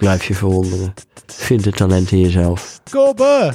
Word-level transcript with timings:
Blijf 0.00 0.24
je 0.24 0.34
verwonderen. 0.34 0.94
Vind 1.26 1.64
het 1.64 1.76
talent 1.76 2.10
in 2.10 2.20
jezelf. 2.20 2.80
Kobe 2.90 3.54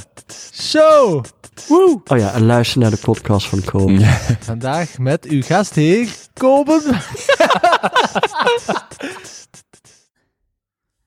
Show. 0.52 1.24
Woe. 1.68 2.00
Oh 2.04 2.18
ja, 2.18 2.32
en 2.32 2.44
luister 2.46 2.80
naar 2.80 2.90
de 2.90 2.96
podcast 2.96 3.46
van 3.46 3.64
Kobe. 3.64 4.04
Vandaag 4.40 4.98
met 4.98 5.24
uw 5.24 5.42
gastheer, 5.42 6.16
Kobe. 6.32 6.80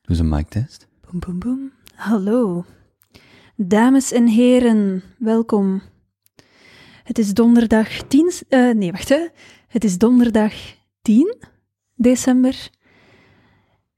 Doe 0.02 0.18
eens 0.18 0.20
een 0.20 0.30
mic 0.30 0.50
test. 0.50 0.88
Boem, 1.10 1.20
boem, 1.20 1.40
boem. 1.40 1.72
Hallo. 1.96 2.66
Dames 3.56 4.12
en 4.12 4.28
heren, 4.28 5.04
welkom. 5.18 5.82
Het 7.04 7.18
is 7.18 7.34
donderdag 7.34 7.88
10... 8.08 8.32
eh, 8.50 8.70
nee, 8.74 8.92
wacht 8.92 9.10
hè. 9.10 9.28
Het 9.68 9.84
is 9.84 9.98
donderdag 9.98 10.54
10 11.02 11.38
december. 11.96 12.70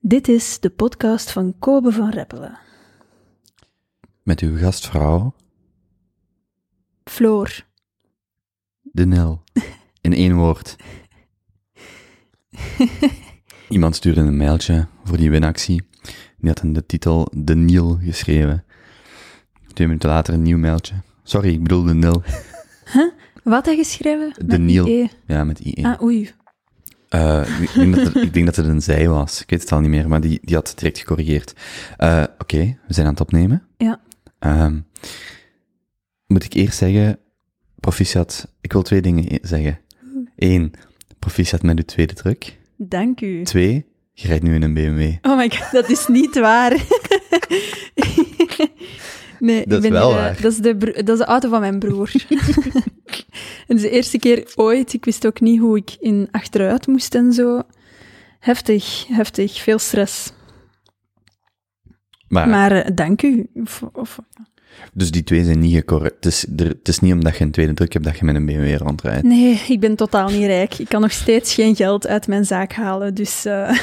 Dit 0.03 0.27
is 0.27 0.59
de 0.59 0.69
podcast 0.69 1.31
van 1.31 1.55
Kobe 1.59 1.91
van 1.91 2.09
Reppelen. 2.09 2.57
Met 4.23 4.39
uw 4.39 4.57
gastvrouw, 4.57 5.33
Floor. 7.03 7.65
de 8.81 9.05
Nel. 9.05 9.43
In 10.01 10.13
één 10.13 10.35
woord. 10.35 10.75
Iemand 13.69 13.95
stuurde 13.95 14.19
een 14.19 14.37
mailtje 14.37 14.87
voor 15.03 15.17
die 15.17 15.29
winactie. 15.29 15.83
Die 16.37 16.49
had 16.49 16.63
in 16.63 16.73
de 16.73 16.85
titel 16.85 17.27
De 17.35 17.55
Niel 17.55 17.97
geschreven. 18.01 18.65
Twee 19.73 19.87
minuten 19.87 20.09
later 20.09 20.33
een 20.33 20.41
nieuw 20.41 20.57
mailtje. 20.57 20.95
Sorry, 21.23 21.53
ik 21.53 21.63
bedoel 21.63 21.83
de 21.83 21.93
Nil. 21.93 22.23
Wat 23.43 23.65
heb 23.65 23.75
je 23.75 23.83
geschreven? 23.83 24.33
De 24.45 24.57
Niel. 24.57 24.87
IE. 24.87 25.09
Ja, 25.25 25.43
met 25.43 25.59
IE. 25.59 25.85
Ah, 25.85 26.01
oei. 26.01 26.31
Eh, 27.11 27.61
ik, 27.61 27.73
denk 27.73 27.95
dat 27.95 28.05
het, 28.05 28.15
ik 28.23 28.33
denk 28.33 28.45
dat 28.45 28.55
het 28.55 28.65
een 28.65 28.81
zij 28.81 29.07
was. 29.07 29.41
Ik 29.41 29.49
weet 29.49 29.61
het 29.61 29.71
al 29.71 29.79
niet 29.79 29.89
meer, 29.89 30.07
maar 30.07 30.21
die, 30.21 30.39
die 30.41 30.55
had 30.55 30.69
het 30.69 30.77
direct 30.77 30.99
gecorrigeerd. 30.99 31.53
Eh, 31.97 32.23
Oké, 32.37 32.57
we 32.87 32.93
zijn 32.93 33.05
aan 33.05 33.11
het 33.11 33.21
opnemen. 33.21 33.63
Ja. 33.77 33.99
Ehm, 34.39 34.79
moet 36.27 36.43
ik 36.43 36.53
eerst 36.53 36.77
zeggen, 36.77 37.19
proficiat. 37.79 38.47
Ik 38.61 38.71
wil 38.73 38.81
twee 38.81 39.01
dingen 39.01 39.33
e- 39.33 39.37
zeggen. 39.41 39.79
Eén, 40.35 40.73
proficiat 41.19 41.61
met 41.63 41.77
uw 41.77 41.83
tweede 41.85 42.13
druk. 42.13 42.57
Dank 42.77 43.21
u. 43.21 43.43
Twee, 43.43 43.85
je 44.13 44.27
rijdt 44.27 44.43
nu 44.43 44.55
in 44.55 44.61
een 44.63 44.73
BMW. 44.73 45.13
Oh 45.31 45.37
my 45.37 45.49
god, 45.49 45.71
dat 45.71 45.89
is 45.89 46.07
niet 46.07 46.39
waar. 46.39 46.71
nee, 49.41 49.67
Dat 49.67 49.77
ik 49.77 49.83
is 49.83 49.89
ben 49.89 49.99
wel 49.99 50.09
eh, 50.09 50.15
waar. 50.15 50.41
Dat 50.41 50.51
is, 50.51 50.57
de 50.57 50.77
dat 50.77 51.09
is 51.09 51.17
de 51.17 51.25
auto 51.25 51.49
van 51.49 51.59
mijn 51.59 51.79
broer. 51.79 52.11
Het 53.67 53.77
is 53.77 53.81
de 53.81 53.89
eerste 53.89 54.19
keer 54.19 54.51
ooit. 54.55 54.93
Ik 54.93 55.05
wist 55.05 55.25
ook 55.25 55.39
niet 55.41 55.59
hoe 55.59 55.77
ik 55.77 55.95
in 55.99 56.27
achteruit 56.31 56.87
moest 56.87 57.15
en 57.15 57.33
zo. 57.33 57.61
Heftig, 58.39 59.05
heftig. 59.07 59.61
Veel 59.61 59.79
stress. 59.79 60.31
Maar, 62.27 62.49
Maar 62.49 62.71
eh, 62.71 62.91
dank 62.95 63.21
u. 63.21 63.47
Of, 63.53 63.83
of, 63.93 64.19
dus 64.93 65.11
die 65.11 65.23
twee 65.23 65.43
zijn 65.43 65.59
niet 65.59 65.75
gecorrigeerd. 65.75 66.15
Het 66.15 66.25
is, 66.25 66.45
er, 66.57 66.67
het 66.67 66.87
is 66.87 66.99
niet 66.99 67.13
omdat 67.13 67.37
je 67.37 67.43
een 67.43 67.51
tweede 67.51 67.73
druk 67.73 67.93
hebt 67.93 68.05
dat 68.05 68.17
je 68.17 68.25
met 68.25 68.35
een 68.35 68.45
BMW 68.45 68.77
rondrijdt. 68.77 69.23
nee, 69.23 69.61
ik 69.67 69.79
ben 69.79 69.95
totaal 69.95 70.29
niet 70.29 70.45
rijk. 70.45 70.79
Ik 70.79 70.89
kan 70.89 71.01
nog 71.01 71.11
steeds 71.11 71.53
geen 71.53 71.75
geld 71.75 72.07
uit 72.07 72.27
mijn 72.27 72.45
zaak 72.45 72.73
halen. 72.73 73.13
Dus 73.13 73.45
eh, 73.45 73.71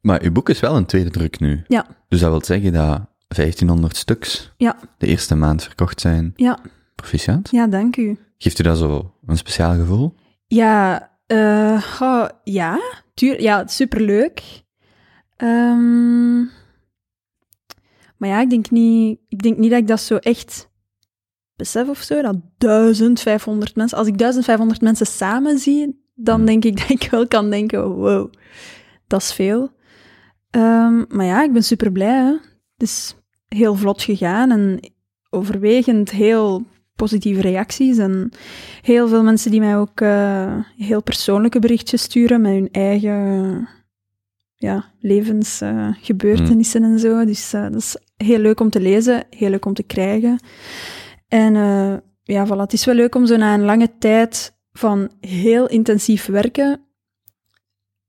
Maar 0.00 0.22
uw 0.22 0.32
boek 0.32 0.48
is 0.48 0.60
wel 0.60 0.76
een 0.76 0.86
tweede 0.86 1.10
druk 1.10 1.40
nu. 1.40 1.64
ja, 1.68 1.86
Dus 2.08 2.20
dat 2.20 2.30
wil 2.30 2.44
zeggen 2.44 2.72
dat 2.72 3.00
1500 3.28 3.96
stuks 3.96 4.52
ja, 4.56 4.76
de 4.98 5.06
eerste 5.06 5.34
maand 5.34 5.62
verkocht 5.62 6.00
zijn. 6.00 6.32
ja, 6.36 6.58
Proficiat. 6.94 7.48
ja, 7.50 7.66
dank 7.66 7.96
u. 7.96 8.18
Geeft 8.38 8.58
u 8.58 8.62
dat 8.62 8.78
zo 8.78 9.14
een 9.26 9.36
speciaal 9.36 9.74
gevoel? 9.74 10.14
Ja, 10.46 11.10
eh, 11.26 11.98
oh, 12.00 12.28
ja, 12.44 12.80
tuur, 13.14 13.40
ja, 13.42 13.66
superleuk. 13.66 14.42
Ehm, 15.36 16.38
maar 18.16 18.28
ja, 18.28 18.40
ik 18.40 18.50
denk, 18.50 18.70
niet, 18.70 19.18
ik 19.28 19.42
denk 19.42 19.58
niet 19.58 19.70
dat 19.70 19.78
ik 19.80 19.86
dat 19.86 20.00
zo 20.00 20.16
echt 20.16 20.70
besef 21.56 21.88
of 21.88 21.98
zo, 21.98 22.22
dat 22.22 22.36
1500 22.58 23.76
mensen, 23.76 23.98
als 23.98 24.06
ik 24.06 24.18
1500 24.18 24.80
mensen 24.80 25.06
samen 25.06 25.58
zie, 25.58 26.04
dan 26.14 26.36
Hmm. 26.36 26.46
denk 26.46 26.64
ik 26.64 26.76
dat 26.80 26.88
ik 26.88 27.10
wel 27.10 27.26
kan 27.28 27.50
denken, 27.50 27.88
wow, 27.88 28.32
dat 29.06 29.20
is 29.20 29.32
veel. 29.32 29.70
Ehm, 30.50 31.04
maar 31.08 31.26
ja, 31.26 31.42
ik 31.42 31.52
ben 31.52 31.64
super 31.64 31.92
blij. 31.92 32.40
Is 32.76 33.16
heel 33.48 33.74
vlot 33.74 34.02
gegaan 34.02 34.50
en 34.50 34.92
overwegend 35.30 36.10
heel 36.10 36.64
positieve 36.96 37.40
reacties 37.40 37.98
en 37.98 38.30
heel 38.82 39.08
veel 39.08 39.22
mensen 39.22 39.50
die 39.50 39.60
mij 39.60 39.76
ook 39.76 40.00
eh, 40.00 40.58
heel 40.76 41.02
persoonlijke 41.02 41.58
berichtjes 41.58 42.02
sturen 42.02 42.40
met 42.40 42.52
hun 42.52 42.68
eigen 42.72 43.68
ja, 44.54 44.92
levensgebeurtenissen 45.00 46.82
en 46.82 46.98
zo. 46.98 47.24
Dus 47.24 47.52
eh, 47.52 47.62
dat 47.62 47.74
is 47.74 47.96
heel 48.16 48.38
leuk 48.38 48.60
om 48.60 48.70
te 48.70 48.80
lezen, 48.80 49.24
heel 49.30 49.50
leuk 49.50 49.64
om 49.64 49.74
te 49.74 49.82
krijgen. 49.82 50.40
En 51.28 51.56
eh, 51.56 51.96
ja, 52.22 52.46
voilà, 52.46 52.60
het 52.60 52.72
is 52.72 52.84
wel 52.84 52.94
leuk 52.94 53.14
om 53.14 53.26
zo 53.26 53.36
na 53.36 53.54
een 53.54 53.64
lange 53.64 53.98
tijd 53.98 54.56
van 54.72 55.10
heel 55.20 55.68
intensief 55.68 56.26
werken 56.26 56.80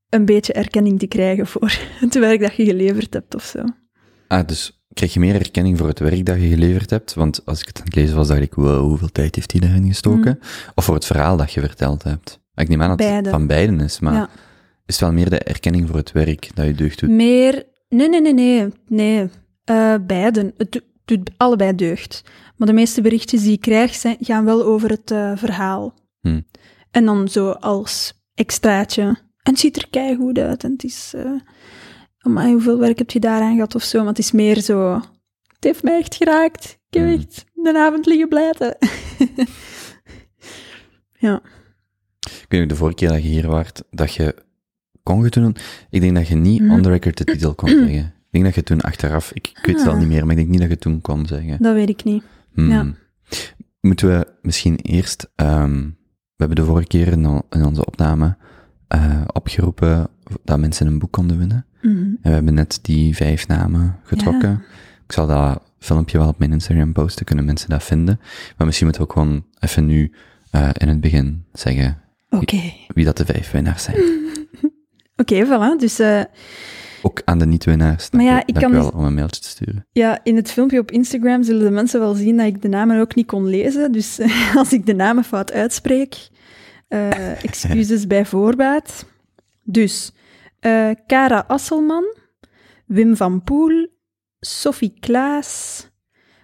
een 0.09 0.25
beetje 0.25 0.53
erkenning 0.53 0.99
te 0.99 1.07
krijgen 1.07 1.47
voor 1.47 1.77
het 1.99 2.13
werk 2.13 2.39
dat 2.39 2.55
je 2.55 2.65
geleverd 2.65 3.13
hebt 3.13 3.35
of 3.35 3.43
zo. 3.43 3.63
Ah, 4.27 4.47
dus 4.47 4.81
krijg 4.93 5.13
je 5.13 5.19
meer 5.19 5.35
erkenning 5.35 5.77
voor 5.77 5.87
het 5.87 5.99
werk 5.99 6.25
dat 6.25 6.41
je 6.41 6.47
geleverd 6.47 6.89
hebt? 6.89 7.13
Want 7.13 7.45
als 7.45 7.61
ik 7.61 7.67
het 7.67 7.77
aan 7.77 7.83
het 7.85 7.95
lezen 7.95 8.15
was, 8.15 8.27
dacht 8.27 8.41
ik, 8.41 8.53
wow, 8.53 8.81
hoeveel 8.87 9.11
tijd 9.11 9.35
heeft 9.35 9.51
hij 9.51 9.61
daarin 9.61 9.87
gestoken? 9.87 10.39
Of 10.75 10.85
voor 10.85 10.95
het 10.95 11.05
verhaal 11.05 11.37
dat 11.37 11.51
je 11.51 11.59
verteld 11.59 12.03
hebt? 12.03 12.39
Ik 12.55 12.67
neem 12.69 12.81
aan 12.81 12.97
dat 12.97 13.07
het 13.09 13.27
van 13.27 13.47
beiden 13.47 13.79
is, 13.79 13.99
maar 13.99 14.13
Ja. 14.13 14.29
is 14.85 14.95
het 14.95 14.99
wel 14.99 15.11
meer 15.11 15.29
de 15.29 15.39
erkenning 15.39 15.87
voor 15.87 15.95
het 15.97 16.11
werk 16.11 16.49
dat 16.53 16.65
je 16.65 16.73
deugd 16.73 16.99
doet? 16.99 17.09
Meer... 17.09 17.65
Nee, 17.89 18.09
nee, 18.09 18.21
nee, 18.21 18.33
nee. 18.33 18.67
nee. 18.87 19.29
Eh, 19.63 19.95
beiden. 20.07 20.53
Het 20.57 20.71
do- 20.71 20.79
doet 21.05 21.29
allebei 21.37 21.75
deugd. 21.75 22.23
Maar 22.55 22.67
de 22.67 22.73
meeste 22.73 23.01
berichtjes 23.01 23.41
die 23.41 23.51
ik 23.51 23.61
krijg 23.61 23.95
zijn, 23.95 24.17
gaan 24.19 24.45
wel 24.45 24.63
over 24.63 24.89
het 24.89 25.11
eh, 25.11 25.31
verhaal. 25.35 25.93
Hm. 26.21 26.41
En 26.91 27.05
dan 27.05 27.27
zo 27.27 27.49
als 27.49 28.13
extraatje. 28.35 29.01
En 29.01 29.17
het 29.53 29.59
ziet 29.59 29.77
er 29.77 29.87
keigoed 29.89 30.37
uit. 30.39 30.63
En 30.63 30.71
het 30.71 30.83
is... 30.83 31.13
eh 31.15 31.31
amai, 32.27 32.51
hoeveel 32.51 32.77
werk 32.79 32.97
heb 32.97 33.11
je 33.11 33.19
daaraan 33.19 33.53
gehad 33.53 33.75
of 33.75 33.83
zo? 33.83 33.97
Maar 33.99 34.07
het 34.07 34.19
is 34.19 34.31
meer 34.31 34.59
zo... 34.61 34.93
Het 35.47 35.63
heeft 35.63 35.83
mij 35.83 35.97
echt 35.99 36.15
geraakt. 36.15 36.79
Ik 36.89 36.99
heb 36.99 37.03
Hm. 37.07 37.11
echt 37.19 37.45
de 37.53 37.77
avond 37.77 38.05
liggen 38.05 38.27
blijten. 38.29 38.77
ja. 41.27 41.41
Ik 42.19 42.45
weet 42.47 42.59
nog 42.59 42.69
de 42.69 42.75
vorige 42.75 42.95
keer 42.95 43.09
dat 43.09 43.21
je 43.23 43.27
hier 43.29 43.47
was, 43.47 43.67
dat 43.89 44.13
je 44.13 44.35
kon 45.03 45.23
je 45.23 45.29
toen, 45.29 45.55
ik 45.89 46.01
denk 46.01 46.15
dat 46.15 46.27
je 46.27 46.35
niet 46.35 46.61
Mhm. 46.61 46.71
on 46.71 46.81
the 46.81 46.89
record 46.89 47.17
de 47.17 47.23
titel 47.23 47.55
kon 47.55 47.69
zeggen. 47.69 48.13
Ik 48.29 48.33
denk 48.33 48.45
dat 48.45 48.55
je 48.55 48.63
toen 48.63 48.81
achteraf, 48.81 49.31
ik, 49.33 49.47
ik 49.47 49.59
weet 49.65 49.77
het 49.77 49.87
al 49.87 49.93
Ah. 49.93 49.99
niet 49.99 50.07
meer, 50.07 50.21
maar 50.21 50.31
ik 50.31 50.37
denk 50.37 50.49
niet 50.49 50.59
dat 50.59 50.69
je 50.69 50.77
toen 50.77 51.01
kon 51.01 51.25
zeggen. 51.25 51.57
Dat 51.61 51.73
weet 51.73 51.89
ik 51.89 52.03
niet. 52.03 52.23
Hmm. 52.53 52.69
Ja. 52.69 52.85
Moeten 53.81 54.07
we 54.07 54.27
misschien 54.41 54.75
eerst, 54.75 55.29
ehm, 55.35 55.79
we 55.85 56.35
hebben 56.35 56.55
de 56.57 56.65
vorige 56.65 56.87
keer 56.87 57.07
in, 57.07 57.25
al- 57.25 57.45
in 57.49 57.65
onze 57.65 57.85
opname 57.85 58.37
eh, 58.87 59.21
opgeroepen 59.33 60.07
dat 60.43 60.59
mensen 60.59 60.87
een 60.87 60.99
boek 60.99 61.11
konden 61.11 61.37
winnen. 61.37 61.65
Mhm. 61.81 61.95
En 61.97 62.17
we 62.21 62.29
hebben 62.29 62.53
net 62.53 62.79
die 62.81 63.15
vijf 63.15 63.47
namen 63.47 63.99
getrokken. 64.03 64.63
Ik 65.05 65.11
zal 65.11 65.27
dat 65.27 65.61
filmpje 65.79 66.17
wel 66.17 66.27
op 66.27 66.39
mijn 66.39 66.51
Instagram 66.51 66.93
posten, 66.93 67.25
kunnen 67.25 67.45
mensen 67.45 67.69
dat 67.69 67.83
vinden. 67.83 68.19
Maar 68.57 68.65
misschien 68.67 68.87
moeten 68.87 69.05
we 69.05 69.09
ook 69.09 69.17
gewoon 69.17 69.45
even 69.59 69.85
nu 69.85 70.11
eh, 70.51 70.69
in 70.73 70.87
het 70.87 71.01
begin 71.01 71.43
zeggen 71.53 72.01
wie 72.93 73.05
dat 73.05 73.17
de 73.17 73.25
vijf 73.25 73.51
winnaars 73.51 73.83
zijn. 73.83 73.97
Oké, 75.21 75.45
voilà. 75.45 75.79
Dus... 75.79 75.99
eh, 75.99 76.21
Ook 77.01 77.21
aan 77.25 77.39
de 77.39 77.45
niet-winnaars. 77.45 78.09
Maar 78.11 78.23
ja, 78.23 78.43
ik 78.45 78.53
kan 78.53 78.71
wel 78.71 78.89
om 78.89 79.05
een 79.05 79.13
mailtje 79.13 79.41
te 79.41 79.47
sturen. 79.47 79.85
Ja, 79.91 80.19
in 80.23 80.35
het 80.35 80.51
filmpje 80.51 80.79
op 80.79 80.91
Instagram 80.91 81.43
zullen 81.43 81.63
de 81.63 81.71
mensen 81.71 81.99
wel 81.99 82.13
zien 82.13 82.37
dat 82.37 82.45
ik 82.45 82.61
de 82.61 82.67
namen 82.67 82.99
ook 82.99 83.15
niet 83.15 83.27
kon 83.27 83.47
lezen. 83.47 83.91
Dus 83.91 84.19
als 84.55 84.73
ik 84.73 84.85
de 84.85 84.93
namen 84.95 85.23
fout 85.23 85.51
uitspreek, 85.51 86.29
eh, 86.87 87.43
excuses 87.43 88.07
bij 88.07 88.25
voorbaat. 88.25 89.05
Dus, 89.63 90.11
eh 90.59 90.91
Kara 91.07 91.43
Asselman, 91.47 92.15
Wim 92.85 93.15
van 93.15 93.43
Poel, 93.43 93.87
Sophie 94.39 94.93
Klaas, 94.99 95.85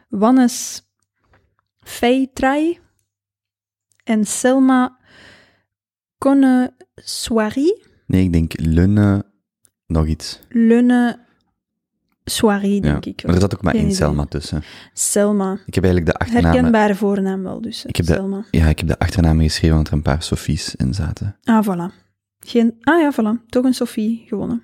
Wannes 0.09 0.81
Feitrai 1.79 2.79
en 4.03 4.25
Selma 4.25 4.97
Conne 6.17 6.73
Soirie, 6.95 7.81
Nee, 8.07 8.23
ik 8.23 8.33
denk 8.33 8.59
Lunne 8.59 9.25
nog 9.87 10.05
iets. 10.07 10.39
Lunne 10.49 11.19
Soirée, 12.23 12.81
denk 12.81 13.03
ja. 13.05 13.11
ik. 13.11 13.23
Maar 13.23 13.35
er 13.35 13.41
zat 13.41 13.55
ook 13.55 13.61
maar 13.61 13.73
één. 13.75 13.91
Selma 13.91 14.25
tussen. 14.25 14.63
Selma. 14.93 15.53
Ik 15.65 15.75
heb 15.75 15.83
eigenlijk 15.83 16.13
de 16.13 16.19
achternamen... 16.25 16.51
Herkenbare 16.53 16.95
voornaam 16.95 17.43
wel, 17.43 17.61
dus. 17.61 17.85
Ik 17.85 17.95
heb 17.95 18.05
de- 18.05 18.13
Selma. 18.13 18.45
Ja, 18.51 18.67
ik 18.67 18.79
heb 18.79 18.87
de 18.87 18.99
achternamen 18.99 19.43
geschreven, 19.45 19.75
want 19.75 19.87
er 19.87 19.93
een 19.93 20.01
paar 20.01 20.23
Sofies 20.23 20.75
in 20.75 20.93
zaten. 20.93 21.37
Ah, 21.43 21.67
voilà. 21.67 22.02
Geen... 22.45 22.75
Ah 22.81 22.99
ja, 23.01 23.11
voilà. 23.13 23.45
Toch 23.49 23.65
een 23.65 23.73
Sophie 23.73 24.23
gewonnen. 24.27 24.63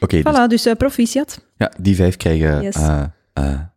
Oké, 0.00 0.22
dus 0.22 0.34
Voilà, 0.34 0.46
dus 0.48 0.66
eh, 0.66 0.74
proficiat. 0.74 1.46
ja, 1.56 1.72
die 1.80 1.94
vijf 1.94 2.16
krijgen 2.16 2.62
Yes. 2.62 2.74
eh, 2.76 3.02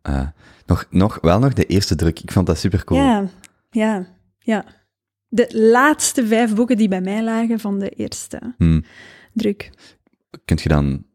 eh, 0.01 0.27
nog, 0.65 0.85
nog, 0.89 1.17
wel 1.21 1.39
nog 1.39 1.53
de 1.53 1.65
eerste 1.65 1.95
druk. 1.95 2.19
Ik 2.19 2.31
vond 2.31 2.47
dat 2.47 2.57
super 2.57 2.83
cool. 2.83 2.99
Ja, 3.01 3.27
ja, 3.71 4.05
ja. 4.39 4.65
De 5.27 5.47
laatste 5.71 6.27
vijf 6.27 6.55
boeken 6.55 6.77
die 6.77 6.87
bij 6.87 7.01
mij 7.01 7.23
lagen 7.23 7.59
van 7.59 7.79
de 7.79 7.89
eerste 7.89 8.53
Hmm. 8.57 8.83
druk. 9.33 9.69
Kunt 10.45 10.61
je 10.61 10.69
dan... 10.69 11.05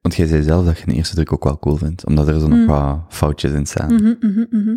Want 0.00 0.18
jij 0.18 0.26
zei 0.26 0.42
zelf 0.42 0.64
dat 0.64 0.78
je 0.78 0.84
een 0.88 0.94
eerste 0.94 1.14
druk 1.14 1.32
ook 1.32 1.44
wel 1.44 1.58
cool 1.58 1.76
vindt, 1.76 2.06
omdat 2.06 2.28
er 2.28 2.40
zo 2.40 2.46
nog 2.48 2.58
Mm. 2.58 2.66
wat 2.66 3.00
foutjes 3.08 3.52
in 3.52 3.66
staan. 3.66 3.94
Mhm, 3.94 4.14
mhm, 4.20 4.44
mhm. 4.50 4.76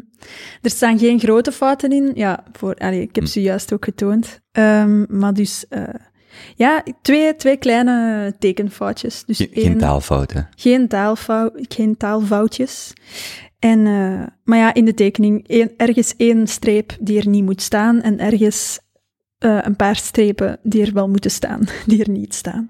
Er 0.62 0.70
staan 0.70 1.00
geen 1.00 1.20
grote 1.20 1.52
fouten 1.52 1.92
in. 1.92 2.12
Ja, 2.16 2.44
voor, 2.52 2.74
allee, 2.76 3.02
ik 3.02 3.16
heb 3.16 3.26
ze 3.26 3.42
juist 3.42 3.74
ook 3.74 3.84
getoond. 3.86 4.40
Ehm, 4.52 5.20
maar 5.20 5.34
dus, 5.34 5.66
ja, 6.56 6.84
twee, 7.02 7.36
twee 7.36 7.58
kleine 7.58 8.36
tekenfoutjes. 8.40 9.24
Dus 9.26 9.38
Ge- 9.38 9.50
één- 9.50 9.66
geen 9.66 9.78
taalfouten. 9.78 10.50
Geen, 10.56 10.88
taalfou 10.88 11.52
geen 11.70 11.98
taalfoutjes. 11.98 12.94
En, 13.60 13.86
eh, 13.88 14.28
maar 14.44 14.58
ja, 14.58 14.74
in 14.74 14.86
de 14.86 14.94
tekening 14.94 15.48
één- 15.48 15.72
ergens 15.78 16.16
één 16.18 16.48
streep 16.48 16.98
die 17.00 17.20
er 17.20 17.28
niet 17.28 17.44
moet 17.44 17.62
staan 17.62 18.02
en 18.02 18.20
ergens 18.20 18.80
eh, 19.38 19.60
een 19.62 19.76
paar 19.76 19.96
strepen 19.96 20.60
die 20.64 20.86
er 20.86 20.94
wel 20.94 21.10
moeten 21.10 21.32
staan, 21.32 21.68
die 21.86 22.04
er 22.04 22.10
niet 22.10 22.34
staan. 22.34 22.70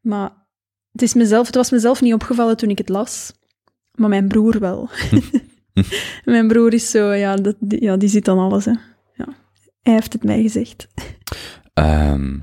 Maar 0.00 0.30
het, 0.92 1.02
is 1.02 1.14
mezelf, 1.14 1.46
het 1.46 1.54
was 1.54 1.70
mezelf 1.70 2.00
niet 2.00 2.14
opgevallen 2.14 2.56
toen 2.56 2.70
ik 2.70 2.78
het 2.78 2.88
las, 2.88 3.32
maar 3.94 4.08
mijn 4.08 4.28
broer 4.28 4.58
wel. 4.58 4.88
mijn 6.24 6.48
broer 6.48 6.72
is 6.72 6.90
zo, 6.90 7.12
ja, 7.12 7.36
dat, 7.36 7.56
die, 7.60 7.82
ja, 7.82 7.96
die 7.96 8.08
ziet 8.08 8.24
dan 8.24 8.38
alles. 8.38 8.64
Hè. 8.64 8.70
Ja. 9.14 9.26
Hij 9.82 9.92
heeft 9.92 10.12
het 10.12 10.24
mij 10.24 10.42
gezegd. 10.42 10.86
Ehm, 11.74 12.38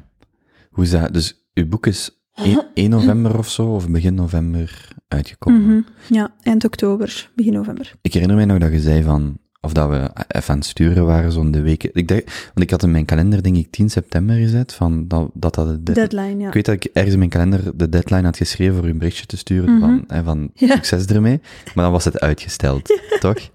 hoe 0.74 0.84
is 0.84 0.90
dat? 0.92 1.14
Dus 1.14 1.46
uw 1.54 1.68
boek 1.68 1.88
is 1.88 2.22
1, 2.36 2.66
1 2.74 2.90
november 2.90 3.38
of 3.38 3.50
zo, 3.50 3.66
of 3.76 3.90
begin 3.90 4.14
november 4.14 4.88
uitgekomen. 5.08 5.62
Mhm. 5.62 5.82
Ja, 6.14 6.34
eind 6.42 6.66
oktober, 6.66 7.30
begin 7.36 7.54
november. 7.54 7.94
Ik 8.02 8.14
herinner 8.14 8.36
mij 8.38 8.46
nog 8.46 8.58
dat 8.58 8.72
je 8.72 8.80
zei 8.80 9.04
van, 9.04 9.38
of 9.62 9.74
dat 9.74 9.90
we 9.90 10.10
even 10.28 10.50
aan 10.54 10.58
het 10.58 10.66
sturen 10.66 11.06
waren 11.06 11.32
zo'n 11.32 11.52
de 11.52 11.62
weken. 11.62 11.90
Ik 11.94 12.08
dacht, 12.08 12.24
want 12.24 12.60
ik 12.66 12.70
had 12.70 12.84
in 12.84 12.92
mijn 12.92 13.06
kalender 13.06 13.44
denk 13.44 13.56
ik 13.56 13.72
10 13.72 13.90
september 13.90 14.36
gezet, 14.36 14.74
van 14.74 15.08
dat 15.08 15.30
dat, 15.34 15.56
dat 15.56 15.86
de 15.86 15.92
deadline- 15.94 16.42
ja. 16.42 16.48
Ik 16.48 16.54
weet 16.54 16.66
dat 16.66 16.76
ik 16.76 16.84
ergens 16.94 17.14
in 17.14 17.18
mijn 17.20 17.30
kalender 17.32 17.78
de 17.78 17.90
deadline 17.90 18.24
had 18.24 18.38
geschreven 18.38 18.76
voor 18.76 18.86
een 18.86 18.98
berichtje 18.98 19.26
te 19.26 19.38
sturen 19.38 19.70
Mhm. 19.72 19.80
van, 19.80 20.04
hè, 20.08 20.24
van 20.24 20.50
Ja. 20.54 20.68
succes 20.76 21.06
ermee, 21.06 21.40
maar 21.76 21.84
dan 21.84 21.94
was 21.94 22.06
het 22.06 22.20
uitgesteld, 22.20 23.00
toch? 23.20 23.50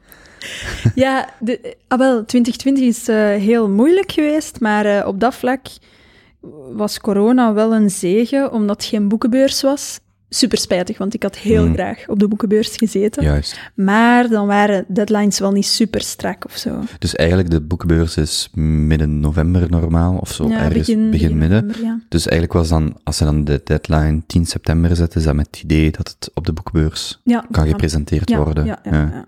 Ja, 0.94 1.28
de, 1.40 1.76
ah, 1.88 1.98
wel, 1.98 2.24
2020 2.24 2.84
is 2.84 3.08
eh, 3.08 3.16
heel 3.42 3.68
moeilijk 3.68 4.12
geweest, 4.12 4.60
maar 4.60 4.84
eh, 4.86 5.06
op 5.06 5.20
dat 5.20 5.34
vlak 5.34 5.66
was 6.76 6.99
corona 7.00 7.52
wel 7.55 7.75
een 7.75 7.90
zegen, 7.90 8.52
omdat 8.52 8.76
het 8.76 8.90
geen 8.90 9.08
boekenbeurs 9.08 9.62
was. 9.62 10.00
Super 10.31 10.58
spijtig, 10.58 10.99
want 10.99 11.14
ik 11.14 11.23
had 11.23 11.37
heel 11.38 11.67
Mm. 11.67 11.75
graag 11.75 12.08
op 12.08 12.19
de 12.19 12.29
boekenbeurs 12.29 12.76
gezeten. 12.76 13.23
Juist. 13.23 13.61
Maar 13.75 14.29
dan 14.29 14.46
waren 14.46 14.85
deadlines 14.88 15.38
wel 15.38 15.52
niet 15.52 15.67
super 15.67 16.00
strak 16.00 16.44
of 16.44 16.56
zo. 16.56 16.81
Dus 16.99 17.14
eigenlijk 17.14 17.50
de 17.50 17.61
boekbeurs 17.61 18.17
is 18.17 18.49
midden 18.55 19.20
november 19.20 19.70
normaal, 19.70 20.17
of 20.19 20.32
zo, 20.32 20.49
ja, 20.49 20.58
ergens 20.58 20.87
begin, 21.11 21.38
midden. 21.38 21.67
november, 21.67 21.81
ja. 21.82 22.00
Dus 22.08 22.26
eigenlijk 22.26 22.52
was 22.58 22.69
dan, 22.69 22.96
als 23.05 23.17
ze 23.17 23.25
dan 23.25 23.44
de 23.44 23.61
deadline 23.64 24.23
10 24.26 24.46
september 24.46 24.96
zetten, 24.96 25.19
is 25.20 25.26
dat 25.26 25.35
met 25.35 25.46
het 25.46 25.62
idee 25.62 25.90
dat 25.90 26.08
het 26.19 26.31
op 26.35 26.46
de 26.46 26.52
boekbeurs 26.52 27.20
Ja, 27.25 27.44
kan 27.50 27.67
gepresenteerd 27.69 28.35
worden. 28.35 28.64
Ja, 28.64 28.79
ja, 28.85 28.93
ja. 28.93 29.25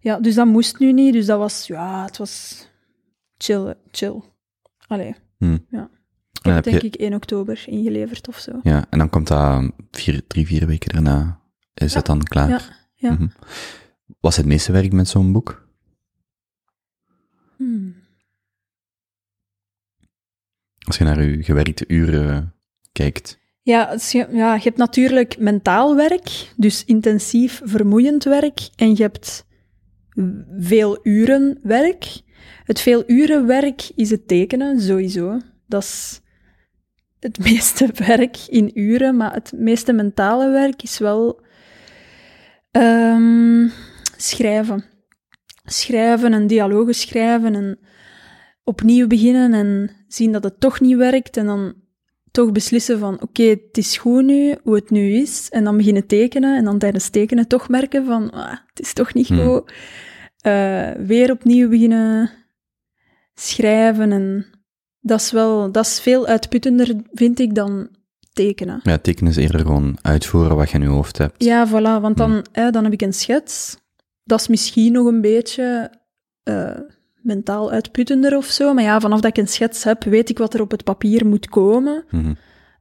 Ja, 0.00 0.20
dus 0.20 0.34
dat 0.34 0.46
moest 0.46 0.78
nu 0.78 0.92
niet, 0.92 1.12
dus 1.12 1.26
dat 1.26 1.38
was, 1.38 1.66
ja, 1.66 2.04
het 2.04 2.16
was 2.18 2.66
chill, 3.38 3.74
chill. 3.90 4.22
Allee, 4.86 5.14
Hm. 5.38 5.56
Ja. 5.68 5.88
Ik 6.46 6.54
heb 6.54 6.64
denk 6.64 6.80
je- 6.80 6.86
ik 6.86 6.94
1 7.00 7.14
oktober 7.14 7.62
ingeleverd 7.66 8.28
of 8.28 8.38
zo. 8.38 8.60
Ja, 8.62 8.86
en 8.90 8.98
dan 8.98 9.10
komt 9.10 9.26
dat 9.28 9.70
vier, 9.90 10.26
drie, 10.26 10.46
vier 10.46 10.66
weken 10.66 10.92
daarna, 10.92 11.40
is 11.74 11.90
Ja, 11.92 11.96
het 11.98 12.06
dan 12.06 12.22
klaar. 12.22 12.48
ja, 12.48 12.60
ja. 12.94 13.12
Mhm. 13.12 13.26
Was 14.20 14.36
het 14.36 14.46
meeste 14.46 14.72
werk 14.72 14.92
met 14.92 15.08
zo'n 15.08 15.32
boek? 15.32 15.66
Hmm. 17.56 17.94
Als 20.86 20.96
je 20.98 21.04
naar 21.04 21.18
uw 21.18 21.42
gewerkte 21.42 21.84
uren 21.88 22.54
kijkt. 22.92 23.40
Ja, 23.62 23.92
je, 24.10 24.28
ja, 24.32 24.54
je 24.54 24.62
hebt 24.62 24.76
natuurlijk 24.76 25.38
mentaal 25.38 25.96
werk, 25.96 26.52
dus 26.56 26.84
intensief 26.84 27.60
vermoeiend 27.64 28.24
werk, 28.24 28.68
en 28.76 28.96
je 28.96 29.02
hebt 29.02 29.46
veel 30.58 30.98
uren 31.02 31.58
werk. 31.62 32.20
Het 32.64 32.80
veel 32.80 33.02
uren 33.06 33.46
werk 33.46 33.90
is 33.94 34.10
het 34.10 34.28
tekenen, 34.28 34.80
sowieso. 34.80 35.40
Dat 35.66 35.82
is 35.82 36.20
het 37.22 37.38
meeste 37.50 37.88
werk 37.94 38.36
in 38.48 38.70
uren, 38.74 39.16
maar 39.16 39.32
het 39.34 39.52
meeste 39.56 39.92
mentale 39.92 40.50
werk 40.50 40.82
is 40.82 40.98
wel 40.98 41.40
ehm, 42.70 43.68
schrijven. 44.16 44.84
Schrijven 45.64 46.32
en 46.32 46.46
dialogen 46.46 46.94
schrijven 46.94 47.54
en 47.54 47.78
opnieuw 48.64 49.06
beginnen 49.06 49.54
en 49.54 49.90
zien 50.08 50.32
dat 50.32 50.44
het 50.44 50.60
toch 50.60 50.80
niet 50.80 50.96
werkt 50.96 51.36
en 51.36 51.46
dan 51.46 51.74
toch 52.30 52.52
beslissen 52.52 52.98
van 52.98 53.22
oké, 53.22 53.42
het 53.42 53.78
is 53.78 53.96
goed 53.96 54.24
nu, 54.24 54.56
hoe 54.62 54.74
het 54.74 54.90
nu 54.90 55.12
is, 55.12 55.48
en 55.50 55.64
dan 55.64 55.76
beginnen 55.76 56.06
tekenen 56.06 56.56
en 56.56 56.64
dan 56.64 56.78
tijdens 56.78 57.08
tekenen 57.08 57.48
toch 57.48 57.68
merken 57.68 58.04
van 58.04 58.30
ah, 58.30 58.56
het 58.66 58.80
is 58.80 58.92
toch 58.92 59.14
niet 59.14 59.28
Hmm. 59.28 59.46
goed. 59.46 59.72
Eh, 60.38 60.90
weer 60.90 61.30
opnieuw 61.30 61.68
beginnen 61.68 62.30
schrijven 63.34 64.12
en 64.12 64.46
dat 65.02 65.20
is 65.20 65.30
wel, 65.30 65.72
dat 65.72 65.86
is 65.86 66.00
veel 66.00 66.26
uitputtender, 66.26 66.94
vind 67.12 67.38
ik, 67.38 67.54
dan 67.54 67.88
tekenen. 68.32 68.80
Ja, 68.82 68.98
tekenen 68.98 69.30
is 69.30 69.36
eerder 69.36 69.60
gewoon 69.60 69.98
uitvoeren 70.02 70.56
wat 70.56 70.70
je 70.70 70.76
in 70.76 70.82
je 70.82 70.88
hoofd 70.88 71.18
hebt. 71.18 71.44
Ja, 71.44 71.68
voilà, 71.68 72.00
want 72.00 72.16
dan, 72.16 72.44
hè, 72.52 72.70
dan 72.70 72.84
heb 72.84 72.92
ik 72.92 73.02
een 73.02 73.12
schets. 73.12 73.76
Dat 74.24 74.40
is 74.40 74.48
misschien 74.48 74.92
nog 74.92 75.06
een 75.06 75.20
beetje 75.20 75.90
eh, 76.42 76.78
mentaal 77.22 77.70
uitputtender 77.70 78.36
of 78.36 78.46
zo, 78.46 78.74
maar 78.74 78.84
ja, 78.84 79.00
vanaf 79.00 79.20
dat 79.20 79.36
ik 79.36 79.42
een 79.42 79.48
schets 79.48 79.84
heb, 79.84 80.04
weet 80.04 80.30
ik 80.30 80.38
wat 80.38 80.54
er 80.54 80.60
op 80.60 80.70
het 80.70 80.84
papier 80.84 81.26
moet 81.26 81.48
komen. 81.48 82.04
Mhm. 82.10 82.34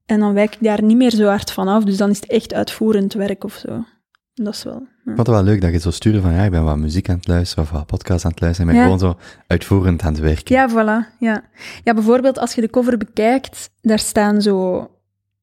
En 0.05 0.19
dan 0.19 0.33
wijk 0.33 0.53
ik 0.53 0.63
daar 0.63 0.83
niet 0.83 0.97
meer 0.97 1.11
zo 1.11 1.25
hard 1.25 1.51
van 1.51 1.67
af, 1.67 1.83
dus 1.83 1.97
dan 1.97 2.09
is 2.09 2.19
het 2.19 2.29
echt 2.29 2.53
uitvoerend 2.53 3.13
werk 3.13 3.43
of 3.43 3.53
zo. 3.53 3.85
Dat 4.43 4.53
is 4.53 4.63
wel... 4.63 4.73
ja. 4.73 5.11
Ik 5.11 5.15
vond 5.15 5.17
het 5.17 5.27
wel 5.27 5.43
leuk 5.43 5.61
dat 5.61 5.71
je 5.71 5.79
zo 5.79 5.91
stuurde 5.91 6.21
van 6.21 6.31
ja, 6.33 6.43
ik 6.43 6.51
ben 6.51 6.63
wat 6.63 6.77
muziek 6.77 7.09
aan 7.09 7.15
het 7.15 7.27
luisteren 7.27 7.63
of 7.63 7.69
wat 7.69 7.85
podcast 7.85 8.25
aan 8.25 8.31
het 8.31 8.41
luisteren. 8.41 8.71
Ik 8.71 8.77
ben 8.77 8.87
Ja. 8.89 8.97
gewoon 8.97 9.13
zo 9.15 9.19
uitvoerend 9.47 10.01
aan 10.01 10.13
het 10.13 10.21
werken. 10.21 10.55
Ja, 10.55 10.69
voilà. 10.69 11.17
Ja. 11.19 11.43
ja, 11.83 11.93
bijvoorbeeld 11.93 12.39
als 12.39 12.53
je 12.53 12.61
de 12.61 12.69
cover 12.69 12.97
bekijkt, 12.97 13.69
daar 13.81 13.99
staan 13.99 14.41
zo... 14.41 14.87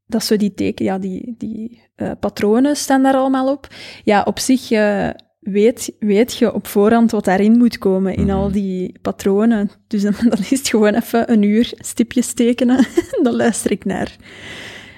Dat 0.06 0.24
zo 0.24 0.36
die 0.36 0.54
teken... 0.54 0.84
Ja, 0.84 0.98
die, 0.98 1.34
die 1.38 1.82
eh, 1.94 2.10
patronen 2.20 2.76
staan 2.76 3.02
daar 3.02 3.14
allemaal 3.14 3.52
op. 3.52 3.68
Ja, 4.04 4.22
op 4.22 4.38
zich 4.38 4.70
eh, 4.70 5.08
weet, 5.40 5.92
weet 5.98 6.36
je 6.36 6.52
op 6.54 6.66
voorhand 6.66 7.10
wat 7.10 7.24
daarin 7.24 7.58
moet 7.58 7.78
komen, 7.78 8.14
in 8.14 8.26
Mhm. 8.26 8.36
al 8.36 8.50
die 8.50 8.98
patronen. 9.02 9.70
Dus 9.86 10.02
dan, 10.02 10.14
dan 10.28 10.38
is 10.38 10.50
het 10.50 10.68
gewoon 10.68 10.94
even 10.94 11.32
een 11.32 11.42
uur 11.42 11.72
stipjes 11.76 12.32
tekenen. 12.32 12.86
dan 13.22 13.34
luister 13.36 13.70
ik 13.70 13.84
naar 13.84 14.16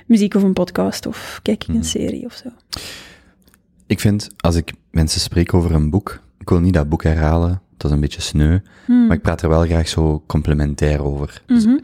muziek 0.06 0.34
of 0.34 0.42
een 0.42 0.52
podcast 0.52 1.06
of 1.06 1.40
kijk 1.42 1.62
ik 1.62 1.68
een 1.68 1.74
Mhm. 1.74 1.84
serie 1.84 2.24
of 2.24 2.32
zo. 2.32 2.48
Ik 3.90 4.00
vind, 4.00 4.28
als 4.36 4.56
ik 4.56 4.72
mensen 4.90 5.20
spreek 5.20 5.54
over 5.54 5.72
een 5.74 5.90
boek, 5.90 6.20
ik 6.38 6.48
wil 6.48 6.60
niet 6.60 6.74
dat 6.74 6.88
boek 6.88 7.02
herhalen, 7.02 7.60
dat 7.76 7.90
is 7.90 7.96
een 7.96 8.00
beetje 8.02 8.20
sneu, 8.20 8.58
Hmm. 8.86 9.06
maar 9.06 9.16
ik 9.16 9.22
praat 9.22 9.42
er 9.42 9.48
wel 9.48 9.62
graag 9.64 9.88
zo 9.88 10.22
complementair 10.26 11.02
over. 11.04 11.42
Dus 11.46 11.64
Mhm. 11.66 11.78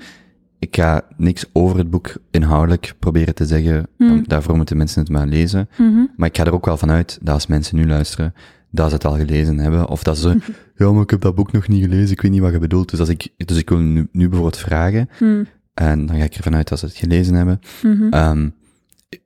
ik 0.59 0.77
ga 0.77 1.03
niks 1.17 1.45
over 1.53 1.79
het 1.79 1.91
boek 1.91 2.15
inhoudelijk 2.31 2.95
proberen 2.99 3.35
te 3.35 3.47
zeggen, 3.47 3.87
Hmm. 3.97 4.25
daarvoor 4.27 4.57
moeten 4.57 4.77
mensen 4.77 5.01
het 5.01 5.11
maar 5.11 5.27
lezen. 5.27 5.69
Mhm. 5.79 6.05
Maar 6.17 6.29
ik 6.29 6.37
ga 6.37 6.45
er 6.45 6.53
ook 6.55 6.65
wel 6.67 6.77
vanuit 6.77 7.19
dat 7.23 7.35
als 7.35 7.47
mensen 7.47 7.77
nu 7.77 7.87
luisteren, 7.87 8.35
dat 8.71 8.89
ze 8.89 8.95
het 8.95 9.05
al 9.05 9.17
gelezen 9.17 9.59
hebben, 9.59 9.89
of 9.89 10.03
dat 10.03 10.19
ze, 10.19 10.37
ja, 10.77 10.93
maar 10.93 11.03
ik 11.03 11.11
heb 11.11 11.21
dat 11.21 11.35
boek 11.35 11.53
nog 11.53 11.69
niet 11.69 11.83
gelezen, 11.83 12.11
ik 12.11 12.21
weet 12.21 12.31
niet 12.31 12.41
wat 12.41 12.53
je 12.53 12.59
bedoelt. 12.59 12.91
Dus, 12.91 13.01
als 13.01 13.09
ik, 13.09 13.29
dus 13.37 13.59
ik 13.59 13.69
wil 13.69 13.79
nu, 13.79 14.09
nu 14.13 14.29
bijvoorbeeld 14.29 14.59
vragen, 14.63 15.09
Hmm. 15.19 15.47
en 15.75 16.07
dan 16.07 16.17
ga 16.17 16.25
ik 16.25 16.35
ervan 16.35 16.55
uit 16.55 16.69
dat 16.69 16.79
ze 16.79 16.87
het 16.87 16.97
gelezen 16.97 17.35
hebben. 17.35 17.61
Mhm. 17.83 18.09
Ehm, 18.11 18.49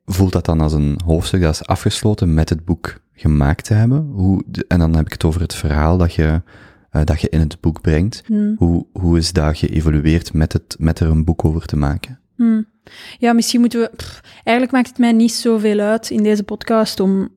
voelt 0.05 0.31
dat 0.31 0.45
dan 0.45 0.61
als 0.61 0.73
een 0.73 0.99
hoofdstuk 1.05 1.41
dat 1.41 1.53
is 1.53 1.65
afgesloten 1.65 2.33
met 2.33 2.49
het 2.49 2.65
boek 2.65 2.99
gemaakt 3.13 3.65
te 3.65 3.73
hebben? 3.73 3.99
Hoe, 3.99 4.43
en 4.67 4.79
dan 4.79 4.95
heb 4.95 5.05
ik 5.05 5.11
het 5.11 5.23
over 5.23 5.41
het 5.41 5.55
verhaal 5.55 5.97
dat 5.97 6.13
je, 6.13 6.41
eh, 6.89 7.03
dat 7.03 7.21
je 7.21 7.29
in 7.29 7.39
het 7.39 7.59
boek 7.59 7.81
brengt. 7.81 8.23
Hmm. 8.25 8.55
Hoe, 8.57 8.85
hoe 8.93 9.17
is 9.17 9.33
dat 9.33 9.57
geëvolueerd 9.57 10.33
met, 10.33 10.53
het, 10.53 10.75
met 10.79 10.99
er 10.99 11.07
een 11.07 11.25
boek 11.25 11.45
over 11.45 11.65
te 11.65 11.77
maken? 11.77 12.19
Hmm. 12.35 12.69
Ja, 13.17 13.33
misschien 13.33 13.59
moeten 13.59 13.79
we. 13.79 13.91
pff, 13.95 14.21
eigenlijk 14.33 14.71
maakt 14.71 14.87
het 14.87 14.97
mij 14.97 15.11
niet 15.11 15.31
zoveel 15.31 15.79
uit 15.79 16.09
in 16.09 16.23
deze 16.23 16.43
podcast 16.43 16.99
om 16.99 17.29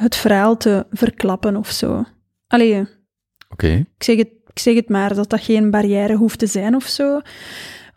het 0.00 0.16
verhaal 0.16 0.56
te 0.56 0.86
verklappen 0.90 1.56
of 1.56 1.70
zo. 1.70 2.04
Allee, 2.46 2.86
Oké. 3.48 3.68
ik 3.96 4.02
zeg, 4.04 4.16
het, 4.16 4.30
ik 4.46 4.58
zeg 4.58 4.74
het 4.74 4.88
maar 4.88 5.14
dat 5.14 5.30
dat 5.30 5.40
geen 5.40 5.70
barrière 5.70 6.16
hoeft 6.16 6.38
te 6.38 6.46
zijn 6.46 6.74
of 6.74 6.86
zo. 6.86 7.20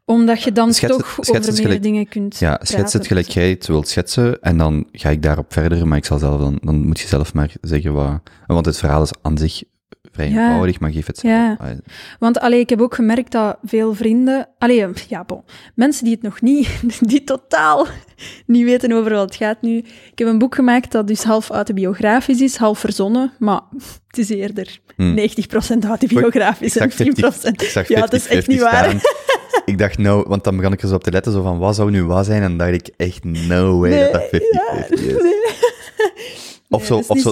Omdat 0.10 0.44
je 0.44 0.52
dan 0.52 0.74
Schets 0.74 0.98
toch 0.98 1.20
over 1.20 1.42
meer 1.42 1.54
gelijk- 1.56 1.84
dingen 1.84 2.08
kunt 2.08 2.40
Ja, 2.40 2.60
schets 2.64 2.94
het 2.94 3.08
gelijk 3.08 3.28
jij 3.28 3.50
het 3.50 3.68
wilt 3.68 3.88
schetsen 3.88 4.42
en 4.42 4.58
dan 4.58 4.88
ga 4.92 5.10
ik 5.10 5.22
daarop 5.22 5.54
verder, 5.54 5.88
maar 5.88 5.98
ik 5.98 6.06
zal 6.06 6.18
zelf 6.20 6.40
dan, 6.42 6.60
dan 6.62 6.76
moet 6.86 7.00
je 7.00 7.08
zelf 7.08 7.34
maar 7.34 7.54
zeggen 7.62 7.94
wat, 7.94 8.22
want 8.48 8.66
het 8.66 8.78
verhaal 8.78 9.02
is 9.02 9.12
aan 9.22 9.38
zich 9.38 9.64
vrij 10.12 10.30
Ja. 10.30 10.48
eenvoudig, 10.48 10.80
maar 10.80 10.92
geef 10.92 11.06
het 11.08 11.22
Ja. 11.22 11.56
zelf. 11.60 11.70
Ah, 11.72 11.78
Want 12.20 12.40
allee, 12.40 12.60
ik 12.60 12.70
heb 12.70 12.82
ook 12.82 12.96
gemerkt 12.96 13.32
dat 13.32 13.58
veel 13.64 13.94
vrienden... 13.94 14.48
Allee, 14.58 14.86
ja, 15.08 15.24
bon. 15.24 15.42
Mensen 15.76 16.04
die 16.04 16.14
het 16.14 16.22
nog 16.24 16.42
niet... 16.42 16.70
Die 17.10 17.24
totaal 17.24 17.88
niet 18.46 18.64
weten 18.66 18.92
over 18.92 19.12
wat 19.12 19.22
het 19.26 19.36
gaat 19.36 19.62
nu. 19.62 19.78
Ik 20.12 20.12
heb 20.20 20.28
een 20.28 20.38
boek 20.38 20.56
gemaakt 20.56 20.92
dat 20.92 21.08
dus 21.08 21.24
half 21.24 21.50
autobiografisch 21.50 22.42
is, 22.42 22.56
half 22.56 22.80
verzonnen. 22.80 23.32
Maar 23.40 23.62
het 24.08 24.18
is 24.18 24.30
eerder 24.30 24.80
Hmm. 24.96 25.16
90% 25.16 25.86
autobiografisch 25.86 26.76
Ik 26.76 26.82
en 26.82 26.92
zag 26.92 27.08
10%... 27.08 27.20
50 27.20 27.52
ik 27.52 27.62
zag 27.70 27.88
ja, 27.88 28.00
dat 28.00 28.14
is 28.14 28.28
echt 28.28 28.44
50-50 28.44 28.48
niet 28.48 28.60
waar. 28.62 28.94
Ik 29.66 29.78
dacht, 29.78 29.98
nou, 29.98 30.26
want 30.28 30.44
dan 30.44 30.56
begon 30.56 30.74
ik 30.74 30.82
er 30.82 30.88
zo 30.88 30.96
op 30.96 31.04
te 31.04 31.12
letten, 31.12 31.32
zo 31.32 31.42
van, 31.42 31.58
wat 31.58 31.76
zou 31.76 31.92
nu 31.92 32.04
wat 32.04 32.26
zijn? 32.26 32.42
En 32.42 32.58
dan 32.58 32.58
dacht 32.68 32.88
ik, 32.88 32.94
echt, 32.98 33.24
no 33.24 33.80
way 33.80 34.12
dat 34.12 34.12
dat 34.14 34.24
50-50 34.24 34.30
is. 34.90 35.00
Nee. 35.00 35.34
Of 36.70 36.80
Nee, 36.80 36.88
zo, 36.88 37.14
of 37.14 37.20
zo 37.20 37.32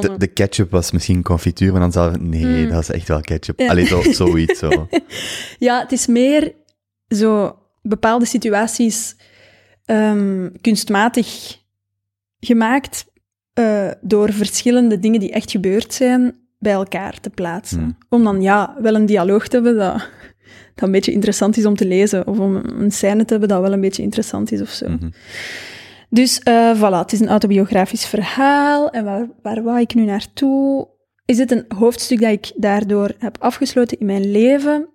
de, 0.00 0.14
de 0.18 0.26
ketchup 0.26 0.70
was 0.70 0.90
misschien 0.90 1.22
confituur, 1.22 1.72
maar 1.72 1.80
dan 1.80 1.92
zou 1.92 2.18
nee, 2.20 2.44
Mm. 2.64 2.68
dat 2.70 2.80
is 2.82 2.90
echt 2.90 3.08
wel 3.08 3.20
ketchup. 3.20 3.58
Ja. 3.60 3.68
Allee, 3.68 3.86
zo, 3.86 4.02
zoiets, 4.02 4.58
zo. 4.58 4.88
Ja, 5.58 5.80
het 5.80 5.92
is 5.92 6.06
meer 6.06 6.54
zo 7.08 7.58
bepaalde 7.82 8.24
situaties 8.26 9.16
ehm, 9.84 10.48
kunstmatig 10.60 11.58
gemaakt 12.40 13.06
eh, 13.52 13.90
door 14.00 14.32
verschillende 14.32 14.98
dingen 14.98 15.20
die 15.20 15.32
echt 15.32 15.50
gebeurd 15.50 15.94
zijn 15.94 16.36
bij 16.58 16.72
elkaar 16.72 17.20
te 17.20 17.30
plaatsen. 17.30 17.78
Hmm. 17.78 17.96
Om 18.08 18.24
dan 18.24 18.42
ja, 18.42 18.76
wel 18.80 18.94
een 18.94 19.06
dialoog 19.06 19.48
te 19.48 19.56
hebben 19.56 19.76
dat, 19.76 20.08
dat 20.74 20.84
een 20.84 20.90
beetje 20.90 21.12
interessant 21.12 21.56
is 21.56 21.66
om 21.66 21.76
te 21.76 21.86
lezen. 21.86 22.26
Of 22.26 22.38
om 22.38 22.56
een 22.56 22.92
scène 22.92 23.24
te 23.24 23.30
hebben 23.30 23.48
dat 23.48 23.60
wel 23.60 23.72
een 23.72 23.80
beetje 23.80 24.02
interessant 24.02 24.52
is 24.52 24.60
of 24.60 24.68
zo. 24.70 24.88
Mhm. 24.88 25.10
Dus 26.10 26.38
eh, 26.38 26.76
voilà, 26.76 26.98
het 26.98 27.12
is 27.12 27.20
een 27.20 27.28
autobiografisch 27.28 28.06
verhaal. 28.06 28.90
En 28.90 29.04
waar, 29.04 29.28
waar 29.42 29.62
wou 29.62 29.80
ik 29.80 29.94
nu 29.94 30.04
naartoe? 30.04 30.88
Is 31.24 31.38
het 31.38 31.50
een 31.50 31.64
hoofdstuk 31.68 32.20
dat 32.20 32.30
ik 32.30 32.52
daardoor 32.56 33.14
heb 33.18 33.36
afgesloten 33.40 33.98
in 33.98 34.06
mijn 34.06 34.30
leven? 34.30 34.88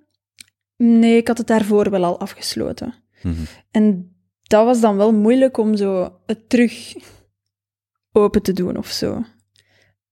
Nee, 0.78 1.18
ik 1.18 1.28
had 1.28 1.38
het 1.38 1.48
daarvoor 1.48 1.90
wel 1.90 2.04
al 2.04 2.20
afgesloten. 2.20 2.94
Mhm. 3.24 3.36
En 3.72 4.16
dat 4.44 4.66
was 4.66 4.82
dan 4.82 4.98
wel 4.98 5.14
moeilijk 5.14 5.58
om 5.58 5.76
zo 5.76 6.14
het 6.26 6.50
terug 6.50 6.96
open 8.12 8.42
te 8.42 8.54
doen 8.54 8.78
of 8.78 8.88
zo. 8.88 9.24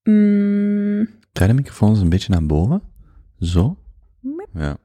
Mm, 0.04 1.08
Draai 1.32 1.52
de 1.52 1.58
microfoon 1.58 1.90
eens 1.90 2.00
een 2.00 2.10
beetje 2.10 2.32
naar 2.32 2.46
boven. 2.46 2.82
Zo. 3.40 3.78
Ja. 4.22 4.46
Ja. 4.54 4.78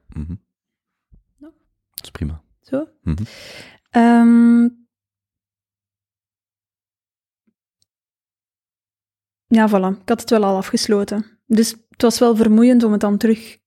Dat 2.03 2.11
is 2.13 2.25
prima. 2.25 2.41
zo. 2.61 2.87
Mhm. 3.01 3.23
Ehm, 3.89 4.63
ja, 9.47 9.69
voilà. 9.69 9.99
Ik 10.01 10.09
had 10.09 10.21
het 10.21 10.29
wel 10.29 10.43
al 10.43 10.57
afgesloten. 10.57 11.25
Dus 11.45 11.69
het 11.89 12.01
was 12.01 12.19
wel 12.19 12.35
vermoeiend 12.35 12.83
om 12.83 12.91
het 12.91 13.01
dan 13.01 13.17
terug 13.17 13.57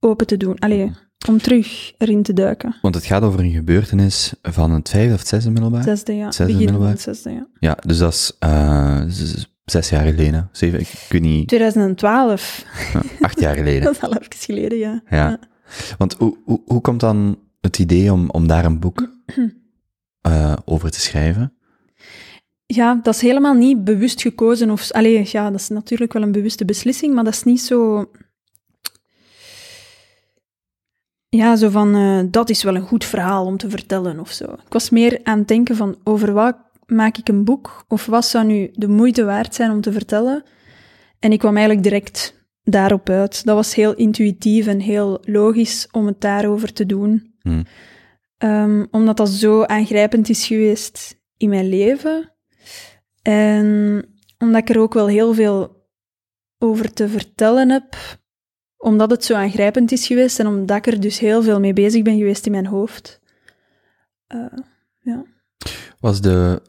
open 0.00 0.26
te 0.26 0.36
doen. 0.36 0.58
Allee, 0.58 0.92
om 1.28 1.38
terug 1.38 1.92
erin 1.98 2.22
te 2.22 2.32
duiken. 2.32 2.76
Want 2.82 2.94
het 2.94 3.04
gaat 3.04 3.22
over 3.22 3.40
een 3.40 3.50
gebeurtenis 3.52 4.34
van 4.42 4.70
het 4.70 4.88
vijfde 4.88 5.12
of 5.12 5.18
het 5.18 5.28
zesde 5.28 5.50
middelbaar. 5.50 5.82
Zesde, 5.82 6.12
ja. 6.16 6.24
Zesde 6.24 6.44
Begin 6.44 6.58
middelbaar. 6.58 6.90
het 6.90 7.00
zesde, 7.00 7.30
ja. 7.30 7.46
Ja, 7.58 7.76
dus 7.86 7.98
dat 7.98 8.12
is 8.12 8.36
eh, 8.38 9.02
zes 9.64 9.88
jaar 9.88 10.04
geleden. 10.06 10.48
Zeven, 10.52 10.80
ik, 10.80 11.06
weet 11.08 11.22
niet, 11.22 11.48
2012. 11.48 12.64
ja, 12.92 13.00
acht 13.20 13.40
jaar 13.40 13.54
geleden. 13.54 13.82
Dat 13.92 13.94
is 13.94 14.00
al 14.00 14.14
even 14.14 14.36
geleden, 14.36 14.78
ja. 14.78 15.02
Ja. 15.10 15.38
Want 15.98 16.14
hoe, 16.14 16.36
hoe, 16.44 16.62
hoe 16.66 16.80
komt 16.80 17.00
dan 17.00 17.38
het 17.66 17.78
idee 17.78 18.12
om, 18.12 18.30
om 18.30 18.46
daar 18.46 18.64
een 18.64 18.78
boek 18.78 19.08
eh, 20.20 20.56
over 20.64 20.90
te 20.90 21.00
schrijven? 21.00 21.52
Ja, 22.66 23.00
dat 23.02 23.14
is 23.14 23.20
helemaal 23.20 23.54
niet 23.54 23.84
bewust 23.84 24.22
gekozen. 24.22 24.70
Of, 24.70 24.90
allee, 24.90 25.28
ja, 25.32 25.50
dat 25.50 25.60
is 25.60 25.68
natuurlijk 25.68 26.12
wel 26.12 26.22
een 26.22 26.32
bewuste 26.32 26.64
beslissing, 26.64 27.14
maar 27.14 27.24
dat 27.24 27.32
is 27.32 27.42
niet 27.42 27.60
zo... 27.60 28.10
Ja, 31.28 31.56
zo 31.56 31.68
van, 31.70 31.94
eh, 31.94 32.20
dat 32.30 32.50
is 32.50 32.62
wel 32.62 32.74
een 32.74 32.86
goed 32.86 33.04
verhaal 33.04 33.46
om 33.46 33.56
te 33.56 33.70
vertellen 33.70 34.20
of 34.20 34.30
zo. 34.30 34.44
Ik 34.44 34.72
was 34.72 34.90
meer 34.90 35.20
aan 35.22 35.38
het 35.38 35.48
denken 35.48 35.76
van, 35.76 35.96
over 36.04 36.32
wat 36.32 36.56
maak 36.86 37.16
ik 37.16 37.28
een 37.28 37.44
boek? 37.44 37.84
Of 37.88 38.06
wat 38.06 38.24
zou 38.24 38.44
nu 38.44 38.70
de 38.72 38.88
moeite 38.88 39.24
waard 39.24 39.54
zijn 39.54 39.70
om 39.70 39.80
te 39.80 39.92
vertellen? 39.92 40.44
En 41.18 41.32
ik 41.32 41.38
kwam 41.38 41.56
eigenlijk 41.56 41.82
direct 41.82 42.34
daarop 42.62 43.08
uit. 43.08 43.44
Dat 43.44 43.54
was 43.54 43.74
heel 43.74 43.94
intuïtief 43.94 44.66
en 44.66 44.80
heel 44.80 45.18
logisch 45.22 45.88
om 45.92 46.06
het 46.06 46.20
daarover 46.20 46.72
te 46.72 46.86
doen. 46.86 47.34
Hmm. 47.46 47.64
Ehm, 48.38 48.84
omdat 48.90 49.16
dat 49.16 49.28
zo 49.28 49.62
aangrijpend 49.62 50.28
is 50.28 50.46
geweest 50.46 51.20
in 51.36 51.48
mijn 51.48 51.68
leven. 51.68 52.32
En 53.22 54.04
omdat 54.38 54.60
ik 54.60 54.68
er 54.68 54.80
ook 54.80 54.94
wel 54.94 55.06
heel 55.06 55.34
veel 55.34 55.88
over 56.58 56.92
te 56.92 57.08
vertellen 57.08 57.70
heb, 57.70 57.96
omdat 58.76 59.10
het 59.10 59.24
zo 59.24 59.34
aangrijpend 59.34 59.92
is 59.92 60.06
geweest 60.06 60.38
en 60.38 60.46
omdat 60.46 60.76
ik 60.76 60.86
er 60.86 61.00
dus 61.00 61.18
heel 61.18 61.42
veel 61.42 61.60
mee 61.60 61.72
bezig 61.72 62.02
ben 62.02 62.18
geweest 62.18 62.46
in 62.46 62.52
mijn 62.52 62.66
hoofd. 62.66 63.20
Eh, 64.26 64.52
Was 66.00 66.20
de... 66.20 66.62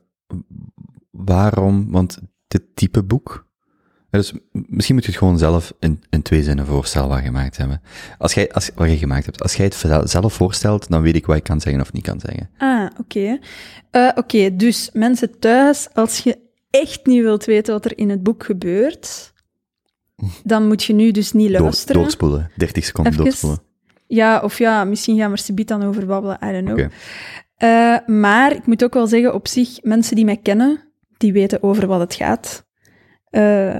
Waarom? 1.12 1.91
Want 1.91 2.17
dit 2.48 2.75
type 2.75 3.03
boek... 3.03 3.47
Dus 4.10 4.34
misschien 4.52 4.96
moet 4.96 5.06
je 5.06 5.10
het 5.12 5.20
gewoon 5.20 5.38
zelf 5.38 5.74
in, 5.80 6.04
in 6.10 6.22
twee 6.22 6.44
zinnen 6.44 6.66
voorstellen 6.66 7.08
wat 7.10 7.18
je 7.18 7.24
gemaakt 7.26 7.58
hebben. 7.58 7.82
Als 8.18 8.34
jij, 8.34 8.52
als, 8.52 8.72
wat 8.76 8.90
je 8.90 8.98
gemaakt 8.98 9.26
hebt. 9.26 9.42
Als 9.42 9.56
jij 9.56 9.66
het 9.66 9.76
zel- 9.76 10.08
zelf 10.08 10.34
voorstelt, 10.34 10.90
dan 10.90 11.02
weet 11.02 11.16
ik 11.16 11.26
wat 11.26 11.36
ik 11.38 11.44
kan 11.44 11.62
zeggen 11.62 11.82
of 11.82 11.94
niet 11.94 12.04
kan 12.04 12.20
zeggen. 12.20 12.50
Ah, 12.58 12.90
oké. 13.00 13.40
Eh, 13.92 14.10
oké, 14.16 14.56
dus 14.56 14.90
mensen 14.94 15.40
thuis, 15.40 15.88
als 15.94 16.20
je 16.20 16.38
echt 16.70 17.06
niet 17.06 17.22
wilt 17.22 17.46
weten 17.46 17.74
wat 17.74 17.86
er 17.86 17.98
in 17.98 18.10
het 18.10 18.24
boek 18.24 18.44
gebeurt, 18.46 19.34
dan 20.44 20.68
moet 20.68 20.84
je 20.84 20.94
nu 20.94 21.12
dus 21.12 21.32
niet 21.32 21.52
Door, 21.52 21.62
luisteren. 21.62 22.02
doorspoelen. 22.02 22.52
30 22.56 22.86
seconden 22.86 23.12
Even. 23.14 23.24
doorspoelen. 23.26 23.60
Ja, 24.08 24.40
of 24.40 24.58
ja, 24.58 24.84
misschien 24.84 25.18
gaan 25.18 25.32
we 25.32 25.38
er 25.38 25.44
subiet 25.44 25.68
dan 25.68 25.84
over 25.84 26.06
babbelen, 26.06 26.38
I 26.44 26.52
don't 26.52 26.66
know. 26.66 26.90
Eh, 27.58 27.98
maar 28.06 28.52
ik 28.56 28.66
moet 28.66 28.84
ook 28.84 28.94
wel 28.94 29.08
zeggen, 29.08 29.34
op 29.34 29.48
zich, 29.48 29.82
mensen 29.84 30.16
die 30.16 30.26
mij 30.26 30.38
kennen, 30.38 30.84
die 31.18 31.34
weten 31.34 31.64
over 31.64 31.88
wat 31.88 32.00
het 32.00 32.14
gaat. 32.14 32.66
Eh, 33.30 33.80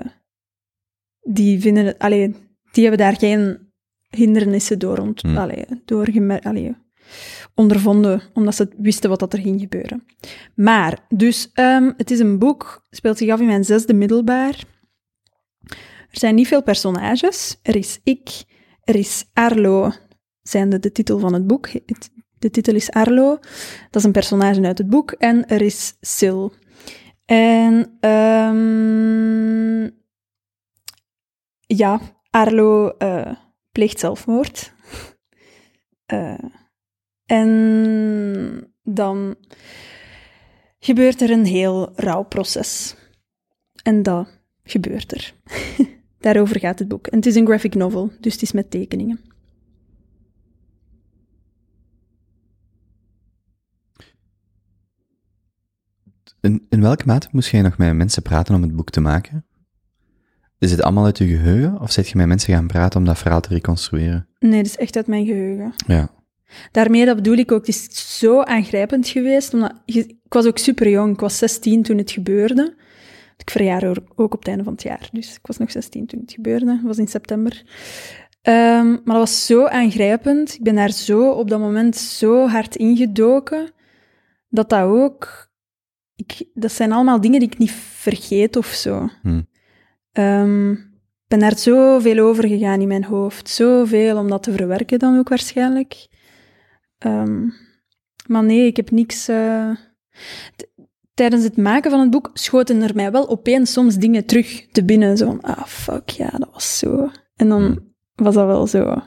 die 1.28 1.62
vinden 1.62 1.86
het, 1.86 2.00
allee, 2.00 2.36
die 2.72 2.82
hebben 2.88 3.06
daar 3.06 3.18
geen 3.18 3.72
hindernissen 4.10 4.80
door, 4.80 4.98
ont, 4.98 5.22
Hmm. 5.22 5.38
allee, 5.38 5.66
door 5.86 6.10
gemer- 6.12 6.42
allee, 6.42 6.76
ondervonden, 7.56 8.22
omdat 8.34 8.56
ze 8.56 8.68
wisten 8.78 9.10
wat 9.10 9.20
dat 9.20 9.34
er 9.34 9.40
ging 9.40 9.60
gebeuren. 9.60 10.06
Maar, 10.56 11.06
dus, 11.10 11.50
ehm, 11.54 11.92
het 11.98 12.12
is 12.12 12.20
een 12.20 12.40
boek, 12.40 12.86
speelt 12.90 13.18
zich 13.18 13.30
af 13.30 13.40
in 13.40 13.46
mijn 13.46 13.64
zesde 13.66 13.94
middelbaar. 13.94 14.64
Er 16.10 16.20
zijn 16.24 16.36
niet 16.36 16.48
veel 16.48 16.64
personages. 16.64 17.60
Er 17.62 17.76
is 17.76 18.00
ik, 18.04 18.30
er 18.84 18.96
is 18.96 19.26
Arlo, 19.34 19.92
zijnde 20.42 20.80
de 20.80 20.92
titel 20.92 21.20
van 21.20 21.34
het 21.34 21.48
boek. 21.48 21.70
Het- 21.70 22.10
De 22.40 22.50
titel 22.50 22.76
is 22.76 22.92
Arlo, 22.92 23.38
dat 23.90 23.96
is 23.96 24.04
een 24.04 24.12
personage 24.12 24.62
uit 24.62 24.78
het 24.78 24.90
boek. 24.90 25.12
En 25.12 25.48
er 25.48 25.62
is 25.62 25.94
Sil. 26.16 26.42
En 27.26 27.98
ehm, 28.00 29.90
ja, 31.68 32.00
Arlo 32.30 32.90
eh, 32.90 33.32
pleegt 33.72 34.00
zelfmoord. 34.00 34.72
Eh, 36.08 36.44
en 37.26 38.74
dan 38.84 39.36
gebeurt 40.80 41.22
er 41.22 41.30
een 41.30 41.46
heel 41.46 41.92
rouwproces. 41.96 42.96
En 43.84 44.04
dat 44.04 44.40
gebeurt 44.64 45.12
er. 45.12 45.34
Daarover 46.20 46.60
gaat 46.60 46.80
het 46.80 46.88
boek. 46.88 47.08
En 47.08 47.18
het 47.18 47.26
is 47.26 47.36
een 47.36 47.46
graphic 47.46 47.76
novel, 47.76 48.12
dus 48.20 48.34
het 48.34 48.42
is 48.42 48.52
met 48.52 48.72
tekeningen. 48.72 49.20
In, 56.40 56.66
in 56.70 56.82
welke 56.82 57.06
mate 57.06 57.28
moest 57.32 57.50
jij 57.50 57.62
nog 57.62 57.78
met 57.78 57.96
mensen 57.96 58.22
praten 58.22 58.56
om 58.56 58.62
het 58.62 58.76
boek 58.76 58.90
te 58.90 59.02
maken? 59.02 59.46
Is 60.60 60.72
het 60.72 60.82
allemaal 60.82 61.06
uit 61.06 61.18
je 61.18 61.28
geheugen, 61.28 61.80
of 61.82 61.92
zit 61.92 62.10
je 62.10 62.18
met 62.18 62.28
mensen 62.28 62.54
gaan 62.54 62.68
praten 62.68 63.00
om 63.00 63.06
dat 63.06 63.18
verhaal 63.18 63.42
te 63.42 63.50
reconstrueren? 63.50 64.28
Nee, 64.40 64.58
dat 64.64 64.66
is 64.66 64.78
echt 64.78 64.96
uit 64.96 65.08
mijn 65.08 65.26
geheugen. 65.26 65.74
Ja. 65.88 66.10
Daarmee, 66.72 67.06
dat 67.06 67.16
bedoel 67.16 67.36
ik 67.38 67.52
ook, 67.52 67.66
het 67.66 67.76
is 67.76 68.18
zo 68.20 68.42
aangrijpend 68.42 69.08
geweest. 69.08 69.54
Omdat 69.54 69.74
je- 69.86 70.08
ik 70.08 70.34
was 70.34 70.46
ook 70.46 70.58
super 70.58 70.90
jong, 70.90 71.14
ik 71.14 71.20
was 71.20 71.38
16 71.38 71.84
toen 71.84 71.98
het 71.98 72.12
gebeurde. 72.12 72.76
Ik 73.38 73.50
verjaar 73.50 73.86
ook- 74.16 74.34
op 74.34 74.40
het 74.40 74.48
einde 74.48 74.64
van 74.64 74.74
het 74.74 74.84
jaar, 74.84 75.10
dus 75.12 75.36
ik 75.36 75.48
was 75.48 75.58
nog 75.58 75.72
16 75.72 76.06
toen 76.06 76.20
het 76.22 76.32
gebeurde. 76.32 76.66
Dat 76.66 76.80
was 76.84 76.98
in 76.98 77.08
september. 77.08 77.64
Ehm, 78.42 78.88
maar 78.90 79.02
dat 79.04 79.16
was 79.18 79.46
zo 79.46 79.66
aangrijpend. 79.66 80.54
Ik 80.54 80.64
ben 80.64 80.76
daar 80.76 80.92
zo 80.92 81.32
op 81.32 81.50
dat 81.50 81.60
moment 81.60 81.96
zo 81.96 82.48
hard 82.48 82.76
ingedoken, 82.76 83.72
dat 84.50 84.70
dat 84.70 84.82
ook... 84.84 85.50
Ik, 86.16 86.44
dat 86.54 86.72
zijn 86.72 86.92
allemaal 86.92 87.22
dingen 87.22 87.40
die 87.40 87.50
ik 87.50 87.58
niet 87.58 87.72
vergeet 87.72 88.56
of 88.56 88.66
zo. 88.68 89.10
Hm. 89.22 89.42
Ik 90.18 91.28
ben 91.28 91.40
daar 91.40 91.58
zoveel 91.58 92.20
over 92.20 92.48
gegaan 92.48 92.82
in 92.82 92.88
mijn 92.88 93.04
hoofd. 93.04 93.50
Zoveel 93.50 94.18
om 94.18 94.30
dat 94.30 94.44
te 94.44 94.52
verwerken 94.52 95.00
dan 95.00 95.18
ook 95.18 95.30
waarschijnlijk. 95.30 96.08
Ehm, 96.98 97.48
Maar 98.28 98.44
nee, 98.44 98.66
ik 98.66 98.76
heb 98.76 98.92
niks... 98.92 99.28
eh, 99.28 99.72
Tijdens 101.14 101.44
het 101.44 101.58
maken 101.58 101.92
van 101.92 102.00
het 102.00 102.10
boek 102.10 102.30
schoten 102.34 102.82
er 102.82 102.96
mij 102.96 103.12
wel 103.12 103.30
opeens 103.30 103.72
soms 103.74 103.96
dingen 103.96 104.26
terug 104.26 104.68
te 104.72 104.86
binnen. 104.86 105.18
Zo 105.18 105.26
van, 105.26 105.42
ah, 105.42 105.66
fuck, 105.66 106.10
ja, 106.10 106.30
dat 106.30 106.50
was 106.52 106.78
zo. 106.78 107.10
En 107.36 107.50
dan 107.50 107.62
Hmm. 107.64 107.94
was 108.16 108.34
dat 108.36 108.46
wel 108.46 108.68
zo... 108.68 109.02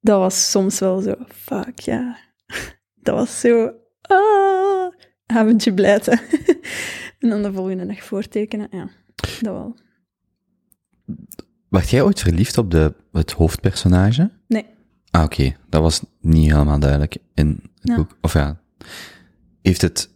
Dat 0.00 0.18
was 0.18 0.50
soms 0.50 0.78
wel 0.78 1.00
zo, 1.00 1.14
fuck, 1.28 1.78
ja. 1.78 2.16
Dat 3.02 3.14
was 3.14 3.40
zo... 3.40 3.72
Ah, 4.00 4.92
avondje 5.26 5.74
blijten. 5.74 6.20
en 7.18 7.28
dan 7.28 7.42
de 7.42 7.52
volgende 7.52 7.86
dag 7.86 8.02
voortekenen, 8.04 8.68
ja. 8.70 8.88
Dat 9.22 9.52
wel. 9.52 9.76
Werd 11.68 11.90
jij 11.90 12.02
ooit 12.02 12.20
verliefd 12.20 12.58
op 12.58 12.70
de, 12.70 12.94
het 13.12 13.32
hoofdpersonage? 13.32 14.30
Nee. 14.48 14.66
Ah, 15.10 15.22
oké. 15.24 15.56
Dat 15.68 15.82
was 15.82 16.02
niet 16.20 16.52
helemaal 16.52 16.78
duidelijk 16.80 17.16
in 17.34 17.48
het 17.48 17.70
Ja. 17.88 17.96
boek. 17.96 18.16
Of 18.20 18.32
ja. 18.32 18.60
Heeft 19.62 19.80
het... 19.82 20.10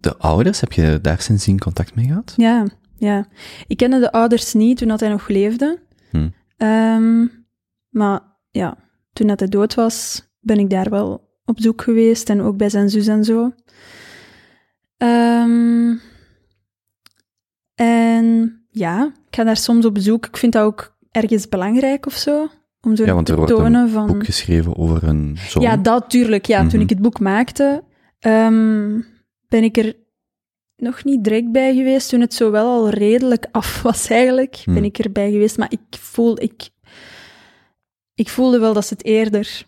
De 0.00 0.16
ouders, 0.16 0.60
heb 0.60 0.72
je 0.72 0.98
daar 1.02 1.20
sindsdien 1.20 1.58
contact 1.58 1.94
mee 1.94 2.06
gehad? 2.06 2.34
Ja, 2.36 2.66
ja. 2.96 3.26
Ik 3.66 3.76
kende 3.76 3.98
de 4.00 4.12
ouders 4.12 4.52
niet 4.52 4.76
toen 4.78 4.88
dat 4.88 5.00
hij 5.00 5.08
nog 5.08 5.28
leefde. 5.28 5.78
Hm. 6.10 6.28
Ehm, 6.56 7.26
maar 7.88 8.20
ja, 8.50 8.76
toen 9.12 9.26
dat 9.26 9.38
hij 9.40 9.48
dood 9.48 9.74
was, 9.74 10.28
ben 10.40 10.58
ik 10.58 10.70
daar 10.70 10.90
wel 10.90 11.30
op 11.44 11.60
zoek 11.60 11.82
geweest. 11.82 12.30
En 12.30 12.40
ook 12.40 12.56
bij 12.56 12.68
zijn 12.70 12.90
zus 12.90 13.06
en 13.06 13.24
zo. 13.24 13.52
Ehm, 14.96 15.94
en 17.86 18.64
ja, 18.70 19.12
ik 19.28 19.34
ga 19.36 19.44
daar 19.44 19.56
soms 19.56 19.84
op 19.84 19.96
zoek. 20.00 20.26
Ik 20.26 20.36
vind 20.36 20.52
dat 20.52 20.62
ook 20.64 20.96
ergens 21.10 21.48
belangrijk 21.48 22.06
of 22.06 22.14
zo. 22.14 22.48
Om 22.80 22.96
zo 22.96 23.04
Ja, 23.04 23.14
want 23.14 23.28
er 23.28 23.34
te 23.34 23.40
wordt 23.40 23.52
een 23.52 23.58
tonen 23.64 23.90
van... 23.90 24.06
Boek 24.06 24.24
geschreven 24.24 24.76
over 24.76 25.04
een 25.04 25.36
zoon. 25.48 25.62
Ja, 25.62 25.76
dat 25.76 26.10
tuurlijk. 26.10 26.46
Ja, 26.46 26.58
toen 26.58 26.66
Mhm. 26.68 26.80
ik 26.80 26.88
het 26.88 26.98
boek 27.02 27.20
maakte, 27.20 27.84
ehm, 28.18 29.00
ben 29.48 29.62
ik 29.62 29.76
er 29.76 29.96
nog 30.76 31.04
niet 31.04 31.24
direct 31.24 31.52
bij 31.52 31.74
geweest. 31.74 32.08
Toen 32.08 32.20
het 32.20 32.34
zo 32.34 32.50
wel 32.50 32.66
al 32.68 32.88
redelijk 32.88 33.46
af 33.50 33.82
was 33.82 34.08
eigenlijk, 34.08 34.56
Hmm. 34.56 34.74
ben 34.74 34.84
ik 34.84 34.98
erbij 34.98 35.30
geweest. 35.30 35.58
Maar 35.58 35.72
ik, 35.72 35.80
voel, 35.90 36.40
ik, 36.42 36.70
ik 38.14 38.28
voelde 38.28 38.58
wel 38.58 38.72
dat 38.72 38.86
ze 38.86 38.94
het 38.94 39.04
eerder 39.04 39.66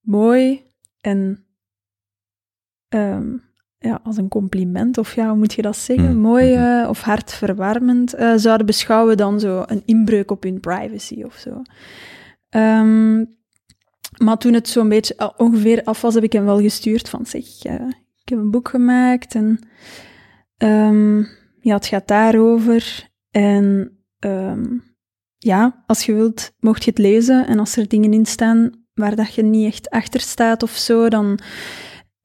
mooi 0.00 0.64
en 1.00 1.46
ehm, 2.88 3.36
ja, 3.78 4.00
als 4.02 4.16
een 4.16 4.28
compliment, 4.28 4.98
of 4.98 5.14
ja, 5.14 5.28
hoe 5.28 5.36
moet 5.36 5.52
je 5.52 5.62
dat 5.62 5.76
zeggen? 5.76 6.06
Hmm. 6.10 6.18
Mooi 6.20 6.54
Mhm. 6.56 6.62
eh, 6.82 6.88
of 6.88 7.00
hartverwarmend 7.02 8.14
eh, 8.14 8.32
zouden 8.36 8.66
beschouwen 8.66 9.16
dan 9.16 9.40
zo 9.40 9.62
een 9.66 9.82
inbreuk 9.84 10.30
op 10.30 10.42
hun 10.42 10.60
privacy 10.60 11.22
of 11.22 11.34
zo. 11.34 11.62
Ehm, 12.48 13.24
maar 14.18 14.38
toen 14.38 14.52
het 14.52 14.68
zo'n 14.68 14.88
beetje 14.88 15.16
al 15.16 15.34
ongeveer 15.36 15.82
af 15.84 16.00
was, 16.00 16.14
heb 16.14 16.22
ik 16.22 16.32
hem 16.32 16.44
wel 16.44 16.60
gestuurd 16.60 17.08
van 17.08 17.26
zeg, 17.26 17.62
eh, 17.64 17.74
ik 18.22 18.28
heb 18.28 18.38
een 18.38 18.50
boek 18.50 18.68
gemaakt 18.68 19.34
en 19.34 19.58
ehm, 20.56 21.18
ja, 21.60 21.74
het 21.74 21.86
gaat 21.86 22.08
daarover. 22.08 23.08
En 23.30 23.90
ehm, 24.18 24.64
ja, 25.38 25.82
als 25.86 26.06
je 26.06 26.14
wilt, 26.14 26.52
mocht 26.58 26.84
je 26.84 26.90
het 26.90 26.98
lezen. 26.98 27.46
En 27.46 27.58
als 27.58 27.76
er 27.76 27.88
dingen 27.88 28.12
in 28.12 28.26
staan 28.26 28.70
waar 28.94 29.16
dat 29.16 29.34
je 29.34 29.42
niet 29.42 29.64
echt 29.72 29.90
achter 29.90 30.20
staat 30.20 30.62
of 30.62 30.70
zo, 30.70 31.08
dan 31.08 31.38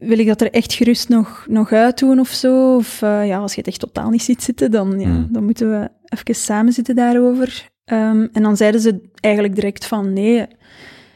wil 0.02 0.20
ik 0.20 0.28
dat 0.28 0.42
er 0.42 0.52
echt 0.52 0.74
gerust 0.74 1.10
nog, 1.10 1.46
nog 1.50 1.72
uit 1.72 2.00
doen 2.00 2.20
of 2.20 2.30
zo. 2.30 2.76
Of 2.76 3.02
eh, 3.02 3.28
ja, 3.28 3.38
als 3.38 3.52
je 3.54 3.58
het 3.60 3.68
echt 3.70 3.80
totaal 3.80 4.10
niet 4.10 4.24
ziet 4.24 4.44
zitten, 4.44 4.72
dan, 4.72 5.00
ja, 5.00 5.06
Hmm. 5.08 5.28
dan 5.32 5.44
moeten 5.46 5.70
we 5.70 5.90
even 6.06 6.36
samen 6.36 6.74
zitten 6.74 6.96
daarover. 6.96 7.70
Ehm, 7.86 8.28
en 8.32 8.44
dan 8.44 8.58
zeiden 8.58 8.82
ze 8.82 9.02
eigenlijk 9.20 9.56
direct 9.56 9.86
van 9.86 10.14
nee, 10.14 10.36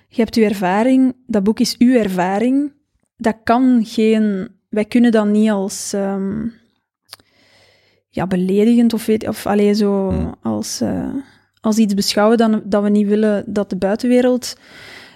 je 0.08 0.22
hebt 0.22 0.36
uw 0.36 0.44
ervaring, 0.44 1.16
dat 1.28 1.44
boek 1.44 1.60
is 1.60 1.78
uw 1.78 1.94
ervaring. 1.96 2.74
Dat 3.18 3.36
kan 3.44 3.82
geen, 3.86 4.48
wij 4.70 4.86
kunnen 4.86 5.12
dat 5.12 5.28
niet 5.28 5.50
als 5.50 5.94
ehm, 5.94 6.48
ja, 8.10 8.28
beledigend 8.28 8.94
of, 8.94 9.06
weet, 9.06 9.28
of 9.28 9.46
allee, 9.46 9.74
zo 9.74 10.10
Hmm. 10.10 10.36
als, 10.42 10.82
eh, 10.82 11.14
als 11.62 11.78
iets 11.78 11.94
beschouwen 11.94 12.38
dan, 12.38 12.62
dat 12.66 12.84
we 12.84 12.90
niet 12.90 13.08
willen 13.08 13.44
dat 13.48 13.70
de 13.70 13.76
buitenwereld 13.76 14.56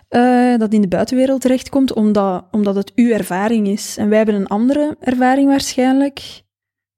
eh, 0.10 0.58
dat 0.58 0.74
in 0.74 0.82
de 0.82 0.88
buitenwereld 0.88 1.42
terechtkomt, 1.42 1.94
omdat, 1.94 2.48
omdat 2.51 2.75
het 2.75 2.91
uw 2.95 3.10
ervaring 3.10 3.67
is. 3.67 3.98
En 3.98 4.10
wij 4.10 4.17
hebben 4.17 4.36
een 4.36 4.48
andere 4.48 4.98
ervaring 5.00 5.48
waarschijnlijk. 5.48 6.43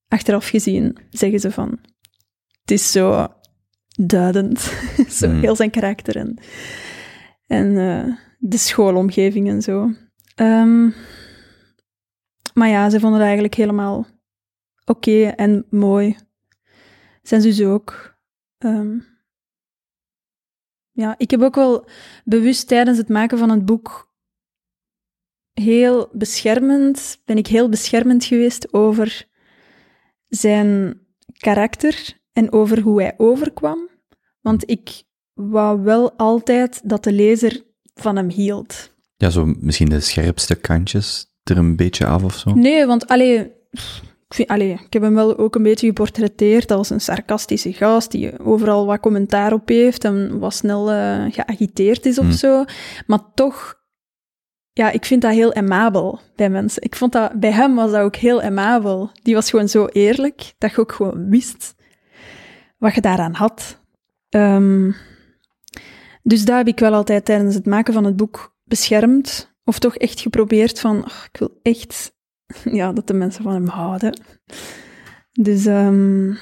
Achteraf 0.08 0.48
gezien 0.48 0.98
zeggen 1.10 1.40
ze 1.40 1.52
van, 1.52 1.80
het 2.62 2.72
is 2.72 2.92
zo 2.92 3.28
duidend. 4.00 4.60
zo 5.10 5.28
Hmm. 5.28 5.40
heel 5.40 5.56
zijn 5.56 5.70
karakter 5.70 6.16
en, 6.16 6.38
en 7.48 7.78
eh, 7.78 8.16
de 8.38 8.58
schoolomgeving 8.58 9.50
en 9.50 9.62
zo. 9.62 9.92
Ehm, 10.36 10.90
maar 12.54 12.70
ja, 12.70 12.90
ze 12.90 13.00
vonden 13.00 13.14
het 13.14 13.24
eigenlijk 13.24 13.56
helemaal 13.56 14.08
oké 14.86 15.24
en 15.24 15.66
mooi. 15.70 16.18
Zijn 17.22 17.42
zus 17.42 17.64
ook. 17.64 18.16
Ehm, 18.58 18.98
ja, 21.02 21.16
ik 21.18 21.32
heb 21.32 21.42
ook 21.42 21.56
wel 21.56 21.86
bewust 22.24 22.68
tijdens 22.68 22.98
het 22.98 23.10
maken 23.10 23.38
van 23.38 23.50
het 23.50 23.66
boek 23.66 24.10
heel 25.54 26.10
beschermend, 26.12 27.22
ben 27.26 27.38
ik 27.38 27.48
heel 27.48 27.70
beschermend 27.70 28.26
geweest 28.26 28.74
over 28.74 29.28
zijn 30.28 31.00
karakter 31.38 32.20
en 32.34 32.52
over 32.52 32.80
hoe 32.80 33.02
hij 33.02 33.14
overkwam. 33.18 33.90
Want 34.42 34.70
ik 34.70 35.04
wou 35.34 35.82
wel 35.82 36.12
altijd 36.12 36.90
dat 36.90 37.04
de 37.04 37.12
lezer 37.12 37.64
van 37.94 38.16
hem 38.16 38.30
hield. 38.30 38.94
Ja, 39.18 39.30
zo 39.30 39.46
misschien 39.60 39.90
de 39.90 40.00
scherpste 40.00 40.56
kantjes 40.56 41.26
er 41.44 41.58
een 41.58 41.76
beetje 41.76 42.06
af 42.06 42.24
of 42.24 42.38
zo. 42.38 42.54
Nee, 42.54 42.86
want 42.86 43.08
allee, 43.08 43.52
pff, 43.72 44.02
ik, 44.32 44.38
vind, 44.38 44.50
allee, 44.50 44.72
ik 44.72 44.94
heb 44.94 45.02
hem 45.02 45.14
wel 45.14 45.38
ook 45.38 45.56
een 45.56 45.64
beetje 45.64 45.88
geportretteerd 45.88 46.72
als 46.72 46.90
een 46.90 47.02
sarcastische 47.02 47.74
gast 47.74 48.12
die 48.12 48.40
overal 48.40 48.86
wat 48.86 49.00
commentaar 49.00 49.54
op 49.54 49.68
heeft 49.68 50.04
en 50.04 50.40
wat 50.40 50.54
snel 50.54 50.92
eh, 50.92 51.26
geagiteerd 51.30 52.06
is 52.06 52.18
of 52.18 52.26
Hmm. 52.26 52.34
zo. 52.34 52.64
Maar 53.08 53.20
toch, 53.34 53.82
ja, 54.72 54.92
ik 54.92 55.06
vind 55.06 55.22
dat 55.22 55.32
heel 55.32 55.54
amabel 55.54 56.20
bij 56.36 56.50
mensen. 56.50 56.82
Ik 56.82 56.96
vond 56.96 57.12
dat, 57.12 57.40
bij 57.40 57.52
hem 57.52 57.76
was 57.76 57.92
dat 57.92 58.02
ook 58.02 58.16
heel 58.16 58.42
amabel. 58.42 59.12
Die 59.24 59.34
was 59.36 59.50
gewoon 59.50 59.70
zo 59.70 59.86
eerlijk, 59.86 60.54
dat 60.58 60.72
je 60.72 60.78
ook 60.78 60.92
gewoon 60.92 61.30
wist 61.30 61.76
wat 62.78 62.96
je 62.96 63.02
daaraan 63.02 63.34
had. 63.34 63.82
Ehm, 64.30 64.92
dus 66.24 66.46
daar 66.46 66.58
heb 66.58 66.68
ik 66.68 66.80
wel 66.80 66.94
altijd 66.94 67.26
tijdens 67.26 67.56
het 67.56 67.66
maken 67.66 67.94
van 67.94 68.04
het 68.04 68.16
boek 68.16 68.56
beschermd. 68.64 69.54
Of 69.64 69.80
toch 69.80 69.96
echt 69.96 70.20
geprobeerd 70.20 70.80
van, 70.80 71.04
"Ach, 71.04 71.28
ik 71.32 71.40
wil 71.40 71.60
echt 71.62 72.20
ja, 72.80 72.94
dat 72.94 73.08
de 73.08 73.14
mensen 73.14 73.44
van 73.44 73.54
hem 73.54 73.68
houden. 73.68 74.22
Dus, 75.32 75.66
ehm, 75.66 76.34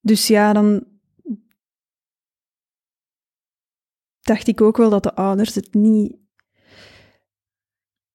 dus 0.00 0.26
ja, 0.26 0.52
dan 0.52 0.84
dacht 4.20 4.48
ik 4.48 4.60
ook 4.60 4.76
wel 4.76 4.90
dat 4.90 5.02
de 5.02 5.14
ouders 5.14 5.54
het 5.54 5.74
niet 5.74 6.16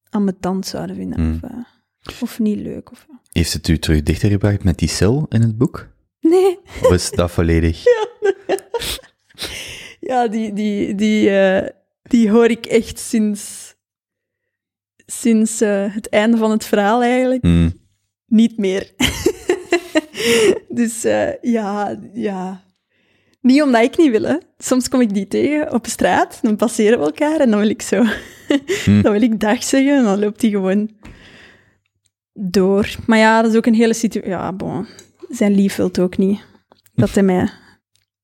ambetant 0.10 0.66
zouden 0.66 0.96
vinden. 0.96 1.20
Hmm. 1.20 1.40
Of, 1.44 1.50
eh, 1.50 2.22
of 2.22 2.40
niet 2.40 2.60
leuk. 2.60 2.92
Of, 2.92 3.08
Heeft 3.32 3.54
het 3.54 3.68
u 3.68 3.80
terug 3.80 4.04
dichter 4.04 4.30
gebracht 4.30 4.64
met 4.64 4.78
die 4.78 4.90
sil 4.98 5.18
in 5.30 5.42
het 5.42 5.58
boek? 5.58 5.88
Nee, 6.20 6.60
Of 6.82 6.92
is 6.92 7.12
dat 7.12 7.32
volledig... 7.32 7.84
ja, 10.10 10.28
die, 10.28 10.54
die, 10.54 10.96
die, 10.96 11.30
eh, 11.30 11.70
die 12.02 12.32
hoor 12.32 12.50
ik 12.50 12.66
echt 12.66 13.00
sinds, 13.00 13.65
sinds 15.06 15.62
eh, 15.62 15.94
het 15.94 16.10
einde 16.10 16.38
van 16.38 16.52
het 16.52 16.66
verhaal 16.66 17.04
eigenlijk. 17.04 17.44
Hmm. 17.44 17.74
niet 18.26 18.58
meer. 18.58 18.92
dus 20.70 21.04
eh, 21.04 21.42
ja, 21.42 22.00
ja. 22.14 22.64
Niet 23.42 23.62
omdat 23.62 23.84
ik 23.84 23.98
niet 23.98 24.12
wil, 24.12 24.24
hè. 24.24 24.36
Soms 24.58 24.90
kom 24.90 25.02
ik 25.02 25.14
die 25.14 25.28
tegen 25.28 25.74
op 25.74 25.88
straat, 25.88 26.40
dan 26.42 26.56
passeren 26.56 27.00
we 27.00 27.06
elkaar 27.06 27.40
en 27.40 27.50
dan 27.50 27.60
wil 27.60 27.70
ik 27.70 27.82
zo... 27.82 28.04
Hmm. 28.86 29.02
dan 29.02 29.12
wil 29.12 29.22
ik 29.22 29.40
dag 29.40 29.64
zeggen 29.64 29.98
en 29.98 30.04
dan 30.04 30.20
loopt 30.20 30.42
hij 30.42 30.50
gewoon 30.52 30.90
door. 32.34 32.96
Maar 33.06 33.18
ja, 33.18 33.42
dat 33.42 33.52
is 33.52 33.58
ook 33.58 33.66
een 33.66 33.74
hele 33.74 33.94
situatie... 33.94 34.30
Ja, 34.30 34.54
bon. 34.54 34.88
Zijn 35.30 35.56
lief 35.56 35.76
wil 35.76 35.88
het 35.88 36.00
ook 36.00 36.18
niet 36.18 36.40
dat 36.94 37.14
hij 37.14 37.24
mij 37.24 37.50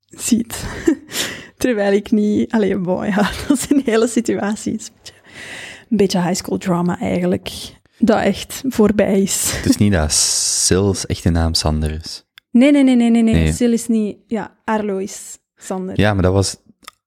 ziet. 0.07 0.63
Terwijl 1.57 1.93
ik 1.93 2.11
niet... 2.11 2.51
Allee, 2.51 2.77
bon, 2.77 3.05
ja, 3.05 3.31
dat 3.47 3.57
is 3.57 3.69
een 3.69 3.81
hele 3.85 4.07
situatie. 4.07 4.79
Een 5.91 5.97
beetje, 5.97 6.21
high 6.21 6.33
school 6.35 6.57
drama 6.57 6.99
eigenlijk. 6.99 7.49
Dat 7.97 8.19
echt 8.21 8.63
voorbij 8.67 9.21
is. 9.21 9.51
Het 9.55 9.65
is 9.69 9.77
niet 9.77 9.91
dat 9.91 10.11
Sil's 10.11 11.05
echte 11.13 11.29
naam 11.29 11.53
Sander 11.53 11.91
is. 11.91 12.25
Nee, 12.51 12.71
nee, 12.71 12.83
nee, 12.83 12.95
nee, 12.95 13.11
nee. 13.11 13.23
nee. 13.23 13.51
Sil 13.59 13.71
is 13.73 13.87
niet... 13.87 14.17
Ja, 14.27 14.55
Arlo 14.65 14.97
is 14.97 15.37
Sander. 15.55 15.99
Ja, 15.99 16.13
maar 16.13 16.23
dat 16.23 16.33
was... 16.33 16.57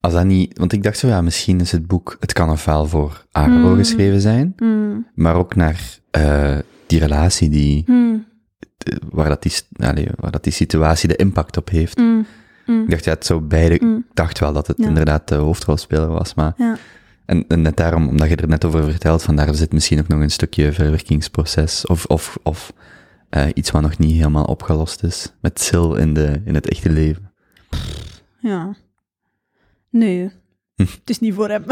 Als 0.01 0.13
dat 0.13 0.25
niet... 0.25 0.59
Want 0.59 0.73
ik 0.73 0.83
dacht 0.83 0.99
zo, 0.99 1.07
ja, 1.09 1.21
misschien 1.21 1.61
is 1.61 1.73
het 1.73 1.87
boek... 1.87 2.17
Het 2.21 2.33
kan 2.33 2.51
ofwel 2.51 2.87
voor 2.87 3.27
Arlo 3.31 3.55
Hmm. 3.69 3.77
geschreven 3.77 4.21
zijn, 4.21 4.53
Hmm, 4.57 5.07
maar 5.15 5.35
ook 5.35 5.55
naar 5.55 5.99
eh, 6.11 6.59
die 6.87 6.99
relatie 6.99 7.49
die... 7.49 7.85
eh, 7.87 8.97
Waar 9.11 9.29
dat 9.29 9.43
die, 9.43 9.53
waar 10.17 10.31
dat 10.31 10.45
die 10.45 10.53
situatie 10.53 11.09
de 11.09 11.17
impact 11.17 11.57
op 11.57 11.69
heeft. 11.71 11.99
Ik 12.67 12.91
dacht, 12.91 13.05
ja, 13.05 13.13
het 13.13 13.27
zou 13.27 13.41
beide... 13.41 13.75
Ik 13.75 13.83
dacht 14.15 14.39
wel 14.39 14.53
dat 14.53 14.67
het 14.67 14.77
Ja. 14.79 14.87
inderdaad 14.89 15.29
de 15.29 15.35
hoofdrolspeler 15.35 16.09
was, 16.09 16.35
maar 16.35 16.53
Ja. 16.57 16.77
En, 17.27 17.45
en 17.49 17.63
net 17.63 17.77
daarom, 17.77 18.09
omdat 18.09 18.29
je 18.29 18.37
er 18.37 18.49
net 18.49 18.65
over 18.65 18.85
vertelt, 18.85 19.23
vandaar 19.23 19.55
zit 19.55 19.73
misschien 19.73 19.99
ook 19.99 20.09
nog 20.09 20.21
een 20.21 20.31
stukje 20.31 20.73
verwerkingsproces, 20.73 21.87
of, 21.87 22.05
of, 22.05 22.39
of 22.43 22.73
eh, 23.29 23.47
iets 23.55 23.71
wat 23.71 23.83
nog 23.83 23.99
niet 23.99 24.13
helemaal 24.13 24.45
opgelost 24.45 25.03
is, 25.03 25.33
met 25.41 25.61
Sil 25.65 25.89
in, 25.95 26.15
de, 26.15 26.43
in 26.45 26.55
het 26.55 26.69
echte 26.69 26.91
leven. 26.91 27.33
Ja. 28.41 28.75
Nee. 29.91 30.31
Hm. 30.75 30.83
Het 30.83 31.11
is 31.11 31.21
niet 31.21 31.35
voor 31.35 31.49
hem. 31.49 31.65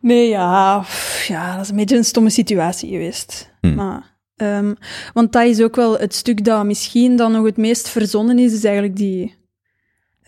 nee, 0.00 0.28
ja. 0.28 0.84
Ja, 1.26 1.54
dat 1.54 1.64
is 1.64 1.70
een 1.70 1.76
beetje 1.76 1.96
een 1.96 2.04
stomme 2.04 2.30
situatie 2.30 2.90
geweest. 2.90 3.52
Hm. 3.60 3.74
Maar, 3.74 4.16
ehm, 4.36 4.74
want 5.12 5.32
dat 5.32 5.44
is 5.46 5.62
ook 5.62 5.76
wel 5.76 5.98
het 5.98 6.14
stuk 6.14 6.44
dat 6.44 6.64
misschien 6.64 7.16
dan 7.16 7.32
nog 7.32 7.44
het 7.44 7.56
meest 7.56 7.88
verzonnen 7.88 8.38
is, 8.38 8.52
is 8.52 8.64
eigenlijk 8.64 8.96
die 8.96 9.37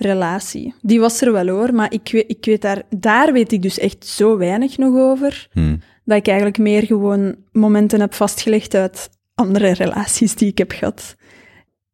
relatie. 0.01 0.75
Die 0.83 1.01
was 1.01 1.21
er 1.21 1.33
wel 1.33 1.49
hoor, 1.49 1.75
maar 1.75 1.93
ik 1.93 2.09
weet, 2.13 2.25
ik 2.31 2.45
weet 2.45 2.63
daar, 2.63 2.83
daar 2.97 3.33
weet 3.33 3.53
ik 3.53 3.63
dus 3.63 3.79
echt 3.79 4.07
zo 4.07 4.37
weinig 4.37 4.79
nog 4.79 4.95
over 4.97 5.49
Hm. 5.53 5.77
dat 6.05 6.17
ik 6.17 6.27
eigenlijk 6.27 6.59
meer 6.59 6.83
gewoon 6.87 7.37
momenten 7.53 8.01
heb 8.01 8.15
vastgelegd 8.15 8.75
uit 8.75 9.11
andere 9.35 9.73
relaties 9.85 10.35
die 10.35 10.49
ik 10.49 10.59
heb 10.59 10.71
gehad, 10.73 11.17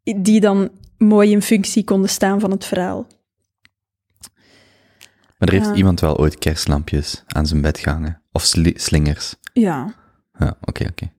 die 0.03 0.41
dan 0.41 0.71
mooi 0.99 1.31
in 1.31 1.43
functie 1.43 1.85
konden 1.85 2.11
staan 2.11 2.41
van 2.41 2.51
het 2.51 2.65
verhaal. 2.65 3.07
Maar 5.39 5.49
er 5.49 5.55
heeft 5.55 5.67
Ja. 5.67 5.75
iemand 5.75 6.01
wel 6.01 6.19
ooit 6.19 6.39
kerstlampjes 6.39 7.23
aan 7.27 7.47
zijn 7.47 7.61
bed 7.61 7.79
gehangen. 7.79 8.23
Of 8.33 8.43
sli- 8.43 8.75
slingers. 8.79 9.35
Ja, 9.53 9.95
Ja, 10.39 10.57
oké, 10.65 10.87
oké. 10.91 11.13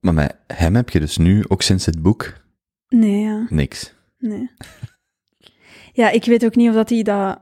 Maar 0.00 0.14
met 0.14 0.36
hem 0.46 0.74
heb 0.74 0.90
je 0.90 1.00
dus 1.00 1.16
nu, 1.16 1.44
ook 1.48 1.62
sinds 1.62 1.86
het 1.86 2.02
boek, 2.02 2.32
nee, 2.88 3.20
ja, 3.20 3.46
niks. 3.48 3.94
Nee. 4.22 4.50
Ja, 5.94 6.10
ik 6.10 6.24
weet 6.24 6.44
ook 6.44 6.54
niet 6.54 6.68
of 6.68 6.74
dat 6.74 6.88
hij 6.90 7.02
dat... 7.02 7.40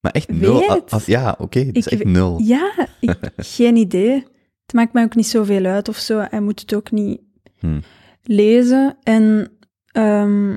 Maar 0.00 0.12
echt 0.12 0.28
nul. 0.28 0.58
Weet. 0.58 0.90
ah, 0.90 1.00
ja, 1.06 1.34
oké, 1.38 1.58
het 1.58 1.76
is 1.76 1.88
echt 1.88 2.04
nul. 2.04 2.38
Ja, 2.38 2.88
ik, 3.00 3.16
geen 3.36 3.76
idee. 3.76 4.12
Het 4.62 4.72
maakt 4.72 4.92
mij 4.92 5.04
ook 5.04 5.14
niet 5.14 5.26
zoveel 5.26 5.64
uit 5.64 5.88
of 5.88 5.96
zo. 5.96 6.18
Hij 6.30 6.40
moet 6.40 6.60
het 6.60 6.74
ook 6.74 6.90
niet 6.90 7.20
Hm. 7.58 7.80
lezen. 8.22 8.96
En 9.02 9.52
ehm, 9.86 10.56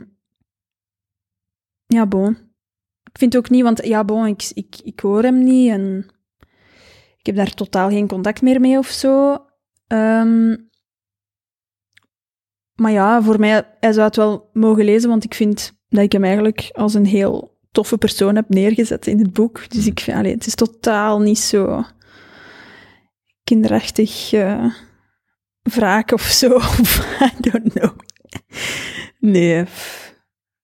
ja, 1.85 2.05
bon. 2.05 2.37
Ik 3.03 3.17
vind 3.17 3.33
het 3.33 3.43
ook 3.45 3.49
niet, 3.49 3.63
want 3.63 3.85
ja, 3.85 4.03
bon, 4.03 4.25
ik, 4.25 4.51
ik, 4.53 4.75
ik 4.83 4.99
hoor 4.99 5.23
hem 5.23 5.43
niet 5.43 5.69
en 5.71 6.05
ik 7.17 7.25
heb 7.25 7.35
daar 7.35 7.53
totaal 7.53 7.89
geen 7.89 8.07
contact 8.07 8.41
meer 8.41 8.59
mee 8.59 8.77
of 8.77 8.87
zo. 8.87 9.45
Ehm, 9.87 10.55
maar 12.77 12.91
ja, 12.91 13.21
voor 13.21 13.39
mij, 13.39 13.63
hij 13.79 13.91
zou 13.91 14.05
het 14.05 14.15
wel 14.15 14.49
mogen 14.53 14.85
lezen, 14.85 15.09
want 15.09 15.23
ik 15.23 15.33
vind 15.33 15.73
dat 15.89 16.03
ik 16.03 16.11
hem 16.11 16.23
eigenlijk 16.23 16.69
als 16.71 16.93
een 16.93 17.05
heel 17.05 17.57
toffe 17.71 17.97
persoon 17.97 18.35
heb 18.35 18.49
neergezet 18.49 19.07
in 19.07 19.19
het 19.19 19.33
boek. 19.33 19.69
Dus 19.69 19.85
ik 19.85 19.99
vind, 19.99 20.17
allee, 20.17 20.33
het 20.33 20.45
is 20.45 20.55
totaal 20.55 21.19
niet 21.19 21.39
zo 21.39 21.83
kinderachtig 23.43 24.33
eh 24.33 24.65
wraak 25.61 26.11
of 26.11 26.21
zo. 26.21 26.55
Of, 26.79 27.19
I 27.21 27.49
don't 27.49 27.73
know. 27.73 27.91
Nee. 29.19 29.65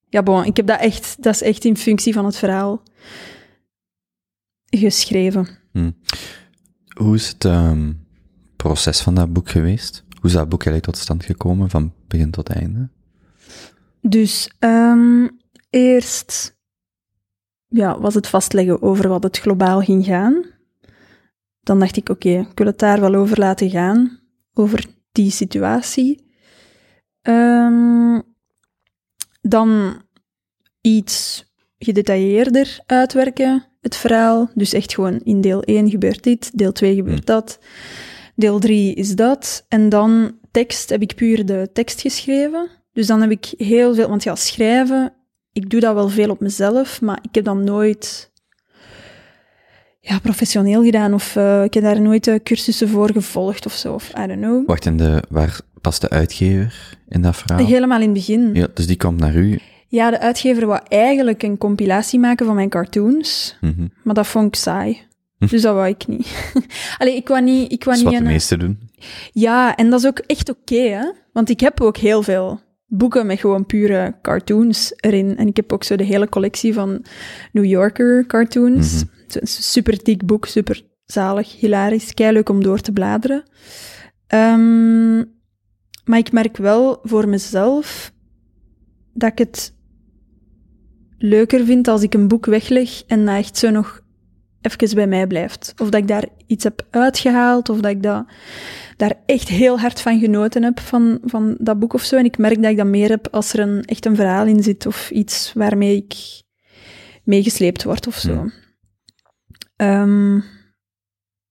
Ja, 0.09 0.23
bon, 0.23 0.45
ik 0.45 0.57
heb 0.57 0.67
dat 0.67 0.79
echt, 0.79 1.23
dat 1.23 1.33
is 1.33 1.41
echt 1.41 1.65
in 1.65 1.77
functie 1.77 2.13
van 2.13 2.25
het 2.25 2.37
verhaal 2.37 2.83
geschreven. 4.65 5.47
Hoe 6.97 7.15
is 7.15 7.27
het 7.27 7.45
ehm, 7.45 7.91
proces 8.55 9.01
van 9.01 9.15
dat 9.15 9.33
boek 9.33 9.49
geweest? 9.49 10.02
Hoe 10.23 10.31
is 10.31 10.37
dat 10.37 10.49
boek 10.49 10.65
eigenlijk 10.65 10.93
tot 10.93 11.03
stand 11.03 11.25
gekomen, 11.25 11.69
van 11.69 11.93
begin 12.07 12.31
tot 12.31 12.49
einde? 12.49 12.89
Dus 14.01 14.51
ehm, 14.59 15.27
eerst 15.69 16.57
ja, 17.67 17.99
was 17.99 18.13
het 18.13 18.27
vastleggen 18.27 18.81
over 18.81 19.09
wat 19.09 19.23
het 19.23 19.37
globaal 19.37 19.81
ging 19.81 20.05
gaan. 20.05 20.45
Dan 21.61 21.79
dacht 21.79 21.97
ik, 21.97 22.09
oké, 22.09 22.29
ik 22.29 22.57
wil 22.57 22.67
het 22.67 22.79
daar 22.79 22.99
wel 22.99 23.15
over 23.15 23.39
laten 23.39 23.69
gaan, 23.69 24.19
over 24.53 24.85
die 25.11 25.31
situatie. 25.31 26.27
Ehm, 27.21 28.19
dan 29.41 30.01
iets 30.81 31.45
gedetailleerder 31.77 32.79
uitwerken, 32.85 33.65
het 33.81 33.95
verhaal. 33.95 34.49
Dus 34.55 34.73
echt 34.73 34.93
gewoon 34.93 35.19
in 35.19 35.41
deel 35.41 35.63
1 35.63 35.89
gebeurt 35.89 36.23
dit, 36.23 36.57
deel 36.57 36.71
2 36.71 36.95
gebeurt 36.95 37.17
Hmm. 37.17 37.25
dat, 37.25 37.59
deel 38.35 38.59
3 38.59 38.93
is 38.93 39.15
dat. 39.15 39.65
En 39.67 39.89
dan 39.89 40.35
tekst, 40.51 40.89
heb 40.89 41.01
ik 41.01 41.15
puur 41.15 41.45
de 41.45 41.69
tekst 41.73 42.01
geschreven. 42.01 42.67
Dus 42.93 43.07
dan 43.07 43.21
heb 43.21 43.31
ik 43.31 43.53
heel 43.57 43.95
veel, 43.95 44.09
want 44.09 44.23
ja, 44.23 44.35
schrijven, 44.35 45.13
ik 45.53 45.69
doe 45.69 45.79
dat 45.79 45.93
wel 45.93 46.09
veel 46.09 46.29
op 46.29 46.39
mezelf, 46.39 47.01
maar 47.01 47.19
ik 47.21 47.35
heb 47.35 47.43
dat 47.45 47.57
nooit 47.57 48.31
ja, 49.99 50.19
professioneel 50.19 50.83
gedaan 50.83 51.13
of 51.13 51.35
eh, 51.35 51.63
ik 51.63 51.73
heb 51.73 51.83
daar 51.83 52.01
nooit 52.01 52.27
eh, 52.27 52.35
cursussen 52.43 52.89
voor 52.89 53.11
gevolgd 53.11 53.65
of 53.65 53.73
zo, 53.73 53.93
of 53.93 54.09
I 54.09 54.27
don't 54.27 54.41
know. 54.41 54.67
Wacht, 54.67 54.85
en 54.85 54.97
de, 54.97 55.23
waar 55.29 55.59
past 55.81 56.01
de 56.01 56.09
uitgever 56.09 56.97
in 57.07 57.21
dat 57.21 57.35
verhaal? 57.35 57.65
Helemaal 57.65 57.97
in 57.99 58.03
het 58.05 58.13
begin. 58.13 58.49
Ja, 58.53 58.67
dus 58.73 58.87
die 58.87 58.97
komt 58.97 59.19
naar 59.19 59.35
u. 59.35 59.59
Ja, 59.87 60.09
de 60.09 60.19
uitgever 60.19 60.65
wou 60.67 60.81
eigenlijk 60.87 61.43
een 61.43 61.57
compilatie 61.57 62.19
maken 62.19 62.45
van 62.45 62.55
mijn 62.55 62.69
cartoons, 62.69 63.57
Mhm. 63.61 63.87
maar 64.03 64.13
dat 64.13 64.27
vond 64.27 64.47
ik 64.47 64.55
saai. 64.55 65.01
Dus 65.37 65.61
dat 65.61 65.73
wou 65.73 65.87
ik 65.87 66.07
niet. 66.07 66.53
Allee, 66.97 67.15
ik 67.15 67.27
wou 67.27 67.41
niet, 67.41 67.71
ik 67.71 67.83
Dat 67.83 67.85
wou 67.85 67.97
is 67.97 68.03
niet 68.03 68.11
wat 68.13 68.21
de 68.21 68.25
een... 68.25 68.31
meesten 68.31 68.59
doen. 68.59 68.89
Ja, 69.31 69.75
en 69.75 69.89
dat 69.89 69.99
is 69.99 70.07
ook 70.07 70.19
echt 70.19 70.49
oké, 70.49 70.75
hè. 70.75 71.11
Want 71.33 71.49
ik 71.49 71.59
heb 71.59 71.81
ook 71.81 71.97
heel 71.97 72.23
veel 72.23 72.59
boeken 72.85 73.25
met 73.25 73.39
gewoon 73.39 73.65
pure 73.65 74.15
cartoons 74.21 74.93
erin. 74.95 75.37
En 75.37 75.47
ik 75.47 75.55
heb 75.55 75.73
ook 75.73 75.83
zo 75.83 75.95
de 75.95 76.03
hele 76.03 76.29
collectie 76.29 76.73
van 76.73 77.05
New 77.51 77.65
Yorker 77.65 78.25
cartoons. 78.25 78.93
Mhm. 78.93 79.05
Zo'n 79.27 79.47
super 79.47 80.03
dik 80.03 80.25
boek, 80.25 80.45
super 80.45 80.85
zalig, 81.05 81.59
hilarisch, 81.59 82.11
leuk 82.15 82.49
om 82.49 82.63
door 82.63 82.79
te 82.79 82.91
bladeren. 82.91 83.43
Ehm, 84.27 85.17
maar 86.05 86.17
ik 86.17 86.31
merk 86.31 86.57
wel 86.57 86.99
voor 87.03 87.27
mezelf 87.29 88.13
dat 89.13 89.31
ik 89.31 89.37
het 89.37 89.73
leuker 91.17 91.65
vind 91.65 91.87
als 91.87 92.01
ik 92.01 92.13
een 92.13 92.27
boek 92.27 92.45
wegleg 92.45 93.03
en 93.07 93.25
dat 93.25 93.35
echt 93.35 93.57
zo 93.57 93.69
nog 93.69 94.02
even 94.65 94.95
bij 94.95 95.07
mij 95.07 95.27
blijft. 95.27 95.73
Of 95.77 95.89
dat 95.89 96.01
ik 96.01 96.07
daar 96.07 96.25
iets 96.47 96.63
heb 96.63 96.85
uitgehaald, 96.89 97.69
of 97.69 97.79
dat 97.79 97.91
ik 97.91 98.03
dat, 98.03 98.25
daar 98.97 99.13
echt 99.25 99.47
heel 99.47 99.79
hard 99.79 100.01
van 100.01 100.19
genoten 100.19 100.63
heb, 100.63 100.79
van, 100.79 101.19
van 101.23 101.55
dat 101.59 101.79
boek 101.79 101.93
of 101.93 102.03
zo. 102.03 102.17
En 102.17 102.25
ik 102.25 102.37
merk 102.37 102.61
dat 102.61 102.71
ik 102.71 102.77
dat 102.77 102.87
meer 102.87 103.09
heb 103.09 103.27
als 103.31 103.53
er 103.53 103.59
een, 103.59 103.85
echt 103.85 104.05
een 104.05 104.15
verhaal 104.15 104.45
in 104.45 104.63
zit, 104.63 104.85
of 104.85 105.11
iets 105.11 105.53
waarmee 105.53 105.95
ik 105.95 106.41
meegesleept 107.23 107.83
word 107.83 108.07
of 108.07 108.17
zo. 108.17 108.33
Hmm. 108.33 108.51
Ehm, 109.75 110.39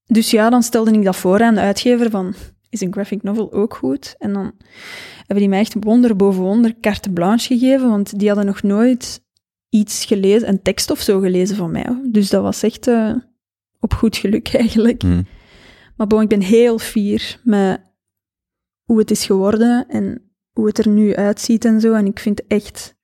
dus 0.06 0.30
ja, 0.30 0.50
dan 0.50 0.62
stelde 0.62 0.92
ik 0.92 1.04
dat 1.04 1.16
voor 1.16 1.42
aan 1.42 1.54
de 1.54 1.60
uitgever 1.60 2.10
van, 2.10 2.34
is 2.68 2.80
een 2.80 2.92
graphic 2.92 3.22
novel 3.22 3.52
ook 3.52 3.74
goed? 3.74 4.14
En 4.18 4.32
dan 4.32 4.52
hebben 5.16 5.36
die 5.36 5.48
mij 5.48 5.60
echt 5.60 5.76
wonder 5.80 6.16
boven 6.16 6.42
wonder 6.42 6.74
carte 6.80 7.10
blanche 7.10 7.58
gegeven, 7.58 7.88
want 7.88 8.18
die 8.18 8.28
hadden 8.28 8.46
nog 8.46 8.62
nooit 8.62 9.22
iets 9.72 10.04
gelezen, 10.04 10.48
een 10.48 10.62
tekst 10.62 10.90
of 10.90 11.00
zo 11.00 11.20
gelezen 11.20 11.56
van 11.56 11.70
mij. 11.70 12.00
Dus 12.04 12.30
dat 12.30 12.42
was 12.42 12.62
echt 12.62 12.86
eh, 12.86 13.14
op 13.80 13.92
goed 13.92 14.16
geluk 14.16 14.54
eigenlijk. 14.64 15.02
Mhm. 15.02 15.22
Maar 15.96 16.06
bon, 16.06 16.22
ik 16.22 16.28
ben 16.28 16.40
heel 16.40 16.78
fier 16.78 17.40
met 17.44 17.80
hoe 18.82 18.98
het 18.98 19.10
is 19.10 19.26
geworden 19.26 19.88
en 19.88 20.32
hoe 20.52 20.66
het 20.66 20.78
er 20.78 20.88
nu 20.88 21.14
uitziet 21.14 21.64
en 21.64 21.80
zo. 21.80 21.94
En 21.94 22.06
ik 22.06 22.18
vind 22.18 22.38
het 22.38 22.48
echt, 22.48 22.96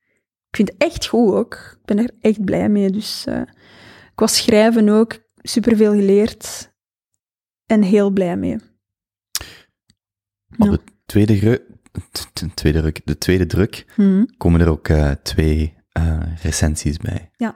ik 0.49 0.55
vind 0.55 0.69
het 0.69 0.77
echt 0.77 1.07
goed 1.07 1.33
ook. 1.33 1.53
Ik 1.79 1.85
ben 1.85 1.97
er 1.97 2.11
echt 2.21 2.45
blij 2.45 2.69
mee. 2.69 2.89
Dus 2.89 3.25
eh, 3.25 3.41
ik 4.11 4.19
was 4.19 4.37
schrijven 4.37 4.89
ook 4.89 5.17
superveel 5.35 5.93
geleerd 5.93 6.73
en 7.65 7.81
heel 7.81 8.09
blij 8.09 8.37
mee. 8.37 8.57
Op 10.57 10.69
de 10.69 10.79
tweede, 11.05 11.65
tweede, 12.53 12.81
druk, 12.81 13.01
de 13.05 13.17
tweede 13.17 13.45
druk 13.45 13.85
Hm. 13.95 14.25
komen 14.37 14.61
er 14.61 14.69
ook 14.69 14.87
eh, 14.87 15.11
twee 15.11 15.77
eh, 15.99 16.43
recensies 16.43 16.97
bij. 16.97 17.31
Ja. 17.37 17.55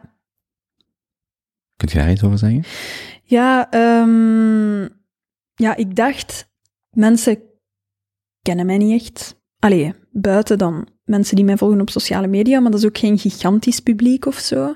Kunt 1.75 1.91
je 1.91 1.97
daar 1.97 2.11
iets 2.11 2.23
over 2.23 2.37
zeggen? 2.37 2.63
Ja, 3.23 3.71
ehm, 3.71 4.81
ja, 5.55 5.75
ik 5.75 5.95
dacht, 5.95 6.49
mensen 6.89 7.41
kennen 8.41 8.65
mij 8.65 8.77
niet 8.77 9.01
echt. 9.01 9.41
Allee, 9.59 9.93
buiten 10.11 10.57
dan 10.57 10.87
mensen 11.03 11.35
die 11.35 11.45
mij 11.45 11.57
volgen 11.57 11.81
op 11.81 11.89
sociale 11.89 12.27
media, 12.27 12.59
maar 12.59 12.71
dat 12.71 12.79
is 12.79 12.85
ook 12.85 12.97
geen 12.97 13.17
gigantisch 13.17 13.79
publiek 13.79 14.25
of 14.25 14.37
zo. 14.37 14.75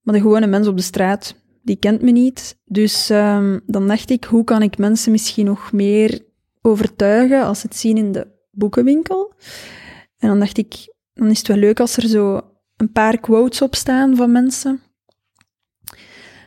Maar 0.00 0.14
de 0.14 0.20
gewone 0.20 0.46
mens 0.46 0.66
op 0.66 0.76
de 0.76 0.82
straat, 0.82 1.34
die 1.62 1.76
kent 1.76 2.02
me 2.02 2.10
niet. 2.10 2.60
Dus 2.64 3.10
ehm, 3.10 3.58
dan 3.66 3.88
dacht 3.88 4.10
ik, 4.10 4.24
hoe 4.24 4.44
kan 4.44 4.62
ik 4.62 4.78
mensen 4.78 5.12
misschien 5.12 5.46
nog 5.46 5.72
meer 5.72 6.20
overtuigen 6.62 7.44
als 7.44 7.60
ze 7.60 7.66
het 7.66 7.76
zien 7.76 7.96
in 7.96 8.12
de 8.12 8.26
boekenwinkel? 8.50 9.32
En 10.18 10.28
dan 10.28 10.38
dacht 10.38 10.58
ik, 10.58 10.94
dan 11.12 11.30
is 11.30 11.38
het 11.38 11.48
wel 11.48 11.56
leuk 11.56 11.80
als 11.80 11.96
er 11.96 12.08
zo 12.08 12.53
een 12.84 12.92
paar 12.92 13.20
quotes 13.20 13.62
op 13.62 13.74
staan 13.74 14.16
van 14.16 14.32
mensen 14.32 14.80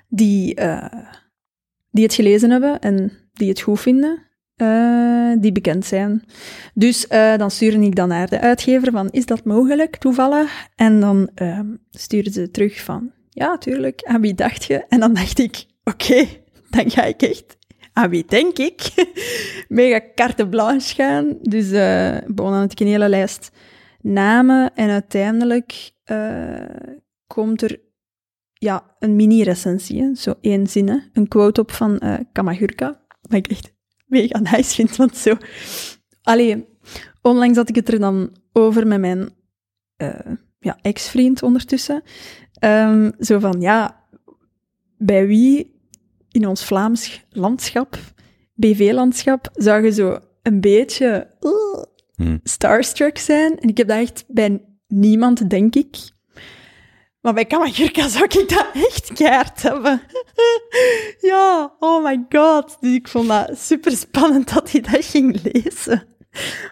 die, 0.08 0.56
eh, 0.56 1.04
die 1.92 2.04
het 2.04 2.14
gelezen 2.14 2.50
hebben 2.50 2.80
en 2.80 3.12
die 3.34 3.50
het 3.50 3.62
goed 3.62 3.80
vinden. 3.80 4.26
eh, 4.56 5.32
die 5.40 5.52
bekend 5.52 5.86
zijn. 5.86 6.24
Dus 6.74 7.08
eh, 7.08 7.38
dan 7.38 7.52
stuurde 7.52 7.80
ik 7.86 7.96
dan 7.96 8.08
naar 8.08 8.30
de 8.30 8.40
uitgever 8.40 8.92
van, 8.92 9.10
is 9.12 9.26
dat 9.26 9.44
mogelijk, 9.44 9.96
toevallig? 9.96 10.68
En 10.76 11.00
dan 11.00 11.30
uh, 11.42 11.60
stuurden 11.92 12.34
ze 12.34 12.52
terug 12.52 12.82
van, 12.84 13.12
ja, 13.30 13.58
tuurlijk, 13.58 14.04
aan 14.04 14.22
wie 14.22 14.34
dacht 14.34 14.64
je? 14.64 14.86
En 14.90 15.00
dan 15.00 15.14
dacht 15.14 15.40
ik, 15.40 15.66
oké, 15.84 16.26
dan 16.70 16.92
ga 16.92 17.04
ik 17.04 17.22
echt, 17.22 17.58
aan 17.94 18.10
wie 18.10 18.26
denk 18.28 18.58
ik? 18.58 18.82
Mega 19.68 20.02
carte 20.16 20.48
blanche 20.48 20.96
gaan. 20.96 21.38
Dus 21.42 21.70
bon, 22.28 22.52
dan 22.52 22.60
had 22.60 22.72
ik 22.72 22.80
een 22.80 22.88
hele 22.88 23.10
lijst 23.10 23.52
namen 24.14 24.76
en 24.76 24.90
uiteindelijk 24.90 25.92
komt 27.28 27.62
er 27.62 27.80
ja, 28.54 28.96
een 29.00 29.16
mini-recensie, 29.16 30.16
zo 30.16 30.34
één 30.42 30.68
zin, 30.68 31.10
een 31.14 31.28
quote 31.28 31.62
op 31.62 31.72
van 31.72 32.00
uh, 32.04 32.14
Kamagurka, 32.32 33.02
wat 33.22 33.34
ik 33.34 33.48
echt 33.48 33.74
mega 34.06 34.40
nice 34.40 34.76
vind, 34.76 34.96
want 34.96 35.18
zo... 35.18 35.38
Allee, 36.22 36.66
onlangs 37.22 37.58
had 37.58 37.70
ik 37.70 37.76
het 37.76 37.90
er 37.90 38.00
dan 38.00 38.36
over 38.54 38.88
met 38.88 39.00
mijn 39.00 39.30
uh, 39.98 40.20
ja, 40.60 40.78
ex-vriend 40.82 41.44
ondertussen. 41.44 42.04
Um, 42.64 43.12
zo 43.20 43.40
van, 43.40 43.62
ja, 43.62 44.06
bij 44.98 45.28
wie 45.28 45.82
in 46.32 46.48
ons 46.48 46.66
Vlaams 46.66 47.26
landschap, 47.30 47.98
BV-landschap, 48.54 49.50
zou 49.54 49.84
je 49.84 49.92
zo 49.92 50.20
een 50.42 50.62
beetje 50.62 51.36
hmm. 52.18 52.40
starstruck 52.44 53.18
zijn? 53.18 53.60
En 53.60 53.70
ik 53.70 53.78
heb 53.78 53.88
dat 53.88 53.98
echt 53.98 54.24
bij 54.28 54.62
niemand, 54.88 55.50
denk 55.50 55.76
ik. 55.76 55.96
Maar 57.22 57.34
bij 57.34 57.46
Kamagurka 57.46 58.08
zou 58.08 58.24
ik 58.24 58.50
dat 58.50 58.68
echt 58.74 59.14
keihard 59.14 59.62
hebben. 59.62 60.02
ja, 61.32 61.74
oh 61.80 62.04
my 62.04 62.26
god. 62.30 62.78
Dus 62.80 62.94
ik 62.94 63.08
vond 63.08 63.28
dat 63.28 63.58
super 63.58 63.92
spannend 63.92 64.54
dat 64.54 64.72
hij 64.72 64.82
dat 64.82 65.06
ging 65.06 65.40
lezen. 65.44 66.04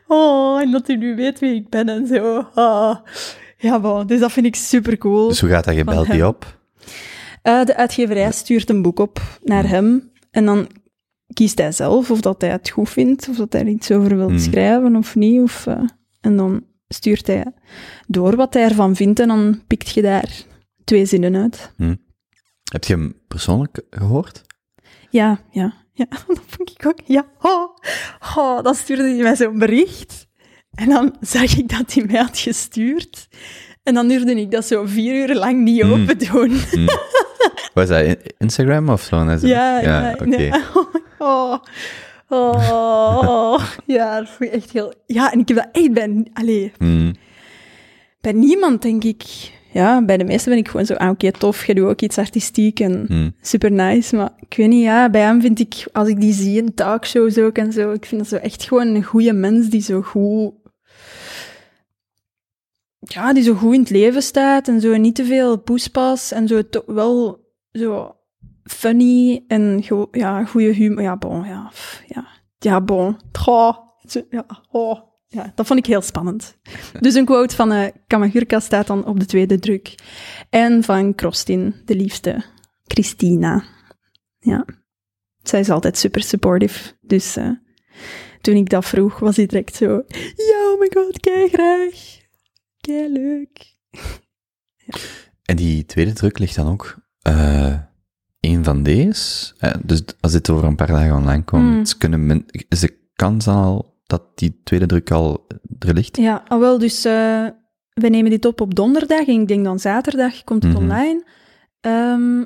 Oh, 0.07 0.61
en 0.61 0.71
dat 0.71 0.87
hij 0.87 0.95
nu 0.95 1.15
weet 1.15 1.39
wie 1.39 1.55
ik 1.55 1.69
ben 1.69 1.89
en 1.89 2.07
zo. 2.07 2.49
Oh. 2.55 2.95
Ja, 3.57 3.79
bon, 3.79 4.07
dus 4.07 4.19
dat 4.19 4.31
vind 4.31 4.45
ik 4.45 4.55
super 4.55 4.97
cool. 4.97 5.27
Dus 5.27 5.39
hoe 5.39 5.49
gaat 5.49 5.63
dat? 5.63 5.75
Je 5.75 5.83
belt 5.83 6.11
die 6.11 6.27
op? 6.27 6.57
Uh, 7.43 7.65
de 7.65 7.75
uitgeverij 7.75 8.31
stuurt 8.31 8.69
een 8.69 8.81
boek 8.81 8.99
op 8.99 9.21
naar 9.43 9.67
hem. 9.67 10.11
En 10.31 10.45
dan 10.45 10.67
kiest 11.35 11.57
hij 11.57 11.71
zelf 11.71 12.11
of 12.11 12.21
dat 12.21 12.41
hij 12.41 12.49
het 12.49 12.69
goed 12.69 12.89
vindt, 12.89 13.29
of 13.29 13.35
dat 13.35 13.53
hij 13.53 13.61
er 13.61 13.67
iets 13.67 13.91
over 13.91 14.15
wil 14.17 14.27
Hmm. 14.27 14.37
schrijven 14.39 14.95
of 14.95 15.15
niet. 15.15 15.41
Of, 15.41 15.65
uh, 15.65 15.79
en 16.21 16.35
dan 16.37 16.63
stuurt 16.87 17.27
hij 17.27 17.45
door 18.07 18.35
wat 18.35 18.53
hij 18.53 18.63
ervan 18.63 18.95
vindt 18.95 19.19
en 19.19 19.27
dan 19.27 19.61
pikt 19.67 19.89
je 19.89 20.01
daar 20.01 20.43
twee 20.83 21.05
zinnen 21.05 21.35
uit. 21.35 21.71
Hm. 21.77 21.95
Heb 22.71 22.83
je 22.83 22.93
hem 22.93 23.15
persoonlijk 23.27 23.81
gehoord? 23.89 24.41
Ja, 25.09 25.39
ja, 25.51 25.73
ja, 25.93 26.05
dat 26.27 26.41
vond 26.47 26.69
ik 26.71 26.85
ook. 26.85 26.99
Ja, 27.05 27.25
oh, 27.41 27.75
oh, 28.35 28.63
dan 28.63 28.75
stuurde 28.75 29.03
hij 29.03 29.21
mij 29.21 29.35
zo'n 29.35 29.57
bericht. 29.59 30.27
En 30.71 30.89
dan 30.89 31.15
zag 31.21 31.57
ik 31.57 31.69
dat 31.69 31.93
hij 31.93 32.05
mij 32.05 32.21
had 32.21 32.37
gestuurd. 32.39 33.27
En 33.83 33.93
dan 33.93 34.07
durfde 34.07 34.35
ik 34.39 34.51
dat 34.51 34.65
zo 34.65 34.85
vier 34.85 35.29
uur 35.29 35.35
lang 35.35 35.63
niet 35.63 35.83
Mm. 35.83 35.91
open 35.91 36.17
doen. 36.17 36.49
Hm. 36.51 36.87
Was 37.75 37.87
dat 37.87 38.01
in- 38.01 38.17
Instagram 38.37 38.89
of 38.89 39.01
zo? 39.01 39.17
Ja, 39.41 39.79
ja, 39.79 40.11
oké. 40.13 40.25
nee. 40.25 40.51
Oh, 41.17 41.59
oh, 42.29 43.63
ja, 43.85 44.19
dat 44.19 44.29
vond 44.29 44.49
ik 44.49 44.55
echt 44.55 44.71
heel... 44.71 44.93
Ja, 45.05 45.31
en 45.31 45.39
ik 45.39 45.47
heb 45.47 45.57
dat 45.57 45.67
echt 45.71 45.91
bij... 45.93 46.25
Allee, 46.33 46.71
Hm. 46.77 47.13
bij 48.21 48.31
niemand, 48.31 48.81
denk 48.81 49.03
ik. 49.03 49.23
Ja, 49.73 50.05
bij 50.05 50.17
de 50.17 50.23
meesten 50.23 50.49
ben 50.49 50.59
ik 50.59 50.67
gewoon 50.67 50.85
zo, 50.85 50.93
ah, 50.93 51.09
oké, 51.09 51.31
tof, 51.31 51.65
jij 51.65 51.75
doet 51.75 51.87
ook 51.87 52.01
iets 52.01 52.17
artistiek 52.17 52.79
en 52.79 53.05
Hm. 53.07 53.29
super 53.41 53.71
nice. 53.71 54.15
Maar 54.15 54.29
ik 54.49 54.57
weet 54.57 54.67
niet, 54.67 54.83
ja, 54.83 55.09
bij 55.09 55.21
hem 55.21 55.41
vind 55.41 55.59
ik, 55.59 55.85
als 55.91 56.07
ik 56.07 56.21
die 56.21 56.33
zie 56.33 56.57
in 56.61 56.73
talkshows 56.73 57.37
ook 57.37 57.57
en 57.57 57.71
zo, 57.73 57.91
ik 57.91 58.05
vind 58.05 58.21
dat 58.21 58.29
zo 58.29 58.35
echt 58.35 58.63
gewoon 58.63 58.87
een 58.87 59.03
goede 59.03 59.33
mens 59.33 59.67
die 59.69 59.81
zo 59.81 60.01
goed... 60.01 60.53
Ja, 62.99 63.33
die 63.33 63.43
zo 63.43 63.53
goed 63.53 63.73
in 63.73 63.79
het 63.79 63.89
leven 63.89 64.21
staat 64.21 64.67
en 64.67 64.81
zo 64.81 64.97
niet 64.97 65.15
te 65.15 65.25
veel 65.25 65.57
poespas 65.57 66.31
en 66.31 66.47
zo 66.47 66.61
wel 66.85 67.43
zo 67.75 68.15
funny 68.63 69.43
en 69.47 69.83
ja, 70.11 70.45
goede 70.45 70.73
humor. 70.73 71.01
Ja, 71.01 71.17
bon, 71.17 71.45
ja. 71.45 71.71
Ja, 72.07 72.27
ja 72.57 72.81
bon. 72.81 73.17
Ja, 74.29 74.45
oh. 74.71 74.99
ja, 75.27 75.51
dat 75.55 75.65
vond 75.65 75.79
ik 75.79 75.85
heel 75.85 76.01
spannend. 76.01 76.57
Dus 76.99 77.13
een 77.13 77.25
quote 77.25 77.55
van 77.55 77.71
eh 77.71 77.91
Kamagurka 78.07 78.59
staat 78.59 78.87
dan 78.87 79.05
op 79.05 79.19
de 79.19 79.25
tweede 79.25 79.59
druk. 79.59 79.95
En 80.49 80.83
van 80.83 81.15
Krostin, 81.15 81.75
de 81.85 81.95
liefste, 81.95 82.43
Christina. 82.83 83.63
Ja. 84.39 84.65
Zij 85.43 85.59
is 85.59 85.69
altijd 85.69 85.97
super 85.97 86.23
supportive. 86.23 86.93
Dus 87.01 87.35
eh, 87.35 87.49
toen 88.41 88.55
ik 88.55 88.69
dat 88.69 88.85
vroeg, 88.85 89.19
was 89.19 89.35
hij 89.35 89.45
direct 89.45 89.75
zo... 89.75 90.03
Ja, 90.35 90.71
oh 90.73 90.79
my 90.79 90.91
god, 90.93 91.19
kei 91.19 91.49
graag. 91.49 92.19
Kei 92.81 93.09
leuk. 93.09 93.73
En 95.45 95.55
die 95.55 95.85
tweede 95.85 96.13
druk 96.13 96.39
ligt 96.39 96.55
dan 96.55 96.67
ook 96.67 97.04
eh 97.25 97.73
een 98.39 98.63
van 98.63 98.83
deze. 98.83 99.53
Eh, 99.57 99.73
dus 99.83 100.01
als 100.21 100.31
dit 100.31 100.49
over 100.49 100.67
een 100.67 100.75
paar 100.75 100.87
dagen 100.87 101.15
online 101.15 101.43
komt, 101.43 101.63
Mm. 101.93 101.97
kunnen 101.97 102.25
men, 102.25 102.45
is 102.69 102.79
de 102.79 102.97
kans 103.15 103.47
al 103.47 103.93
dat 104.05 104.21
die 104.35 104.61
tweede 104.63 104.85
druk 104.85 105.11
al 105.11 105.47
er 105.79 105.93
ligt? 105.93 106.17
Ja, 106.17 106.43
ah, 106.47 106.59
wel, 106.59 106.77
dus 106.77 107.05
eh 107.05 107.45
we 107.93 108.09
nemen 108.09 108.29
dit 108.31 108.45
op 108.45 108.61
op 108.61 108.75
donderdag 108.75 109.27
en 109.27 109.41
ik 109.41 109.47
denk 109.47 109.63
dan 109.65 109.79
zaterdag 109.79 110.43
komt 110.43 110.63
het 110.63 110.71
Mhm. 110.73 110.81
online. 110.81 111.23
Ehm, 111.81 112.43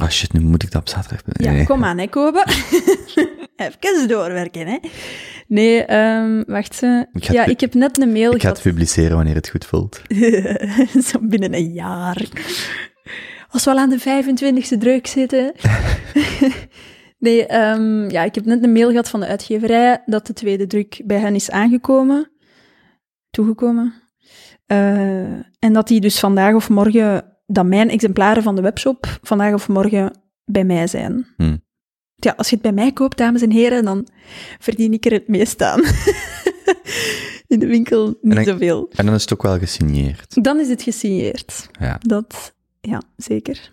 Ah 0.00 0.08
shit, 0.08 0.32
nu 0.32 0.40
moet 0.40 0.62
ik 0.62 0.70
dat 0.70 0.80
op 0.80 0.88
zaterdag... 0.88 1.20
ja, 1.32 1.64
kom 1.64 1.84
aan, 1.84 1.98
hè, 1.98 2.06
Kobe. 2.06 2.44
Even 3.56 4.08
doorwerken, 4.08 4.66
hè. 4.66 4.78
Nee, 5.46 5.84
ehm, 5.84 6.42
wacht. 6.46 6.74
ze. 6.74 7.06
Ik 7.12 7.24
ja, 7.24 7.44
ik 7.44 7.60
heb 7.60 7.74
net 7.74 8.00
een 8.00 8.12
mail 8.12 8.34
Ik 8.34 8.42
ga 8.42 8.48
het 8.48 8.58
gehad. 8.58 8.74
publiceren 8.74 9.16
wanneer 9.16 9.34
het 9.34 9.48
goed 9.48 9.66
voelt. 9.66 10.02
Zo 11.06 11.18
binnen 11.22 11.54
een 11.54 11.72
jaar. 11.72 12.26
Als 13.50 13.64
we 13.64 13.70
al 13.70 13.78
aan 13.78 13.90
de 13.90 14.00
25e 14.00 14.78
druk 14.78 15.06
zitten. 15.06 15.52
nee, 17.18 17.46
ehm, 17.46 18.10
ja, 18.10 18.22
ik 18.24 18.34
heb 18.34 18.44
net 18.44 18.64
een 18.64 18.72
mail 18.72 18.88
gehad 18.90 19.08
van 19.08 19.20
de 19.20 19.26
uitgeverij 19.26 20.02
dat 20.06 20.26
de 20.26 20.32
tweede 20.32 20.66
druk 20.66 21.02
bij 21.04 21.18
hen 21.18 21.34
is 21.34 21.50
aangekomen. 21.50 22.30
Toegekomen. 23.30 23.94
Eh, 24.66 25.22
en 25.58 25.72
dat 25.72 25.88
die 25.88 26.00
dus 26.00 26.18
vandaag 26.18 26.54
of 26.54 26.68
morgen, 26.68 27.36
dat 27.46 27.66
mijn 27.66 27.90
exemplaren 27.90 28.42
van 28.42 28.56
de 28.56 28.62
webshop 28.62 29.18
vandaag 29.22 29.54
of 29.54 29.68
morgen 29.68 30.20
bij 30.44 30.64
mij 30.64 30.86
zijn. 30.86 31.26
Hm. 31.36 31.56
Ja, 32.14 32.34
als 32.36 32.48
je 32.48 32.54
het 32.54 32.62
bij 32.64 32.72
mij 32.72 32.92
koopt, 32.92 33.16
dames 33.18 33.42
en 33.42 33.50
heren, 33.50 33.84
dan 33.84 34.06
verdien 34.58 34.92
ik 34.92 35.04
er 35.04 35.12
het 35.12 35.28
meest 35.28 35.62
aan. 35.62 35.80
In 37.46 37.58
de 37.58 37.66
winkel 37.66 38.06
niet 38.06 38.16
En 38.22 38.44
dan- 38.44 38.44
zoveel. 38.44 38.90
En 38.94 39.06
dan 39.06 39.14
is 39.14 39.20
het 39.22 39.32
ook 39.32 39.42
wel 39.42 39.58
gesigneerd. 39.58 40.42
Dan 40.44 40.60
is 40.60 40.68
het 40.68 40.82
gesigneerd. 40.82 41.68
Ja. 41.80 41.96
Dat, 42.00 42.54
ja, 42.80 43.02
zeker. 43.16 43.68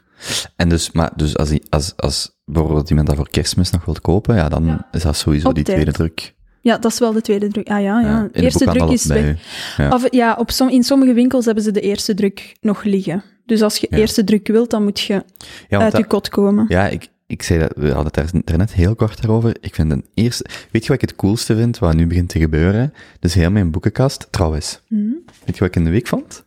En 0.55 0.69
dus, 0.69 0.91
maar, 0.91 1.11
dus 1.15 1.37
als, 1.37 1.53
als, 1.69 1.93
als 1.95 2.37
bijvoorbeeld 2.45 2.89
iemand 2.89 3.07
dat 3.07 3.15
voor 3.15 3.29
kerstmis 3.29 3.69
nog 3.71 3.85
wilt 3.85 4.01
kopen, 4.01 4.35
ja, 4.35 4.49
dan 4.49 4.65
Ja. 4.65 4.87
is 4.91 5.01
dat 5.01 5.15
sowieso 5.15 5.47
Op 5.47 5.55
die 5.55 5.63
tijd. 5.63 5.77
tweede 5.77 5.97
druk. 5.97 6.35
Ja, 6.61 6.77
dat 6.77 6.91
is 6.91 6.99
wel 6.99 7.11
de 7.13 7.21
tweede 7.21 7.47
druk. 7.47 7.67
Ah 7.69 7.81
ja, 7.81 8.01
ja. 8.01 8.07
Ja, 8.07 8.29
De 8.31 8.41
eerste 8.41 8.65
druk 8.65 8.89
is 8.89 9.05
bij 9.05 9.23
weg. 9.23 9.75
Ja. 9.77 9.89
Of, 9.89 10.07
ja, 10.13 10.35
op 10.39 10.51
som, 10.51 10.69
in 10.69 10.83
sommige 10.83 11.13
winkels 11.13 11.45
hebben 11.45 11.63
ze 11.63 11.71
de 11.71 11.81
eerste 11.81 12.13
druk 12.13 12.55
nog 12.61 12.83
liggen. 12.83 13.23
Dus 13.45 13.61
als 13.61 13.77
je 13.77 13.87
eerste 13.87 14.23
druk 14.23 14.47
wilt, 14.47 14.69
dan 14.69 14.83
moet 14.83 14.99
je 14.99 15.23
uit 15.69 15.91
dat- 15.91 15.97
je 16.01 16.05
kot 16.07 16.29
komen. 16.29 16.65
Ja, 16.67 16.87
ik, 16.87 17.07
ik 17.27 17.43
zei 17.43 17.59
dat, 17.59 17.71
we 17.75 17.85
hadden 17.91 18.05
het 18.05 18.13
daar, 18.33 18.41
daarnet 18.43 18.73
heel 18.73 18.95
kort 18.95 19.21
daarover. 19.21 19.55
Ik 19.61 19.75
vind 19.75 19.91
een 19.91 20.05
eerste, 20.13 20.45
weet 20.71 20.81
je 20.85 20.87
wat 20.93 21.01
ik 21.01 21.09
het 21.09 21.17
coolste 21.17 21.55
vind, 21.55 21.79
wat 21.79 21.93
nu 21.95 22.07
begint 22.07 22.29
te 22.29 22.39
gebeuren? 22.39 22.93
Dus 23.19 23.33
heel 23.33 23.51
mijn 23.51 23.71
boekenkast, 23.71 24.27
trouwens. 24.31 24.81
Hm? 24.87 24.95
Weet 25.45 25.55
je 25.55 25.59
wat 25.59 25.67
ik 25.67 25.75
in 25.75 25.83
de 25.83 25.89
week 25.89 26.07
vond? 26.07 26.45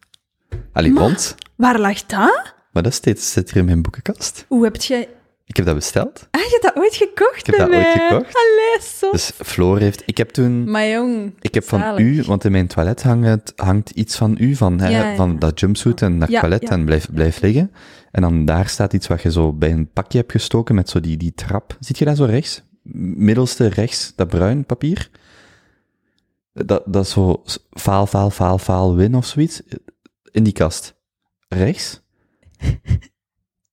Allee, 0.72 0.92
vond. 0.94 1.34
Waar 1.60 1.78
lag 1.78 2.06
dat? 2.06 2.54
Maar 2.72 2.82
dat 2.82 2.94
steeds 2.94 3.32
zit 3.32 3.48
hier 3.50 3.58
in 3.58 3.64
mijn 3.64 3.82
boekenkast. 3.82 4.44
Hoe 4.48 4.64
heb 4.64 4.76
je... 4.76 5.08
Ik 5.44 5.56
heb 5.56 5.66
dat 5.66 5.74
besteld. 5.74 6.28
Ah, 6.30 6.40
je 6.40 6.48
hebt 6.60 6.62
dat 6.74 6.82
ooit 6.84 6.94
gekocht 6.94 7.48
Ik 7.48 7.54
heb 7.54 7.56
bij 7.56 7.66
dat 7.66 7.76
ooit 7.86 8.02
gekocht. 8.08 8.34
Allee, 8.36 8.88
zo. 8.98 9.10
Dus 9.10 9.30
Floor 9.36 9.78
heeft, 9.78 10.02
ik 10.06 10.16
heb 10.16 10.28
toen, 10.30 10.70
Maar 10.70 10.88
jong, 10.88 11.32
ik 11.40 11.54
heb 11.54 11.64
van 11.64 11.80
zalig. 11.80 12.00
u, 12.06 12.22
want 12.22 12.44
in 12.44 12.52
mijn 12.52 12.66
toilet 12.66 13.02
hangt, 13.02 13.52
hangt 13.56 13.90
iets 13.90 14.16
van 14.16 14.36
u, 14.38 14.54
van, 14.54 14.80
hè, 14.80 14.88
Ja, 14.88 15.08
ja. 15.10 15.16
van 15.16 15.38
dat 15.38 15.60
jumpsuit 15.60 16.02
en 16.02 16.18
dat 16.18 16.28
Ja, 16.28 16.40
toilet 16.40 16.62
ja. 16.62 16.68
en 16.68 16.84
blijf, 16.84 17.08
blijf 17.12 17.40
liggen. 17.40 17.72
En 18.10 18.22
dan 18.22 18.44
daar 18.44 18.68
staat 18.68 18.92
iets 18.92 19.06
wat 19.06 19.22
je 19.22 19.30
zo 19.32 19.52
bij 19.52 19.70
een 19.70 19.90
pakje 19.92 20.18
hebt 20.18 20.32
gestoken 20.32 20.74
met 20.74 20.88
zo 20.88 21.00
die, 21.00 21.16
die 21.16 21.34
trap. 21.34 21.76
Ziet 21.80 21.98
je 21.98 22.04
dat 22.04 22.16
zo 22.16 22.24
rechts? 22.24 22.62
Middelste 22.82 23.66
rechts, 23.66 24.12
dat 24.16 24.28
bruin 24.28 24.64
papier. 24.64 25.10
Dat, 26.52 26.82
dat 26.86 27.04
is 27.04 27.10
zo 27.10 27.42
s- 27.44 27.58
faal, 27.70 28.06
faal, 28.06 28.30
faal, 28.30 28.58
faal, 28.58 28.94
win 28.96 29.14
of 29.14 29.26
zoiets. 29.26 29.62
In 30.30 30.42
die 30.44 30.52
kast. 30.52 30.94
Rechts? 31.54 32.00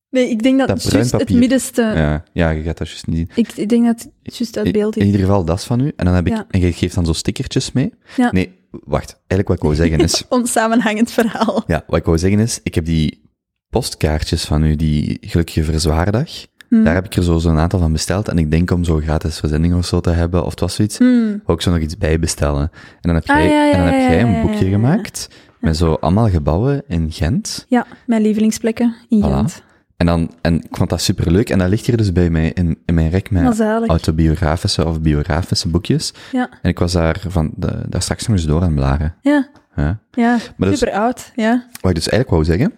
Nee, 0.10 0.30
ik 0.30 0.44
denk 0.44 0.58
dat, 0.60 0.68
Dat 0.68 0.84
juist 0.92 1.12
het 1.12 1.30
middenste... 1.30 1.82
Ja, 1.82 2.24
ja, 2.34 2.50
je 2.50 2.64
gaat 2.64 2.78
dat 2.78 2.88
juist 2.88 3.08
niet 3.08 3.32
Ik, 3.36 3.52
ik 3.52 3.70
denk 3.70 3.86
dat 3.86 4.08
het 4.24 4.38
juist 4.38 4.58
uit 4.58 4.72
beeld 4.72 4.96
In 4.96 5.02
is. 5.02 5.06
ieder 5.08 5.22
geval, 5.22 5.46
dat 5.46 5.58
is 5.58 5.64
van 5.64 5.80
u. 5.80 5.92
En 5.96 6.06
dan 6.06 6.14
heb 6.14 6.28
ik, 6.28 6.34
Ja. 6.34 6.46
en 6.50 6.60
je 6.60 6.74
geeft 6.74 6.96
dan 6.96 7.06
zo 7.06 7.14
stickertjes 7.14 7.72
mee. 7.72 7.94
Ja. 8.16 8.32
Nee, 8.32 8.54
wacht. 8.72 9.12
Eigenlijk 9.14 9.48
wat 9.48 9.58
ik 9.58 9.64
wou 9.64 9.76
zeggen 9.76 10.00
is, 10.00 10.24
Onsamenhangend 10.30 11.12
verhaal. 11.12 11.64
ja, 11.68 11.84
wat 11.88 12.00
ik 12.00 12.06
wou 12.06 12.18
zeggen 12.18 12.40
is, 12.40 12.60
ik 12.64 12.76
heb 12.76 12.86
die 12.86 13.22
postkaartjes 13.70 14.44
van 14.46 14.64
u, 14.64 14.76
die 14.76 15.18
gelukkige 15.22 15.64
verzwaardag, 15.64 16.30
Hmm. 16.70 16.84
Daar 16.84 16.94
heb 16.94 17.06
ik 17.06 17.14
er 17.16 17.24
zo 17.24 17.38
zo'n 17.38 17.58
aantal 17.58 17.80
van 17.80 17.92
besteld. 17.92 18.28
En 18.28 18.38
ik 18.38 18.52
denk 18.52 18.72
om 18.72 18.84
zo 18.84 18.96
gratis 18.98 19.40
verzending 19.40 19.76
of 19.76 19.86
zo 19.86 20.00
te 20.00 20.10
hebben, 20.10 20.44
of 20.44 20.50
het 20.50 20.60
was 20.60 20.76
zoiets, 20.76 20.98
Hmm. 20.98 21.42
ik 21.48 21.62
zo 21.62 21.72
nog 21.72 21.80
iets 21.80 21.98
bij 21.98 22.20
bestellen. 22.20 22.62
En 22.62 23.00
dan 23.02 23.16
heb 23.16 23.30
Ah, 23.30 23.38
jij, 23.38 23.48
ja, 23.50 23.72
en 23.72 23.78
dan 23.78 23.88
heb 23.94 24.10
jij 24.10 24.22
een 24.22 24.42
boekje 24.42 24.70
gemaakt 24.70 25.30
met 25.60 25.78
zo 25.78 25.94
allemaal 25.94 26.30
gebouwen 26.30 26.84
in 26.88 27.12
Gent. 27.12 27.66
Ja, 27.70 27.86
mijn 28.06 28.22
lievelingsplekken 28.22 28.96
in 29.10 29.22
Voilà. 29.24 29.26
Gent. 29.34 29.64
En, 29.98 30.06
dan, 30.06 30.32
en 30.42 30.56
ik 30.56 30.76
vond 30.78 30.90
dat 30.90 31.02
superleuk. 31.02 31.50
En 31.50 31.58
dat 31.60 31.70
ligt 31.70 31.86
hier 31.86 31.98
dus 31.98 32.12
bij 32.12 32.30
mij 32.30 32.52
in, 32.54 32.78
in 32.86 32.94
mijn 32.94 33.10
rek 33.10 33.30
met 33.32 33.60
autobiografische 33.88 34.86
of 34.86 35.02
biografische 35.02 35.68
boekjes. 35.70 36.14
Ja, 36.32 36.50
En 36.62 36.70
ik 36.70 36.80
was 36.80 36.92
daar, 36.92 37.24
van 37.28 37.52
de, 37.56 37.84
daar 37.90 38.02
straks 38.02 38.28
nog 38.28 38.38
eens 38.38 38.46
door 38.46 38.62
aan 38.62 38.66
het 38.68 38.76
bladeren. 38.76 39.16
ja, 39.22 39.50
Ja. 39.76 40.00
ja. 40.12 40.38
Maar 40.58 40.70
dus- 40.70 40.80
super 40.80 40.94
oud. 40.96 41.32
Ja. 41.36 41.66
Wat 41.82 41.90
ik 41.92 41.96
dus 41.96 42.10
eigenlijk 42.10 42.30
wou 42.30 42.44
zeggen, 42.44 42.74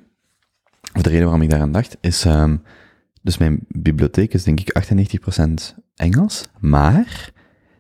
of 0.96 1.02
de 1.02 1.10
reden 1.10 1.24
waarom 1.24 1.42
ik 1.42 1.50
daaraan 1.50 1.72
dacht, 1.72 1.98
is, 2.02 2.26
ehm, 2.26 2.58
dus 3.22 3.38
mijn 3.38 3.60
bibliotheek 3.68 4.34
is 4.34 4.44
denk 4.44 4.60
ik 4.60 4.74
98% 4.74 5.76
Engels, 5.96 6.48
maar 6.60 7.32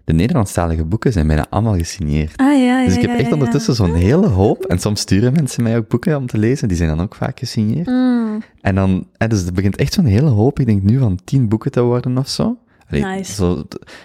de 0.09 0.15
Nederlandstalige 0.15 0.85
boeken 0.85 1.11
zijn 1.11 1.27
bijna 1.27 1.45
allemaal 1.49 1.75
gesigneerd. 1.77 2.37
Ah 2.37 2.47
ja, 2.47 2.53
ja. 2.79 2.85
Dus 2.85 2.95
ik 2.95 3.01
heb 3.01 3.09
ja, 3.09 3.17
echt 3.17 3.31
ondertussen 3.31 3.75
zo'n 3.75 3.93
hele 3.93 4.27
hoop, 4.27 4.63
en 4.65 4.79
soms 4.79 4.99
sturen 4.99 5.33
mensen 5.33 5.63
mij 5.63 5.77
ook 5.77 5.87
boeken 5.87 6.17
om 6.17 6.27
te 6.27 6.37
lezen, 6.37 6.67
die 6.67 6.77
zijn 6.77 6.89
dan 6.89 7.01
ook 7.01 7.15
vaak 7.15 7.39
gesigneerd. 7.39 7.87
Mm, 7.87 8.41
En 8.61 8.75
dan, 8.75 9.07
dus 9.27 9.41
het 9.41 9.53
begint 9.53 9.75
echt 9.75 9.93
zo'n 9.93 10.05
hele 10.05 10.29
hoop, 10.29 10.59
ik 10.59 10.65
denk 10.65 10.83
nu 10.83 10.97
van 10.97 11.19
10 11.23 11.49
boeken 11.49 11.71
te 11.71 11.81
worden 11.81 12.17
of 12.17 12.29
zo. 12.29 12.57
Allee, 12.89 13.03
Nice. 13.05 13.33
zo, 13.33 13.63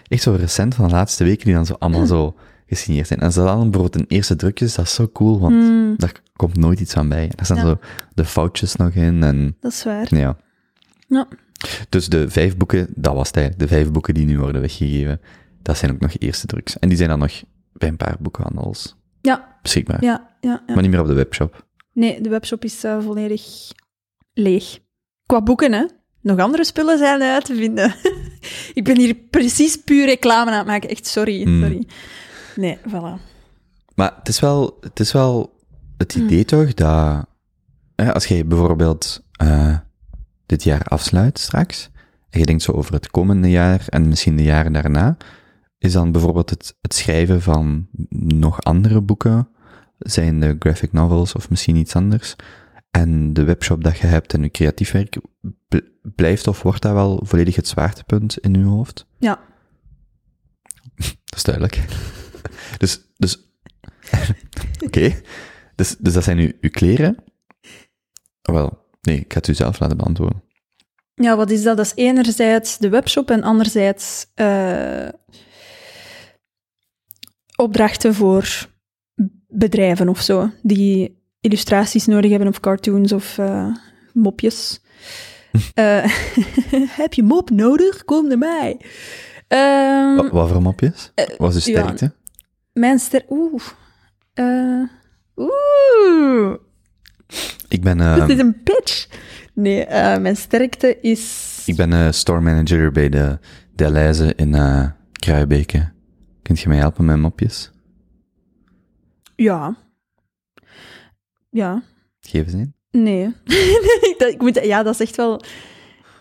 echt 0.09 0.23
zo 0.23 0.33
recent 0.39 0.75
van 0.75 0.85
de 0.89 0.95
laatste 0.95 1.25
weken, 1.25 1.45
die 1.45 1.55
dan 1.55 1.67
zo 1.67 1.75
allemaal 1.79 2.07
zo 2.07 2.35
gesigneerd 2.69 3.07
zijn. 3.07 3.21
En 3.21 3.33
ze 3.33 3.41
dan 3.43 3.71
bijvoorbeeld 3.71 3.97
in 3.97 4.17
eerste 4.17 4.37
drukjes, 4.37 4.75
dat 4.75 4.85
is 4.85 4.95
zo 4.95 5.09
cool, 5.13 5.41
want 5.41 5.55
mm, 5.55 5.95
daar 5.97 6.13
komt 6.37 6.57
nooit 6.57 6.81
iets 6.81 6.93
van 6.93 7.09
bij. 7.09 7.31
Daar 7.35 7.45
staan 7.45 7.59
zo 7.67 7.79
de 8.15 8.25
foutjes 8.25 8.77
nog 8.77 8.91
in 8.91 9.23
en 9.23 9.57
dat 9.61 9.73
is 9.73 9.85
waar. 9.85 10.07
ja. 10.17 10.37
Ja. 11.09 11.27
Dus 11.89 12.09
de 12.09 12.31
vijf 12.31 12.57
boeken, 12.57 12.87
dat 12.95 13.15
was 13.15 13.27
het 13.27 13.37
eigenlijk. 13.37 13.69
De 13.69 13.75
vijf 13.77 13.91
boeken 13.91 14.15
die 14.15 14.27
nu 14.27 14.39
worden 14.39 14.61
weggegeven, 14.61 15.21
dat 15.65 15.77
zijn 15.77 15.93
ook 15.93 16.01
nog 16.01 16.13
eerste 16.19 16.47
druks. 16.47 16.79
En 16.79 16.89
die 16.89 16.97
zijn 16.97 17.09
dan 17.09 17.19
nog 17.19 17.43
bij 17.73 17.89
een 17.89 17.97
paar 17.97 18.17
boekhandels 18.21 18.97
Ja, 19.21 19.57
beschikbaar. 19.63 20.05
ja, 20.05 20.37
ja. 20.41 20.63
ja. 20.67 20.75
Maar 20.75 20.83
niet 20.83 20.91
meer 20.91 21.01
op 21.01 21.07
de 21.07 21.13
webshop. 21.13 21.67
Nee, 21.93 22.21
de 22.21 22.29
webshop 22.29 22.65
is 22.65 22.85
eh, 22.85 23.01
volledig 23.01 23.71
leeg. 24.33 24.79
Qua 25.27 25.43
boeken, 25.43 25.73
hè. 25.73 25.85
Nog 26.21 26.39
andere 26.39 26.65
spullen 26.65 26.99
zijn 26.99 27.23
uit 27.23 27.45
te 27.45 27.55
vinden. 27.55 27.95
ik 28.75 28.85
ben 28.85 28.97
hier 28.97 29.15
precies 29.15 29.77
puur 29.77 30.07
reclame 30.07 30.51
aan 30.51 30.57
het 30.57 30.67
maken. 30.67 30.89
Echt, 30.89 31.07
sorry, 31.07 31.47
Mm. 31.49 31.61
sorry. 31.61 31.87
Nee, 32.57 32.79
voilà. 32.89 33.21
Maar 33.95 34.15
het 34.19 34.29
is 34.29 34.41
wel 34.41 34.77
het, 34.81 35.01
is 35.01 35.13
wel 35.13 35.59
het 35.97 36.15
idee 36.15 36.29
Hmm. 36.37 36.45
toch 36.45 36.75
dat 36.75 37.27
hè, 37.97 38.15
als 38.15 38.27
jij 38.27 38.47
bijvoorbeeld 38.47 39.23
eh, 39.33 39.79
dit 40.47 40.63
jaar 40.63 40.83
afsluit 40.85 41.39
straks, 41.39 41.91
en 42.31 42.41
je 42.41 42.47
denkt 42.47 42.63
zo 42.63 42.73
over 42.73 42.93
het 42.95 43.11
komende 43.11 43.51
jaar 43.51 43.85
en 43.89 44.09
misschien 44.09 44.37
de 44.37 44.43
jaren 44.43 44.73
daarna, 44.73 45.17
is 45.85 45.93
dan 45.93 46.13
bijvoorbeeld 46.13 46.51
het, 46.51 46.77
het 46.81 46.95
schrijven 46.95 47.43
van 47.43 47.89
nog 48.19 48.63
andere 48.63 49.01
boeken, 49.01 49.49
zijn 49.99 50.41
de 50.41 50.57
graphic 50.59 50.93
novels 50.93 51.35
of 51.35 51.51
misschien 51.51 51.77
iets 51.77 51.97
anders, 51.97 52.37
en 52.91 53.33
de 53.33 53.45
webshop 53.45 53.85
dat 53.85 53.99
je 53.99 54.07
hebt 54.07 54.35
en 54.35 54.43
je 54.43 54.51
creatief 54.51 54.93
werk, 54.93 55.17
bl- 55.69 55.89
blijft 56.03 56.47
of 56.47 56.63
wordt 56.63 56.83
dat 56.83 56.93
wel 56.93 57.21
volledig 57.25 57.57
het 57.57 57.69
zwaartepunt 57.69 58.39
in 58.39 58.55
je 58.55 58.65
hoofd? 58.65 59.07
Ja. 59.19 59.41
Dat 61.25 61.37
is 61.37 61.43
duidelijk. 61.43 61.85
dus, 62.79 63.01
dus, 63.17 63.49
oké. 64.87 65.21
Dus, 65.75 65.97
dus 65.97 66.13
dat 66.13 66.25
zijn 66.25 66.39
uw, 66.39 66.53
uw 66.61 66.71
kleren? 66.71 67.17
Wel, 68.43 68.87
nee, 69.03 69.17
ik 69.17 69.33
ga 69.33 69.39
het 69.39 69.49
u 69.49 69.55
zelf 69.55 69.79
laten 69.79 69.97
beantwoorden. 69.97 70.43
Ja, 71.15 71.37
wat 71.37 71.51
is 71.51 71.63
dat? 71.63 71.77
Dat 71.77 71.87
is 71.87 71.93
enerzijds 71.95 72.79
de 72.79 72.89
webshop 72.89 73.31
en 73.31 73.43
anderzijds 73.43 74.27
eh, 74.35 75.09
opdrachten 77.65 78.15
voor 78.15 78.67
bedrijven 79.49 80.09
of 80.09 80.21
zo, 80.21 80.51
die 80.63 81.23
illustraties 81.41 82.07
nodig 82.07 82.31
hebben 82.31 82.49
of 82.49 82.61
cartoons 82.61 83.13
of 83.13 83.39
eh, 83.39 83.75
mopjes. 84.13 84.81
Eh, 85.75 86.05
heb 87.03 87.13
je 87.15 87.23
mop 87.23 87.51
nodig? 87.51 88.05
Kom 88.05 88.29
naar 88.29 88.39
mij. 88.39 88.81
Ehm, 89.49 90.17
Wa- 90.17 90.31
wat 90.31 90.49
voor 90.51 90.63
mopjes? 90.63 91.13
Wat 91.39 91.55
is 91.55 91.65
de 91.65 91.71
ja. 91.71 91.81
sterkte? 91.81 92.13
mijn 92.73 92.99
ster... 92.99 93.25
Oeh. 93.29 93.63
Eh, 94.35 94.83
oeh. 95.37 96.55
Ik 97.69 97.83
ben, 97.83 98.01
Is 98.01 98.07
eh, 98.07 98.27
dit 98.27 98.39
een 98.39 98.63
pitch? 98.63 99.09
Nee, 99.55 99.85
eh, 99.85 100.21
mijn 100.21 100.37
sterkte 100.37 101.01
is... 101.01 101.63
ik 101.67 101.77
ben 101.77 101.93
eh, 101.93 102.11
store 102.11 102.41
manager 102.41 102.93
bij 102.93 103.09
de 103.09 103.39
Deleuze 103.75 104.33
in 104.37 104.55
eh 104.55 104.87
Kruibeke. 105.13 105.93
Kunt 106.45 106.61
je 106.61 106.69
mij 106.69 106.79
helpen 106.79 107.05
met 107.05 107.17
mopjes? 107.17 107.71
Ja. 109.37 109.77
Ja. 111.51 111.83
Geef 112.21 112.45
eens 112.45 112.53
een. 112.53 112.75
Nee. 113.05 113.33
dat, 114.19 114.29
ik 114.29 114.41
moet, 114.41 114.65
ja, 114.65 114.83
dat 114.83 114.95
is 114.95 115.01
echt 115.01 115.17
wel... 115.17 115.41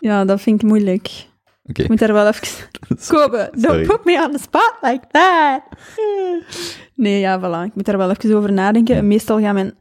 Ja, 0.00 0.24
dat 0.24 0.40
vind 0.40 0.62
ik 0.62 0.68
moeilijk. 0.68 1.28
Oké. 1.64 1.82
Ik 1.82 1.88
moet 1.88 1.98
daar 1.98 2.12
wel 2.12 2.26
even... 2.26 2.68
Kopen, 3.08 3.50
don't 3.60 3.86
put 3.86 4.04
me 4.04 4.24
on 4.24 4.32
the 4.32 4.38
spot 4.38 4.74
like 4.82 5.06
that. 5.10 5.62
Nee, 6.94 7.20
ja, 7.20 7.40
voilà. 7.40 7.66
Ik 7.66 7.74
moet 7.74 7.84
daar 7.84 7.96
wel 7.96 8.10
even 8.10 8.36
over 8.36 8.52
nadenken. 8.52 8.96
En 8.96 9.06
meestal 9.06 9.40
gaan 9.40 9.54
mijn... 9.54 9.74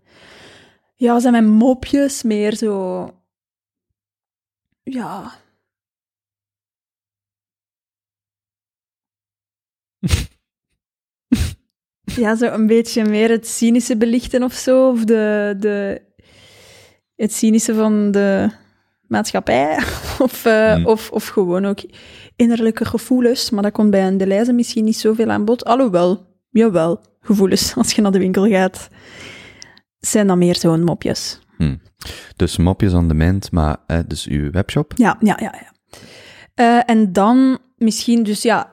Ja, 0.96 1.20
zijn 1.20 1.34
mijn 1.34 1.48
mopjes 1.50 2.24
meer 2.24 2.56
zo... 2.56 3.10
Ja... 4.84 5.32
ja, 12.16 12.36
zo 12.36 12.46
een 12.46 12.68
beetje 12.68 13.06
meer 13.06 13.30
het 13.30 13.48
cynische 13.48 13.98
belichten 13.98 14.44
of 14.44 14.54
zo. 14.54 14.90
Of 14.90 15.04
de, 15.04 15.56
de, 15.60 16.02
het 17.16 17.34
cynische 17.34 17.76
van 17.76 18.12
de 18.12 18.50
maatschappij. 19.08 19.78
Of, 20.20 20.46
eh, 20.46 20.74
Hmm. 20.74 20.86
of, 20.86 21.12
of 21.12 21.28
gewoon 21.28 21.66
ook 21.66 21.80
innerlijke 22.36 22.86
gevoelens. 22.86 23.50
Maar 23.50 23.64
dat 23.64 23.72
komt 23.72 23.92
bij 23.92 24.08
een 24.08 24.18
Deleuze 24.18 24.54
misschien 24.54 24.84
niet 24.84 24.98
zoveel 24.98 25.30
aan 25.30 25.46
bod. 25.46 25.66
Alhoewel, 25.66 26.26
jawel, 26.50 27.02
gevoelens. 27.20 27.76
Als 27.76 27.94
je 27.94 28.02
naar 28.02 28.12
de 28.12 28.20
winkel 28.20 28.48
gaat, 28.48 28.90
zijn 30.00 30.28
dan 30.28 30.38
meer 30.38 30.56
zo'n 30.56 30.84
mopjes. 30.84 31.40
Dus 32.36 32.58
mopjes 32.58 32.94
on 32.94 33.08
demand, 33.08 33.52
maar 33.52 33.78
eh, 33.88 34.00
dus 34.08 34.28
uw 34.28 34.52
webshop. 34.52 34.92
Ja, 34.96 35.18
ja, 35.20 35.38
ja. 35.42 35.54
ja. 35.62 35.72
Eh, 36.54 36.96
en 36.96 37.14
dan 37.14 37.58
misschien 37.78 38.24
dus, 38.24 38.42
ja... 38.42 38.73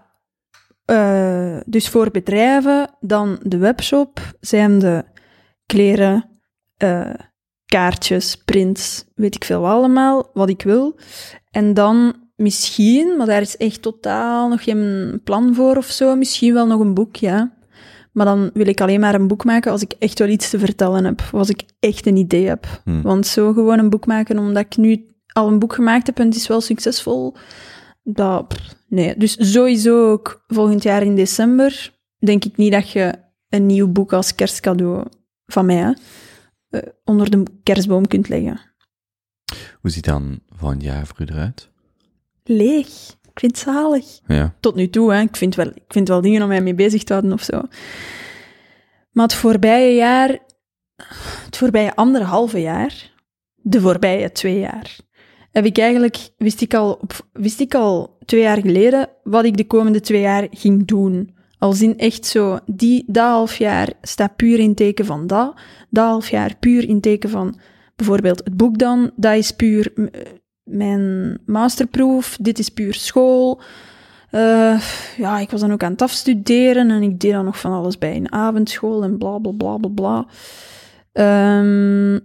eh, 0.90 1.56
dus 1.66 1.88
voor 1.88 2.10
bedrijven, 2.10 2.90
dan 3.00 3.38
de 3.42 3.56
webshop, 3.56 4.20
zijn 4.40 4.78
de 4.78 5.04
kleren, 5.66 6.40
eh, 6.76 7.14
kaartjes, 7.66 8.36
prints, 8.36 9.04
weet 9.14 9.34
ik 9.34 9.44
veel 9.44 9.66
allemaal, 9.66 10.30
wat 10.32 10.48
ik 10.48 10.62
wil. 10.62 10.98
En 11.50 11.74
dan 11.74 12.14
misschien, 12.36 13.16
maar 13.16 13.26
daar 13.26 13.40
is 13.40 13.56
echt 13.56 13.82
totaal 13.82 14.48
nog 14.48 14.64
geen 14.64 15.20
plan 15.24 15.54
voor 15.54 15.76
of 15.76 15.86
zo, 15.86 16.16
misschien 16.16 16.54
wel 16.54 16.66
nog 16.66 16.80
een 16.80 16.94
boek, 16.94 17.16
ja. 17.16 17.52
Maar 18.12 18.26
dan 18.26 18.50
wil 18.54 18.66
ik 18.66 18.80
alleen 18.80 19.00
maar 19.00 19.14
een 19.14 19.28
boek 19.28 19.44
maken 19.44 19.72
als 19.72 19.82
ik 19.82 19.94
echt 19.98 20.18
wel 20.18 20.28
iets 20.28 20.50
te 20.50 20.58
vertellen 20.58 21.04
heb, 21.04 21.20
of 21.20 21.34
als 21.34 21.48
ik 21.48 21.62
echt 21.80 22.06
een 22.06 22.16
idee 22.16 22.46
heb. 22.46 22.66
Hmm. 22.84 23.02
Want 23.02 23.26
zo 23.26 23.52
gewoon 23.52 23.78
een 23.78 23.90
boek 23.90 24.06
maken 24.06 24.38
omdat 24.38 24.64
ik 24.64 24.76
nu 24.76 25.06
al 25.32 25.48
een 25.48 25.58
boek 25.58 25.72
gemaakt 25.72 26.06
heb 26.06 26.18
en 26.18 26.26
het 26.26 26.36
is 26.36 26.46
wel 26.46 26.60
succesvol, 26.60 27.34
dat, 28.12 28.48
pff, 28.48 28.74
nee. 28.88 29.16
Dus 29.16 29.52
sowieso 29.52 30.10
ook 30.10 30.44
volgend 30.46 30.82
jaar 30.82 31.02
in 31.02 31.14
december 31.14 31.98
denk 32.18 32.44
ik 32.44 32.56
niet 32.56 32.72
dat 32.72 32.90
je 32.90 33.14
een 33.48 33.66
nieuw 33.66 33.88
boek 33.88 34.12
als 34.12 34.34
kerstcadeau 34.34 35.04
van 35.46 35.66
mij 35.66 35.96
eh, 36.68 36.80
onder 37.04 37.30
de 37.30 37.42
kerstboom 37.62 38.06
kunt 38.06 38.28
leggen. 38.28 38.60
Hoe 39.80 39.90
ziet 39.90 40.04
dan 40.04 40.40
volgend 40.56 40.82
jaar 40.82 41.06
voor 41.06 41.20
u 41.20 41.24
eruit? 41.24 41.70
Leeg. 42.44 43.18
Ik 43.32 43.38
vind 43.38 43.56
het 43.56 43.74
zalig. 43.74 44.20
Ja. 44.26 44.54
Tot 44.60 44.74
nu 44.74 44.90
toe, 44.90 45.12
hè. 45.12 45.20
Ik, 45.20 45.36
vind 45.36 45.54
wel, 45.54 45.66
ik 45.66 45.84
vind 45.88 46.08
wel 46.08 46.20
dingen 46.20 46.42
om 46.42 46.48
mij 46.48 46.60
mee 46.60 46.74
bezig 46.74 47.04
te 47.04 47.12
houden 47.12 47.32
of 47.32 47.42
zo. 47.42 47.62
Maar 49.10 49.24
het 49.24 49.34
voorbije 49.34 49.94
jaar, 49.94 50.38
het 51.44 51.56
voorbije 51.56 51.96
anderhalve 51.96 52.60
jaar, 52.60 53.12
de 53.54 53.80
voorbije 53.80 54.32
twee 54.32 54.58
jaar, 54.58 54.96
heb 55.52 55.64
ik 55.64 55.78
eigenlijk, 55.78 56.30
wist 56.36 56.60
ik 56.60 56.74
al, 56.74 57.00
wist 57.32 57.60
ik 57.60 57.74
al 57.74 58.16
twee 58.24 58.40
jaar 58.42 58.60
geleden 58.60 59.08
wat 59.22 59.44
ik 59.44 59.56
de 59.56 59.66
komende 59.66 60.00
twee 60.00 60.20
jaar 60.20 60.46
ging 60.50 60.86
doen. 60.86 61.34
Als 61.58 61.82
in 61.82 61.98
echt 61.98 62.26
zo, 62.26 62.58
die, 62.66 63.04
dat 63.06 63.28
half 63.28 63.56
jaar 63.56 63.92
staat 64.02 64.36
puur 64.36 64.58
in 64.58 64.74
teken 64.74 65.04
van 65.04 65.26
dat, 65.26 65.54
dat 65.90 66.04
half 66.04 66.28
jaar 66.28 66.56
puur 66.60 66.88
in 66.88 67.00
teken 67.00 67.30
van 67.30 67.58
bijvoorbeeld 67.96 68.44
het 68.44 68.56
boek 68.56 68.78
dan, 68.78 69.10
dat 69.16 69.36
is 69.36 69.50
puur 69.50 69.92
eh, 69.94 70.06
mijn 70.62 71.38
masterproef, 71.46 72.36
dit 72.40 72.58
is 72.58 72.68
puur 72.68 72.94
school. 72.94 73.60
Eh, 74.30 74.80
ja, 75.16 75.38
ik 75.38 75.50
was 75.50 75.60
dan 75.60 75.72
ook 75.72 75.82
aan 75.82 75.92
het 75.92 76.02
afstuderen 76.02 76.90
en 76.90 77.02
ik 77.02 77.20
deed 77.20 77.32
dan 77.32 77.44
nog 77.44 77.58
van 77.58 77.72
alles 77.72 77.98
bij 77.98 78.16
een 78.16 78.32
avondschool 78.32 79.02
en 79.02 79.18
bla 79.18 79.38
bla 79.38 79.52
bla 79.52 79.76
bla 79.76 79.90
bla. 79.94 80.26
Ehm, 81.12 82.18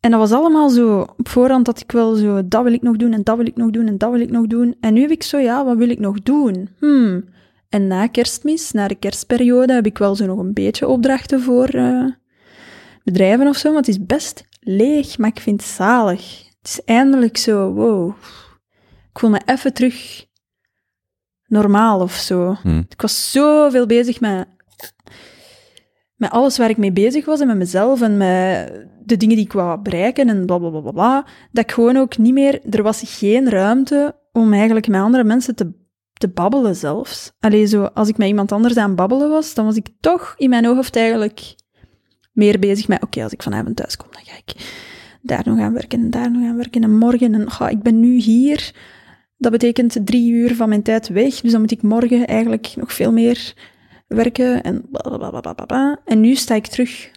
En 0.00 0.10
dat 0.10 0.20
was 0.20 0.32
allemaal 0.32 0.68
zo, 0.68 1.00
op 1.16 1.28
voorhand 1.28 1.64
dat 1.64 1.80
ik 1.80 1.92
wel 1.92 2.14
zo, 2.14 2.48
dat 2.48 2.62
wil 2.62 2.72
ik 2.72 2.82
nog 2.82 2.96
doen, 2.96 3.12
en 3.12 3.22
dat 3.22 3.36
wil 3.36 3.46
ik 3.46 3.56
nog 3.56 3.70
doen, 3.70 3.86
en 3.86 3.98
dat 3.98 4.10
wil 4.10 4.20
ik 4.20 4.30
nog 4.30 4.46
doen. 4.46 4.76
En 4.80 4.94
nu 4.94 5.00
heb 5.00 5.10
ik 5.10 5.22
zo, 5.22 5.38
ja, 5.38 5.64
wat 5.64 5.76
wil 5.76 5.88
ik 5.88 5.98
nog 5.98 6.22
doen? 6.22 6.68
Hmm. 6.78 7.24
En 7.68 7.86
na 7.86 8.06
kerstmis, 8.06 8.70
na 8.70 8.88
de 8.88 8.94
kerstperiode, 8.94 9.72
heb 9.72 9.86
ik 9.86 9.98
wel 9.98 10.14
zo 10.14 10.26
nog 10.26 10.38
een 10.38 10.52
beetje 10.52 10.88
opdrachten 10.88 11.40
voor 11.40 11.68
eh, 11.68 12.04
bedrijven 13.04 13.46
of 13.46 13.56
zo, 13.56 13.72
want 13.72 13.86
het 13.86 13.96
is 13.96 14.06
best 14.06 14.44
leeg, 14.60 15.18
maar 15.18 15.28
ik 15.28 15.40
vind 15.40 15.60
het 15.60 15.70
zalig. 15.70 16.48
Het 16.58 16.68
is 16.68 16.84
eindelijk 16.84 17.36
zo, 17.36 17.72
wow. 17.72 18.14
Ik 19.12 19.18
voel 19.18 19.30
me 19.30 19.40
even 19.44 19.72
terug 19.72 20.26
normaal 21.46 22.00
of 22.00 22.12
zo. 22.12 22.56
Hm. 22.62 22.82
Ik 22.88 23.00
was 23.00 23.30
zoveel 23.30 23.86
bezig 23.86 24.20
met, 24.20 24.46
met 26.20 26.30
alles 26.30 26.58
waar 26.58 26.70
ik 26.70 26.76
mee 26.76 26.92
bezig 26.92 27.24
was 27.24 27.40
en 27.40 27.46
met 27.46 27.56
mezelf 27.56 28.00
en 28.00 28.16
met 28.16 28.86
de 29.04 29.16
dingen 29.16 29.36
die 29.36 29.44
ik 29.44 29.52
wou 29.52 29.80
bereiken 29.80 30.28
en 30.28 30.46
bla 30.46 30.58
bla 30.58 30.80
bla 30.80 30.90
bla, 30.90 31.26
dat 31.52 31.64
ik 31.64 31.72
gewoon 31.72 31.96
ook 31.96 32.18
niet 32.18 32.32
meer, 32.32 32.60
er 32.70 32.82
was 32.82 33.02
geen 33.04 33.50
ruimte 33.50 34.16
om 34.32 34.52
eigenlijk 34.52 34.88
met 34.88 35.00
andere 35.00 35.24
mensen 35.24 35.54
te, 35.54 35.72
te 36.12 36.28
babbelen 36.28 36.76
zelfs. 36.76 37.32
Allee, 37.38 37.66
zo, 37.66 37.84
als 37.84 38.08
ik 38.08 38.16
met 38.16 38.28
iemand 38.28 38.52
anders 38.52 38.76
aan 38.76 38.94
babbelen 38.94 39.28
was, 39.28 39.54
dan 39.54 39.64
was 39.64 39.76
ik 39.76 39.88
toch 40.00 40.34
in 40.36 40.50
mijn 40.50 40.64
hoofd 40.64 40.96
eigenlijk 40.96 41.54
meer 42.32 42.58
bezig 42.58 42.88
met, 42.88 43.02
oké, 43.02 43.22
als 43.22 43.32
ik 43.32 43.42
vanavond 43.42 43.76
thuis 43.76 43.96
kom, 43.96 44.08
dan 44.10 44.22
ga 44.24 44.36
ik 44.36 44.54
daar 45.22 45.42
nog 45.44 45.58
aan 45.58 45.72
werken 45.72 46.00
en 46.00 46.10
daar 46.10 46.30
nog 46.30 46.42
aan 46.42 46.56
werken 46.56 46.82
en 46.82 46.98
morgen, 46.98 47.34
en 47.34 47.50
ga 47.50 47.68
ik 47.68 47.82
ben 47.82 48.00
nu 48.00 48.18
hier, 48.18 48.74
dat 49.36 49.52
betekent 49.52 50.06
drie 50.06 50.32
uur 50.32 50.54
van 50.54 50.68
mijn 50.68 50.82
tijd 50.82 51.08
weg, 51.08 51.40
dus 51.40 51.52
dan 51.52 51.60
moet 51.60 51.70
ik 51.70 51.82
morgen 51.82 52.26
eigenlijk 52.26 52.72
nog 52.76 52.92
veel 52.92 53.12
meer 53.12 53.54
werken 54.14 54.62
en 54.62 54.88
blablabla. 54.90 56.00
En 56.04 56.20
nu 56.20 56.34
sta 56.34 56.54
ik 56.54 56.66
terug 56.66 57.10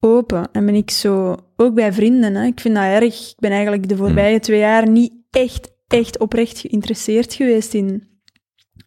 open 0.00 0.48
en 0.52 0.66
ben 0.66 0.74
ik 0.74 0.90
zo, 0.90 1.36
ook 1.56 1.74
bij 1.74 1.92
vrienden, 1.92 2.34
hè. 2.34 2.46
ik 2.46 2.60
vind 2.60 2.74
dat 2.74 2.84
erg. 2.84 3.30
Ik 3.30 3.38
ben 3.38 3.50
eigenlijk 3.50 3.88
de 3.88 3.96
voorbije 3.96 4.40
twee 4.40 4.58
jaar 4.58 4.88
niet 4.88 5.12
echt, 5.30 5.72
echt 5.86 6.18
oprecht 6.18 6.58
geïnteresseerd 6.58 7.34
geweest 7.34 7.74
in 7.74 8.08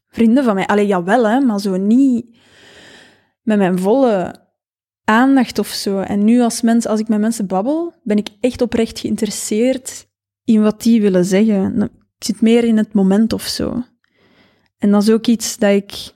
vrienden 0.07 0.43
van 0.43 0.55
mij. 0.55 0.67
Allee, 0.67 0.87
jawel, 0.87 1.27
hè, 1.27 1.39
maar 1.39 1.59
zo 1.59 1.77
niet 1.77 2.37
met 3.41 3.57
mijn 3.57 3.79
volle 3.79 4.35
aandacht 5.03 5.59
of 5.59 5.67
zo. 5.67 5.99
En 5.99 6.23
nu 6.23 6.41
als 6.41 6.61
mens, 6.61 6.87
als 6.87 6.99
ik 6.99 7.07
met 7.07 7.19
mensen 7.19 7.47
babbel, 7.47 7.93
ben 8.03 8.17
ik 8.17 8.29
echt 8.39 8.61
oprecht 8.61 8.99
geïnteresseerd 8.99 10.07
in 10.43 10.61
wat 10.61 10.81
die 10.81 11.01
willen 11.01 11.25
zeggen. 11.25 11.81
Ik 11.81 12.25
zit 12.25 12.41
meer 12.41 12.63
in 12.63 12.77
het 12.77 12.93
moment 12.93 13.33
of 13.33 13.41
zo. 13.41 13.83
En 14.77 14.91
dat 14.91 15.01
is 15.01 15.09
ook 15.09 15.27
iets 15.27 15.57
dat 15.57 15.71
ik 15.71 16.13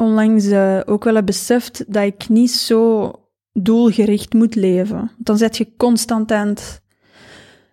onlangs 0.00 0.46
eh, 0.46 0.80
ook 0.86 1.04
wel 1.04 1.14
heb 1.14 1.26
beseft, 1.26 1.84
dat 1.92 2.04
ik 2.04 2.28
niet 2.28 2.50
zo 2.50 3.12
doelgericht 3.52 4.32
moet 4.32 4.54
leven. 4.54 5.10
Dan 5.18 5.38
zet 5.38 5.56
je 5.56 5.76
constant 5.76 6.32
aan 6.32 6.48
het 6.48 6.82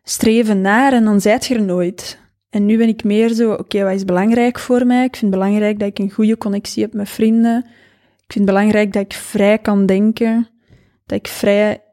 streven 0.04 0.62
naar 0.62 0.94
en 0.94 1.04
dan 1.04 1.22
zijt 1.22 1.46
je 1.46 1.56
er 1.56 1.62
nooit. 1.62 2.20
En 2.50 2.66
nu 2.66 2.78
ben 2.78 2.88
ik 2.88 3.04
meer 3.04 3.30
zo, 3.30 3.52
oké, 3.52 3.84
wat 3.84 3.94
is 3.94 4.06
belangrijk 4.06 4.60
voor 4.60 4.86
mij? 4.86 5.06
Ik 5.06 5.16
vind 5.16 5.32
het 5.32 5.42
belangrijk 5.42 5.80
dat 5.80 5.88
ik 5.88 6.00
een 6.00 6.12
goede 6.12 6.38
connectie 6.38 6.84
heb 6.84 6.94
met 6.94 7.10
vrienden. 7.10 7.58
Ik 8.26 8.34
vind 8.34 8.46
het 8.46 8.56
belangrijk 8.56 8.94
dat 8.94 9.04
ik 9.04 9.14
vrij 9.14 9.58
kan 9.58 9.86
denken. 9.86 10.50
Dat 11.06 11.18
ik 11.18 11.28
vrij... 11.28 11.84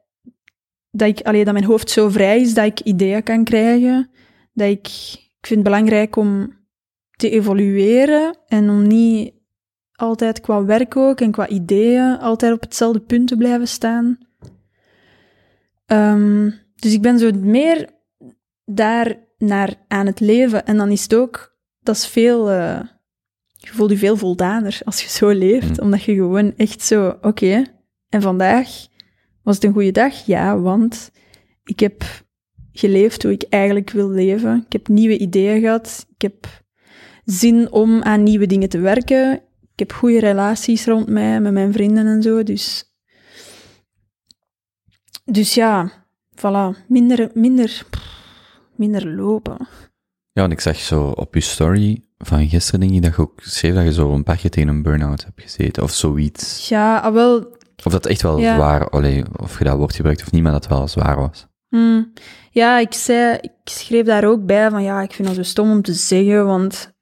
Dat, 0.91 1.09
ik, 1.09 1.21
allee, 1.21 1.45
dat 1.45 1.53
mijn 1.53 1.65
hoofd 1.65 1.91
zo 1.91 2.09
vrij 2.09 2.41
is 2.41 2.55
dat 2.55 2.65
ik 2.65 2.81
ideeën 2.81 3.23
kan 3.23 3.45
krijgen. 3.45 4.11
Dat 4.53 4.69
ik... 4.69 4.89
Ik 5.41 5.49
vind 5.49 5.61
het 5.61 5.69
belangrijk 5.69 6.17
om 6.17 6.57
te 7.17 7.31
evolueren 7.31 8.39
en 8.47 8.71
om 8.71 8.87
niet 8.87 9.33
altijd 10.03 10.41
qua 10.41 10.65
werk 10.65 10.97
ook 10.97 11.21
en 11.21 11.31
qua 11.31 11.49
ideeën 11.49 12.19
altijd 12.19 12.53
op 12.53 12.61
hetzelfde 12.61 13.01
punt 13.01 13.29
te 13.29 13.37
blijven 13.37 13.69
staan. 13.69 14.19
Ehm, 15.87 16.51
dus 16.75 16.93
ik 16.93 17.03
ben 17.03 17.19
zo 17.19 17.31
meer 17.33 17.89
daar 18.65 19.17
naar 19.39 19.75
aan 19.89 20.07
het 20.07 20.21
leven. 20.21 20.67
En 20.67 20.77
dan 20.77 20.91
is 20.91 21.03
het 21.03 21.15
ook, 21.15 21.57
dat 21.81 21.97
is 21.97 22.07
veel, 22.07 22.51
eh, 22.51 22.81
je 23.53 23.69
voelt 23.69 23.91
je 23.91 23.97
veel 23.97 24.17
voldaner 24.17 24.81
als 24.85 25.03
je 25.03 25.09
zo 25.09 25.29
leeft, 25.29 25.79
Mm. 25.79 25.85
omdat 25.85 26.03
je 26.03 26.15
gewoon 26.15 26.57
echt 26.57 26.83
zo, 26.83 27.19
oké, 27.21 27.65
en 28.09 28.23
vandaag 28.23 28.69
was 29.43 29.55
het 29.55 29.65
een 29.65 29.73
goede 29.73 29.93
dag? 29.93 30.27
Ja, 30.27 30.59
want 30.59 31.11
ik 31.65 31.81
heb 31.81 32.05
geleefd 32.73 33.23
hoe 33.23 33.33
ik 33.33 33.43
eigenlijk 33.49 33.91
wil 33.91 34.09
leven. 34.11 34.63
Ik 34.67 34.73
heb 34.73 34.89
nieuwe 34.89 35.19
ideeën 35.19 35.61
gehad. 35.61 36.07
Ik 36.15 36.23
heb 36.23 36.63
zin 37.25 37.73
om 37.73 38.03
aan 38.03 38.23
nieuwe 38.23 38.47
dingen 38.47 38.69
te 38.69 38.79
werken. 38.79 39.43
Ik 39.83 39.89
heb 39.89 39.99
goede 39.99 40.21
relaties 40.21 40.87
rond 40.87 41.09
mij, 41.09 41.41
met 41.41 41.53
mijn 41.53 41.73
vrienden 41.73 42.07
en 42.07 42.23
zo. 42.23 42.43
Dus, 42.43 42.93
dus 45.25 45.55
ja, 45.55 45.93
voilà. 46.37 46.87
Minder, 46.89 47.31
minder, 47.35 47.83
minder 48.77 49.15
lopen. 49.15 49.69
Ja, 50.33 50.45
en 50.45 50.51
ik 50.51 50.61
zag 50.61 50.77
zo 50.77 51.09
op 51.09 51.35
je 51.35 51.41
story 51.41 52.05
van 52.19 52.49
gisteren, 52.49 52.81
denk 52.81 52.93
ik, 52.93 53.03
dat 53.03 53.17
je 53.17 53.23
ook 53.23 53.41
schreef 53.43 53.75
dat 53.75 53.85
je 53.85 53.93
zo 53.93 54.13
een 54.13 54.23
paar 54.23 54.37
keer 54.37 54.51
tegen 54.51 54.69
een 54.69 54.83
burn-out 54.83 55.25
hebt 55.25 55.43
gezeten, 55.43 55.83
of 55.83 55.91
zoiets. 55.91 56.69
Ja, 56.69 56.99
ah, 56.99 57.13
wel, 57.13 57.57
Of 57.85 57.93
dat 57.93 58.07
echt 58.07 58.23
wel 58.23 58.39
Ja. 58.39 58.55
zwaar, 58.55 58.89
allee, 58.89 59.25
of 59.37 59.59
je 59.59 59.65
dat 59.65 59.77
woord 59.77 59.95
gebruikt 59.95 60.23
of 60.23 60.33
niet, 60.33 60.43
maar 60.43 60.53
dat 60.53 60.65
het 60.65 60.73
wel 60.73 60.89
zwaar 60.89 61.17
was. 61.17 61.47
Hmm. 61.69 62.13
Ja, 62.51 62.79
ik, 62.79 62.93
zei, 62.93 63.39
ik 63.41 63.53
schreef 63.65 64.05
daar 64.07 64.25
ook 64.25 64.47
bij 64.47 64.71
van 64.71 64.83
ja, 64.83 65.03
ik 65.03 65.13
vind 65.13 65.29
dat 65.29 65.37
zo 65.37 65.43
stom 65.43 65.71
om 65.71 65.83
te 65.83 65.93
zeggen, 65.93 66.47
want 66.47 66.93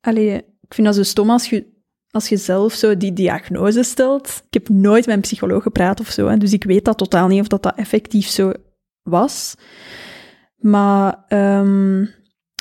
allee, 0.00 0.34
ik 0.36 0.74
vind 0.74 0.86
dat 0.86 0.96
zo 0.96 1.02
stom 1.02 1.30
als 1.30 1.48
je, 1.48 1.72
als 2.14 2.28
je 2.28 2.36
zelf 2.36 2.72
zo 2.72 2.96
die 2.96 3.12
diagnose 3.12 3.82
stelt. 3.82 4.42
Ik 4.46 4.54
heb 4.54 4.68
nooit 4.68 5.06
met 5.06 5.14
een 5.14 5.20
psycholoog 5.20 5.62
gepraat 5.62 6.00
of 6.00 6.08
zo, 6.10 6.26
hè, 6.28 6.36
dus 6.36 6.52
ik 6.52 6.64
weet 6.64 6.84
dat 6.84 6.98
totaal 6.98 7.28
niet 7.28 7.40
of 7.40 7.48
dat, 7.48 7.62
dat 7.62 7.76
effectief 7.76 8.26
zo 8.26 8.52
was. 9.02 9.54
Maar, 10.56 11.24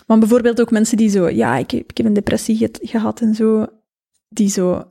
maar 0.07 0.19
bijvoorbeeld 0.19 0.61
ook 0.61 0.71
mensen 0.71 0.97
die 0.97 1.09
zo, 1.09 1.29
ja, 1.29 1.57
ik 1.57 1.71
heb, 1.71 1.89
ik 1.89 1.97
heb 1.97 2.05
een 2.05 2.13
depressie 2.13 2.57
ge- 2.57 2.79
gehad 2.81 3.21
en 3.21 3.35
zo, 3.35 3.65
die 4.27 4.49
zo 4.49 4.87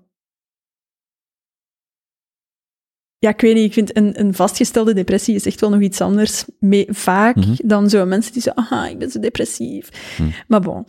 Ja, 3.18 3.28
ik 3.28 3.40
weet 3.40 3.54
niet, 3.54 3.64
ik 3.64 3.72
vind 3.72 3.96
een, 3.96 4.20
een 4.20 4.34
vastgestelde 4.34 4.94
depressie 4.94 5.34
is 5.34 5.46
echt 5.46 5.60
wel 5.60 5.70
nog 5.70 5.80
iets 5.80 6.00
anders, 6.00 6.44
mee, 6.58 6.86
vaak, 6.90 7.36
Mhm. 7.36 7.54
dan 7.64 7.90
zo 7.90 8.06
mensen 8.06 8.32
die 8.32 8.42
zo, 8.42 8.50
aha, 8.54 8.86
ik 8.88 8.98
ben 8.98 9.10
zo 9.10 9.20
depressief. 9.20 9.88
Mhm. 10.18 10.30
Maar 10.48 10.60
bon. 10.60 10.86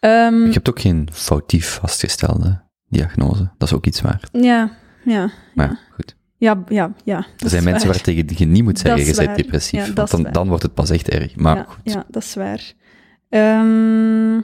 Ehm, 0.00 0.44
Je 0.46 0.52
hebt 0.52 0.68
ook 0.68 0.80
geen 0.80 1.08
foutief 1.12 1.78
vastgestelde 1.80 2.61
diagnose. 2.92 3.50
Dat 3.58 3.68
is 3.68 3.74
ook 3.74 3.86
iets 3.86 4.00
waar. 4.00 4.22
Ja, 4.32 4.70
ja, 5.04 5.30
Maar 5.54 5.68
ja, 5.68 5.78
goed. 5.90 6.16
ja, 6.36 6.62
ja, 6.68 6.92
ja. 7.04 7.26
Er 7.38 7.48
zijn 7.48 7.64
mensen 7.64 7.88
waar. 7.88 8.00
tegen 8.00 8.24
je 8.36 8.46
niet 8.46 8.62
moet 8.64 8.78
zeggen, 8.78 9.04
je 9.04 9.14
bent 9.14 9.36
depressief. 9.36 9.86
Ja, 9.86 9.92
want 9.92 10.10
dan, 10.10 10.22
dan 10.32 10.48
wordt 10.48 10.62
het 10.62 10.74
pas 10.74 10.90
echt 10.90 11.08
erg. 11.08 11.36
Maar 11.36 11.56
ja, 11.56 11.64
goed. 11.68 11.92
ja, 11.92 12.04
dat 12.08 12.22
is 12.22 12.34
waar. 12.34 12.72
Ehm, 13.28 14.34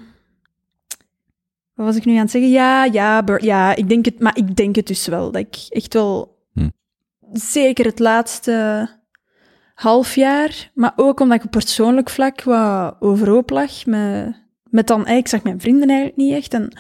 wat 1.74 1.86
was 1.86 1.96
ik 1.96 2.04
nu 2.04 2.12
aan 2.14 2.20
het 2.20 2.30
zeggen? 2.30 2.50
Ja, 2.50 2.84
ja, 2.84 3.24
ja, 3.40 3.74
ik 3.76 3.88
denk 3.88 4.04
het, 4.04 4.20
maar 4.20 4.36
ik 4.36 4.56
denk 4.56 4.76
het 4.76 4.86
dus 4.86 5.06
wel. 5.06 5.30
Dat 5.30 5.40
ik 5.40 5.66
echt 5.68 5.94
wel, 5.94 6.36
Hm. 6.52 6.68
zeker 7.32 7.84
het 7.84 7.98
laatste 7.98 8.88
half 9.74 10.14
jaar, 10.14 10.70
maar 10.74 10.92
ook 10.96 11.20
omdat 11.20 11.38
ik 11.38 11.44
op 11.44 11.50
persoonlijk 11.50 12.10
vlak 12.10 12.42
wat 12.42 12.96
overhoop 13.00 13.50
lag. 13.50 13.86
Met, 13.86 14.36
met 14.64 14.86
dan, 14.86 15.06
ik 15.06 15.28
zag 15.28 15.42
mijn 15.42 15.60
vrienden 15.60 15.88
eigenlijk 15.88 16.18
niet 16.18 16.32
echt. 16.34 16.54
En 16.54 16.78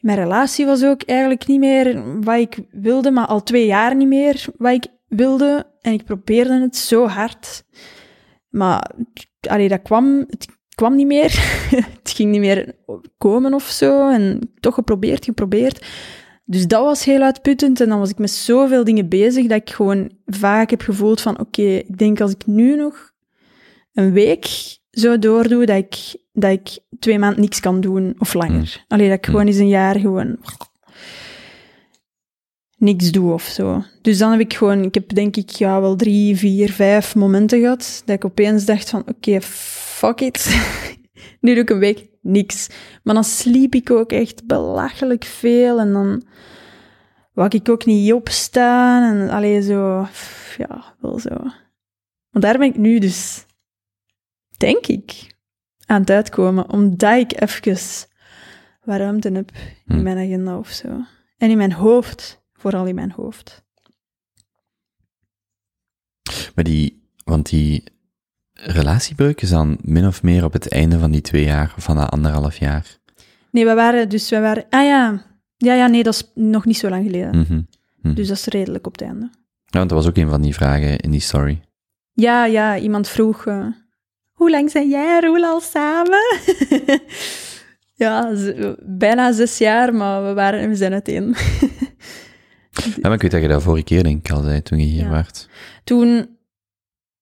mijn 0.00 0.18
relatie 0.18 0.66
was 0.66 0.84
ook 0.84 1.02
eigenlijk 1.02 1.46
niet 1.46 1.60
meer 1.60 2.20
wat 2.20 2.38
ik 2.38 2.58
wilde, 2.70 3.10
maar 3.10 3.26
al 3.26 3.42
twee 3.42 3.66
jaar 3.66 3.96
niet 3.96 4.08
meer 4.08 4.44
wat 4.56 4.72
ik 4.72 4.86
wilde. 5.08 5.66
En 5.80 5.92
ik 5.92 6.04
probeerde 6.04 6.60
het 6.60 6.76
zo 6.76 7.06
hard. 7.06 7.64
Maar 8.48 8.90
allee, 9.40 9.68
dat 9.68 9.82
kwam, 9.82 10.24
het 10.28 10.46
kwam 10.74 10.96
niet 10.96 11.06
meer. 11.06 11.30
het 12.00 12.10
ging 12.10 12.30
niet 12.30 12.40
meer 12.40 12.74
komen 13.18 13.54
of 13.54 13.62
zo. 13.62 14.10
En 14.10 14.52
toch 14.60 14.74
geprobeerd, 14.74 15.24
geprobeerd. 15.24 15.86
Dus 16.44 16.66
dat 16.66 16.84
was 16.84 17.04
heel 17.04 17.22
uitputtend. 17.22 17.80
En 17.80 17.88
dan 17.88 17.98
was 17.98 18.10
ik 18.10 18.18
met 18.18 18.30
zoveel 18.30 18.84
dingen 18.84 19.08
bezig 19.08 19.46
dat 19.46 19.60
ik 19.60 19.70
gewoon 19.70 20.10
vaak 20.26 20.70
heb 20.70 20.80
gevoeld 20.80 21.20
van 21.20 21.40
oké, 21.40 21.62
ik 21.62 21.98
denk 21.98 22.20
als 22.20 22.32
ik 22.32 22.46
nu 22.46 22.76
nog 22.76 23.10
een 23.92 24.12
week 24.12 24.46
zo 24.90 25.18
doordoe, 25.18 25.66
dat 25.66 25.76
ik, 25.76 26.16
dat 26.40 26.50
ik 26.50 26.78
twee 26.98 27.18
maanden 27.18 27.40
niks 27.40 27.60
kan 27.60 27.80
doen 27.80 28.14
of 28.18 28.34
langer. 28.34 28.84
Allee, 28.88 29.08
dat 29.08 29.16
ik 29.16 29.24
Hmm. 29.24 29.34
gewoon 29.34 29.46
eens 29.46 29.58
een 29.58 29.68
jaar 29.68 29.98
gewoon 29.98 30.38
niks 32.80 33.10
doe 33.10 33.32
of 33.32 33.42
zo. 33.42 33.84
Dus 34.02 34.18
dan 34.18 34.30
heb 34.30 34.40
ik 34.40 34.54
gewoon, 34.54 34.84
ik 34.84 34.94
heb 34.94 35.14
denk 35.14 35.36
ik 35.36 35.50
ja, 35.50 35.80
wel 35.80 35.96
drie, 35.96 36.36
vier, 36.36 36.72
vijf 36.72 37.14
momenten 37.14 37.60
gehad 37.60 38.02
dat 38.04 38.16
ik 38.16 38.24
opeens 38.24 38.64
dacht 38.64 38.90
van 38.90 39.02
oké, 39.06 39.40
fuck 39.40 40.20
it. 40.20 40.60
nu 41.40 41.54
doe 41.54 41.62
ik 41.62 41.70
een 41.70 41.78
week 41.78 42.08
niks. 42.22 42.68
Maar 43.02 43.14
dan 43.14 43.24
sliep 43.24 43.74
ik 43.74 43.90
ook 43.90 44.12
echt 44.12 44.46
belachelijk 44.46 45.24
veel 45.24 45.78
en 45.80 45.92
dan 45.92 46.22
wou 47.32 47.48
ik 47.56 47.68
ook 47.68 47.84
niet 47.84 48.12
opstaan 48.12 49.02
en 49.02 49.30
alleen 49.30 49.62
zo, 49.62 50.06
ja, 50.58 50.94
wel 51.00 51.18
zo. 51.18 51.34
Want 52.30 52.44
daar 52.44 52.58
ben 52.58 52.68
ik 52.68 52.76
nu 52.76 52.98
dus, 52.98 53.44
denk 54.56 54.86
ik, 54.86 55.29
aan 55.90 56.00
het 56.00 56.10
uitkomen, 56.10 56.70
omdat 56.70 57.18
ik 57.18 57.40
even 57.40 57.78
wat 58.84 58.96
ruimte 58.98 59.30
heb 59.30 59.50
in 59.86 59.96
Hm. 59.96 60.02
mijn 60.02 60.18
agenda 60.18 60.58
of 60.58 60.68
zo. 60.68 60.88
En 61.38 61.50
in 61.50 61.56
mijn 61.56 61.72
hoofd, 61.72 62.42
vooral 62.52 62.86
in 62.86 62.94
mijn 62.94 63.12
hoofd. 63.12 63.64
Maar 66.54 66.64
die, 66.64 67.02
want 67.24 67.48
die 67.48 67.84
relatiebreuk 68.52 69.40
is 69.40 69.50
dan 69.50 69.78
min 69.82 70.06
of 70.06 70.22
meer 70.22 70.44
op 70.44 70.52
het 70.52 70.68
einde 70.68 70.98
van 70.98 71.10
die 71.10 71.20
twee 71.20 71.44
jaar, 71.44 71.74
van 71.76 71.96
dat 71.96 72.10
anderhalf 72.10 72.56
jaar. 72.56 72.98
Nee, 73.50 73.64
we 73.64 73.74
waren 73.74 74.08
dus, 74.08 74.30
we 74.30 74.40
waren, 74.40 74.64
ah 74.70 74.84
ja, 74.84 75.22
ja, 75.56 75.74
ja, 75.74 75.86
nee, 75.86 76.02
dat 76.02 76.14
is 76.14 76.30
nog 76.34 76.64
niet 76.64 76.78
zo 76.78 76.88
lang 76.88 77.04
geleden. 77.04 77.38
Mhm. 77.38 77.60
Mhm. 78.02 78.14
Dus 78.14 78.28
dat 78.28 78.36
is 78.36 78.46
redelijk 78.46 78.86
op 78.86 78.92
het 78.92 79.02
einde. 79.02 79.28
Ja, 79.64 79.78
want 79.78 79.88
dat 79.88 79.98
was 79.98 80.08
ook 80.08 80.16
een 80.16 80.28
van 80.28 80.42
die 80.42 80.54
vragen 80.54 80.98
in 80.98 81.10
die 81.10 81.20
story. 81.20 81.60
Ja, 82.12 82.44
ja, 82.44 82.78
iemand 82.78 83.08
vroeg, 83.08 83.46
eh, 83.46 83.66
hoe 84.40 84.50
lang 84.50 84.70
zijn 84.70 84.88
jij 84.88 85.16
en 85.16 85.20
Roel 85.26 85.44
al 85.44 85.60
samen? 85.60 86.38
ja, 88.02 88.32
bijna 88.82 89.32
zes 89.32 89.58
jaar, 89.58 89.94
maar 89.94 90.24
we, 90.24 90.34
waren, 90.34 90.68
we 90.68 90.74
zijn 90.76 90.92
uiteen. 90.92 91.34
Ja, 92.70 93.00
maar 93.02 93.12
ik 93.12 93.22
weet 93.22 93.30
dat 93.30 93.42
je 93.42 93.48
dat 93.48 93.62
vorige 93.62 93.84
keer, 93.84 94.02
denk 94.02 94.26
ik, 94.26 94.32
al 94.32 94.42
zei, 94.42 94.62
toen 94.62 94.78
je 94.78 94.84
hier 94.84 95.02
Ja. 95.02 95.08
waart. 95.08 95.48
Toen, 95.84 96.36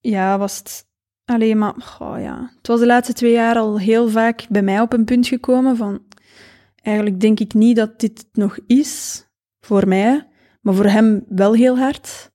ja, 0.01 0.39
was 0.39 0.59
het 0.59 0.87
alleen 1.25 1.59
maar, 1.59 1.75
goh, 1.79 2.21
ja. 2.21 2.53
Het 2.57 2.67
was 2.67 2.81
de 2.81 2.87
laatste 2.87 3.13
twee 3.13 3.33
jaar 3.33 3.57
al 3.57 3.79
heel 3.79 4.09
vaak 4.09 4.47
bij 4.49 4.63
mij 4.63 4.81
op 4.81 4.93
een 4.93 5.05
punt 5.05 5.27
gekomen 5.27 5.77
van, 5.77 6.01
eigenlijk 6.83 7.21
denk 7.21 7.41
ik 7.41 7.55
niet 7.55 7.77
dat 7.77 8.01
dit 8.01 8.27
nog 8.33 8.59
is, 8.67 9.25
voor 9.61 9.89
mij, 9.89 10.29
maar 10.61 10.75
voor 10.75 10.87
hem 10.89 11.25
wel 11.29 11.55
heel 11.55 11.79
hard. 11.79 12.31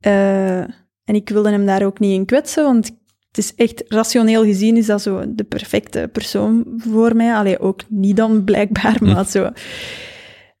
Eh, 0.00 0.60
en 1.04 1.14
ik 1.14 1.28
wilde 1.28 1.50
hem 1.50 1.66
daar 1.66 1.82
ook 1.84 1.98
niet 1.98 2.12
in 2.18 2.26
kwetsen, 2.26 2.64
want 2.64 2.98
het 3.30 3.38
is 3.38 3.54
echt, 3.54 3.84
rationeel 3.88 4.44
gezien 4.44 4.76
is 4.76 4.86
dat 4.86 5.02
zo 5.02 5.34
de 5.34 5.44
perfecte 5.44 6.08
persoon 6.12 6.64
voor 6.76 7.16
mij. 7.16 7.34
Allee, 7.34 7.58
ook 7.58 7.80
niet 7.88 8.16
dan 8.16 8.44
blijkbaar, 8.44 8.96
maar 9.04 9.26
zo... 9.26 9.50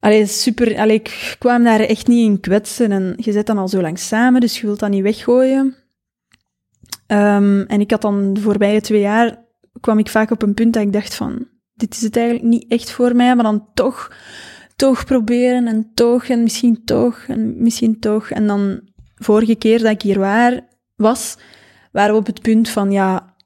Allee, 0.00 0.26
super. 0.26 0.78
Allee, 0.78 0.96
ik 0.96 1.36
kwam 1.38 1.64
daar 1.64 1.80
echt 1.80 2.06
niet 2.06 2.26
in 2.26 2.40
kwetsen. 2.40 2.92
En 2.92 3.14
je 3.16 3.32
zit 3.32 3.46
dan 3.46 3.58
al 3.58 3.68
zo 3.68 3.80
lang 3.80 3.98
samen, 3.98 4.40
dus 4.40 4.60
je 4.60 4.66
wilt 4.66 4.78
dat 4.78 4.90
niet 4.90 5.02
weggooien. 5.02 5.76
Ehm, 7.06 7.60
en 7.60 7.80
ik 7.80 7.90
had 7.90 8.02
dan 8.02 8.32
de 8.32 8.40
voorbije 8.40 8.80
twee 8.80 9.00
jaar, 9.00 9.44
kwam 9.80 9.98
ik 9.98 10.08
vaak 10.08 10.30
op 10.30 10.42
een 10.42 10.54
punt 10.54 10.72
dat 10.72 10.82
ik 10.82 10.92
dacht 10.92 11.14
van, 11.14 11.46
dit 11.74 11.94
is 11.94 12.02
het 12.02 12.16
eigenlijk 12.16 12.48
niet 12.48 12.64
echt 12.68 12.90
voor 12.90 13.16
mij, 13.16 13.34
maar 13.34 13.44
dan 13.44 13.66
toch, 13.74 14.12
toch 14.76 15.04
proberen 15.04 15.66
en 15.66 15.90
toch 15.94 16.24
en 16.24 16.42
misschien 16.42 16.84
toch 16.84 17.24
en 17.28 17.62
misschien 17.62 17.98
toch. 17.98 18.30
En 18.30 18.46
dan, 18.46 18.80
vorige 19.14 19.54
keer 19.54 19.78
dat 19.78 19.90
ik 19.90 20.02
hier 20.02 20.18
waar, 20.18 20.60
was, 20.96 21.36
waren 21.90 22.12
we 22.12 22.20
op 22.20 22.26
het 22.26 22.42
punt 22.42 22.68
van, 22.68 22.92
ja, 22.92 23.36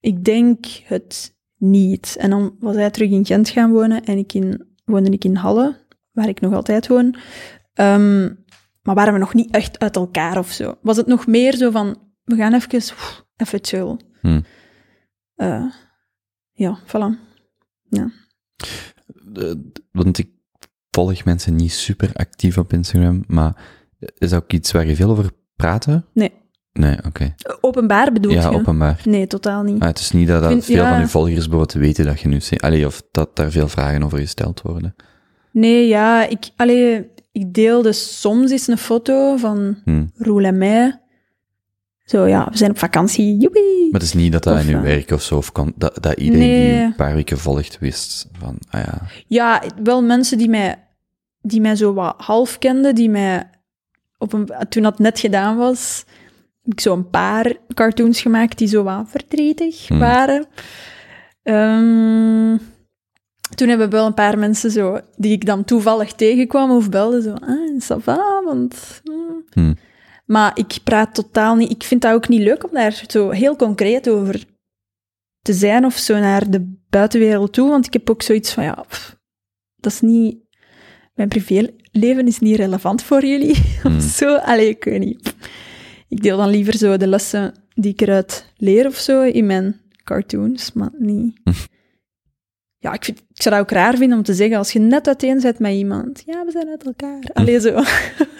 ik 0.00 0.24
denk 0.24 0.66
het 0.66 1.36
niet. 1.56 2.16
En 2.18 2.30
dan 2.30 2.56
was 2.60 2.74
hij 2.74 2.90
terug 2.90 3.10
in 3.10 3.26
Gent 3.26 3.48
gaan 3.48 3.72
wonen 3.72 4.04
en 4.04 4.18
ik 4.18 4.32
in, 4.32 4.66
woonde 4.84 5.10
ik 5.10 5.24
in 5.24 5.36
Halle, 5.36 5.76
waar 6.12 6.28
ik 6.28 6.40
nog 6.40 6.54
altijd 6.54 6.88
woon. 6.88 7.16
Ehm, 7.74 8.22
maar 8.82 8.94
waren 8.94 9.12
we 9.12 9.18
nog 9.18 9.34
niet 9.34 9.50
echt 9.54 9.78
uit 9.78 9.96
elkaar 9.96 10.38
of 10.38 10.50
zo. 10.50 10.78
Was 10.82 10.96
het 10.96 11.06
nog 11.06 11.26
meer 11.26 11.56
zo 11.56 11.70
van, 11.70 11.96
we 12.24 12.36
gaan 12.36 12.54
even, 12.54 12.82
even 13.36 13.58
chill. 13.62 13.96
Hmm. 14.20 14.44
Eh, 15.34 15.64
ja, 16.52 16.78
voilà. 16.86 17.28
Eh, 19.34 19.52
want 19.92 20.18
ik 20.18 20.30
volg 20.90 21.24
mensen 21.24 21.56
niet 21.56 21.72
super 21.72 22.10
actief 22.12 22.58
op 22.58 22.72
Instagram, 22.72 23.24
maar 23.26 23.62
is 23.98 24.30
dat 24.30 24.42
ook 24.42 24.52
iets 24.52 24.72
waar 24.72 24.86
je 24.86 24.96
veel 24.96 25.10
over 25.10 25.32
praten? 25.56 26.06
Nee. 26.12 26.32
Nee, 26.72 26.96
oké. 27.06 27.34
Openbaar 27.60 28.12
bedoel 28.12 28.32
Ja, 28.32 28.50
je? 28.50 28.56
openbaar. 28.56 29.00
Nee, 29.04 29.26
totaal 29.26 29.62
niet. 29.62 29.80
Ah, 29.82 29.88
het 29.88 29.98
is 29.98 30.10
niet 30.10 30.28
dat, 30.28 30.40
dat 30.42 30.50
Vind- 30.50 30.64
veel 30.64 30.76
ja. 30.76 30.90
van 30.90 31.00
je 31.00 31.08
volgers 31.08 31.34
bijvoorbeeld 31.48 31.72
weten 31.72 32.04
dat 32.04 32.20
je 32.20 32.28
nu... 32.28 32.40
Allee, 32.56 32.86
of 32.86 33.02
dat 33.10 33.36
daar 33.36 33.50
veel 33.50 33.68
vragen 33.68 34.02
over 34.02 34.18
gesteld 34.18 34.62
worden. 34.62 34.94
Nee, 35.52 35.88
ja, 35.88 36.26
ik, 36.28 36.50
allee, 36.56 37.06
ik 37.32 37.54
deelde 37.54 37.92
soms 37.92 38.50
eens 38.50 38.66
een 38.66 38.78
foto 38.78 39.36
van 39.36 39.78
Hm. 39.84 40.06
Roel 40.16 40.44
en 40.44 40.58
mij. 40.58 41.00
Zo, 42.04 42.26
ja, 42.26 42.48
we 42.50 42.56
zijn 42.56 42.70
op 42.70 42.78
vakantie, 42.78 43.36
joepie. 43.36 43.88
Maar 43.90 44.00
het 44.00 44.08
is 44.08 44.14
niet 44.14 44.32
dat 44.32 44.42
dat 44.42 44.54
Of, 44.54 44.66
in 44.68 44.74
eh, 44.76 44.80
werk 44.82 45.10
of 45.10 45.22
zo, 45.22 45.36
of 45.36 45.52
kon, 45.52 45.72
dat, 45.76 45.98
dat 46.02 46.18
iedereen 46.18 46.48
die 46.48 46.58
Nee. 46.58 46.82
een 46.82 46.94
paar 46.94 47.14
weken 47.14 47.38
volgt 47.38 47.78
wist 47.78 48.28
van, 48.38 48.56
ah 48.70 48.80
ja, 48.84 49.02
Ja, 49.26 49.62
wel 49.82 50.02
mensen 50.02 50.38
die 50.38 50.48
mij, 50.48 50.84
die 51.42 51.60
mij 51.60 51.76
zo 51.76 51.92
wat 51.94 52.14
half 52.18 52.58
kenden, 52.58 52.94
die 52.94 53.10
mij 53.10 53.50
op 54.18 54.32
een, 54.32 54.48
toen 54.68 54.82
dat 54.82 54.98
net 54.98 55.18
gedaan 55.20 55.56
was, 55.56 56.04
ik 56.72 56.80
zo 56.80 56.92
een 56.92 57.10
paar 57.10 57.56
cartoons 57.74 58.20
gemaakt 58.20 58.58
die 58.58 58.68
zo 58.68 58.82
wat 58.82 59.08
verdrietig 59.08 59.88
Hmm. 59.88 59.98
waren. 59.98 60.46
Ehm, 61.42 62.56
toen 63.54 63.68
hebben 63.68 63.90
wel 63.90 64.06
een 64.06 64.14
paar 64.14 64.38
mensen 64.38 64.70
zo, 64.70 65.00
die 65.16 65.32
ik 65.32 65.46
dan 65.46 65.64
toevallig 65.64 66.12
tegenkwam 66.12 66.70
of 66.70 66.88
belde, 66.88 67.22
zo, 67.22 67.32
ah, 67.32 67.80
ça 67.80 68.02
va, 68.02 68.42
want... 68.44 69.00
hmm. 69.04 69.44
Hmm. 69.50 69.76
Maar 70.26 70.58
ik 70.58 70.78
praat 70.84 71.14
totaal 71.14 71.54
niet... 71.56 71.70
Ik 71.70 71.82
vind 71.82 72.02
dat 72.02 72.12
ook 72.14 72.28
niet 72.28 72.40
leuk 72.40 72.64
om 72.64 72.70
daar 72.72 73.02
zo 73.08 73.30
heel 73.30 73.56
concreet 73.56 74.08
over 74.08 74.44
te 75.42 75.52
zijn 75.52 75.84
of 75.84 75.94
zo 75.96 76.18
naar 76.18 76.50
de 76.50 76.76
buitenwereld 76.88 77.52
toe, 77.52 77.68
want 77.68 77.86
ik 77.86 77.92
heb 77.92 78.10
ook 78.10 78.22
zoiets 78.22 78.52
van, 78.52 78.64
ja, 78.64 78.84
pff, 78.88 79.16
dat 79.76 79.92
is 79.92 80.00
niet... 80.00 80.38
Mijn 81.14 81.28
privéleven 81.28 82.26
is 82.26 82.38
niet 82.38 82.56
relevant 82.56 83.02
voor 83.02 83.24
jullie, 83.24 83.56
Hmm. 83.82 83.96
of 83.96 84.02
zo. 84.02 84.36
Allee, 84.36 84.68
ik 84.68 84.84
weet 84.84 85.00
niet. 85.00 85.34
Ik 86.10 86.22
deel 86.22 86.36
dan 86.36 86.48
liever 86.48 86.76
zo 86.76 86.96
de 86.96 87.06
lessen 87.06 87.54
die 87.74 87.92
ik 87.92 88.00
eruit 88.00 88.46
leer 88.56 88.86
of 88.86 88.96
zo 88.96 89.22
in 89.22 89.46
mijn 89.46 89.80
cartoons, 90.04 90.72
maar 90.72 90.90
niet... 90.98 91.40
Ja, 92.82 92.92
ik, 92.92 93.04
vind, 93.04 93.18
ik 93.18 93.42
zou 93.42 93.54
dat 93.54 93.64
ook 93.64 93.70
raar 93.70 93.96
vinden 93.96 94.18
om 94.18 94.24
te 94.24 94.34
zeggen, 94.34 94.56
als 94.58 94.72
je 94.72 94.78
net 94.78 95.06
uiteen 95.06 95.40
zet 95.40 95.58
met 95.58 95.72
iemand, 95.72 96.22
ja, 96.26 96.44
we 96.44 96.50
zijn 96.50 96.68
uit 96.68 96.84
elkaar. 96.86 97.18
Allee, 97.32 97.60
zo. 97.60 97.82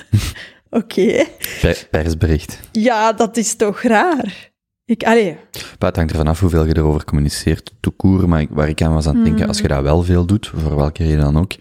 Oké. 0.80 1.24
per- 1.60 1.86
persbericht. 1.90 2.60
Ja, 2.72 3.12
dat 3.12 3.36
is 3.36 3.54
toch 3.54 3.82
raar? 3.82 4.50
Ik, 4.84 5.02
allee, 5.04 5.36
Maar 5.52 5.88
het 5.88 5.96
hangt 5.96 6.10
ervan 6.10 6.26
af 6.26 6.40
hoeveel 6.40 6.64
je 6.66 6.76
erover 6.76 7.04
communiceert, 7.04 7.72
te 7.80 7.90
koer, 7.90 8.28
maar 8.28 8.46
waar 8.50 8.68
ik 8.68 8.82
aan 8.82 8.92
was 8.94 9.06
aan 9.06 9.14
het 9.16 9.24
denken, 9.24 9.48
als 9.48 9.58
je 9.58 9.68
dat 9.68 9.82
wel 9.82 10.02
veel 10.02 10.26
doet, 10.26 10.46
voor 10.54 10.76
welke 10.76 11.02
reden 11.02 11.20
dan 11.20 11.38
ook, 11.38 11.52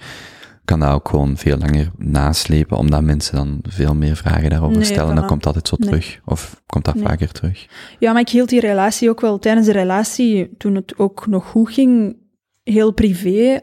kan 0.70 0.80
dat 0.80 0.90
ook 0.90 1.10
gewoon 1.10 1.38
veel 1.38 1.58
langer 1.58 1.92
naslepen, 1.98 2.78
omdat 2.78 3.02
mensen 3.04 3.36
dan 3.36 3.60
veel 3.62 3.96
meer 3.96 4.16
vragen 4.16 4.50
daarover 4.50 4.76
Nee, 4.78 4.86
stellen. 4.86 5.10
En 5.10 5.16
dan 5.16 5.26
komt 5.28 5.44
dat 5.44 5.56
altijd 5.56 5.68
zo 5.68 5.76
Nee. 5.80 5.90
terug. 5.90 6.20
Of 6.26 6.62
komt 6.66 6.86
dat 6.86 6.96
Nee. 6.96 7.04
vaker 7.04 7.32
terug. 7.32 7.66
Ja, 8.00 8.12
maar 8.12 8.22
ik 8.22 8.30
hield 8.30 8.50
die 8.50 8.60
relatie 8.60 9.10
ook 9.10 9.22
wel 9.22 9.40
tijdens 9.40 9.66
de 9.66 9.72
relatie, 9.74 10.50
toen 10.58 10.76
het 10.76 10.98
ook 10.98 11.28
nog 11.28 11.46
goed 11.46 11.74
ging, 11.74 12.18
heel 12.64 12.92
privé. 12.92 13.60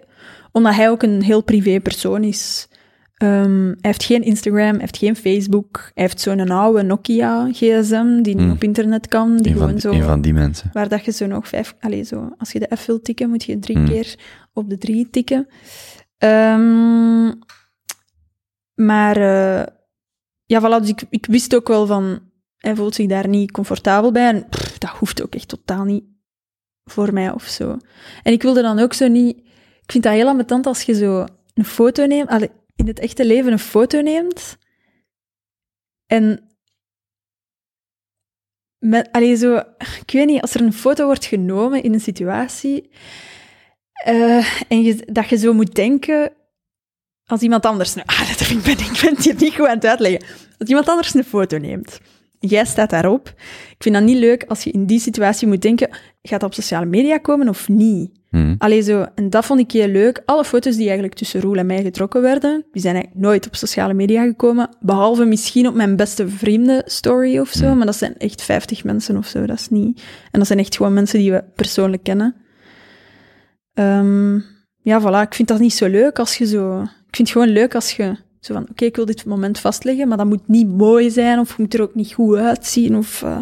Omdat 0.52 0.74
hij 0.74 0.90
ook 0.90 1.02
een 1.02 1.22
heel 1.22 1.42
privé 1.42 1.80
persoon 1.80 2.24
is. 2.24 2.68
Ehm, 3.16 3.64
hij 3.66 3.76
heeft 3.80 4.04
geen 4.04 4.22
Instagram, 4.22 4.70
hij 4.70 4.78
heeft 4.80 4.96
geen 4.96 5.16
Facebook. 5.16 5.90
Hij 5.94 6.04
heeft 6.04 6.20
zo'n 6.20 6.50
oude 6.50 6.82
Nokia 6.82 7.48
gsm 7.52 8.22
die 8.22 8.34
niet 8.34 8.44
Hmm. 8.44 8.50
op 8.50 8.62
internet 8.64 9.08
kan. 9.08 9.36
Die 9.36 9.46
Een 9.46 9.52
gewoon 9.58 9.70
van, 9.70 9.80
zo, 9.80 9.90
een 9.90 10.02
van 10.02 10.20
die 10.20 10.32
mensen. 10.32 10.70
waar 10.72 10.88
dat 10.88 11.04
je 11.04 11.12
zo 11.12 11.26
nog 11.26 11.48
vijf... 11.48 11.74
Allez, 11.80 12.08
zo, 12.08 12.32
als 12.38 12.52
je 12.52 12.58
de 12.58 12.76
F 12.76 12.86
wilt 12.86 13.04
tikken, 13.04 13.28
moet 13.30 13.44
je 13.44 13.58
drie 13.58 13.76
Hmm. 13.76 13.88
keer 13.88 14.14
op 14.52 14.70
de 14.70 14.78
drie 14.78 15.08
tikken. 15.10 15.46
Ehm, 16.18 17.32
maar 18.74 19.16
eh, 19.16 19.66
ja, 20.46 20.60
voilà, 20.60 20.80
dus 20.80 20.88
ik, 20.88 21.02
ik 21.10 21.26
wist 21.26 21.54
ook 21.54 21.68
wel 21.68 21.86
van... 21.86 22.20
Hij 22.56 22.76
voelt 22.76 22.94
zich 22.94 23.06
daar 23.06 23.28
niet 23.28 23.50
comfortabel 23.50 24.12
bij. 24.12 24.28
En 24.28 24.46
dat 24.78 24.90
hoeft 24.90 25.22
ook 25.22 25.34
echt 25.34 25.48
totaal 25.48 25.84
niet 25.84 26.04
voor 26.84 27.12
mij 27.12 27.30
of 27.30 27.44
zo. 27.44 27.78
En 28.22 28.32
ik 28.32 28.42
wilde 28.42 28.62
dan 28.62 28.78
ook 28.78 28.92
zo 28.92 29.08
niet... 29.08 29.36
Ik 29.82 29.92
vind 29.92 30.04
dat 30.04 30.12
heel 30.12 30.28
ambetant 30.28 30.66
als 30.66 30.82
je 30.82 30.94
zo 30.94 31.26
een 31.54 31.64
foto 31.64 32.06
neemt... 32.06 32.28
allee, 32.28 32.50
in 32.76 32.86
het 32.86 32.98
echte 32.98 33.26
leven 33.26 33.52
een 33.52 33.58
foto 33.58 34.00
neemt... 34.00 34.58
En... 36.06 36.40
Met, 38.78 39.08
zo... 39.38 39.56
Ik 39.78 40.10
weet 40.12 40.26
niet, 40.26 40.40
als 40.40 40.54
er 40.54 40.60
een 40.60 40.72
foto 40.72 41.04
wordt 41.04 41.24
genomen 41.24 41.82
in 41.82 41.92
een 41.92 42.00
situatie... 42.00 42.90
eh, 44.04 44.46
en 44.68 44.82
je, 44.82 45.08
dat 45.12 45.28
je 45.28 45.36
zo 45.36 45.52
moet 45.52 45.74
denken... 45.74 46.32
Als 47.24 47.40
iemand 47.40 47.66
anders... 47.66 47.94
nou, 47.94 48.06
Ah, 48.20 48.28
dat 48.28 48.36
vind 48.36 48.66
ik, 48.66 48.76
ben, 48.76 48.86
ik 48.86 48.98
ben 49.02 49.14
het 49.14 49.24
hier 49.24 49.34
niet 49.38 49.54
goed 49.54 49.66
aan 49.66 49.74
het 49.74 49.86
uitleggen. 49.86 50.26
Als 50.58 50.68
iemand 50.68 50.88
anders 50.88 51.14
een 51.14 51.24
foto 51.24 51.58
neemt... 51.58 52.00
Jij 52.38 52.64
staat 52.64 52.90
daarop. 52.90 53.28
Ik 53.70 53.82
vind 53.82 53.94
dat 53.94 54.04
niet 54.04 54.16
leuk 54.16 54.44
als 54.48 54.62
je 54.62 54.70
in 54.70 54.86
die 54.86 55.00
situatie 55.00 55.48
moet 55.48 55.62
denken... 55.62 55.88
Gaat 56.22 56.40
dat 56.40 56.48
op 56.48 56.54
sociale 56.54 56.86
media 56.86 57.18
komen 57.18 57.48
of 57.48 57.68
niet? 57.68 58.10
Hm. 58.30 58.54
Allee, 58.58 58.82
zo, 58.82 59.06
en 59.14 59.30
dat 59.30 59.44
vond 59.44 59.60
ik 59.60 59.70
heel 59.70 59.88
leuk. 59.88 60.22
Alle 60.24 60.44
foto's 60.44 60.74
die 60.74 60.84
eigenlijk 60.84 61.14
tussen 61.14 61.40
Roel 61.40 61.56
en 61.56 61.66
mij 61.66 61.82
getrokken 61.82 62.22
werden, 62.22 62.64
die 62.72 62.82
zijn 62.82 62.94
eigenlijk 62.94 63.24
nooit 63.26 63.46
op 63.46 63.54
sociale 63.54 63.94
media 63.94 64.24
gekomen. 64.24 64.68
Behalve 64.80 65.24
misschien 65.24 65.66
op 65.66 65.74
mijn 65.74 65.96
beste 65.96 66.28
vrienden 66.28 66.82
story 66.86 67.38
of 67.38 67.48
zo. 67.48 67.66
Hmm. 67.66 67.76
Maar 67.76 67.86
dat 67.86 67.96
zijn 67.96 68.16
echt 68.18 68.42
50 68.42 68.84
mensen 68.84 69.16
of 69.16 69.26
zo. 69.26 69.46
Dat 69.46 69.58
is 69.58 69.68
niet. 69.68 70.02
En 70.30 70.38
dat 70.38 70.46
zijn 70.46 70.58
echt 70.58 70.76
gewoon 70.76 70.92
mensen 70.92 71.18
die 71.18 71.32
we 71.32 71.44
persoonlijk 71.54 72.02
kennen. 72.02 72.34
Ehm, 73.76 74.34
ja, 74.82 75.00
voilà. 75.00 75.20
Ik 75.28 75.34
vind 75.34 75.48
dat 75.48 75.58
niet 75.58 75.74
zo 75.74 75.86
leuk 75.86 76.18
als 76.18 76.36
je 76.38 76.46
zo. 76.46 76.80
Ik 76.82 77.16
vind 77.16 77.28
het 77.28 77.30
gewoon 77.30 77.48
leuk 77.48 77.74
als 77.74 77.92
je 77.92 78.16
Zo 78.40 78.54
van, 78.54 78.66
oké, 78.70 78.84
ik 78.84 78.96
wil 78.96 79.04
dit 79.04 79.24
moment 79.24 79.58
vastleggen, 79.58 80.08
maar 80.08 80.16
dat 80.16 80.26
moet 80.26 80.48
niet 80.48 80.68
mooi 80.68 81.10
zijn 81.10 81.38
of 81.38 81.58
moet 81.58 81.74
er 81.74 81.82
ook 81.82 81.94
niet 81.94 82.12
goed 82.12 82.36
uitzien. 82.36 82.96
Of, 82.96 83.22
eh, 83.22 83.40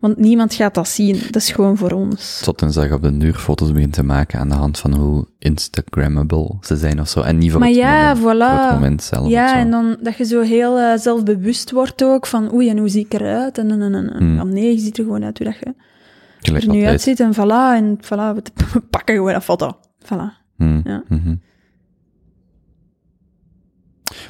want 0.00 0.16
niemand 0.16 0.54
gaat 0.54 0.74
dat 0.74 0.88
zien. 0.88 1.20
Dat 1.30 1.42
is 1.42 1.50
gewoon 1.50 1.76
voor 1.76 1.90
ons. 1.90 2.40
Tot 2.44 2.58
tenzij 2.58 2.86
je 2.86 2.94
op 2.94 3.02
de 3.02 3.16
duur 3.16 3.34
foto's 3.34 3.72
begint 3.72 3.92
te 3.92 4.02
maken 4.02 4.38
aan 4.38 4.48
de 4.48 4.54
hand 4.54 4.78
van 4.78 4.94
hoe 4.94 5.26
Instagrammable 5.38 6.56
ze 6.60 6.76
zijn 6.76 7.00
of 7.00 7.08
zo. 7.08 7.20
En 7.20 7.38
niet 7.38 7.50
voor, 7.50 7.60
Maar 7.60 7.68
het, 7.68 7.78
ja, 7.78 8.14
moment, 8.14 8.18
voor 8.18 8.30
het 8.30 8.42
voilà. 8.42 8.72
moment 8.72 9.02
zelf. 9.02 9.28
Ja, 9.28 9.56
en 9.56 9.70
dan 9.70 9.96
dat 10.02 10.16
je 10.16 10.24
zo 10.24 10.40
heel 10.40 10.78
eh, 10.78 10.98
zelfbewust 10.98 11.70
wordt 11.70 12.04
ook 12.04 12.26
van, 12.26 12.52
oei, 12.54 12.68
en 12.68 12.78
hoe 12.78 12.88
zie 12.88 13.04
ik 13.04 13.12
eruit? 13.14 13.58
En, 13.58 13.70
en, 13.70 13.82
en, 13.82 13.94
en. 13.94 14.16
Hmm. 14.16 14.36
Ja, 14.36 14.44
nee, 14.44 14.72
je 14.72 14.78
ziet 14.78 14.98
er 14.98 15.04
gewoon 15.04 15.24
uit 15.24 15.38
hoe 15.38 15.46
dat 15.46 15.58
je 15.58 15.74
Gelijk 16.40 16.64
er 16.64 16.70
nu 16.70 16.74
altijd. 16.74 16.90
uitziet. 16.90 17.20
En 17.20 17.34
voilà, 17.34 17.74
en 17.76 17.98
voilà, 18.04 18.34
we 18.36 18.42
we 18.72 18.80
pakken 18.80 19.14
gewoon 19.14 19.34
een 19.34 19.42
foto. 19.42 19.78
Voilà. 20.04 20.46
Hmm, 20.56 20.80
Ja. 20.84 21.02
mhm. 21.08 21.34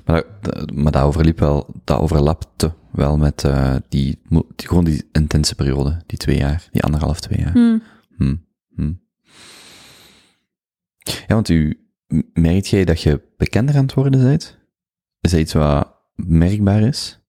Maar, 0.05 0.23
dat, 0.41 0.71
maar 0.75 0.93
dat 0.93 1.03
overliep 1.03 1.39
wel, 1.39 1.75
dat 1.85 1.99
overlapte 1.99 2.73
wel 2.93 3.17
met 3.17 3.45
eh, 3.45 3.75
die, 3.89 4.19
die, 4.29 4.45
gewoon 4.57 4.85
die 4.85 5.09
intense 5.13 5.55
periode, 5.55 6.03
die 6.07 6.19
twee 6.19 6.37
jaar, 6.37 6.69
die 6.73 6.83
anderhalf, 6.83 7.21
twee 7.21 7.39
jaar. 7.39 7.53
Hmm. 7.53 7.83
Hm, 8.17 8.35
hm. 8.75 8.93
Ja, 11.05 11.35
want 11.35 11.49
u, 11.49 11.81
merkt 12.33 12.69
jij 12.69 12.85
dat 12.85 13.03
je 13.03 13.21
bekender 13.37 13.77
aan 13.77 13.83
het 13.83 13.95
worden 13.95 14.23
bent? 14.23 14.59
Is 15.21 15.31
dat 15.31 15.41
iets 15.41 15.53
wat 15.53 15.95
merkbaar 16.15 16.81
is? 16.83 17.21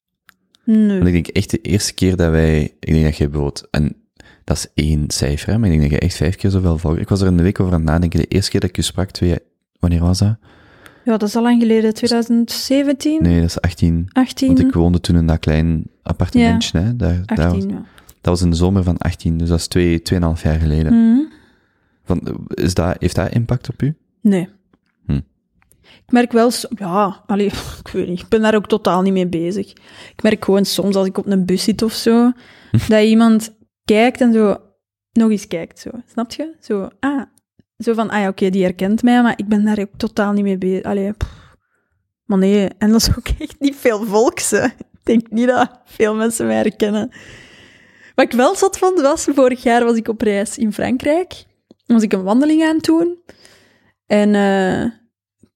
Nee. 0.64 0.88
Want 0.88 1.06
ik 1.08 1.14
denk 1.14 1.28
echt 1.28 1.50
de 1.50 1.62
eerste 1.62 1.94
keer 1.94 2.16
dat 2.16 2.30
wij, 2.32 2.62
ik 2.80 2.94
denk 2.94 3.04
dat 3.04 3.18
je 3.18 3.24
bijvoorbeeld, 3.30 3.68
en 3.72 3.96
dat 4.50 4.58
is 4.58 4.86
één 4.86 5.04
cijfer, 5.08 5.50
hè, 5.52 5.58
maar 5.58 5.70
ik 5.70 5.80
denk 5.80 5.92
dat 5.92 6.00
je 6.00 6.06
echt 6.06 6.16
vijf 6.16 6.36
keer 6.36 6.50
zoveel 6.50 6.78
volgt. 6.78 7.00
Ik 7.00 7.10
was 7.10 7.22
er 7.22 7.28
een 7.28 7.42
week 7.42 7.60
over 7.60 7.74
aan 7.74 7.80
het 7.80 7.90
nadenken, 7.90 8.20
de 8.20 8.26
eerste 8.26 8.52
keer 8.52 8.60
dat 8.60 8.70
ik 8.70 8.76
je 8.76 8.82
sprak, 8.82 9.12
twee, 9.12 9.38
wanneer 9.80 10.00
was 10.00 10.20
dat? 10.20 10.36
Ja, 11.04 11.18
dat 11.18 11.30
is 11.30 11.36
al 11.36 11.42
lang 11.42 11.62
geleden, 11.62 11.94
2017, 11.94 13.22
Nee, 13.22 13.36
dat 13.36 13.50
is 13.50 13.62
18. 13.62 14.10
18, 14.12 14.48
Want 14.48 14.60
ik 14.60 14.74
woonde 14.74 15.00
toen 15.00 15.16
in 15.16 15.28
dat 15.28 15.40
klein 15.40 15.84
appartementje, 16.04 16.80
hè. 16.80 16.96
Daar, 16.96 17.22
daar 17.26 17.38
was, 17.38 17.46
18, 17.46 17.70
ja. 17.70 17.76
dat 18.06 18.34
was 18.34 18.42
in 18.42 18.50
de 18.50 18.56
zomer 18.56 18.84
van 18.84 18.98
18, 18.98 19.38
dus 19.38 19.50
dat 19.50 19.60
is 19.60 19.68
twee, 19.68 20.02
tweeënhalf 20.02 20.44
jaar 20.44 20.60
geleden. 20.60 20.94
Mhm. 20.94 21.20
Van, 22.04 22.48
is 22.48 22.74
dat, 22.74 22.96
heeft 23.00 23.16
dat 23.16 23.34
impact 23.34 23.70
op 23.70 23.82
u? 23.82 23.96
Nee. 24.22 24.50
Hm. 25.06 25.20
Ik 25.82 26.12
merk 26.12 26.32
wel, 26.32 26.52
ja, 26.76 27.24
allee, 27.26 27.52
ik 27.86 27.90
weet 27.92 28.08
niet, 28.08 28.20
ik 28.20 28.28
ben 28.30 28.42
daar 28.42 28.56
ook 28.56 28.68
totaal 28.68 29.02
niet 29.02 29.14
mee 29.14 29.28
bezig. 29.28 29.70
Ik 30.16 30.24
merk 30.24 30.46
gewoon 30.46 30.66
soms 30.66 30.96
als 30.96 31.08
ik 31.08 31.18
op 31.18 31.26
een 31.26 31.46
bus 31.46 31.64
zit 31.64 31.82
of 31.82 31.94
zo, 31.94 32.32
dat 32.88 33.04
iemand 33.04 33.58
kijkt 33.94 34.22
en 34.22 34.34
zo 34.34 34.58
nog 35.12 35.32
eens 35.32 35.48
kijkt, 35.48 35.80
zo. 35.80 35.90
Snap 36.12 36.32
je? 36.32 36.56
Zo, 36.60 36.90
ah, 37.00 37.22
zo 37.78 37.94
van, 37.94 38.10
ah 38.10 38.20
ja, 38.20 38.28
oké, 38.28 38.50
die 38.50 38.64
herkent 38.64 39.04
mij, 39.04 39.22
maar 39.22 39.34
ik 39.36 39.48
ben 39.48 39.66
daar 39.66 39.80
ook 39.80 39.98
totaal 39.98 40.34
niet 40.34 40.44
mee 40.44 40.58
bezig. 40.58 40.84
Allee, 40.84 41.14
pff. 41.14 41.56
maar 42.26 42.38
nee, 42.38 42.70
en 42.78 42.92
dat 42.92 43.02
is 43.02 43.10
ook 43.18 43.28
echt 43.40 43.60
niet 43.60 43.76
veel 43.76 44.06
volks, 44.06 44.50
hè. 44.50 44.66
Ik 44.66 45.04
denk 45.04 45.30
niet 45.30 45.48
dat 45.48 45.80
veel 45.86 46.16
mensen 46.16 46.48
mij 46.48 46.56
herkennen. 46.56 47.12
Wat 48.16 48.26
ik 48.26 48.32
wel 48.32 48.56
zat 48.56 48.78
vond, 48.78 49.02
was, 49.02 49.28
vorig 49.34 49.64
jaar 49.64 49.84
was 49.84 49.96
ik 49.96 50.08
op 50.08 50.22
reis 50.22 50.58
in 50.58 50.74
Frankrijk. 50.74 51.46
Was 51.86 52.04
ik 52.04 52.14
een 52.14 52.24
wandeling 52.24 52.64
aan 52.64 52.76
het 52.76 52.86
doen. 52.86 53.18
En 54.06 54.36
eh, 54.36 54.92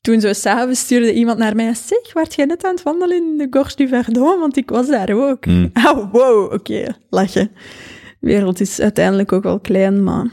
toen 0.01 0.21
zo 0.21 0.33
s'avonds 0.33 0.79
stuurde 0.79 1.13
iemand 1.13 1.37
naar 1.37 1.55
mij, 1.55 1.73
zeg, 1.73 2.13
werd 2.13 2.35
jij 2.35 2.45
net 2.45 2.63
aan 2.63 2.73
het 2.73 2.83
wandelen 2.83 3.17
in 3.17 3.37
de 3.37 3.47
Gorge 3.49 3.75
du 3.75 3.87
Verdon? 3.87 4.39
Want 4.39 4.57
ik 4.57 4.69
was 4.69 4.87
daar 4.87 5.11
ook. 5.13 5.45
Oh, 5.73 6.11
wow, 6.11 6.53
oké, 6.53 6.95
lachen. 7.09 7.51
Wereld 8.23 8.59
is 8.59 8.79
uiteindelijk 8.79 9.31
ook 9.31 9.43
wel 9.43 9.59
klein, 9.59 10.03
maar... 10.03 10.27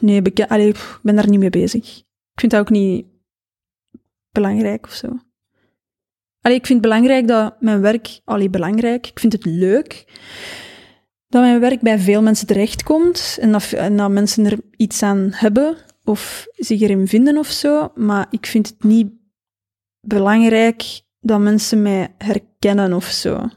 nee, 0.00 0.22
ik 0.22 0.98
ben 1.02 1.16
daar 1.16 1.28
niet 1.28 1.40
mee 1.40 1.50
bezig. 1.50 1.98
Ik 1.98 2.40
vind 2.40 2.52
dat 2.52 2.60
ook 2.60 2.70
niet 2.70 3.06
belangrijk 4.30 4.86
of 4.86 4.92
zo. 4.92 5.06
Allee, 6.40 6.56
ik 6.56 6.66
vind 6.66 6.84
het 6.84 6.90
belangrijk 6.90 7.28
dat 7.28 7.60
mijn 7.60 7.80
werk... 7.80 8.20
Allee, 8.24 8.50
belangrijk. 8.50 9.06
Ik 9.06 9.18
vind 9.18 9.32
het 9.32 9.44
leuk 9.44 10.04
dat 11.26 11.42
mijn 11.42 11.60
werk 11.60 11.80
bij 11.80 11.98
veel 11.98 12.22
mensen 12.22 12.46
terechtkomt 12.46 13.38
en 13.40 13.52
dat, 13.52 13.72
en 13.72 13.96
dat 13.96 14.10
mensen 14.10 14.46
er 14.46 14.58
iets 14.76 15.02
aan 15.02 15.28
hebben 15.32 15.76
of 16.04 16.46
zich 16.56 16.80
erin 16.80 17.08
vinden 17.08 17.36
of 17.36 17.46
zo. 17.46 17.92
Maar 17.94 18.26
ik 18.30 18.46
vind 18.46 18.66
het 18.66 18.82
niet 18.82 19.12
belangrijk 20.00 21.00
dat 21.20 21.40
mensen 21.40 21.82
mij 21.82 22.14
herkennen 22.18 22.92
of 22.92 23.04
zo. 23.04 23.48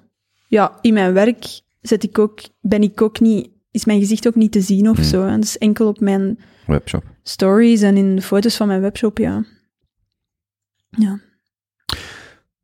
Ja, 0.47 0.77
in 0.81 0.93
mijn 0.93 1.13
werk 1.13 1.61
zet 1.81 2.03
ik 2.03 2.19
ook, 2.19 2.39
ben 2.61 2.81
ik 2.83 3.01
ook 3.01 3.19
niet, 3.19 3.49
is 3.71 3.85
mijn 3.85 3.99
gezicht 3.99 4.27
ook 4.27 4.35
niet 4.35 4.51
te 4.51 4.61
zien 4.61 4.89
of 4.89 4.95
Hmm. 4.97 5.05
zo. 5.05 5.25
En 5.25 5.39
is 5.39 5.57
enkel 5.57 5.87
op 5.87 5.99
mijn 5.99 6.39
Webshop. 6.67 7.03
stories 7.23 7.81
en 7.81 7.97
in 7.97 8.15
de 8.15 8.21
foto's 8.21 8.55
van 8.55 8.67
mijn 8.67 8.81
webshop, 8.81 9.17
ja. 9.17 9.45
Ja. 10.89 11.19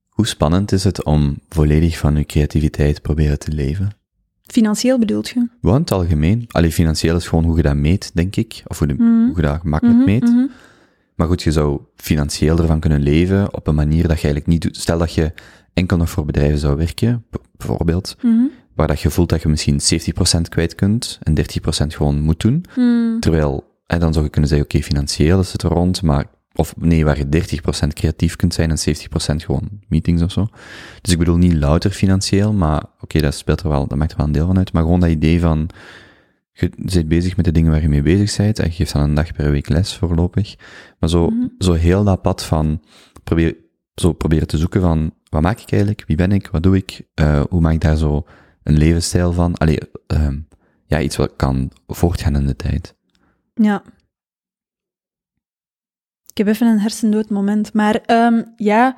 Hoe 0.10 0.28
spannend 0.28 0.72
is 0.72 0.84
het 0.84 1.04
om 1.04 1.38
volledig 1.50 1.98
van 1.98 2.16
je 2.16 2.26
creativiteit 2.26 3.02
proberen 3.02 3.40
te 3.40 3.52
leven? 3.52 3.90
Financieel 4.44 5.00
bedoelt 5.00 5.30
je? 5.30 5.48
In 5.62 5.70
het 5.70 5.92
algemeen. 5.92 6.46
Alleen 6.48 6.72
financieel 6.72 7.16
is 7.16 7.28
gewoon 7.28 7.44
hoe 7.44 7.58
je 7.58 7.62
dat 7.64 7.76
meet, 7.76 8.12
denk 8.16 8.36
ik. 8.36 8.64
Of 8.68 8.78
hoe, 8.80 8.88
de, 8.88 8.94
Mhm. 8.94 9.26
hoe 9.26 9.36
je 9.36 9.42
dat 9.42 9.60
gemakkelijk 9.60 9.98
Mhm, 9.98 10.06
meet. 10.06 10.22
mhm. 10.24 10.46
Maar 11.16 11.28
goed, 11.28 11.42
je 11.44 11.52
zou 11.52 11.82
financieel 11.96 12.58
ervan 12.58 12.80
kunnen 12.80 13.02
leven 13.02 13.54
op 13.54 13.68
een 13.68 13.76
manier 13.76 14.08
dat 14.08 14.18
je 14.20 14.24
eigenlijk 14.28 14.48
niet 14.48 14.62
doet. 14.62 14.78
Stel 14.78 14.98
dat 14.98 15.14
je 15.14 15.34
enkel 15.74 15.98
nog 15.98 16.10
voor 16.10 16.26
bedrijven 16.26 16.60
zou 16.60 16.78
werken, 16.78 17.26
bijvoorbeeld. 17.58 18.16
Waar 18.78 18.88
dat 18.88 19.02
je 19.02 19.10
voelt 19.10 19.30
dat 19.30 19.42
je 19.42 19.48
misschien 19.50 19.80
70% 20.38 20.42
kwijt 20.50 20.76
kunt 20.76 21.20
en 21.24 21.34
30% 21.36 21.94
gewoon 21.96 22.22
moet 22.22 22.40
doen. 22.40 22.66
Mhm. 22.76 23.20
Terwijl, 23.20 23.64
en 23.88 24.00
dan 24.00 24.14
zou 24.14 24.26
je 24.26 24.32
kunnen 24.32 24.50
zeggen, 24.50 24.68
oké, 24.68 24.82
financieel 24.84 25.40
is 25.40 25.52
het 25.52 25.64
er 25.64 25.70
rond, 25.70 26.02
maar, 26.02 26.26
of 26.54 26.74
nee, 26.78 27.06
waar 27.06 27.18
je 27.18 27.30
30% 27.30 27.94
creatief 27.94 28.36
kunt 28.36 28.54
zijn 28.54 28.70
en 28.72 28.78
70% 28.78 29.44
gewoon 29.44 29.70
meetings 29.88 30.22
of 30.22 30.32
zo. 30.32 30.48
Dus 31.02 31.12
ik 31.14 31.20
bedoel 31.20 31.38
niet 31.38 31.54
louter 31.54 31.92
financieel, 31.92 32.54
maar 32.54 32.84
oké, 33.02 33.20
dat 33.20 33.34
speelt 33.36 33.62
er 33.62 33.70
wel, 33.70 33.88
dat 33.88 33.98
maakt 33.98 34.12
er 34.12 34.18
wel 34.18 34.26
een 34.26 34.32
deel 34.32 34.46
van 34.48 34.58
uit. 34.58 34.74
Maar 34.74 34.84
gewoon 34.84 35.00
dat 35.00 35.10
idee 35.10 35.40
van, 35.40 35.70
je 36.52 36.70
bent 36.78 37.08
bezig 37.08 37.36
met 37.36 37.46
de 37.46 37.52
dingen 37.52 37.72
waar 37.72 37.82
je 37.82 37.90
mee 37.90 38.02
bezig 38.02 38.38
bent 38.38 38.60
en 38.60 38.66
je 38.66 38.72
geeft 38.72 38.94
dan 38.94 39.02
een 39.02 39.14
dag 39.14 39.32
per 39.34 39.52
week 39.52 39.70
les 39.70 39.96
voorlopig. 39.96 40.56
Maar 41.00 41.10
zo, 41.10 41.30
Mhm. 41.30 41.48
zo 41.58 41.74
heel 41.74 42.04
dat 42.04 42.22
pad 42.22 42.44
van, 42.44 42.82
probeer, 43.24 43.56
zo 43.96 44.14
proberen 44.14 44.48
te 44.48 44.58
zoeken 44.58 44.82
van, 44.82 45.12
wat 45.30 45.42
maak 45.42 45.60
ik 45.60 45.72
eigenlijk? 45.72 46.04
Wie 46.08 46.18
ben 46.18 46.32
ik? 46.32 46.48
Wat 46.52 46.64
doe 46.64 46.76
ik? 46.76 47.02
Eh, 47.14 47.42
hoe 47.50 47.62
maak 47.62 47.74
ik 47.74 47.82
daar 47.82 47.98
zo 47.98 48.26
een 48.68 48.78
levensstijl 48.78 49.34
van? 49.34 49.56
Allee, 49.58 49.78
ehm, 50.08 50.40
ja, 50.86 51.02
iets 51.02 51.16
wat 51.16 51.36
kan 51.36 51.72
voortgaan 51.88 52.36
in 52.36 52.46
de 52.48 52.56
tijd. 52.56 52.96
Ja. 53.54 53.84
Ik 56.26 56.38
heb 56.46 56.48
even 56.48 56.68
een 56.68 56.80
hersendood 56.80 57.30
moment, 57.30 57.74
maar 57.74 57.96
ehm, 57.96 58.44
ja, 58.56 58.98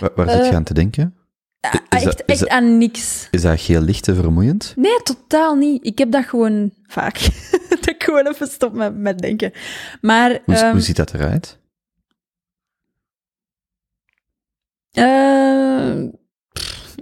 Waar, 0.00 0.10
waar 0.14 0.30
zit 0.30 0.42
je 0.44 0.48
Eh, 0.50 0.54
aan 0.56 0.64
te 0.64 0.74
denken? 0.74 1.14
ah, 1.60 1.74
is 1.74 1.80
echt, 1.88 2.04
dat- 2.04 2.20
echt 2.26 2.40
dat- 2.40 2.48
aan 2.48 2.78
niks. 2.78 3.28
Is 3.30 3.42
dat 3.42 3.60
geel 3.60 3.80
licht 3.80 4.02
te 4.02 4.14
vermoeiend? 4.14 4.72
Nee, 4.76 5.02
totaal 5.02 5.54
niet. 5.54 5.86
Ik 5.86 5.98
heb 5.98 6.10
dat 6.12 6.24
gewoon 6.24 6.72
vaak. 6.86 7.18
dat 7.70 7.88
ik 7.88 8.02
gewoon 8.02 8.26
even 8.26 8.46
stop 8.48 8.72
met, 8.72 8.96
met 8.96 9.18
denken. 9.18 9.52
Maar 10.00 10.40
Hoe, 10.44 10.54
ehm, 10.54 10.70
hoe 10.70 10.80
ziet 10.80 10.96
dat 10.96 11.14
eruit? 11.14 11.58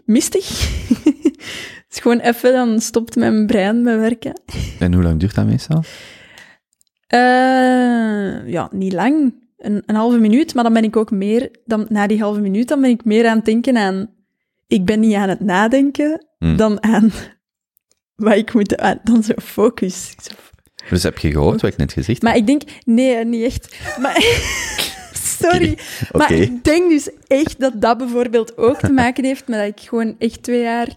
mistig. 0.05 0.47
Is 1.95 2.01
gewoon 2.01 2.19
even, 2.21 2.53
dan 2.53 2.81
stopt 2.81 3.17
mijn 3.17 3.47
brein 3.47 3.83
met 3.83 3.99
werken. 3.99 4.41
En 4.79 4.93
hoe 4.95 5.03
lang 5.03 5.21
duurt 5.21 5.35
dat 5.35 5.47
meestal? 5.47 5.83
Eh, 7.07 8.49
ja, 8.53 8.69
niet 8.73 8.93
lang. 8.93 9.35
Een, 9.59 9.83
een 9.87 9.95
halve 9.95 10.19
minuut, 10.19 10.55
maar 10.55 10.65
dan 10.65 10.73
ben 10.73 10.85
ik 10.85 10.97
ook 10.97 11.11
meer... 11.11 11.51
Dan, 11.65 11.87
na 11.89 12.07
die 12.07 12.21
halve 12.23 12.41
minuut, 12.41 12.69
dan 12.69 12.81
ben 12.81 12.91
ik 12.91 13.05
meer 13.05 13.27
aan 13.29 13.37
het 13.37 13.45
denken 13.45 13.77
aan... 13.77 14.11
Ik 14.67 14.85
ben 14.85 15.01
niet 15.01 15.15
aan 15.15 15.29
het 15.29 15.41
nadenken, 15.41 16.27
Hm. 16.39 16.57
dan 16.57 16.83
aan 16.83 17.13
wat 18.17 18.35
ik 18.37 18.55
moet... 18.55 18.77
aan- 18.79 19.01
dan 19.05 19.23
zo 19.23 19.33
focus. 19.43 20.15
Dus 20.91 21.03
heb 21.03 21.19
je 21.19 21.31
gehoord 21.31 21.61
wat 21.61 21.71
ik 21.73 21.77
net 21.77 21.93
gezegd 21.93 22.23
Maar 22.23 22.37
ik 22.37 22.47
denk, 22.47 22.63
nee, 22.85 23.25
niet 23.25 23.45
echt. 23.45 23.77
Maar, 24.01 24.17
sorry. 25.41 25.79
Maar 26.13 26.33
ik 26.33 26.65
denk 26.65 26.91
dus 26.91 27.11
echt 27.27 27.61
dat 27.61 27.81
dat 27.81 27.99
bijvoorbeeld 27.99 28.57
ook 28.57 28.79
te 28.79 28.93
maken 28.93 29.25
heeft 29.25 29.49
met 29.49 29.59
dat 29.59 29.69
ik 29.69 29.89
gewoon 29.89 30.15
echt 30.19 30.43
twee 30.43 30.61
jaar 30.63 30.89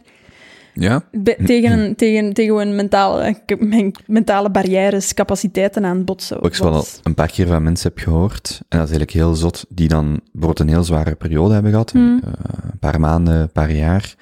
Ja? 0.80 1.04
be- 1.12 1.38
tegen, 1.46 1.80
een, 1.80 1.96
tegen, 1.96 2.34
tegen 2.34 2.52
gewoon 2.52 2.76
mentale, 2.76 3.38
mijn 3.60 3.92
mentale 4.06 4.50
barrières, 4.52 5.14
capaciteiten 5.14 5.86
aan 5.86 6.04
botsen. 6.06 6.42
Wat 6.42 6.54
ik 6.56 6.62
wel 6.62 6.72
was. 6.72 7.00
een 7.04 7.14
paar 7.14 7.32
keer 7.32 7.48
van 7.48 7.64
mensen 7.64 7.90
heb 7.96 8.04
gehoord, 8.04 8.50
en 8.70 8.78
dat 8.80 8.88
is 8.90 8.96
eigenlijk 8.96 9.12
heel 9.12 9.36
zot, 9.36 9.66
die 9.70 9.88
dan 9.88 10.20
bijvoorbeeld 10.32 10.60
een 10.60 10.74
heel 10.76 10.84
zware 10.84 11.16
periode 11.16 11.54
hebben 11.54 11.72
gehad, 11.72 11.92
Hmm. 11.92 12.22
eh, 12.24 12.32
een 12.72 12.80
paar 12.80 13.00
maanden, 13.00 13.36
een 13.42 13.52
paar 13.52 13.72
jaar, 13.72 14.16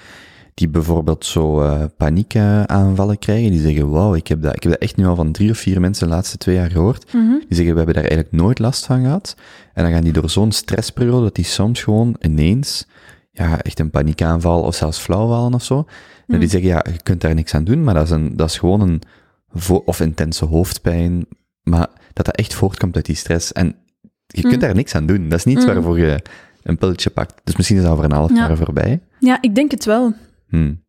die 0.53 0.69
bijvoorbeeld 0.69 1.25
zo 1.25 1.61
eh 1.61 1.83
paniekaanvallen 1.97 3.19
krijgen, 3.19 3.51
die 3.51 3.61
zeggen, 3.61 3.89
wauw, 3.89 4.15
ik, 4.15 4.27
heb 4.27 4.41
dat, 4.41 4.55
ik 4.55 4.63
heb 4.63 4.71
dat 4.71 4.81
echt 4.81 4.95
nu 4.95 5.05
al 5.05 5.15
van 5.15 5.31
drie 5.31 5.49
of 5.51 5.57
vier 5.57 5.79
mensen 5.81 6.07
de 6.07 6.13
laatste 6.13 6.37
twee 6.37 6.55
jaar 6.55 6.71
gehoord, 6.71 7.13
Mhm. 7.13 7.29
Die 7.29 7.45
zeggen, 7.57 7.71
we 7.71 7.77
hebben 7.77 7.93
daar 7.95 8.03
eigenlijk 8.11 8.31
nooit 8.31 8.59
last 8.59 8.85
van 8.85 9.01
gehad. 9.01 9.35
En 9.73 9.83
dan 9.83 9.91
gaan 9.93 10.03
die 10.03 10.13
door 10.13 10.29
zo'n 10.29 10.51
stressperiode, 10.51 11.21
dat 11.23 11.35
die 11.35 11.45
soms 11.45 11.83
gewoon 11.83 12.15
ineens, 12.21 12.87
ja, 13.35 13.61
echt 13.61 13.79
een 13.79 13.89
paniekaanval 13.89 14.61
of 14.61 14.75
zelfs 14.75 14.97
flauw 14.99 15.27
vallen 15.27 15.53
of 15.53 15.63
zo. 15.63 15.85
En 16.27 16.39
die 16.39 16.49
zeggen, 16.49 16.69
ja, 16.69 16.85
je 16.91 17.01
kunt 17.03 17.21
daar 17.21 17.33
niks 17.35 17.53
aan 17.53 17.63
doen, 17.63 17.83
maar 17.83 17.93
dat 17.93 18.03
is, 18.03 18.09
een, 18.09 18.35
dat 18.35 18.49
is 18.49 18.57
gewoon 18.57 18.81
een, 18.81 19.01
of 19.85 19.99
intense 19.99 20.45
hoofdpijn, 20.45 21.25
maar 21.63 21.87
dat 22.13 22.25
dat 22.25 22.35
echt 22.35 22.53
voortkomt 22.53 22.95
uit 22.95 23.05
die 23.05 23.15
stress. 23.15 23.51
En 23.53 23.75
je 24.27 24.41
kunt 24.41 24.53
Mm. 24.53 24.59
daar 24.59 24.75
niks 24.75 24.95
aan 24.95 25.05
doen. 25.05 25.29
Dat 25.29 25.37
is 25.39 25.45
niets 25.45 25.65
Mm. 25.65 25.73
waarvoor 25.73 25.99
je 25.99 26.21
een 26.63 26.77
pilletje 26.77 27.09
pakt. 27.09 27.41
Dus 27.43 27.55
misschien 27.55 27.77
is 27.77 27.83
dat 27.83 27.91
over 27.91 28.03
een 28.03 28.11
half 28.11 28.29
Ja. 28.29 28.35
jaar 28.35 28.57
voorbij. 28.57 28.99
Ja, 29.19 29.37
ik 29.41 29.55
denk 29.55 29.71
het 29.71 29.85
wel. 29.85 30.13
Hmm. 30.47 30.83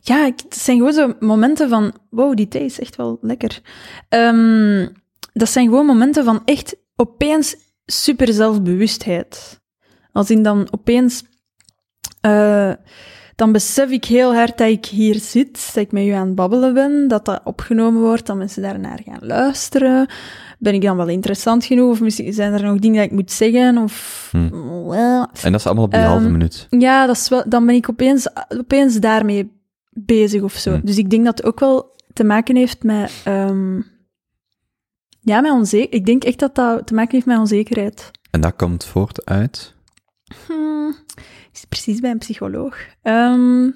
Ja, 0.00 0.24
het 0.24 0.56
zijn 0.56 0.76
gewoon 0.76 0.92
zo 0.92 1.14
momenten 1.20 1.68
van, 1.68 1.92
wow, 2.10 2.36
die 2.36 2.48
thee 2.48 2.64
is 2.64 2.80
echt 2.80 2.96
wel 2.96 3.18
lekker. 3.20 3.60
Ehm, 4.08 4.86
dat 5.32 5.48
zijn 5.48 5.66
gewoon 5.68 5.86
momenten 5.86 6.24
van 6.24 6.42
echt 6.44 6.76
opeens 6.96 7.56
super 7.86 8.32
zelfbewustheid. 8.32 9.59
Als 10.12 10.30
in 10.30 10.42
dan 10.42 10.68
opeens, 10.70 11.22
eh, 12.20 12.72
dan 13.36 13.52
besef 13.52 13.90
ik 13.90 14.04
heel 14.04 14.34
hard 14.34 14.58
dat 14.58 14.68
ik 14.68 14.86
hier 14.86 15.14
zit, 15.14 15.66
dat 15.74 15.82
ik 15.84 15.92
met 15.92 16.04
u 16.04 16.10
aan 16.10 16.26
het 16.26 16.34
babbelen 16.34 16.74
ben, 16.74 17.08
dat 17.08 17.24
dat 17.24 17.40
opgenomen 17.44 18.00
wordt, 18.02 18.26
dat 18.26 18.36
mensen 18.36 18.62
daarnaar 18.62 19.00
gaan 19.04 19.26
luisteren. 19.26 20.06
Ben 20.58 20.74
ik 20.74 20.82
dan 20.82 20.96
wel 20.96 21.08
interessant 21.08 21.64
genoeg? 21.64 21.90
Of 21.90 22.00
misschien 22.00 22.32
zijn 22.32 22.52
er 22.52 22.62
nog 22.62 22.78
dingen 22.78 22.96
dat 22.96 23.04
ik 23.10 23.12
moet 23.16 23.32
zeggen? 23.32 23.78
Of, 23.78 24.28
Well, 24.86 25.26
En 25.42 25.52
dat 25.52 25.60
is 25.60 25.66
allemaal 25.66 25.84
op 25.84 25.90
die 25.90 26.00
Ehm, 26.00 26.08
halve 26.10 26.28
minuut. 26.28 26.66
ja, 26.70 27.06
dat 27.06 27.16
is 27.16 27.28
wel, 27.28 27.42
dan 27.46 27.66
ben 27.66 27.74
ik 27.74 27.88
opeens, 27.90 28.28
opeens 28.58 28.96
daarmee 28.98 29.50
bezig 29.90 30.42
of 30.42 30.52
zo. 30.52 30.74
Hm. 30.74 30.80
Dus 30.86 30.96
ik 30.98 31.10
denk 31.10 31.24
dat 31.24 31.36
het 31.38 31.46
ook 31.46 31.60
wel 31.60 31.96
te 32.12 32.24
maken 32.24 32.56
heeft 32.56 32.82
met... 32.82 33.12
ehm, 33.24 33.80
ja, 35.20 35.40
met 35.40 35.52
onzeker. 35.52 35.92
Ik 35.94 36.06
denk 36.06 36.24
echt 36.24 36.38
dat 36.38 36.54
dat 36.54 36.86
te 36.86 36.94
maken 36.94 37.12
heeft 37.14 37.26
met 37.26 37.38
onzekerheid. 37.38 38.10
En 38.30 38.40
dat 38.40 38.56
komt 38.56 38.84
voort 38.84 39.24
uit... 39.26 39.74
Hm, 40.46 40.90
is 41.52 41.64
precies 41.68 42.00
bij 42.00 42.10
een 42.10 42.18
psycholoog. 42.18 42.76
Ehm, 43.02 43.70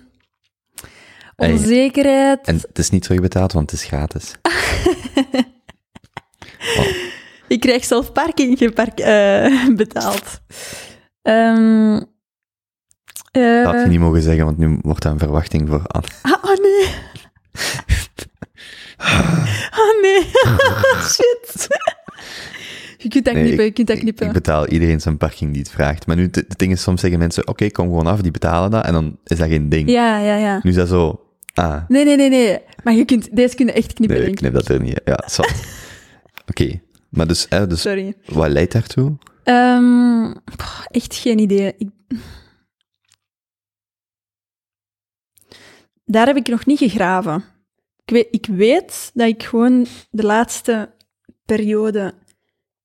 onzekerheid. 1.37 2.47
En 2.47 2.55
het 2.55 2.79
is 2.79 2.91
niet 2.91 3.03
terugbetaald, 3.03 3.53
want 3.53 3.71
het 3.71 3.81
is 3.81 3.87
gratis. 3.87 4.33
Ik 7.49 7.61
krijg 7.61 7.85
zelf 7.85 8.13
parking 8.13 8.59
gepark, 8.59 8.99
eh, 8.99 9.67
betaald. 9.77 10.41
Ehm, 11.23 12.01
eh, 13.31 13.65
Dat 13.65 13.73
had 13.75 13.83
je 13.83 13.89
niet 13.89 14.01
mogen 14.01 14.23
zeggen, 14.23 14.45
want 14.45 14.59
nu 14.59 14.79
wordt 14.83 15.03
dat 15.03 15.13
een 15.13 15.19
verwachting 15.19 15.69
voor 15.69 15.87
Anne. 15.87 16.07
Ah, 16.23 16.45
oh 16.45 16.57
nee. 16.61 16.87
Oh 19.79 20.01
nee. 20.03 20.23
Shit. 21.13 21.67
Je 23.05 23.11
kunt 23.11 23.25
dat 23.25 23.35
Nee, 23.35 23.43
knippen, 23.43 23.63
je 23.65 23.69
ik- 23.71 23.75
kunt 23.75 23.87
dat 23.87 23.97
ik- 23.97 24.03
knippen. 24.03 24.27
Ik 24.27 24.33
betaal 24.33 24.67
iedereen 24.69 25.01
zijn 25.01 25.17
parking 25.17 25.51
die 25.53 25.61
het 25.63 25.71
vraagt. 25.71 26.07
Maar 26.07 26.17
nu, 26.17 26.23
het 26.31 26.59
ding 26.59 26.73
is, 26.73 26.83
soms 26.83 27.01
zeggen 27.01 27.19
mensen, 27.19 27.49
oké, 27.49 27.71
kom 27.71 27.87
gewoon 27.87 28.07
af, 28.07 28.21
die 28.21 28.31
betalen 28.31 28.71
dat, 28.71 28.85
en 28.85 28.93
dan 28.93 29.19
is 29.25 29.39
dat 29.39 29.49
geen 29.49 29.69
ding. 29.69 29.91
Ja, 29.91 30.19
ja, 30.19 30.37
ja. 30.37 30.61
Nu 30.63 30.71
is 30.71 30.77
dat 30.77 30.89
zo, 30.89 31.27
ah, 31.55 31.83
Nee, 31.89 32.05
nee, 32.05 32.17
nee, 32.17 32.29
nee. 32.29 32.59
Maar 32.85 32.95
je 32.95 33.05
kunt, 33.05 33.37
deze 33.37 33.55
kun 33.57 33.67
je 33.67 33.73
echt 33.73 33.93
knippen, 33.93 34.19
nee, 34.19 34.29
ik 34.29 34.35
knip 34.35 34.53
dat 34.53 34.69
er 34.69 34.81
niet. 34.81 35.01
Ja, 35.05 35.23
zat. 35.27 35.53
Oké, 36.51 36.81
maar 37.09 37.27
dus, 37.27 37.47
hè, 37.49 37.67
dus 37.67 37.81
Sorry. 37.81 38.15
wat 38.27 38.49
leidt 38.51 38.73
daartoe? 38.73 39.17
Ehm, 39.45 40.33
pff, 40.57 40.87
echt 40.91 41.15
geen 41.15 41.39
idee. 41.39 41.75
Ik... 41.79 41.89
Daar 46.05 46.27
heb 46.27 46.37
ik 46.37 46.49
nog 46.49 46.67
niet 46.67 46.79
gegraven. 46.79 47.45
Ik 48.05 48.11
weet, 48.15 48.27
ik 48.31 48.47
weet 48.47 49.11
dat 49.15 49.29
ik 49.29 49.43
gewoon 49.43 49.87
de 50.11 50.23
laatste 50.23 50.95
periode 51.45 52.15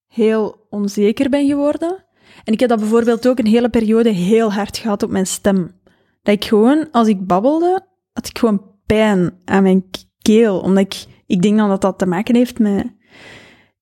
heel 0.10 0.68
onzeker 0.70 1.30
ben 1.30 1.48
geworden. 1.48 2.06
En 2.44 2.54
ik 2.54 2.60
heb 2.60 2.70
dat 2.70 2.80
bijvoorbeeld 2.80 3.28
ook 3.28 3.40
een 3.40 3.46
hele 3.48 3.70
periode 3.70 4.10
heel 4.10 4.54
hard 4.54 4.78
gehad 4.78 5.04
op 5.04 5.10
mijn 5.10 5.28
stem. 5.28 5.72
Dat 6.24 6.34
ik 6.36 6.46
gewoon, 6.46 6.88
als 6.92 7.08
ik 7.08 7.28
babbelde, 7.28 7.86
had 8.14 8.28
ik 8.28 8.38
gewoon 8.38 8.66
pijn 8.86 9.32
aan 9.46 9.64
mijn 9.64 9.86
keel. 10.22 10.60
Omdat 10.60 10.84
ik, 10.84 11.06
ik 11.26 11.42
denk 11.42 11.58
dan 11.58 11.70
dat 11.70 11.82
dat 11.82 11.98
te 12.00 12.06
maken 12.06 12.36
heeft 12.36 12.60
met 12.60 12.86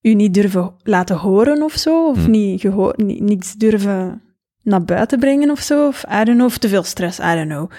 u 0.02 0.14
niet 0.14 0.34
durven 0.34 0.74
laten 0.84 1.16
horen 1.18 1.62
of 1.64 1.74
zo. 1.74 2.08
Of 2.08 2.24
Hm. 2.26 2.32
niet, 2.32 2.62
geho- 2.62 2.94
ni- 2.96 3.20
niks 3.22 3.54
durven 3.54 4.22
naar 4.64 4.84
buiten 4.84 5.20
brengen 5.20 5.52
of 5.52 5.60
zo. 5.60 5.88
Of 5.88 6.04
I 6.04 6.24
don't 6.24 6.38
know, 6.38 6.46
of 6.46 6.58
te 6.58 6.68
veel 6.70 6.84
stress, 6.84 7.20
I 7.20 7.34
don't 7.36 7.50
know. 7.50 7.72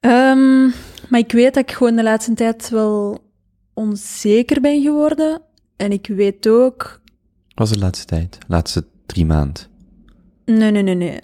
Ehm, 0.00 0.62
maar 1.08 1.20
ik 1.20 1.32
weet 1.32 1.54
dat 1.54 1.62
ik 1.62 1.76
gewoon 1.76 1.96
de 1.96 2.02
laatste 2.02 2.34
tijd 2.34 2.68
wel 2.68 3.18
onzeker 3.74 4.60
ben 4.60 4.82
geworden. 4.82 5.42
En 5.76 5.92
ik 5.92 6.06
weet 6.06 6.48
ook... 6.48 7.00
Was 7.58 7.70
de 7.70 7.78
laatste 7.78 8.04
tijd? 8.04 8.38
Laatste 8.48 8.86
drie 9.06 9.26
maanden. 9.26 9.62
Nee, 10.44 10.70
nee, 10.70 10.82
nee, 10.82 10.94
nee. 10.94 11.20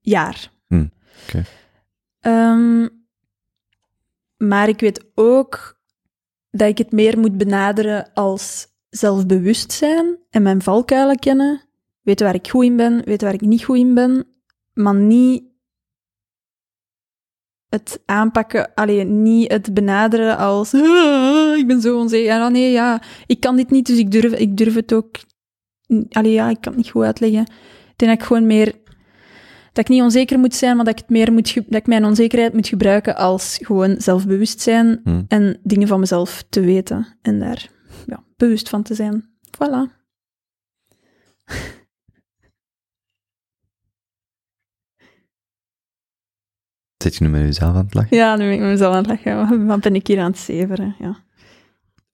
Jaar. 0.00 0.52
Hm, 0.66 0.86
oké. 1.22 1.44
Ehm, 2.20 2.88
maar 4.36 4.68
ik 4.68 4.80
weet 4.80 5.04
ook 5.14 5.80
dat 6.50 6.68
ik 6.68 6.78
het 6.78 6.92
meer 6.92 7.18
moet 7.18 7.36
benaderen 7.36 8.12
als 8.12 8.66
zelfbewustzijn 8.88 10.18
en 10.30 10.42
mijn 10.42 10.62
valkuilen 10.62 11.18
kennen. 11.18 11.62
Weten 12.02 12.26
waar 12.26 12.34
ik 12.34 12.48
goed 12.48 12.64
in 12.64 12.76
ben, 12.76 13.04
weten 13.04 13.26
waar 13.26 13.34
ik 13.34 13.40
niet 13.40 13.64
goed 13.64 13.76
in 13.76 13.94
ben, 13.94 14.26
maar 14.72 14.94
niet 14.94 15.44
het 17.68 18.02
aanpakken, 18.04 18.74
alleen 18.74 19.22
niet 19.22 19.52
het 19.52 19.74
benaderen 19.74 20.36
als 20.36 20.74
"Ah, 20.74 21.56
ik 21.58 21.66
ben 21.66 21.80
zo 21.80 21.98
onzeker. 21.98 22.26
Ja, 22.26 22.48
nee, 22.48 22.70
ja, 22.70 23.02
ik 23.26 23.40
kan 23.40 23.56
dit 23.56 23.70
niet, 23.70 23.86
dus 23.86 23.98
ik 23.98 24.10
durf, 24.10 24.32
ik 24.32 24.56
durf 24.56 24.74
het 24.74 24.92
ook. 24.92 25.16
Allee, 26.10 26.32
ja, 26.32 26.48
ik 26.48 26.60
kan 26.60 26.72
het 26.72 26.82
niet 26.82 26.90
goed 26.90 27.04
uitleggen. 27.04 27.40
Ik 27.40 27.92
denk 27.96 28.10
dat 28.12 28.20
ik 28.20 28.26
gewoon 28.26 28.46
meer 28.46 28.80
dat 29.72 29.84
ik 29.84 29.90
niet 29.90 30.02
onzeker 30.02 30.38
moet 30.38 30.54
zijn, 30.54 30.76
maar 30.76 30.84
dat 30.84 30.94
ik, 30.94 31.00
het 31.00 31.10
meer 31.10 31.32
moet 31.32 31.54
dat 31.54 31.80
ik 31.80 31.86
mijn 31.86 32.04
onzekerheid 32.04 32.52
moet 32.52 32.68
gebruiken 32.68 33.16
als 33.16 33.58
gewoon 33.62 33.94
zelfbewustzijn 34.00 35.00
Hm. 35.04 35.22
en 35.28 35.58
dingen 35.62 35.88
van 35.88 36.00
mezelf 36.00 36.44
te 36.48 36.60
weten 36.60 37.16
en 37.22 37.38
daar 37.38 37.70
ja, 38.06 38.24
bewust 38.36 38.68
van 38.68 38.82
te 38.82 38.94
zijn. 38.94 39.30
Voilà. 39.46 39.90
Zit 47.02 47.16
je 47.16 47.24
nu 47.24 47.30
met 47.30 47.40
jezelf 47.40 47.74
aan 47.74 47.84
het 47.84 47.94
lachen? 47.94 48.16
Ja, 48.16 48.36
nu 48.36 48.42
ben 48.44 48.52
ik 48.52 48.60
met 48.60 48.68
mezelf 48.68 48.94
aan 48.94 49.08
het 49.08 49.24
lachen. 49.24 49.66
Wat 49.66 49.80
ben 49.80 49.94
ik 49.94 50.06
hier 50.06 50.20
aan 50.20 50.30
het 50.30 50.38
zeveren? 50.40 50.94
Ja. 50.98 51.16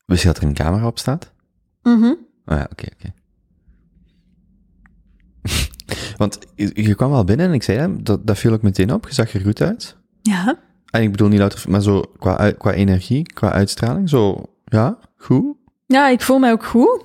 Wist 0.07 0.22
je 0.22 0.29
dat 0.29 0.37
er 0.37 0.43
een 0.43 0.55
camera 0.55 0.87
op 0.87 0.99
staat? 0.99 1.33
Mhm. 1.83 2.05
Oh 2.05 2.57
ja, 2.57 2.68
oké, 2.70 2.87
oké. 2.95 3.12
Want 6.17 6.39
je, 6.55 6.95
kwam 6.95 7.11
wel 7.11 7.25
binnen 7.25 7.47
en 7.47 7.53
ik 7.53 7.63
zei, 7.63 7.79
hè, 7.79 8.03
dat, 8.03 8.27
dat 8.27 8.39
viel 8.39 8.53
ook 8.53 8.63
meteen 8.63 8.93
op. 8.93 9.07
Je 9.09 9.15
zag 9.15 9.35
er 9.35 9.41
goed 9.41 9.61
uit. 9.61 9.97
Ja. 10.23 10.59
En 10.91 11.03
ik 11.03 11.11
bedoel 11.11 11.29
niet 11.29 11.39
louter, 11.39 11.71
maar 11.71 11.83
zo 11.83 12.01
qua, 12.19 12.51
qua 12.51 12.73
energie, 12.73 13.23
qua 13.23 13.53
uitstraling, 13.53 14.09
zo, 14.09 14.43
ja, 14.65 14.99
goed. 15.17 15.57
Ja, 15.87 16.09
ik 16.09 16.21
voel 16.21 16.39
mij 16.39 16.53
ook 16.53 16.65
goed. 16.65 17.05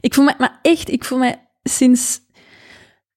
Ik 0.00 0.14
voel 0.14 0.24
mij, 0.24 0.34
maar 0.38 0.58
echt, 0.62 0.90
ik 0.90 1.04
voel 1.04 1.18
mij 1.18 1.48
sinds 1.62 2.20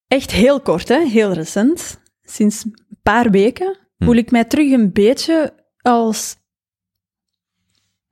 echt 0.07 0.31
heel 0.31 0.61
kort, 0.61 0.87
hè, 0.87 0.99
heel 1.05 1.31
recent, 1.31 1.99
sinds 2.23 2.63
een 2.63 2.75
paar 3.03 3.31
weken, 3.31 3.77
Hm. 3.97 4.05
voel 4.05 4.15
ik 4.15 4.31
mij 4.31 4.45
terug 4.45 4.71
een 4.71 4.91
beetje 4.93 5.53
als 5.81 6.35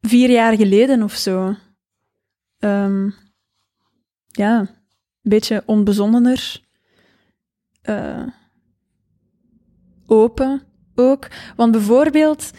vier 0.02 0.30
jaar 0.30 0.56
geleden 0.56 1.04
of 1.04 1.14
zo. 1.14 1.56
Ehm, 2.60 3.10
ja, 4.28 4.68
beetje 5.24 5.64
onbezonnener. 5.66 6.62
eh, 7.82 8.22
open 10.06 10.62
ook. 10.96 11.28
Want 11.56 11.72
bijvoorbeeld, 11.72 12.52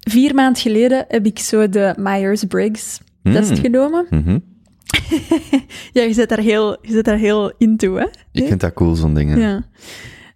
vier 0.00 0.34
maanden 0.34 0.62
geleden 0.62 1.04
heb 1.08 1.26
ik 1.26 1.38
zo 1.38 1.68
de 1.68 1.94
Myers-Briggs 1.98 3.00
test 3.22 3.48
Hmm. 3.50 3.58
genomen. 3.60 4.06
Mhm. 4.10 4.38
Ja, 5.92 6.02
je 6.02 6.12
zit 6.12 6.28
daar 6.28 6.38
heel, 6.38 6.76
je 6.82 6.92
zit 6.92 7.04
daar 7.04 7.16
heel 7.16 7.52
into, 7.58 7.94
hè? 7.94 8.06
Ik 8.32 8.46
vind 8.46 8.60
dat 8.60 8.72
cool, 8.72 8.94
zo'n 8.94 9.14
dingen. 9.14 9.38
Ja. 9.38 9.62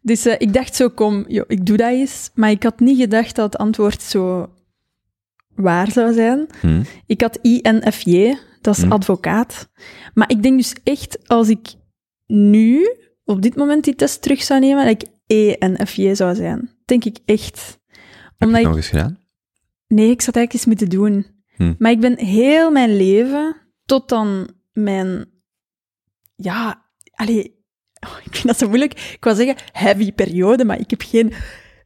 Dus 0.03 0.27
eh, 0.27 0.35
ik 0.39 0.53
dacht 0.53 0.75
zo, 0.75 0.89
kom, 0.89 1.25
ik 1.27 1.67
doe 1.67 1.77
dat 1.77 1.91
eens. 1.91 2.31
Maar 2.35 2.51
ik 2.51 2.63
had 2.63 2.81
niet 2.81 2.99
gedacht 3.01 3.37
dat 3.37 3.53
het 3.53 3.61
antwoord 3.61 4.03
zo 4.03 4.51
waar 5.55 5.91
zou 5.91 6.13
zijn. 6.13 6.47
Hm. 6.61 6.83
Ik 7.07 7.21
had 7.21 7.39
INFJ, 7.43 8.35
dat 8.67 8.77
is 8.77 8.83
Hm. 8.83 8.93
advocaat. 8.93 9.69
Maar 10.15 10.31
ik 10.31 10.43
denk 10.43 10.57
dus 10.57 10.75
echt, 10.85 11.29
als 11.29 11.49
ik 11.49 11.75
nu, 12.27 12.97
op 13.25 13.43
dit 13.43 13.57
moment, 13.57 13.85
die 13.85 13.95
test 13.95 14.23
terug 14.23 14.43
zou 14.43 14.61
nemen, 14.61 14.85
dat 14.85 15.03
ik 15.03 15.09
ENFJ 15.59 16.15
zou 16.15 16.35
zijn. 16.35 16.71
Denk 16.85 17.05
ik 17.05 17.19
echt. 17.25 17.79
Heb 17.89 17.99
je 18.39 18.47
Omdat 18.47 18.51
het 18.51 18.61
ik 18.61 18.67
nog 18.67 18.77
eens 18.77 18.89
gedaan? 18.89 19.19
Nee, 19.89 20.11
ik 20.11 20.21
zou 20.23 20.27
het 20.27 20.37
eigenlijk 20.37 20.53
eens 20.53 20.65
moeten 20.65 20.89
doen. 20.89 21.27
Hm. 21.57 21.75
Maar 21.79 21.91
ik 21.91 22.01
ben 22.01 22.19
heel 22.19 22.71
mijn 22.71 22.97
leven, 22.97 23.57
tot 23.85 24.09
dan 24.09 24.51
mijn... 24.73 25.27
Ja, 26.37 26.87
allee, 27.11 27.65
oh, 28.07 28.17
ik 28.25 28.35
vind 28.35 28.47
dat 28.47 28.59
zo 28.59 28.67
moeilijk. 28.69 28.93
Ik 28.93 29.25
wou 29.25 29.37
zeggen 29.37 29.57
heavy 29.73 30.13
periode, 30.13 30.65
maar 30.65 30.81
ik 30.81 30.91
heb 30.91 31.03
geen 31.03 31.33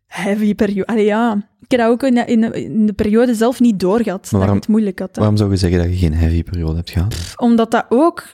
heavy 0.06 0.54
periode. 0.54 0.86
Allee, 0.86 1.04
ja. 1.04 1.48
Ik 1.70 1.76
heb 1.78 1.86
dat 1.86 1.90
ook 1.94 2.02
in 2.02 2.14
de, 2.14 2.24
in 2.24 2.40
de, 2.40 2.64
in 2.64 2.86
de 2.86 2.92
periode 2.92 3.34
zelf 3.34 3.60
niet 3.60 3.80
doorgehad, 3.80 4.22
dat 4.22 4.30
waarom- 4.30 4.48
ik 4.56 4.60
het 4.62 4.68
moeilijk 4.70 4.98
had. 4.98 5.08
hè. 5.14 5.20
Waarom 5.20 5.36
zou 5.36 5.50
je 5.50 5.56
zeggen 5.56 5.78
dat 5.78 5.88
je 5.88 5.96
geen 5.96 6.14
heavy 6.14 6.42
periode 6.42 6.76
hebt 6.76 6.90
gehad? 6.90 7.14
Omdat 7.36 7.70
dat 7.70 7.84
ook 7.88 8.24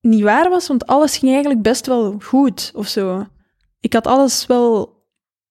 niet 0.00 0.22
waar 0.22 0.50
was, 0.50 0.68
want 0.68 0.86
alles 0.86 1.16
ging 1.16 1.32
eigenlijk 1.32 1.62
best 1.62 1.86
wel 1.86 2.16
goed, 2.22 2.72
of 2.74 2.86
zo. 2.86 3.26
Ik 3.80 3.92
had 3.92 4.06
alles 4.06 4.46
wel 4.46 4.92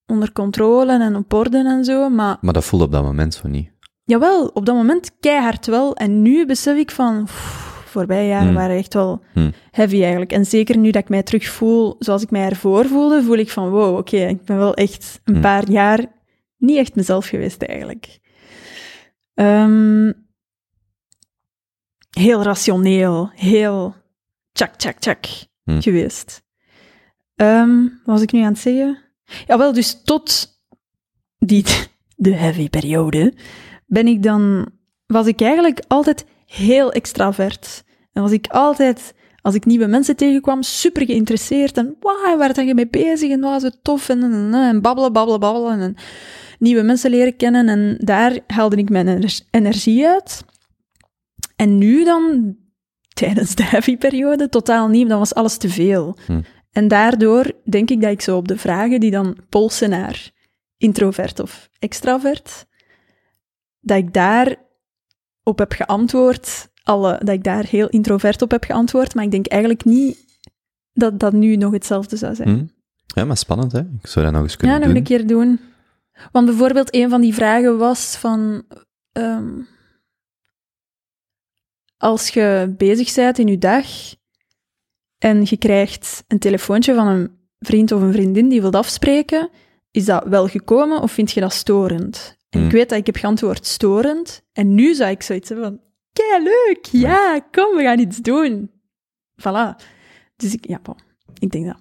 onder 0.05 0.31
controle 0.31 0.91
en 0.99 1.15
op 1.15 1.33
orde 1.33 1.57
en 1.57 1.83
zo, 1.85 2.09
maar 2.09 2.37
Maar 2.41 2.53
dat 2.53 2.63
voelde 2.65 2.85
op 2.85 2.91
dat 2.91 3.03
moment 3.03 3.33
zo 3.33 3.47
niet. 3.47 3.71
Jawel, 4.03 4.47
op 4.47 4.65
dat 4.65 4.75
moment 4.75 5.11
keihard 5.19 5.65
wel. 5.65 5.95
En 5.95 6.21
nu 6.21 6.45
besef 6.45 6.77
ik 6.77 6.91
van, 6.91 7.23
pff, 7.23 7.83
voorbije 7.85 8.27
jaren 8.27 8.45
Hmm. 8.47 8.55
waren 8.55 8.77
echt 8.77 8.93
wel 8.93 9.21
Hmm. 9.33 9.51
heavy 9.71 10.01
eigenlijk. 10.01 10.31
En 10.31 10.45
zeker 10.45 10.77
nu 10.77 10.91
dat 10.91 11.01
ik 11.01 11.09
mij 11.09 11.23
terug 11.23 11.45
voel 11.47 11.95
zoals 11.99 12.21
ik 12.21 12.31
mij 12.31 12.49
ervoor 12.49 12.85
voelde, 12.85 13.23
voel 13.23 13.37
ik 13.37 13.49
van 13.49 13.69
wow, 13.69 13.97
oké, 13.97 14.17
ik 14.17 14.45
ben 14.45 14.57
wel 14.57 14.73
echt 14.73 15.19
een 15.23 15.33
Hmm. 15.33 15.41
paar 15.41 15.69
jaar 15.71 16.05
niet 16.63 16.77
echt 16.77 16.95
mezelf 16.95 17.27
geweest 17.27 17.61
eigenlijk. 17.61 18.19
Ehm, 19.33 20.11
heel 22.09 22.41
rationeel, 22.43 23.29
heel 23.35 23.95
tjak, 24.51 24.75
tjak, 24.75 24.99
tjak 24.99 25.25
Hmm. 25.63 25.81
geweest. 25.81 26.43
Ehm, 27.35 27.81
wat 27.81 27.89
was 28.05 28.21
ik 28.21 28.31
nu 28.31 28.41
aan 28.41 28.51
het 28.51 28.59
zeggen? 28.59 28.97
Jawel, 29.47 29.73
dus 29.73 30.01
tot 30.03 30.57
die, 31.37 31.63
de 32.15 32.33
heavy 32.33 32.69
periode 32.69 33.33
ben 33.85 34.07
ik 34.07 34.23
dan, 34.23 34.69
was 35.05 35.27
ik 35.27 35.41
eigenlijk 35.41 35.83
altijd 35.87 36.25
heel 36.45 36.91
extravert. 36.91 37.83
En 38.11 38.21
was 38.21 38.31
ik 38.31 38.47
altijd, 38.47 39.13
als 39.41 39.55
ik 39.55 39.65
nieuwe 39.65 39.87
mensen 39.87 40.15
tegenkwam, 40.15 40.63
super 40.63 41.05
geïnteresseerd. 41.05 41.77
En 41.77 41.95
wauw, 41.99 42.37
waar 42.37 42.53
ben 42.53 42.65
je 42.65 42.73
mee 42.73 42.87
bezig? 42.87 43.31
En 43.31 43.39
was 43.39 43.63
het 43.63 43.83
tof? 43.83 44.09
En, 44.09 44.23
en, 44.23 44.31
en, 44.33 44.53
en 44.53 44.81
babbelen, 44.81 45.13
babbelen, 45.13 45.39
babbelen. 45.39 45.79
En 45.79 45.95
nieuwe 46.63 46.81
mensen 46.83 47.09
leren 47.11 47.35
kennen. 47.35 47.67
En 47.69 47.97
daar 47.99 48.39
haalde 48.47 48.75
ik 48.75 48.89
mijn 48.89 49.07
ener- 49.07 49.39
energie 49.51 50.07
uit. 50.07 50.45
En 51.55 51.77
nu 51.77 52.03
dan, 52.03 52.55
tijdens 53.13 53.55
de 53.55 53.63
heavy 53.63 53.97
periode, 53.97 54.49
totaal 54.49 54.87
niet. 54.87 55.09
Dan 55.09 55.19
was 55.19 55.33
alles 55.33 55.57
te 55.57 55.69
veel. 55.69 56.17
Hm. 56.25 56.41
En 56.71 56.87
daardoor 56.87 57.51
denk 57.69 57.89
ik 57.89 58.01
dat 58.01 58.11
ik 58.11 58.21
zo 58.21 58.37
op 58.37 58.47
de 58.47 58.57
vragen 58.57 58.99
die 58.99 59.11
dan 59.11 59.37
polsen 59.49 59.89
naar 59.89 60.31
introvert 60.77 61.39
of 61.39 61.69
extravert, 61.79 62.65
dat 63.79 63.97
ik 63.97 64.13
daar 64.13 64.55
op 65.43 65.59
heb 65.59 65.71
geantwoord, 65.71 66.69
alle, 66.83 67.19
dat 67.23 67.35
ik 67.35 67.43
daar 67.43 67.65
heel 67.65 67.89
introvert 67.89 68.41
op 68.41 68.51
heb 68.51 68.63
geantwoord, 68.63 69.15
maar 69.15 69.23
ik 69.23 69.31
denk 69.31 69.47
eigenlijk 69.47 69.85
niet 69.85 70.17
dat 70.93 71.19
dat 71.19 71.33
nu 71.33 71.55
nog 71.55 71.71
hetzelfde 71.71 72.15
zou 72.17 72.35
zijn. 72.35 72.49
Hm? 72.49 72.65
Ja, 73.19 73.25
maar 73.25 73.37
spannend, 73.37 73.71
hè? 73.71 73.79
Ik 73.79 74.07
zou 74.07 74.25
dat 74.25 74.33
nog 74.33 74.43
eens 74.43 74.51
Ja, 74.51 74.57
kunnen 74.57 74.77
nog 74.79 74.87
doen. 74.87 74.97
een 74.97 75.03
keer 75.03 75.27
doen. 75.27 75.59
Want 76.31 76.45
bijvoorbeeld 76.45 76.95
een 76.95 77.09
van 77.09 77.21
die 77.21 77.33
vragen 77.33 77.77
was 77.77 78.15
van... 78.15 78.63
ehm, 79.11 79.61
als 81.97 82.29
je 82.29 82.73
bezig 82.77 83.15
bent 83.15 83.37
in 83.37 83.47
je 83.47 83.57
dag 83.57 83.85
en 85.17 85.41
je 85.43 85.57
krijgt 85.57 86.23
een 86.27 86.39
telefoontje 86.39 86.93
van 86.93 87.07
een 87.07 87.37
vriend 87.59 87.91
of 87.91 88.01
een 88.01 88.13
vriendin 88.13 88.49
die 88.49 88.61
wilt 88.61 88.75
afspreken, 88.75 89.49
is 89.91 90.05
dat 90.05 90.23
wel 90.23 90.47
gekomen 90.47 91.01
of 91.01 91.11
vind 91.11 91.31
je 91.31 91.39
dat 91.39 91.53
storend? 91.53 92.37
En 92.49 92.59
Hmm. 92.59 92.67
ik 92.67 92.71
weet 92.73 92.89
dat 92.89 92.97
ik 92.97 93.05
heb 93.05 93.15
geantwoord 93.15 93.65
storend. 93.65 94.43
En 94.51 94.75
nu 94.75 94.93
zou 94.93 95.11
ik 95.11 95.21
zoiets 95.21 95.49
hebben 95.49 95.67
van, 95.67 95.81
kei 96.13 96.43
leuk, 96.43 96.85
ja, 96.85 97.39
kom, 97.51 97.75
we 97.75 97.83
gaan 97.83 97.99
iets 97.99 98.17
doen. 98.17 98.71
Voilà. 99.41 99.83
Dus 100.35 100.53
ik, 100.53 100.67
ja, 100.67 100.79
bon, 100.79 100.95
ik 101.39 101.51
denk 101.51 101.65
dat. 101.65 101.77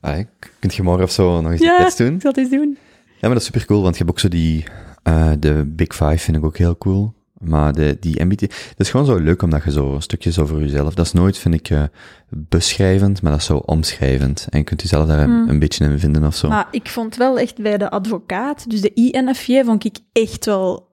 Allee, 0.00 0.26
kunt 0.58 0.74
je 0.74 0.82
morgen 0.82 1.04
of 1.04 1.10
zo 1.10 1.40
nog 1.40 1.50
eens 1.52 1.60
Ja. 1.60 1.86
iets 1.86 1.96
doen? 1.96 2.14
Ik 2.14 2.20
zal 2.20 2.30
het 2.30 2.40
eens 2.40 2.50
doen. 2.50 2.78
Ja, 3.06 3.16
maar 3.20 3.30
dat 3.30 3.38
is 3.40 3.44
super 3.44 3.64
cool, 3.66 3.82
want 3.82 3.96
je 3.96 4.04
hebt 4.04 4.10
ook 4.10 4.20
zo 4.20 4.28
die, 4.28 4.64
eh, 5.02 5.32
de 5.38 5.64
Big 5.76 5.94
Five 5.94 6.18
vind 6.18 6.36
ik 6.36 6.44
ook 6.44 6.56
heel 6.56 6.78
cool. 6.78 7.18
Maar 7.38 7.72
de, 7.72 7.96
die 8.00 8.24
MBT, 8.24 8.40
dat 8.40 8.50
is 8.76 8.90
gewoon 8.90 9.06
zo 9.06 9.16
leuk 9.16 9.42
omdat 9.42 9.64
je 9.64 9.70
zo 9.70 9.96
stukjes 10.00 10.38
over 10.38 10.60
jezelf, 10.60 10.94
dat 10.94 11.06
is 11.06 11.12
nooit, 11.12 11.38
vind 11.38 11.54
ik, 11.54 11.70
eh, 11.70 11.82
beschrijvend, 12.28 13.22
maar 13.22 13.30
dat 13.32 13.40
is 13.40 13.46
zo 13.46 13.56
omschrijvend. 13.56 14.46
En 14.50 14.58
je 14.58 14.64
kunt 14.64 14.82
jezelf 14.82 15.06
daar 15.06 15.18
een, 15.18 15.30
Hmm. 15.30 15.48
een 15.48 15.58
beetje 15.58 15.84
in 15.84 15.98
vinden 15.98 16.24
of 16.24 16.34
zo. 16.36 16.48
Maar 16.48 16.68
ik 16.70 16.88
vond 16.88 17.16
wel 17.16 17.38
echt 17.38 17.62
bij 17.62 17.78
de 17.78 17.90
advocaat, 17.90 18.70
dus 18.70 18.80
de 18.80 18.92
INFJ, 18.94 19.62
vond 19.64 19.84
ik 19.84 19.98
echt 20.12 20.44
wel... 20.44 20.88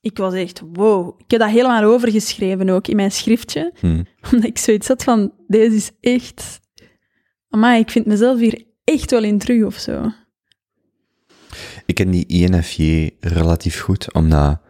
Ik 0.00 0.18
was 0.18 0.34
echt, 0.34 0.62
wow. 0.72 1.08
Ik 1.18 1.30
heb 1.30 1.40
dat 1.40 1.50
helemaal 1.50 1.82
overgeschreven 1.82 2.68
ook 2.68 2.86
in 2.88 2.96
mijn 2.96 3.12
schriftje. 3.12 3.72
Hmm. 3.80 4.04
Omdat 4.32 4.48
ik 4.48 4.58
zoiets 4.58 4.88
had 4.88 5.04
van, 5.04 5.32
deze 5.46 5.74
is 5.76 5.90
echt... 6.00 6.60
Maar 7.56 7.78
ik 7.78 7.90
vind 7.90 8.06
mezelf 8.06 8.38
hier 8.38 8.64
echt 8.84 9.10
wel 9.10 9.22
in 9.22 9.38
terug 9.38 9.64
of 9.64 9.74
zo. 9.74 10.12
Ik 11.86 11.94
ken 11.94 12.10
die 12.10 12.26
INFJ 12.26 13.10
relatief 13.20 13.80
goed, 13.80 14.12
omdat 14.12 14.60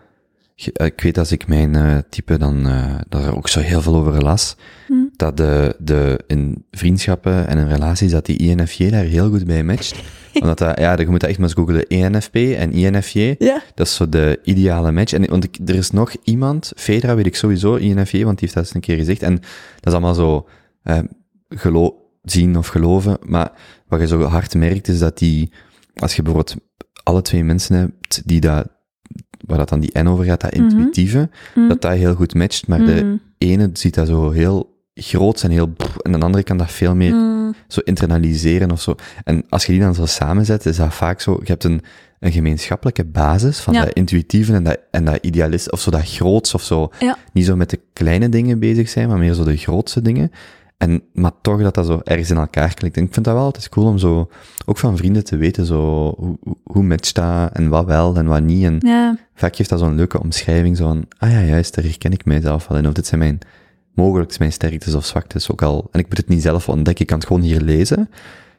eh, 0.73 0.87
ik 0.87 1.01
weet 1.01 1.19
als 1.19 1.33
ik 1.33 1.47
mijn 1.47 1.75
eh, 1.75 1.99
type 2.09 2.39
dan 2.39 2.67
eh, 2.67 2.95
daar 3.09 3.37
ook 3.37 3.49
zo 3.49 3.61
heel 3.61 3.83
veel 3.83 3.95
over 3.95 4.23
las, 4.23 4.57
Hm. 4.87 4.95
dat 5.17 5.37
de, 5.37 5.77
de 5.79 6.21
in 6.27 6.65
vriendschappen 6.71 7.49
en 7.49 7.59
in 7.59 7.69
relaties 7.69 8.11
dat 8.11 8.27
die 8.27 8.37
INFJ 8.37 8.91
daar 8.91 9.05
heel 9.05 9.31
goed 9.31 9.47
bij 9.47 9.65
matcht. 9.65 9.95
Omdat 10.41 10.59
dat, 10.59 10.79
ja, 10.79 10.99
je 10.99 11.07
moet 11.07 11.21
dat 11.21 11.29
echt 11.29 11.39
maar 11.39 11.49
eens 11.49 11.59
googelen, 11.59 11.87
ENFP 11.87 12.35
en 12.35 12.73
INFJ. 12.73 13.35
Ja. 13.39 13.63
Dat 13.75 13.87
is 13.87 13.95
zo 13.95 14.09
de 14.09 14.41
ideale 14.45 14.93
match. 14.93 15.13
En, 15.13 15.27
want 15.31 15.45
ik, 15.45 15.59
er 15.67 15.75
is 15.75 15.91
nog 15.91 16.15
iemand, 16.25 16.73
Fedra 16.77 17.15
weet 17.15 17.27
ik 17.27 17.37
sowieso, 17.37 17.75
INFJ, 17.75 18.25
want 18.25 18.39
die 18.39 18.49
heeft 18.49 18.55
dat 18.55 18.65
eens 18.65 18.75
een 18.75 18.81
keer 18.81 18.97
gezegd. 18.97 19.23
En 19.23 19.35
dat 19.81 19.87
is 19.87 19.93
allemaal 19.93 20.15
zo 20.15 20.49
eh, 20.83 20.99
gelo 21.49 22.02
zien 22.23 22.57
of 22.57 22.67
geloven. 22.67 23.17
Maar 23.27 23.53
wat 23.89 24.01
je 24.01 24.07
zo 24.07 24.23
hard 24.23 24.55
merkt, 24.55 24.89
is 24.89 24.99
dat 24.99 25.19
die, 25.19 25.53
als 25.95 26.17
je 26.17 26.23
bijvoorbeeld 26.23 26.57
alle 27.03 27.23
twee 27.23 27.45
mensen 27.45 27.77
hebt 27.77 28.23
die 28.25 28.41
dat, 28.41 28.69
waar 29.47 29.59
dat 29.59 29.69
dan 29.69 29.81
die 29.81 29.99
N 30.03 30.07
over 30.07 30.25
gaat, 30.25 30.41
dat 30.41 30.55
Mhm. 30.57 30.63
intuïtieve, 30.63 31.29
Hm. 31.55 31.69
dat 31.69 31.81
dat 31.83 31.93
heel 31.93 32.15
goed 32.15 32.35
matcht. 32.35 32.67
Maar 32.67 32.79
de 32.85 32.99
Hm. 33.01 33.17
ene 33.39 33.71
ziet 33.73 33.95
dat 33.95 34.07
zo 34.07 34.31
heel 34.31 34.71
groot 34.95 35.43
en 35.43 35.51
heel, 35.51 35.73
en 36.03 36.13
de 36.13 36.19
andere 36.19 36.43
kan 36.43 36.57
dat 36.57 36.71
veel 36.71 36.95
meer 36.95 37.15
zo 37.69 37.81
internaliseren 37.85 38.71
of 38.71 38.81
zo. 38.81 38.95
En 39.25 39.45
als 39.49 39.67
je 39.67 39.73
die 39.73 39.81
dan 39.81 39.95
zo 39.95 40.07
samenzet, 40.07 40.67
is 40.67 40.77
dat 40.77 40.95
vaak 40.95 41.21
zo, 41.21 41.33
je 41.41 41.47
hebt 41.51 41.65
een, 41.65 41.81
een 42.21 42.33
gemeenschappelijke 42.33 43.05
basis 43.05 43.59
van 43.61 43.75
Ja. 43.75 43.85
dat 43.85 43.93
intuïtieve 43.95 44.53
en 44.55 44.63
dat, 44.65 44.79
en 44.91 45.05
dat 45.05 45.19
idealist, 45.25 45.73
of 45.73 45.81
zo 45.81 45.91
dat 45.91 46.09
groots 46.15 46.55
of 46.55 46.63
zo. 46.63 46.91
Ja. 46.99 47.17
Niet 47.33 47.45
zo 47.47 47.57
met 47.57 47.71
de 47.71 47.81
kleine 47.93 48.29
dingen 48.29 48.59
bezig 48.59 48.89
zijn, 48.89 49.09
maar 49.09 49.19
meer 49.19 49.35
zo 49.35 49.45
de 49.45 49.57
grootste 49.57 50.03
dingen. 50.03 50.31
En, 50.83 51.03
maar 51.13 51.31
toch 51.43 51.63
dat 51.63 51.75
dat 51.75 51.87
zo 51.87 52.01
ergens 52.05 52.31
in 52.31 52.37
elkaar 52.37 52.75
klikt. 52.75 52.97
En 52.97 53.03
ik 53.05 53.13
vind 53.13 53.25
dat 53.25 53.35
wel 53.35 53.45
altijd 53.45 53.69
cool 53.69 53.87
om 53.87 53.99
zo, 53.99 54.29
ook 54.67 54.79
van 54.79 54.97
vrienden 54.97 55.25
te 55.25 55.37
weten, 55.37 55.67
zo, 55.67 56.15
hoe, 56.19 56.37
hoe- 56.65 56.83
matcht 56.83 57.15
dat, 57.15 57.53
en 57.53 57.69
wat 57.69 57.85
wel, 57.85 58.17
en 58.17 58.27
wat 58.27 58.43
niet. 58.43 58.65
En 58.65 58.77
Ja. 58.81 59.17
vaak 59.35 59.57
geeft 59.57 59.69
dat 59.69 59.79
zo'n 59.79 59.95
leuke 59.95 60.21
omschrijving, 60.21 60.77
zo 60.77 60.87
van, 60.87 61.05
ah 61.19 61.31
ja, 61.31 61.41
juist, 61.41 61.75
daar 61.75 61.85
herken 61.85 62.13
ik 62.13 62.25
mijzelf 62.25 62.67
wel 62.69 62.79
in. 62.79 62.87
Of 62.87 62.93
dit 62.93 63.07
zijn 63.07 63.21
mijn, 63.21 63.39
mogelijk 63.95 64.39
mijn 64.39 64.53
sterktes 64.53 64.95
of 64.95 65.05
zwaktes 65.07 65.51
ook 65.51 65.63
al. 65.63 65.89
En 65.91 66.01
ik 66.01 66.09
moet 66.09 66.17
het 66.17 66.29
niet 66.29 66.43
zelf 66.43 66.69
ontdekken, 66.69 67.03
ik 67.03 67.07
kan 67.07 67.19
het 67.19 67.27
gewoon 67.27 67.43
hier 67.43 67.61
lezen, 67.61 68.11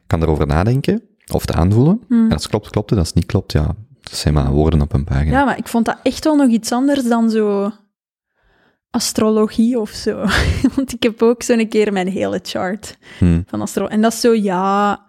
kan 0.06 0.22
erover 0.22 0.46
nadenken, 0.46 1.02
of 1.32 1.40
het 1.40 1.52
aanvoelen. 1.52 2.00
Hm. 2.08 2.14
En 2.14 2.32
als 2.32 2.42
het 2.42 2.50
klopt, 2.50 2.70
klopt 2.70 2.90
het. 2.90 2.98
Als 2.98 3.08
het 3.08 3.16
niet 3.16 3.26
klopt, 3.26 3.52
ja, 3.52 3.66
dat 4.00 4.14
zijn 4.16 4.34
maar 4.34 4.50
woorden 4.50 4.80
op 4.80 4.92
een 4.92 5.04
pagina. 5.04 5.30
Ja, 5.38 5.44
maar 5.44 5.58
ik 5.58 5.68
vond 5.68 5.84
dat 5.84 5.96
echt 6.02 6.24
wel 6.24 6.36
nog 6.36 6.48
iets 6.50 6.72
anders 6.72 7.04
dan 7.08 7.30
zo 7.30 7.70
astrologie 8.94 9.78
of 9.80 9.90
zo. 9.90 10.24
Want 10.76 10.92
ik 10.92 11.02
heb 11.02 11.22
ook 11.22 11.42
zo'n 11.42 11.68
keer 11.68 11.92
mijn 11.92 12.08
hele 12.08 12.40
chart 12.42 12.96
Hm. 13.18 13.42
van 13.46 13.60
astro. 13.60 13.86
En 13.86 14.00
dat 14.00 14.12
is 14.12 14.20
zo, 14.20 14.34
ja, 14.34 15.06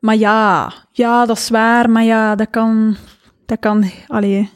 maar 0.00 0.16
ja, 0.16 0.72
ja, 0.92 1.26
dat 1.26 1.36
is 1.36 1.48
waar, 1.48 1.90
maar 1.90 2.04
ja, 2.04 2.34
dat 2.34 2.50
kan, 2.50 2.96
dat 3.46 3.58
kan, 3.58 3.90
allee, 4.06 4.50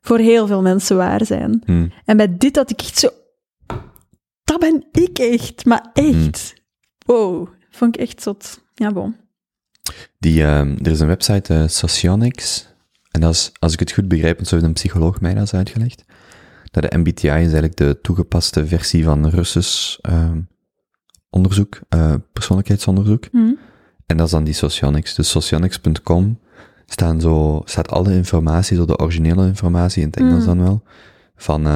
voor 0.00 0.18
heel 0.18 0.46
veel 0.46 0.62
mensen 0.62 0.96
waar 0.96 1.24
zijn. 1.26 1.62
Hm. 1.64 1.88
En 2.04 2.16
bij 2.16 2.36
dit 2.36 2.56
had 2.56 2.70
ik 2.70 2.80
echt 2.80 2.98
zo, 2.98 3.08
dat 4.44 4.58
ben 4.60 4.86
ik 4.92 5.18
echt, 5.18 5.64
maar 5.64 5.90
echt. 5.92 6.54
Wow, 7.06 7.48
vond 7.70 7.94
ik 7.94 8.00
echt 8.00 8.22
zot. 8.22 8.60
Ja, 8.74 8.92
bon. 8.92 9.16
Die, 10.18 10.42
ehm, 10.42 10.76
er 10.82 10.90
is 10.90 11.00
een 11.00 11.06
website, 11.06 11.54
eh 11.54 11.68
Socionics, 11.68 12.66
en 13.10 13.20
dat 13.20 13.32
is, 13.32 13.52
als 13.58 13.72
ik 13.72 13.78
het 13.80 13.92
goed 13.92 14.08
begrijp, 14.08 14.36
want 14.36 14.48
zo 14.48 14.54
heeft 14.54 14.66
een 14.66 14.72
psycholoog 14.72 15.20
mij 15.20 15.34
dat 15.34 15.54
uitgelegd, 15.54 16.04
dat 16.72 16.82
de 16.90 16.98
MBTI 16.98 17.26
is 17.28 17.32
eigenlijk 17.32 17.76
de 17.76 17.98
toegepaste 18.02 18.66
versie 18.66 19.04
van 19.04 19.28
Russisch 19.28 19.98
ehm, 20.00 20.40
onderzoek, 21.30 21.80
eh, 21.88 22.14
persoonlijkheidsonderzoek. 22.32 23.24
Hm. 23.30 23.52
En 24.06 24.16
dat 24.16 24.26
is 24.26 24.32
dan 24.32 24.44
die 24.44 24.54
Socionics. 24.54 25.14
Dus 25.14 25.30
socionics.com 25.30 26.38
staan 26.86 27.20
zo, 27.20 27.62
staat 27.64 27.90
alle 27.90 28.14
informatie, 28.14 28.76
zo 28.76 28.84
de 28.84 28.98
originele 28.98 29.46
informatie 29.46 30.02
in 30.02 30.08
het 30.08 30.16
Engels 30.16 30.40
Mm. 30.40 30.46
dan 30.46 30.62
wel, 30.62 30.82
van, 31.36 31.66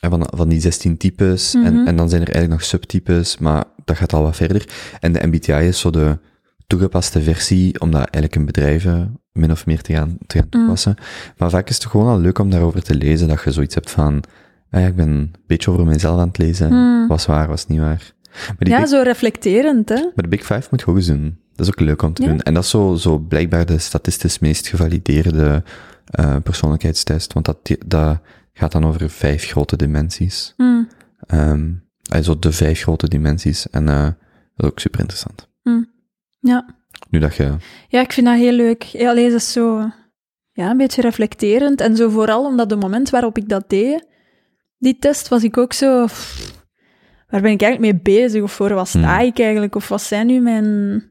en 0.00 0.10
van, 0.10 0.26
van 0.36 0.48
die 0.48 0.60
16 0.60 0.96
types. 0.96 1.54
en, 1.54 1.74
Mhm. 1.74 1.86
en 1.86 1.96
dan 1.96 2.08
zijn 2.08 2.20
er 2.20 2.28
eigenlijk 2.28 2.60
nog 2.60 2.64
subtypes, 2.68 3.38
maar 3.38 3.64
dat 3.84 3.96
gaat 3.96 4.12
al 4.12 4.22
wat 4.22 4.36
verder. 4.36 4.68
En 5.00 5.12
de 5.12 5.26
MBTI 5.26 5.52
is 5.52 5.80
zo 5.80 5.90
de 5.90 6.18
toegepaste 6.66 7.22
versie, 7.22 7.80
om 7.80 7.90
dat 7.90 8.00
eigenlijk 8.00 8.36
in 8.36 8.44
bedrijven 8.44 9.19
min 9.32 9.50
of 9.50 9.66
meer 9.66 9.80
te 9.82 9.92
gaan, 9.92 10.18
te 10.26 10.38
gaan 10.38 10.48
toepassen. 10.48 10.94
Maar 11.36 11.50
vaak 11.50 11.68
is 11.68 11.74
het 11.74 11.86
gewoon 11.86 12.06
al 12.06 12.18
leuk 12.18 12.38
om 12.38 12.50
daarover 12.50 12.82
te 12.82 12.94
lezen, 12.94 13.28
dat 13.28 13.42
je 13.44 13.52
zoiets 13.52 13.74
hebt 13.74 13.90
van, 13.90 14.22
ah 14.70 14.80
ja, 14.80 14.86
ik 14.86 14.96
ben 14.96 15.08
een 15.08 15.34
beetje 15.46 15.70
over 15.70 15.84
mezelf 15.86 16.20
aan 16.20 16.28
het 16.28 16.38
lezen. 16.38 16.72
Mm. 16.72 17.08
Was 17.08 17.26
waar, 17.26 17.48
was 17.48 17.66
niet 17.66 17.78
waar. 17.80 18.12
Maar 18.46 18.54
die 18.58 18.68
Ja, 18.68 18.80
Big- 18.80 18.88
zo 18.88 19.02
reflecterend, 19.02 19.88
hè. 19.88 19.94
maar 19.94 20.12
de 20.14 20.28
Big 20.28 20.40
Five 20.44 20.68
moet 20.70 20.80
je 20.80 20.86
ook 20.86 20.96
eens 20.96 21.06
doen. 21.06 21.38
Dat 21.54 21.66
is 21.66 21.72
ook 21.72 21.80
leuk 21.80 22.02
om 22.02 22.12
te 22.12 22.22
Ja. 22.22 22.28
doen. 22.28 22.40
En 22.40 22.54
dat 22.54 22.64
is 22.64 22.70
zo, 22.70 22.94
zo 22.94 23.18
blijkbaar 23.18 23.66
de 23.66 23.78
statistisch 23.78 24.38
meest 24.38 24.66
gevalideerde 24.68 25.62
eh, 26.04 26.36
persoonlijkheidstest. 26.42 27.32
Want 27.32 27.46
dat, 27.46 27.58
dat 27.86 28.18
gaat 28.52 28.72
dan 28.72 28.86
over 28.86 29.10
vijf 29.10 29.44
grote 29.44 29.76
dimensies. 29.76 30.54
Ehm 31.26 31.70
also 32.10 32.38
de 32.38 32.52
vijf 32.52 32.82
grote 32.82 33.08
dimensies. 33.08 33.70
En 33.70 33.88
eh, 33.88 34.02
dat 34.04 34.14
is 34.56 34.66
ook 34.66 34.78
super 34.80 35.00
interessant. 35.00 35.48
Ja. 36.40 36.66
Nu 37.08 37.18
dat 37.18 37.34
je... 37.36 37.54
Ja, 37.88 38.00
ik 38.00 38.12
vind 38.12 38.26
dat 38.26 38.36
heel 38.36 38.52
leuk. 38.52 38.82
Ja, 38.82 39.10
Allee, 39.10 39.30
dat 39.30 39.40
is 39.40 39.52
zo 39.52 39.90
ja, 40.52 40.70
een 40.70 40.76
beetje 40.76 41.02
reflecterend. 41.02 41.80
En 41.80 41.96
zo 41.96 42.08
vooral 42.08 42.44
omdat 42.44 42.70
het 42.70 42.80
moment 42.80 43.10
waarop 43.10 43.36
ik 43.38 43.48
dat 43.48 43.64
deed, 43.68 44.06
die 44.78 44.98
test 44.98 45.28
was 45.28 45.42
ik 45.42 45.56
ook 45.58 45.72
zo... 45.72 46.04
pff, 46.04 46.64
waar 47.28 47.40
ben 47.40 47.50
ik 47.52 47.62
eigenlijk 47.62 47.92
mee 47.92 48.02
bezig? 48.02 48.42
Of 48.42 48.52
voor 48.52 48.74
wat 48.74 48.88
sta 48.88 49.16
Hmm. 49.16 49.26
ik 49.26 49.38
eigenlijk? 49.38 49.74
Of 49.74 49.88
wat 49.88 50.02
zijn 50.02 50.26
nu 50.26 50.40
mijn 50.40 51.02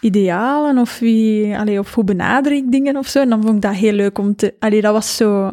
idealen? 0.00 0.78
Of, 0.78 0.98
wie, 0.98 1.56
allee, 1.56 1.78
of 1.78 1.94
hoe 1.94 2.04
benader 2.04 2.52
ik 2.52 2.72
dingen 2.72 2.96
of 2.96 3.06
zo? 3.06 3.20
En 3.20 3.28
dan 3.28 3.42
vond 3.42 3.54
ik 3.54 3.62
dat 3.62 3.74
heel 3.74 3.92
leuk 3.92 4.18
om 4.18 4.36
te... 4.36 4.54
Allee, 4.58 4.80
dat 4.80 4.92
was 4.92 5.16
zo... 5.16 5.52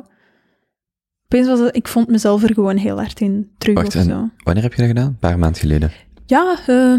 Opeens 1.25 1.47
was 1.47 1.71
ik 1.71 1.87
vond 1.87 2.07
mezelf 2.07 2.43
er 2.43 2.53
gewoon 2.53 2.77
heel 2.77 2.97
hard 2.97 3.19
in 3.19 3.51
terug 3.57 3.75
Wacht, 3.75 3.95
of 3.95 4.03
zo. 4.03 4.29
Wanneer 4.43 4.63
heb 4.63 4.73
je 4.73 4.77
dat 4.79 4.87
gedaan? 4.87 5.07
Een 5.07 5.17
paar 5.19 5.39
maanden 5.39 5.61
geleden. 5.61 5.91
Ja, 6.25 6.57
eh, 6.67 6.93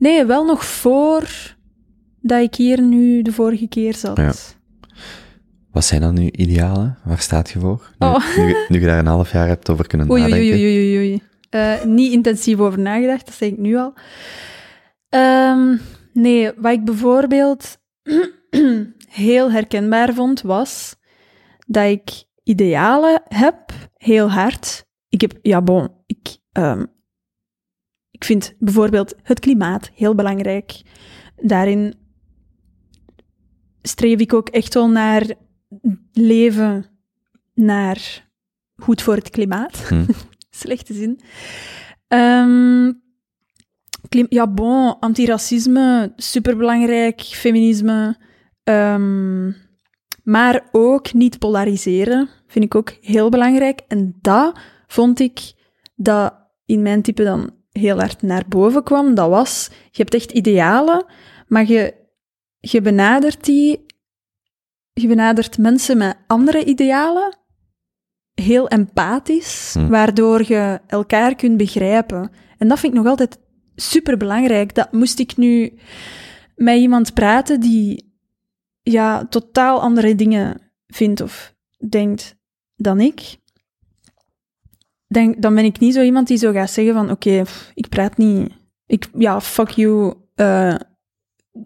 nee, 0.00 0.24
wel 0.24 0.44
nog 0.44 0.64
voor 0.64 1.28
dat 2.20 2.42
ik 2.42 2.54
hier 2.54 2.82
nu 2.82 3.22
de 3.22 3.32
vorige 3.32 3.68
keer 3.68 3.94
zat. 3.94 4.16
Ja. 4.16 4.32
Wat 5.72 5.84
zijn 5.84 6.00
dan 6.00 6.14
nu 6.14 6.30
idealen? 6.30 6.98
Waar 7.04 7.18
staat 7.20 7.50
je 7.50 7.58
voor? 7.58 7.90
Nu, 7.98 8.06
Oh. 8.06 8.36
nu, 8.36 8.42
je- 8.46 8.66
nu 8.68 8.80
je 8.80 8.86
daar 8.86 8.98
een 8.98 9.06
half 9.06 9.32
jaar 9.32 9.46
hebt 9.46 9.70
over 9.70 9.86
kunnen 9.86 10.10
Oei, 10.10 10.22
nadenken. 10.22 10.46
oei, 10.46 10.62
oei, 10.64 10.96
oei, 10.96 10.96
oei. 10.98 11.22
Eh, 11.50 11.84
niet 11.84 12.12
intensief 12.12 12.58
over 12.58 12.78
nagedacht, 12.78 13.26
dat 13.26 13.34
zeg 13.34 13.48
ik 13.48 13.58
nu 13.58 13.76
al. 13.76 13.92
Ehm, 15.08 15.76
nee, 16.12 16.50
wat 16.56 16.72
ik 16.72 16.84
bijvoorbeeld 16.84 17.78
heel 19.08 19.50
herkenbaar 19.52 20.14
vond, 20.14 20.40
was 20.42 20.96
dat 21.66 21.84
ik 21.90 22.10
idealen 22.42 23.22
heb, 23.28 23.56
heel 23.96 24.30
hard. 24.30 24.86
Ik 25.08 25.20
heb, 25.20 25.38
ja 25.42 25.62
bon, 25.62 25.88
ik, 26.06 26.36
ehm, 26.52 26.84
ik 28.20 28.26
vind 28.26 28.54
bijvoorbeeld 28.58 29.14
het 29.22 29.40
klimaat 29.40 29.90
heel 29.94 30.14
belangrijk. 30.14 30.82
Daarin 31.36 31.94
streef 33.82 34.20
ik 34.20 34.32
ook 34.32 34.48
echt 34.48 34.74
wel 34.74 34.88
naar 34.88 35.34
leven, 36.12 36.86
naar 37.54 38.28
goed 38.76 39.02
voor 39.02 39.14
het 39.14 39.30
klimaat. 39.30 39.88
Hm. 39.88 40.04
Slechte 40.50 40.94
zin. 40.94 41.20
Ehm, 42.08 42.92
ja, 44.28 44.46
bon, 44.46 44.98
antiracisme, 44.98 46.12
superbelangrijk, 46.16 47.20
feminisme. 47.20 48.16
ehm, 48.64 49.52
maar 50.22 50.68
ook 50.72 51.12
niet 51.12 51.38
polariseren, 51.38 52.28
vind 52.46 52.64
ik 52.64 52.74
ook 52.74 52.90
heel 53.00 53.28
belangrijk. 53.28 53.80
En 53.88 54.18
dat 54.20 54.58
vond 54.86 55.20
ik 55.20 55.52
dat 55.94 56.34
in 56.66 56.82
mijn 56.82 57.02
type 57.02 57.24
dan 57.24 57.58
heel 57.72 57.98
hard 57.98 58.22
naar 58.22 58.44
boven 58.48 58.82
kwam. 58.82 59.14
Dat 59.14 59.28
was, 59.28 59.70
je 59.90 60.02
hebt 60.02 60.14
echt 60.14 60.30
idealen, 60.30 61.04
maar 61.46 61.66
je, 61.66 61.94
je 62.58 62.80
benadert 62.80 63.44
die... 63.44 63.88
Je 64.92 65.06
benadert 65.06 65.58
mensen 65.58 65.98
met 65.98 66.16
andere 66.26 66.64
idealen 66.64 67.38
heel 68.34 68.68
empathisch, 68.68 69.74
Hm. 69.74 69.88
waardoor 69.88 70.44
je 70.46 70.80
elkaar 70.86 71.34
kunt 71.34 71.56
begrijpen. 71.56 72.30
En 72.58 72.68
dat 72.68 72.78
vind 72.78 72.92
ik 72.92 72.98
nog 72.98 73.08
altijd 73.08 73.38
super 73.74 74.16
belangrijk. 74.16 74.74
Dat 74.74 74.92
moest 74.92 75.18
ik 75.18 75.36
nu 75.36 75.78
met 76.54 76.76
iemand 76.76 77.14
praten 77.14 77.60
die 77.60 78.14
ja, 78.82 79.26
totaal 79.26 79.80
andere 79.80 80.14
dingen 80.14 80.60
vindt 80.86 81.20
of 81.20 81.54
denkt 81.88 82.36
dan 82.76 83.00
ik. 83.00 83.36
Denk, 85.12 85.42
dan 85.42 85.54
ben 85.54 85.64
ik 85.64 85.78
niet 85.78 85.94
zo 85.94 86.02
iemand 86.02 86.26
die 86.26 86.36
zo 86.36 86.52
gaat 86.52 86.70
zeggen 86.70 86.94
van 86.94 87.10
oké, 87.10 87.42
ik 87.74 87.88
praat 87.88 88.16
niet. 88.16 88.52
Ik, 88.86 89.08
ja, 89.18 89.40
fuck 89.40 89.68
you. 89.68 90.14
eh, 90.34 90.74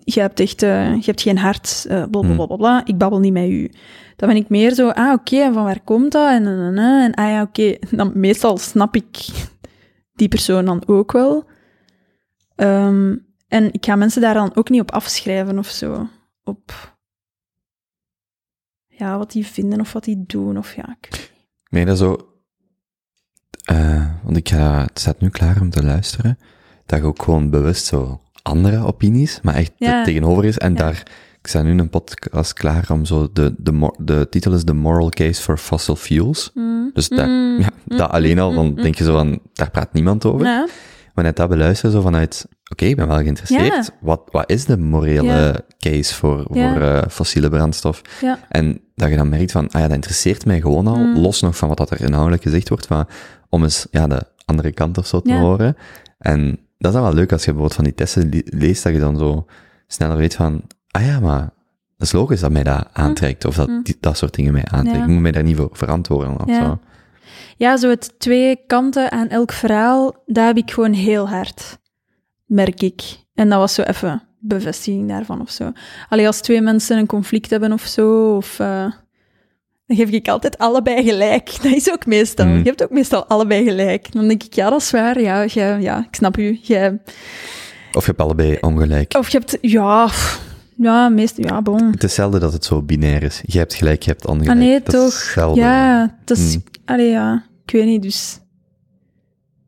je 0.05 0.21
hebt 0.21 0.41
echt 0.41 0.63
eh, 0.63 0.95
je 0.95 1.05
hebt 1.05 1.23
geen 1.23 1.39
hart. 1.39 1.85
eh 1.89 2.05
bla, 2.11 2.35
bla, 2.47 2.57
bla. 2.57 2.87
Ik 2.87 2.99
babbel 2.99 3.19
niet 3.21 3.33
met 3.33 3.49
u. 3.49 3.71
Dan 4.17 4.29
ben 4.29 4.37
ik 4.37 4.49
meer 4.49 4.75
zo, 4.75 4.89
ah, 4.89 5.13
oké, 5.13 5.37
en 5.37 5.53
van 5.55 5.65
waar 5.65 5.81
komt 5.81 6.13
dat? 6.13 6.31
En, 6.31 6.47
en, 6.47 6.59
en, 6.59 6.79
en, 6.79 7.03
en, 7.03 7.15
ah 7.15 7.31
ja, 7.31 7.43
oké. 7.43 7.77
Dan 7.97 8.13
meestal 8.15 8.59
snap 8.59 8.97
ik 8.97 9.27
die 10.13 10.29
persoon 10.29 10.65
dan 10.65 10.83
ook 10.87 11.13
wel. 11.13 11.45
Ehm, 12.57 13.17
en 13.49 13.73
ik 13.73 13.85
ga 13.85 13.97
mensen 13.97 14.21
daar 14.21 14.35
dan 14.35 14.57
ook 14.57 14.69
niet 14.71 14.81
op 14.81 14.91
afschrijven 14.93 15.59
of 15.59 15.67
zo. 15.69 16.09
Op 16.45 16.97
ja, 18.87 19.19
wat 19.19 19.33
die 19.33 19.47
vinden 19.47 19.81
of 19.81 19.93
wat 19.93 20.05
die 20.05 20.25
doen. 20.27 20.59
Of 20.59 20.75
ja, 20.75 20.97
ik. 21.01 21.33
Nee, 21.71 21.85
dat 21.85 21.99
zo... 21.99 22.29
eh, 23.65 24.05
want 24.23 24.37
ik 24.37 24.49
ga, 24.49 24.83
het 24.83 24.99
staat 24.99 25.21
nu 25.21 25.29
klaar 25.29 25.61
om 25.61 25.71
te 25.71 25.83
luisteren, 25.85 26.39
dat 26.87 26.99
je 26.99 27.05
ook 27.05 27.23
gewoon 27.23 27.51
bewust 27.51 27.87
zo 27.87 28.21
andere 28.43 28.85
opinies, 28.87 29.39
maar 29.43 29.55
echt 29.55 29.73
Ja. 29.77 30.05
tegenover 30.05 30.45
is. 30.45 30.59
En 30.59 30.73
Ja. 30.73 30.79
daar, 30.79 31.03
ik 31.41 31.47
sta 31.47 31.63
nu 31.63 31.79
een 31.79 31.89
podcast 31.91 32.53
klaar 32.53 32.87
om 32.91 33.05
zo, 33.05 33.29
de, 33.33 33.55
de, 33.59 33.93
de 33.99 34.27
titel 34.31 34.53
is 34.53 34.65
The 34.65 34.73
Moral 34.75 35.09
Case 35.09 35.43
for 35.43 35.57
Fossil 35.59 35.97
Fuels. 35.97 36.51
Mm. 36.55 36.91
Dus 36.95 37.09
dat, 37.09 37.27
Mm. 37.27 37.59
ja, 37.61 37.71
dat 37.85 38.11
alleen 38.11 38.39
al, 38.39 38.55
dan 38.55 38.75
denk 38.75 38.95
je 38.95 39.05
zo 39.05 39.13
van, 39.13 39.39
daar 39.53 39.71
praat 39.71 39.93
niemand 39.93 40.25
over. 40.25 40.69
Maar 41.15 41.25
net 41.25 41.37
dat 41.37 41.49
beluisteren, 41.49 41.91
zo 41.93 42.01
vanuit, 42.01 42.47
oké, 42.73 42.85
ik 42.85 42.97
ben 42.97 43.09
wel 43.09 43.17
geïnteresseerd. 43.17 43.67
Ja. 43.87 43.95
Wat, 44.01 44.21
wat 44.31 44.51
is 44.51 44.65
de 44.65 44.77
morele 44.79 45.23
Ja. 45.25 45.61
case 45.79 46.15
voor, 46.15 46.47
Ja. 46.53 46.73
voor 46.73 46.83
eh, 46.83 47.03
fossiele 47.11 47.49
brandstof? 47.49 48.03
ja. 48.21 48.39
En 48.49 48.81
dat 48.95 49.09
je 49.11 49.17
dan 49.17 49.29
merkt 49.29 49.53
van, 49.53 49.65
ah 49.71 49.81
ja, 49.81 49.87
dat 49.87 49.95
interesseert 49.95 50.47
mij 50.47 50.61
gewoon 50.61 50.87
al, 50.87 50.97
Mm. 50.97 51.19
los 51.19 51.41
nog 51.41 51.57
van 51.57 51.69
wat 51.69 51.77
dat 51.77 51.91
er 51.91 52.01
inhoudelijk 52.01 52.43
gezegd 52.43 52.69
wordt, 52.69 52.89
maar 52.89 53.07
om 53.49 53.63
eens 53.63 53.87
ja, 53.91 54.07
de 54.07 54.23
andere 54.45 54.73
kant 54.73 54.99
of 54.99 55.07
zo 55.07 55.21
te 55.21 55.31
Ja. 55.31 55.41
horen. 55.41 55.77
En 56.19 56.47
dat 56.79 56.91
is 56.91 56.93
dan 56.93 57.03
wel 57.03 57.15
leuk 57.15 57.33
als 57.33 57.41
je 57.45 57.53
bijvoorbeeld 57.53 57.75
van 57.75 57.85
die 57.85 57.95
testen 57.95 58.29
le- 58.29 58.43
leest, 58.45 58.83
dat 58.83 58.93
je 58.93 58.99
dan 58.99 59.19
zo 59.19 59.47
sneller 59.87 60.17
weet 60.17 60.35
van, 60.35 60.63
ah 60.91 61.07
ja, 61.07 61.21
maar 61.21 61.41
dat 61.97 62.07
is 62.07 62.13
logisch 62.13 62.41
dat 62.41 62.51
mij 62.51 62.63
dat 62.63 62.87
aantrekt, 62.93 63.45
of 63.45 63.55
dat 63.55 63.69
Mm. 63.69 63.81
die, 63.83 63.97
dat 64.01 64.17
soort 64.17 64.35
dingen 64.35 64.53
mij 64.53 64.65
aantrekt. 64.65 64.99
Ik 65.03 65.07
moet 65.07 65.21
mij 65.23 65.33
daar 65.33 65.43
niet 65.43 65.57
voor 65.57 65.69
verantwoorden 65.73 66.41
of 66.47 66.55
zo. 66.55 66.79
Ja, 67.57 67.77
zo 67.77 67.89
het 67.89 68.15
twee 68.19 68.57
kanten 68.67 69.11
aan 69.13 69.29
elk 69.29 69.53
verhaal, 69.53 70.23
dat 70.27 70.47
heb 70.47 70.57
ik 70.57 70.71
gewoon 70.71 70.93
heel 70.93 71.29
hard, 71.29 71.79
merk 72.47 72.83
ik. 72.83 73.03
En 73.35 73.49
dat 73.49 73.59
was 73.59 73.75
zo 73.75 73.83
even 73.83 74.23
bevestiging 74.41 75.09
daarvan 75.09 75.41
of 75.41 75.51
zo. 75.51 75.73
Alleen 76.09 76.27
als 76.27 76.41
twee 76.41 76.61
mensen 76.61 76.99
een 76.99 77.07
conflict 77.07 77.51
hebben 77.51 77.73
of 77.73 77.83
zo, 77.83 78.37
of, 78.37 78.59
eh, 78.59 78.87
dan 79.87 79.97
geef 79.97 80.11
ik 80.11 80.29
altijd 80.29 80.59
allebei 80.59 81.03
gelijk. 81.05 81.51
Dat 81.63 81.73
is 81.73 81.91
ook 81.93 82.07
meestal. 82.07 82.47
Mm. 82.47 82.57
Je 82.57 82.63
hebt 82.65 82.83
ook 82.83 82.91
meestal 82.91 83.27
allebei 83.27 83.65
gelijk. 83.65 84.13
Dan 84.13 84.29
denk 84.29 84.43
ik, 84.43 84.55
ja, 84.55 84.71
dat 84.71 84.81
is 84.81 84.91
waar. 84.91 85.21
Ja, 85.21 85.45
jij, 85.45 85.81
ja 85.81 85.99
ik 85.99 86.15
snap 86.15 86.37
u. 86.37 86.59
Jij, 86.63 86.99
Of 87.93 88.05
je 88.05 88.11
hebt 88.11 88.21
allebei 88.21 88.59
ongelijk. 88.61 89.15
of 89.19 89.29
je 89.29 89.39
hebt, 89.39 89.59
ja, 89.61 90.09
ja, 90.77 91.09
meestal, 91.09 91.45
ja, 91.45 91.63
bon. 91.63 91.91
Het 91.91 92.05
is 92.05 92.15
zelden 92.15 92.41
dat 92.41 92.53
het 92.53 92.65
zo 92.65 92.83
binair 92.83 93.23
is. 93.23 93.43
Je 93.47 93.59
hebt 93.59 93.75
gelijk, 93.75 94.03
je 94.03 94.11
hebt 94.11 94.27
ongelijk. 94.27 94.51
Ah 94.51 94.57
nee, 94.57 94.81
dat 94.83 94.95
is 94.95 95.01
toch. 95.01 95.13
zelden. 95.13 95.65
Ja, 95.65 96.17
dat 96.25 96.37
is... 96.37 96.55
Mm. 96.57 96.63
Allee, 96.85 97.11
ja. 97.11 97.47
Ik 97.67 97.73
weet 97.73 97.85
niet, 97.87 98.03
dus... 98.03 98.41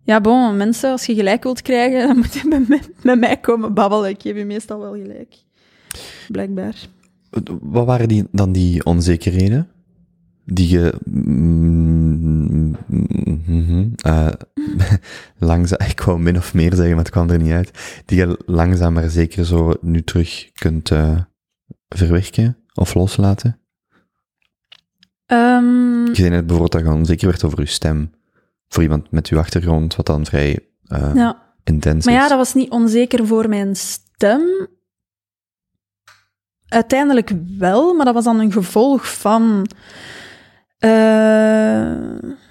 Ja, 0.02 0.20
bon, 0.20 0.56
mensen, 0.56 0.90
als 0.90 1.06
je 1.06 1.14
gelijk 1.14 1.42
wilt 1.42 1.62
krijgen, 1.62 2.00
dan 2.08 2.16
moet 2.16 2.34
je 2.34 2.48
met, 2.48 2.68
mij- 2.68 2.82
met 3.02 3.18
mij 3.18 3.36
komen 3.36 3.74
babbelen. 3.74 4.10
Ik 4.10 4.20
geef 4.22 4.36
je 4.36 4.44
meestal 4.44 4.78
wel 4.78 4.92
gelijk. 4.92 5.34
Blijkbaar. 6.28 6.74
Wat 7.60 7.86
waren 7.86 8.08
die, 8.08 8.24
dan 8.32 8.52
die 8.52 8.84
onzekerheden? 8.84 9.68
Die 10.44 10.68
je 10.68 10.90
eh, 13.96 14.28
langzaam, 15.48 15.88
ik 15.88 16.00
wou 16.00 16.18
min 16.20 16.36
of 16.36 16.54
meer 16.54 16.74
zeggen, 16.74 16.94
maar 16.94 17.04
het 17.04 17.10
kwam 17.12 17.30
er 17.30 17.42
niet 17.42 17.52
uit. 17.52 18.02
Die 18.04 18.18
je 18.18 18.38
langzaam 18.46 18.92
maar 18.92 19.10
zeker 19.10 19.44
zo 19.44 19.74
nu 19.80 20.02
terug 20.02 20.50
kunt 20.52 20.90
eh, 20.90 21.20
verwerken 21.88 22.56
of 22.74 22.94
loslaten. 22.94 23.60
Ehm, 25.26 26.06
Je 26.06 26.14
zei 26.14 26.28
net 26.28 26.46
bijvoorbeeld 26.46 26.72
dat 26.72 26.82
je 26.82 26.98
onzeker 26.98 27.26
werd 27.28 27.44
over 27.44 27.60
je 27.60 27.66
stem. 27.66 28.10
Voor 28.68 28.82
iemand 28.82 29.10
met 29.10 29.28
uw 29.28 29.38
achtergrond, 29.38 29.96
wat 29.96 30.06
dan 30.06 30.26
vrij 30.26 30.58
eh, 30.86 31.10
ja. 31.14 31.42
intens 31.64 32.04
Maar 32.04 32.14
is. 32.14 32.20
ja, 32.20 32.28
dat 32.28 32.38
was 32.38 32.54
niet 32.54 32.70
onzeker 32.70 33.26
voor 33.26 33.48
mijn 33.48 33.76
stem. 33.76 34.68
Uiteindelijk 36.68 37.32
wel, 37.58 37.94
maar 37.94 38.04
dat 38.04 38.14
was 38.14 38.24
dan 38.24 38.40
een 38.40 38.52
gevolg 38.52 39.18
van... 39.18 39.66
eh, 40.78 40.90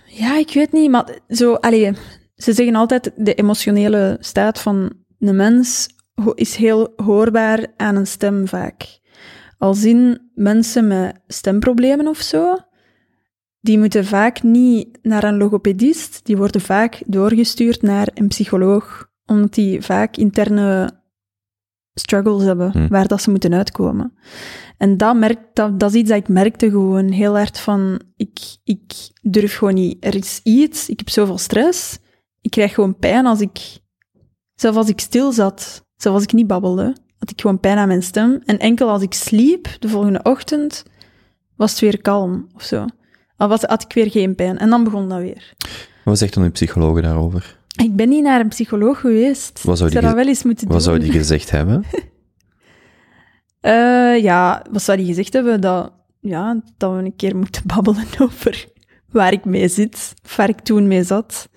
ja, 0.05 0.37
ik 0.37 0.51
weet 0.53 0.71
niet, 0.71 0.89
maar 0.91 1.17
zo... 1.29 1.53
Allee, 1.53 1.93
ze 2.35 2.53
zeggen 2.53 2.75
altijd, 2.75 3.11
de 3.15 3.33
emotionele 3.33 4.17
staat 4.19 4.59
van 4.61 4.93
een 5.19 5.35
mens 5.35 5.87
is 6.33 6.55
heel 6.55 6.93
hoorbaar 6.95 7.67
aan 7.77 7.95
een 7.95 8.07
stem 8.07 8.47
vaak. 8.47 8.99
Als 9.57 9.83
in 9.83 10.21
mensen 10.33 10.87
met 10.87 11.19
stemproblemen 11.27 12.07
of 12.07 12.17
zo, 12.17 12.57
die 13.65 13.79
moeten 13.79 14.05
vaak 14.05 14.43
niet 14.43 14.97
naar 15.01 15.23
een 15.23 15.37
logopedist, 15.37 16.19
die 16.23 16.37
worden 16.37 16.61
vaak 16.61 17.01
doorgestuurd 17.05 17.81
naar 17.81 18.09
een 18.13 18.27
psycholoog, 18.27 19.09
omdat 19.25 19.53
die 19.53 19.81
vaak 19.81 20.17
interne 20.17 20.91
struggles 21.93 22.43
hebben, 22.43 22.71
Hm. 22.71 22.87
waar 22.87 23.07
dat 23.07 23.21
ze 23.21 23.29
moeten 23.29 23.53
uitkomen. 23.53 24.13
En 24.77 24.97
dat, 24.97 25.15
merk, 25.15 25.39
dat, 25.53 25.79
dat 25.79 25.89
is 25.89 25.95
iets 25.99 26.09
dat 26.09 26.17
ik 26.17 26.27
merkte 26.27 26.69
gewoon 26.69 27.09
heel 27.09 27.35
hard 27.35 27.59
van, 27.59 28.01
ik, 28.15 28.39
ik 28.63 28.93
durf 29.21 29.57
gewoon 29.57 29.73
niet, 29.73 30.05
er 30.05 30.15
is 30.15 30.39
iets, 30.43 30.89
ik 30.89 30.99
heb 30.99 31.09
zoveel 31.09 31.37
stress, 31.37 31.99
ik 32.41 32.51
krijg 32.51 32.73
gewoon 32.73 32.97
pijn 32.97 33.25
als 33.25 33.41
ik, 33.41 33.79
zelfs 34.55 34.77
als 34.77 34.89
ik 34.89 34.99
stil 34.99 35.31
zat, 35.31 35.85
zelfs 35.95 36.17
als 36.17 36.23
ik 36.23 36.33
niet 36.33 36.47
babbelde, 36.47 36.95
had 37.17 37.29
ik 37.29 37.41
gewoon 37.41 37.59
pijn 37.59 37.77
aan 37.77 37.87
mijn 37.87 38.03
stem. 38.03 38.41
En 38.45 38.59
enkel 38.59 38.89
als 38.89 39.01
ik 39.01 39.13
sliep, 39.13 39.67
de 39.79 39.89
volgende 39.89 40.19
ochtend, 40.23 40.83
was 41.55 41.71
het 41.71 41.79
weer 41.79 42.01
kalm 42.01 42.47
of 42.55 42.63
zo. 42.63 42.85
Al 43.37 43.47
was, 43.47 43.61
had 43.61 43.83
ik 43.83 43.93
weer 43.93 44.11
geen 44.11 44.35
pijn. 44.35 44.57
En 44.57 44.69
dan 44.69 44.83
begon 44.83 45.09
dat 45.09 45.19
weer. 45.19 45.53
Wat 46.03 46.17
zegt 46.17 46.33
dan 46.33 46.43
uw 46.43 46.51
psycholoog 46.51 47.01
daarover? 47.01 47.57
Ik 47.83 47.95
ben 47.95 48.09
niet 48.09 48.23
naar 48.23 48.39
een 48.39 48.47
psycholoog 48.47 48.99
geweest. 48.99 49.63
Wat 49.63 49.77
zou 49.77 49.89
ik 49.89 49.93
die 49.95 50.03
zou 50.03 50.15
dat 50.15 50.23
wel 50.23 50.27
eens 50.33 50.43
moeten 50.43 50.67
Wat 50.67 50.75
doen. 50.75 50.85
zou 50.85 50.99
die 50.99 51.11
gezegd 51.11 51.49
hebben? 51.51 51.83
Eh, 53.59 54.21
ja, 54.23 54.65
wat 54.71 54.81
zou 54.81 54.97
die 54.97 55.07
gezegd 55.07 55.33
hebben? 55.33 55.61
Dat, 55.61 55.91
ja, 56.19 56.61
dat 56.77 56.91
we 56.91 56.97
een 56.97 57.15
keer 57.15 57.35
moeten 57.35 57.61
babbelen 57.75 58.05
over 58.19 58.65
waar 59.11 59.31
ik 59.31 59.45
mee 59.45 59.67
zit, 59.67 60.13
of 60.25 60.35
waar 60.35 60.49
ik 60.49 60.59
toen 60.59 60.87
mee 60.87 61.03
zat. 61.03 61.49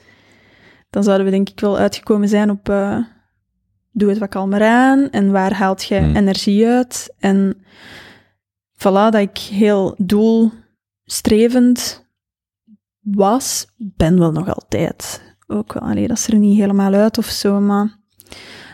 Dan 0.90 1.02
zouden 1.02 1.24
we 1.26 1.32
denk 1.32 1.48
ik 1.48 1.60
wel 1.60 1.78
uitgekomen 1.78 2.28
zijn 2.28 2.50
op 2.50 2.68
eh, 2.68 2.98
doe 3.92 4.08
het 4.08 4.18
wat 4.18 4.28
kalmer 4.28 4.62
aan 4.62 5.10
en 5.10 5.30
waar 5.32 5.52
haalt 5.54 5.84
je 5.84 5.96
Hmm. 5.98 6.16
energie 6.16 6.66
uit. 6.66 7.14
En 7.18 7.56
voilà, 8.76 8.82
dat 9.10 9.14
ik 9.14 9.38
heel 9.38 9.94
doelstrevend 11.08 12.06
was, 13.00 13.66
ben 13.76 14.18
wel 14.18 14.32
nog 14.32 14.54
altijd. 14.54 15.22
Ook 15.46 15.72
wel, 15.72 15.82
allee, 15.82 16.08
dat 16.08 16.16
is 16.18 16.26
er 16.26 16.36
niet 16.38 16.58
helemaal 16.58 16.92
uit 16.92 17.18
of 17.18 17.26
zo, 17.26 17.60
maar 17.60 17.96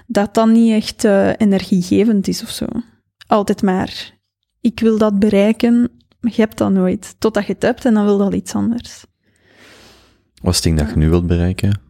dat 0.07 0.35
dat 0.35 0.47
niet 0.49 0.72
echt 0.72 1.05
eh, 1.05 1.30
energiegevend 1.37 2.28
is 2.28 2.43
of 2.43 2.49
zo. 2.51 2.64
Altijd 3.26 3.62
maar, 3.62 4.18
ik 4.61 4.80
wil 4.80 4.99
dat 4.99 5.18
bereiken, 5.18 5.80
maar 6.20 6.32
je 6.35 6.41
hebt 6.41 6.59
dat 6.59 6.70
nooit. 6.70 7.14
Totdat 7.18 7.47
je 7.47 7.53
het 7.53 7.62
hebt 7.62 7.85
en 7.85 7.95
dan 7.95 8.05
wil 8.05 8.18
dat 8.18 8.35
iets 8.35 8.55
anders. 8.55 9.05
Wat 10.43 10.51
is 10.51 10.55
het 10.55 10.62
ding 10.64 10.78
dat 10.78 10.89
je 10.91 10.97
nu 10.97 11.09
wilt 11.11 11.26
bereiken? 11.26 11.80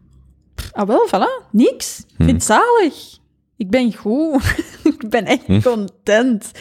Ah 0.71 0.87
wel, 0.87 1.07
voilà, 1.07 1.51
niks. 1.51 1.99
Ik 1.99 2.13
vind 2.17 2.31
het 2.31 2.43
zalig. 2.43 3.17
Ik 3.57 3.69
ben 3.69 3.93
goed. 3.93 4.43
ik 4.99 5.09
ben 5.09 5.25
echt 5.25 5.45
Hm. 5.45 5.61
content. 5.61 6.51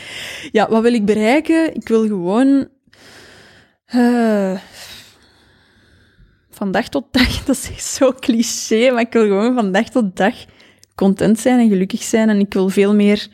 Ja, 0.52 0.68
wat 0.68 0.82
wil 0.82 0.92
ik 0.94 1.04
bereiken? 1.04 1.74
Ik 1.74 1.88
wil 1.88 2.06
gewoon... 2.06 2.68
eh, 3.94 4.60
van 6.50 6.72
dag 6.72 6.88
tot 6.88 7.04
dag, 7.10 7.28
dat 7.44 7.56
is 7.56 7.70
echt 7.70 7.84
zo 7.84 8.12
cliché, 8.12 8.90
maar 8.90 9.00
ik 9.00 9.12
wil 9.12 9.22
gewoon 9.22 9.54
van 9.54 9.72
dag 9.72 9.88
tot 9.88 10.16
dag 10.16 10.34
content 10.94 11.38
zijn 11.38 11.60
en 11.60 11.68
gelukkig 11.68 12.02
zijn. 12.02 12.28
En 12.28 12.38
ik 12.38 12.52
wil 12.52 12.68
veel 12.68 12.94
meer 12.94 13.28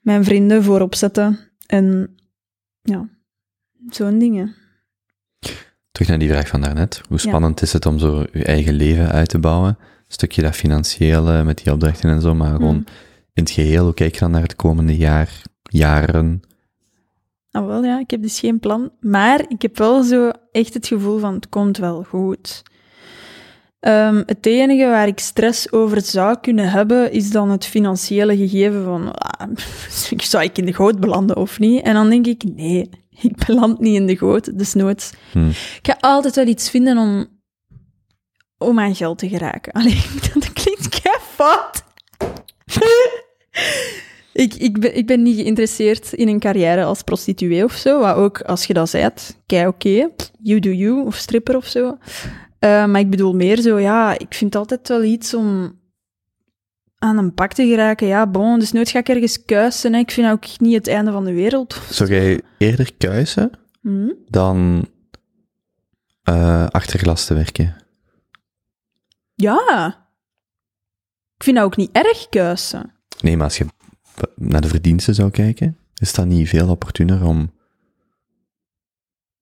mijn 0.00 0.24
vrienden 0.24 0.62
voorop 0.62 0.94
zetten. 0.94 1.38
En 1.66 2.14
ja, 2.82 3.08
zo'n 3.88 4.18
dingen. 4.18 4.54
Terug 5.92 6.08
naar 6.08 6.18
die 6.18 6.28
vraag 6.30 6.48
van 6.48 6.60
daarnet. 6.60 7.00
Hoe 7.08 7.18
Ja. 7.22 7.28
spannend 7.28 7.62
is 7.62 7.72
het 7.72 7.86
om 7.86 7.98
zo 7.98 8.24
je 8.32 8.44
eigen 8.44 8.74
leven 8.74 9.10
uit 9.10 9.28
te 9.28 9.38
bouwen? 9.38 9.76
Een 9.78 10.18
stukje 10.18 10.42
dat 10.42 10.56
financiële 10.56 11.44
met 11.44 11.62
die 11.64 11.72
opdrachten 11.72 12.10
en 12.10 12.20
zo, 12.20 12.34
maar 12.34 12.50
gewoon 12.50 12.74
Hmm. 12.74 12.84
in 13.32 13.42
het 13.42 13.50
geheel, 13.52 13.84
hoe 13.84 13.94
kijk 13.94 14.14
je 14.14 14.20
dan 14.20 14.30
naar 14.30 14.42
het 14.42 14.56
komende 14.56 14.96
jaar, 14.96 15.42
jaren? 15.62 16.40
Ah, 17.52 17.66
wel 17.66 17.84
ja, 17.84 17.98
ik 17.98 18.10
heb 18.10 18.22
dus 18.22 18.40
geen 18.40 18.58
plan. 18.58 18.90
Maar 19.00 19.44
ik 19.48 19.62
heb 19.62 19.78
wel 19.78 20.02
zo 20.02 20.30
echt 20.52 20.74
het 20.74 20.86
gevoel 20.86 21.18
van 21.18 21.34
het 21.34 21.48
komt 21.48 21.78
wel 21.78 22.02
goed. 22.02 22.62
Ehm, 23.80 24.22
het 24.26 24.46
enige 24.46 24.86
waar 24.86 25.06
ik 25.06 25.18
stress 25.18 25.72
over 25.72 26.00
zou 26.00 26.36
kunnen 26.40 26.70
hebben, 26.70 27.12
is 27.12 27.30
dan 27.30 27.50
het 27.50 27.66
financiële 27.66 28.36
gegeven 28.36 28.84
van 28.84 29.12
ah, 29.12 29.48
zou 30.32 30.44
ik 30.44 30.58
in 30.58 30.66
de 30.66 30.74
goot 30.74 31.00
belanden 31.00 31.36
of 31.36 31.58
niet? 31.58 31.82
En 31.82 31.94
dan 31.94 32.10
denk 32.10 32.26
ik, 32.26 32.42
nee, 32.44 32.90
ik 33.28 33.46
beland 33.46 33.80
niet 33.80 33.94
in 33.94 34.06
de 34.06 34.16
goot, 34.16 34.58
desnoods. 34.58 35.12
Hmm. 35.32 35.48
Ik 35.48 35.80
ga 35.82 35.96
altijd 36.00 36.34
wel 36.34 36.46
iets 36.46 36.70
vinden 36.70 36.98
om, 36.98 37.26
om 38.58 38.80
aan 38.80 38.94
geld 38.94 39.18
te 39.18 39.28
geraken. 39.28 39.72
Alleen, 39.82 40.02
dat 40.34 40.52
klinkt 40.52 40.88
kei 40.88 41.16
fout. 41.34 41.84
Ik, 44.32 44.54
ik, 44.54 44.80
ben, 44.80 44.96
ik 44.96 45.06
ben 45.06 45.22
niet 45.22 45.36
geïnteresseerd 45.36 46.12
in 46.12 46.28
een 46.28 46.38
carrière 46.38 46.84
als 46.84 47.02
prostituee 47.02 47.64
of 47.64 47.72
zo. 47.72 48.00
Wat 48.00 48.16
ook, 48.16 48.40
als 48.40 48.64
je 48.64 48.72
dat 48.74 48.88
zijt, 48.90 49.38
kei 49.46 49.66
oké. 49.66 50.08
You 50.42 50.60
do 50.60 50.70
you, 50.70 51.06
of 51.06 51.14
stripper 51.16 51.56
of 51.56 51.66
zo. 51.66 51.98
Eh, 52.58 52.86
maar 52.86 53.00
ik 53.00 53.10
bedoel 53.10 53.34
meer 53.34 53.60
zo, 53.60 53.78
ja, 53.78 54.18
ik 54.18 54.34
vind 54.34 54.54
altijd 54.56 54.88
wel 54.88 55.02
iets 55.02 55.34
om 55.34 55.80
aan 56.98 57.18
een 57.18 57.34
pak 57.34 57.52
te 57.52 57.66
geraken. 57.66 58.06
Ja, 58.06 58.26
bon, 58.26 58.58
dus 58.58 58.72
nooit 58.72 58.90
ga 58.90 58.98
ik 58.98 59.08
ergens 59.08 59.44
kuisen. 59.44 59.92
Hè. 59.92 59.98
Ik 59.98 60.10
vind 60.10 60.30
ook 60.30 60.58
niet 60.58 60.74
het 60.74 60.86
einde 60.88 61.12
van 61.12 61.24
de 61.24 61.32
wereld. 61.32 61.80
Zou 61.90 62.10
jij 62.10 62.40
eerder 62.58 62.92
kuisen 62.98 63.50
Hm? 63.80 64.12
dan 64.28 64.86
achter 66.70 66.98
glas 66.98 67.24
te 67.26 67.34
werken? 67.34 67.76
Ja. 69.34 69.86
Ik 71.36 71.44
vind 71.44 71.56
dat 71.56 71.64
ook 71.64 71.76
niet 71.76 71.90
erg 71.92 72.28
kuisen. 72.28 72.92
Nee, 73.20 73.36
maar 73.36 73.44
als 73.44 73.58
je 73.58 73.66
naar 74.34 74.60
de 74.60 74.68
verdiensten 74.68 75.14
zou 75.14 75.30
kijken, 75.30 75.78
is 75.94 76.12
dat 76.12 76.26
niet 76.26 76.48
veel 76.48 76.68
opportuner 76.68 77.24
om... 77.24 77.52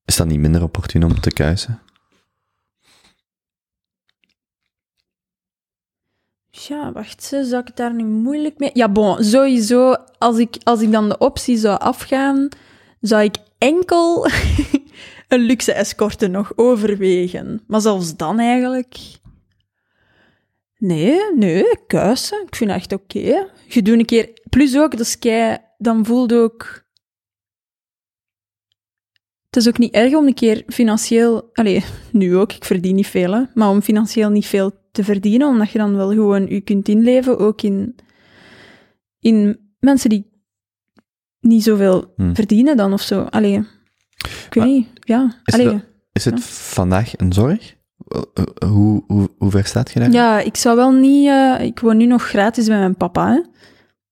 Is 0.05 0.17
dat 0.17 0.27
niet 0.27 0.41
minder 0.41 0.63
opportun 0.63 1.05
om 1.05 1.21
te 1.21 1.31
kuisen? 1.31 1.81
Ja, 6.51 6.93
wacht, 6.93 7.23
zou 7.23 7.57
ik 7.57 7.67
het 7.67 7.77
daar 7.77 7.95
nu 7.95 8.05
moeilijk 8.05 8.59
mee... 8.59 8.71
Ja, 8.73 8.89
bon, 8.89 9.25
sowieso, 9.25 9.97
als 10.19 10.39
ik, 10.39 10.57
als 10.63 10.81
ik 10.81 10.93
dan 10.93 11.09
de 11.09 11.19
optie 11.19 11.57
zou 11.57 11.79
afgaan, 11.79 12.49
zou 13.01 13.23
ik 13.23 13.37
enkel 13.59 14.27
een 15.29 15.41
luxe 15.41 15.73
escorte 15.73 16.27
nog 16.27 16.53
overwegen. 16.57 17.63
Maar 17.67 17.81
zelfs 17.81 18.17
dan 18.17 18.39
eigenlijk... 18.39 19.19
Nee, 20.81 21.35
nee, 21.37 21.65
kuisen. 21.87 22.43
Ik 22.47 22.57
vind 22.57 22.71
dat 22.71 22.79
echt 22.79 22.93
oké. 22.93 23.49
Je 23.69 23.83
doet 23.83 23.99
een 23.99 24.05
keer... 24.05 24.31
Plus 24.49 24.77
ook, 24.79 24.95
is 24.95 25.19
kei... 25.19 25.59
Dan 25.79 26.05
voelde 26.07 26.39
ook... 26.39 26.85
Het 29.47 29.57
is 29.57 29.69
ook 29.69 29.79
niet 29.79 29.95
erg 29.95 30.15
om 30.15 30.27
een 30.27 30.35
keer 30.35 30.63
financieel... 30.67 31.51
Allee, 31.53 31.85
nu 32.13 32.37
ook, 32.37 32.53
ik 32.53 32.65
verdien 32.65 32.95
niet 32.95 33.07
veel, 33.07 33.33
hè, 33.33 33.43
maar 33.55 33.69
om 33.69 33.83
financieel 33.83 34.31
niet 34.31 34.47
veel 34.47 34.73
te 34.93 35.05
verdienen, 35.05 35.49
omdat 35.49 35.71
je 35.71 35.79
dan 35.79 35.97
wel 35.97 36.09
gewoon 36.11 36.47
je 36.47 36.61
kunt 36.61 36.89
inleven, 36.89 37.39
ook 37.39 37.63
in, 37.63 37.97
in 39.19 39.61
mensen 39.79 40.11
die 40.11 40.31
niet 41.41 41.63
zoveel 41.63 42.13
Hmm. 42.17 42.35
verdienen 42.35 42.77
dan 42.77 42.93
of 42.93 43.01
zo. 43.03 43.21
Allee, 43.23 43.55
ik 43.57 43.65
weet 44.55 44.55
Maar 44.55 44.67
niet, 44.67 44.89
ja. 45.01 45.41
is 45.45 45.55
Allee, 45.55 45.69
het- 45.69 45.89
Is 46.13 46.25
het 46.25 46.45
vandaag 46.45 47.19
een 47.19 47.33
zorg? 47.33 47.77
Eh, 48.11 48.69
Hoe, 48.69 49.03
hoe, 49.07 49.29
hoe 49.39 49.51
ver 49.51 49.65
staat 49.67 49.91
je 49.91 49.99
daar? 50.01 50.11
ja, 50.11 50.41
ik 50.41 50.57
zou 50.57 50.77
wel 50.77 50.93
niet... 50.93 51.27
eh, 51.29 51.57
ik 51.61 51.81
woon 51.81 51.97
nu 51.97 52.07
nog 52.07 52.23
gratis 52.23 52.67
bij 52.67 52.79
mijn 52.79 52.97
papa, 52.97 53.29
hè. 53.33 53.39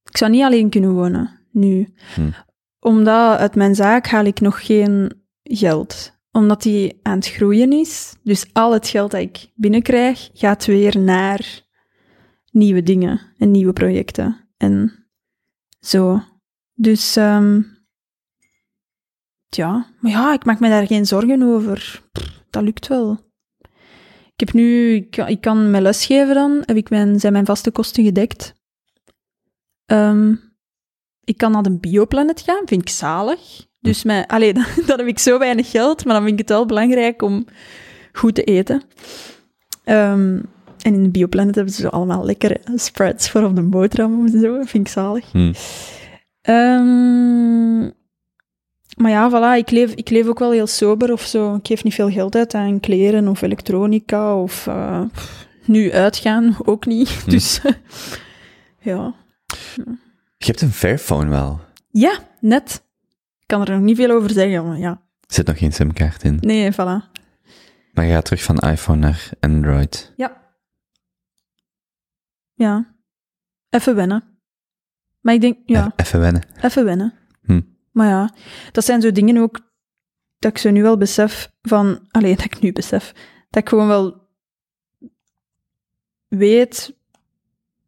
Ik 0.05 0.17
zou 0.17 0.31
niet 0.31 0.43
alleen 0.43 0.71
kunnen 0.71 0.95
wonen, 0.95 1.31
nu. 1.53 1.95
Hmm. 2.15 2.35
Omdat 2.81 3.39
uit 3.39 3.55
mijn 3.55 3.75
zaak 3.75 4.07
haal 4.07 4.25
ik 4.25 4.41
nog 4.41 4.67
geen 4.67 5.13
geld. 5.43 6.17
Omdat 6.33 6.63
die 6.63 6.99
aan 7.03 7.17
het 7.17 7.29
groeien 7.29 7.73
is. 7.73 8.15
Dus 8.23 8.47
al 8.53 8.73
het 8.73 8.89
geld 8.89 9.11
dat 9.11 9.21
ik 9.21 9.51
binnenkrijg, 9.55 10.31
gaat 10.33 10.65
weer 10.67 10.99
naar 10.99 11.63
nieuwe 12.51 12.83
dingen 12.83 13.21
en 13.39 13.51
nieuwe 13.51 13.73
projecten. 13.73 14.49
En 14.57 15.07
zo. 15.81 16.23
Dus, 16.75 17.17
ehm, 17.17 17.63
ja. 19.49 19.87
Maar 20.01 20.11
ja, 20.13 20.33
ik 20.33 20.45
maak 20.45 20.61
me 20.61 20.69
daar 20.69 20.87
geen 20.87 21.07
zorgen 21.07 21.43
over. 21.43 22.03
Pff, 22.13 22.43
dat 22.51 22.63
lukt 22.63 22.87
wel. 22.89 23.27
Ik 24.39 24.47
heb 24.47 24.53
nu, 24.53 24.95
ik, 24.95 25.11
kan- 25.11 25.29
ik 25.29 25.41
kan 25.41 25.71
mijn 25.71 25.83
lesgeven 25.83 26.35
dan, 26.35 26.63
heb 26.65 26.77
ik 26.77 26.91
mijn, 26.91 27.21
zijn 27.21 27.33
mijn 27.33 27.47
vaste 27.47 27.71
kosten 27.71 28.05
gedekt. 28.05 28.55
Ehm, 29.87 30.35
ik 31.25 31.37
kan 31.37 31.53
naar 31.53 31.63
de 31.63 31.79
bioplanet 31.79 32.41
gaan, 32.41 32.63
vind 32.67 32.83
ik 32.83 32.89
zalig. 32.89 33.67
Dus 33.81 34.03
mijn, 34.05 34.27
allee, 34.27 34.53
dan, 34.59 34.65
dan 34.87 34.99
heb 34.99 35.07
ik 35.07 35.19
zo 35.19 35.39
weinig 35.39 35.71
geld, 35.71 36.05
maar 36.05 36.15
dan 36.15 36.23
vind 36.23 36.35
ik 36.35 36.41
het 36.41 36.57
wel 36.57 36.67
belangrijk 36.67 37.23
om 37.23 37.47
goed 38.13 38.35
te 38.35 38.45
eten. 38.45 38.83
Ehm, 39.85 40.41
en 40.83 40.95
in 40.95 41.03
de 41.03 41.09
bioplanet 41.11 41.55
hebben 41.55 41.75
ze 41.75 41.81
zo 41.81 41.89
allemaal 41.89 42.25
lekkere 42.25 42.61
spreads 42.75 43.31
voor 43.31 43.43
op 43.43 43.57
de 43.57 43.63
boterham 43.63 44.27
en 44.27 44.41
zo, 44.41 44.63
vind 44.65 44.87
ik 44.87 44.93
zalig. 44.93 45.31
Hm. 45.33 45.53
Ehm, 46.41 47.91
maar 48.99 49.11
ja, 49.11 49.31
voilà, 49.31 49.59
ik 49.65 49.71
leef, 49.71 49.93
ik 49.93 50.11
leef 50.11 50.27
ook 50.27 50.39
wel 50.39 50.51
heel 50.53 50.67
sober 50.67 51.13
of 51.13 51.23
zo. 51.23 51.55
Ik 51.55 51.67
geef 51.67 51.85
niet 51.85 51.95
veel 51.95 52.11
geld 52.11 52.35
uit 52.37 52.55
aan 52.55 52.81
kleren 52.81 53.29
of 53.29 53.43
elektronica 53.43 54.37
of 54.43 54.67
eh, 54.67 55.03
nu 55.65 55.93
uitgaan 55.93 56.57
ook 56.65 56.87
niet. 56.87 57.31
Dus 57.31 57.61
ja. 58.81 59.15
Je 60.37 60.47
hebt 60.47 60.61
een 60.61 60.73
Fairphone 60.73 61.31
wel. 61.31 61.61
Ja, 61.91 62.19
net. 62.41 62.83
Ik 63.41 63.47
kan 63.47 63.61
er 63.65 63.71
nog 63.71 63.81
niet 63.81 63.97
veel 63.97 64.11
over 64.11 64.31
zeggen, 64.31 64.67
maar 64.67 64.79
ja. 64.79 64.91
Er 65.27 65.35
zit 65.35 65.47
nog 65.47 65.59
geen 65.59 65.73
simkaart 65.73 66.23
in. 66.23 66.39
Nee, 66.41 66.73
voilà. 66.73 67.17
Maar 67.93 68.05
je 68.07 68.13
gaat 68.13 68.25
terug 68.25 68.43
van 68.43 68.59
iPhone 68.59 68.99
naar 68.99 69.29
Android. 69.41 70.13
Ja. 70.17 70.37
Ja. 72.55 72.95
Even 73.71 73.95
wennen. 73.95 74.25
Maar 75.21 75.35
ik 75.35 75.41
denk, 75.41 75.57
ja, 75.67 75.93
Even 75.97 76.21
wennen. 76.21 76.43
even 76.63 76.85
wennen. 76.85 77.15
Maar 77.99 78.09
ja, 78.09 78.35
dat 78.73 78.85
zijn 78.85 79.01
zo 79.01 79.13
dingen 79.13 79.37
ook 79.37 79.61
dat 80.39 80.51
ik 80.51 80.59
zo 80.59 80.71
nu 80.71 80.83
wel 80.83 80.97
besef 80.97 81.53
van... 81.63 82.07
Alleen 82.11 82.37
dat 82.37 82.45
ik 82.45 82.61
nu 82.61 82.73
besef. 82.73 83.13
Dat 83.51 83.63
ik 83.63 83.69
gewoon 83.69 83.87
wel 83.87 84.29
weet... 86.29 86.97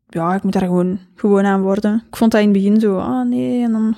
Ja, 0.09 0.35
ik 0.35 0.43
moet 0.43 0.53
daar 0.53 0.63
gewoon, 0.63 0.99
gewoon 1.15 1.45
aan 1.45 1.63
worden. 1.63 2.05
Ik 2.07 2.17
vond 2.17 2.31
dat 2.31 2.41
in 2.41 2.49
het 2.49 2.57
begin 2.57 2.81
zo... 2.81 2.99
Ah, 2.99 3.29
nee, 3.29 3.63
en 3.65 3.73
dan... 3.73 3.97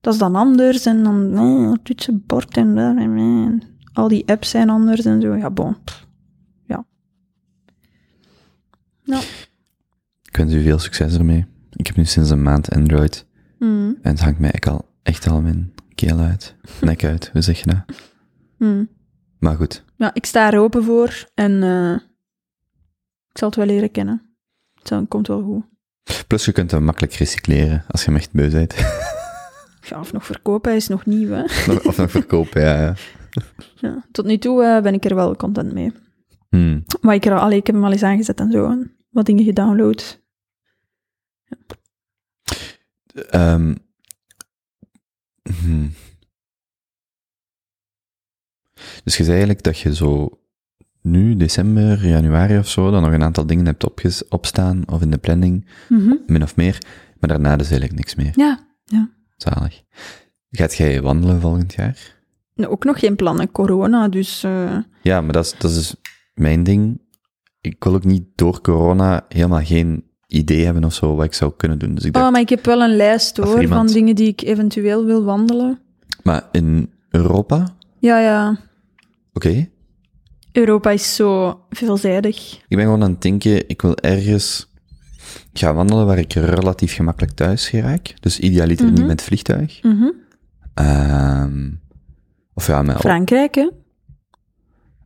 Dat 0.00 0.12
is 0.12 0.18
dan 0.18 0.34
anders. 0.34 0.86
En 0.86 1.02
dan... 1.02 1.30
Nee, 1.30 1.82
toetsenbord 1.82 2.56
en... 2.56 2.74
daar 2.74 2.96
en- 2.96 3.16
en- 3.16 3.62
al 3.92 4.08
die 4.08 4.28
apps 4.28 4.50
zijn 4.50 4.70
anders 4.70 5.04
en 5.04 5.20
zo. 5.20 5.34
Ja, 5.34 5.50
bon. 5.50 5.76
pff. 5.84 6.06
Ik 10.22 10.36
wens 10.36 10.52
u 10.52 10.62
veel 10.62 10.78
succes 10.78 11.14
ermee. 11.14 11.46
Ik 11.70 11.86
heb 11.86 11.96
nu 11.96 12.04
sinds 12.04 12.30
een 12.30 12.42
maand 12.42 12.70
Android 12.70 13.26
Mm, 13.58 13.98
en 14.02 14.10
het 14.10 14.20
hangt 14.20 14.38
mij 14.38 14.50
echt 14.50 14.66
al, 14.66 14.91
echt 15.02 15.26
al 15.26 15.40
mijn 15.40 15.74
keel 15.94 16.18
uit. 16.18 16.56
Nek 16.80 17.04
uit, 17.04 17.30
hoe 17.32 17.42
zeg 17.42 17.58
je 17.58 17.66
dat? 17.66 17.96
mm. 18.58 18.88
Maar 19.38 19.56
goed, 19.56 19.84
Ja, 19.96 20.14
ik 20.14 20.26
sta 20.26 20.52
er 20.52 20.58
open 20.60 20.84
voor 20.84 21.28
en 21.34 21.62
eh, 21.62 21.92
ik 23.30 23.38
zal 23.38 23.48
het 23.48 23.56
wel 23.56 23.66
leren 23.66 23.90
kennen. 23.90 24.36
Het 24.74 24.88
zal- 24.88 25.06
komt 25.06 25.26
wel 25.26 25.42
goed. 25.42 25.64
plus 26.26 26.44
je 26.44 26.52
kunt 26.52 26.70
hem 26.70 26.84
makkelijk 26.84 27.12
recycleren 27.12 27.84
als 27.88 28.00
je 28.04 28.06
hem 28.10 28.16
echt 28.18 28.32
beu 28.32 28.50
bent. 28.50 28.74
Ja, 29.88 30.00
of 30.00 30.12
nog 30.12 30.26
verkopen, 30.26 30.68
hij 30.70 30.78
is 30.78 30.88
nog 30.88 31.06
nieuw, 31.06 31.30
hè. 31.30 31.42
Nog- 31.66 31.84
of 31.84 31.96
nog 31.96 32.10
verkopen, 32.10 32.62
ja. 32.62 32.80
ja. 32.80 32.94
Ja, 33.76 34.04
tot 34.12 34.24
nu 34.24 34.38
toe 34.38 34.64
eh, 34.64 34.82
ben 34.82 34.94
ik 34.94 35.04
er 35.04 35.14
wel 35.14 35.36
content 35.36 35.72
mee. 35.72 35.92
Hmm. 36.48 36.84
Maar 37.00 37.14
ik, 37.14 37.24
er 37.24 37.32
al, 37.32 37.38
allee, 37.38 37.58
ik 37.58 37.66
heb 37.66 37.74
hem 37.76 37.84
al 37.84 37.92
eens 37.92 38.02
aangezet 38.02 38.40
en 38.40 38.50
zo. 38.50 38.82
wat 39.10 39.26
dingen 39.26 39.44
gedownload. 39.44 40.20
Ehm, 43.30 43.74
hmm. 45.60 45.92
Dus 49.04 49.16
je 49.16 49.22
zei 49.24 49.28
eigenlijk 49.36 49.62
dat 49.62 49.78
je 49.78 49.94
zo 49.94 50.38
nu, 51.00 51.36
december, 51.36 52.06
januari 52.06 52.58
of 52.58 52.68
zo, 52.68 52.90
dan 52.90 53.02
nog 53.02 53.12
een 53.12 53.22
aantal 53.22 53.46
dingen 53.46 53.66
hebt 53.66 53.84
opges 53.84 54.28
opstaan, 54.28 54.88
of 54.88 55.02
in 55.02 55.10
de 55.10 55.18
planning, 55.18 55.68
Mhm. 55.88 56.14
min 56.26 56.42
of 56.42 56.56
meer, 56.56 56.78
maar 57.20 57.28
daarna 57.30 57.56
dus 57.56 57.70
eigenlijk 57.70 57.98
niks 57.98 58.14
meer. 58.14 58.32
Ja, 58.34 58.70
Zalig. 59.36 59.82
Gaat 60.50 60.74
jij 60.74 61.02
wandelen 61.02 61.40
volgend 61.40 61.72
jaar? 61.74 62.20
nou, 62.54 62.70
ook 62.72 62.84
nog 62.84 62.98
geen 62.98 63.16
plannen. 63.16 63.50
Corona, 63.50 64.08
dus... 64.08 64.42
eh, 64.44 64.78
Ja, 65.02 65.20
maar 65.20 65.32
dat 65.32 65.44
is, 65.44 65.54
dat 65.58 65.70
is 65.70 65.76
dus 65.76 65.94
mijn 66.34 66.62
ding. 66.62 67.00
Ik 67.60 67.84
wil 67.84 67.94
ook 67.94 68.04
niet 68.04 68.24
door 68.34 68.60
corona 68.60 69.24
helemaal 69.28 69.64
geen 69.64 70.04
idee 70.32 70.64
hebben 70.64 70.84
of 70.84 70.94
zo 70.94 71.14
wat 71.14 71.24
ik 71.24 71.34
zou 71.34 71.52
kunnen 71.56 71.78
doen. 71.78 71.94
Dus 71.94 72.04
ik 72.04 72.12
dacht, 72.12 72.26
Oh, 72.26 72.32
maar 72.32 72.40
ik 72.40 72.48
heb 72.48 72.64
wel 72.64 72.80
een 72.82 72.96
lijst 72.96 73.36
hoor, 73.36 73.68
van 73.68 73.86
dingen 73.86 74.14
die 74.14 74.28
ik 74.28 74.42
eventueel 74.42 75.04
wil 75.04 75.24
wandelen. 75.24 75.78
maar 76.22 76.48
in 76.52 76.90
Europa? 77.10 77.74
Ja, 77.98 78.18
ja. 78.20 78.58
Oké. 79.32 79.68
Europa 80.52 80.90
is 80.90 81.14
zo 81.14 81.60
veelzijdig. 81.70 82.60
Ik 82.68 82.76
ben 82.76 82.84
gewoon 82.84 83.02
aan 83.02 83.10
het 83.10 83.22
denken, 83.22 83.68
ik 83.68 83.82
wil 83.82 83.96
ergens 83.96 84.70
gaan 85.52 85.74
wandelen 85.74 86.06
waar 86.06 86.18
ik 86.18 86.32
relatief 86.32 86.94
gemakkelijk 86.94 87.32
thuis 87.32 87.68
geraak. 87.68 88.14
Dus 88.20 88.38
idealiter 88.38 88.86
Mhm. 88.86 88.94
niet 88.94 89.06
met 89.06 89.22
vliegtuig. 89.22 89.82
Mhm. 89.82 90.10
Ehm, 90.74 91.70
of 92.54 92.66
ja, 92.66 92.82
met, 92.82 92.96
Frankrijk, 92.96 93.54
hè? 93.54 93.68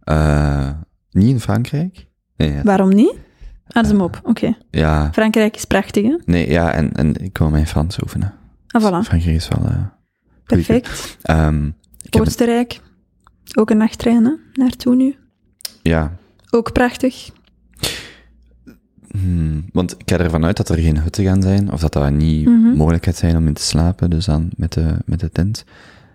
eh, 0.02 0.70
niet 1.10 1.28
in 1.28 1.40
Frankrijk. 1.40 2.06
Nee, 2.36 2.52
ja. 2.52 2.62
Waarom 2.62 2.88
niet? 2.94 3.14
Ah, 3.66 3.72
dat 3.74 3.84
is 3.84 3.90
hem 3.90 4.00
op. 4.00 4.20
Oké. 4.24 4.56
ja, 4.70 5.12
Frankrijk 5.12 5.56
is 5.56 5.64
prachtig, 5.64 6.04
hè? 6.04 6.16
nee, 6.24 6.50
ja, 6.50 6.72
en, 6.72 6.92
en 6.92 7.14
ik 7.24 7.38
wil 7.38 7.50
mijn 7.50 7.66
Frans 7.66 7.98
oefenen. 8.02 8.34
Ah, 8.68 8.82
voilà. 8.82 9.06
Frankrijk 9.06 9.36
is 9.36 9.48
wel... 9.48 9.66
eh, 9.68 9.82
Perfect. 10.44 11.16
ehm, 11.22 11.70
Oostenrijk. 12.10 12.80
Ook 13.58 13.70
een 13.70 13.76
nachttrein, 13.76 14.24
hè? 14.24 14.32
Naartoe 14.52 14.94
nu. 14.96 15.16
ja, 15.82 16.16
Ook 16.50 16.72
prachtig. 16.72 17.30
Hmm, 19.10 19.64
want 19.72 19.94
ik 19.98 20.10
ga 20.10 20.18
ervan 20.18 20.44
uit 20.44 20.56
dat 20.56 20.68
er 20.68 20.78
geen 20.78 21.00
hutten 21.00 21.24
gaan 21.24 21.42
zijn, 21.42 21.72
of 21.72 21.80
dat 21.80 21.92
dat 21.92 22.10
niet 22.10 22.46
Mhm. 22.46 22.76
mogelijkheid 22.76 23.16
zijn 23.16 23.36
om 23.36 23.46
in 23.46 23.54
te 23.54 23.62
slapen, 23.62 24.10
dus 24.10 24.24
dan 24.24 24.50
met 24.56 24.72
de, 24.72 24.96
met 25.04 25.20
de 25.20 25.30
tent. 25.30 25.64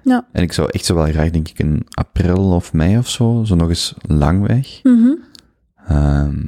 Ja. 0.04 0.26
En 0.32 0.44
ik 0.44 0.54
zou 0.54 0.70
echt 0.72 0.86
zo 0.86 0.96
wel 0.96 1.06
graag, 1.06 1.30
denk 1.30 1.48
ik, 1.48 1.60
in 1.60 1.86
april 1.90 2.52
of 2.54 2.74
mei 2.74 2.98
of 2.98 3.10
zo, 3.10 3.44
zo 3.46 3.56
nog 3.56 3.70
eens 3.70 3.94
lang 4.02 4.48
weg. 4.48 4.82
Ehm, 5.88 6.44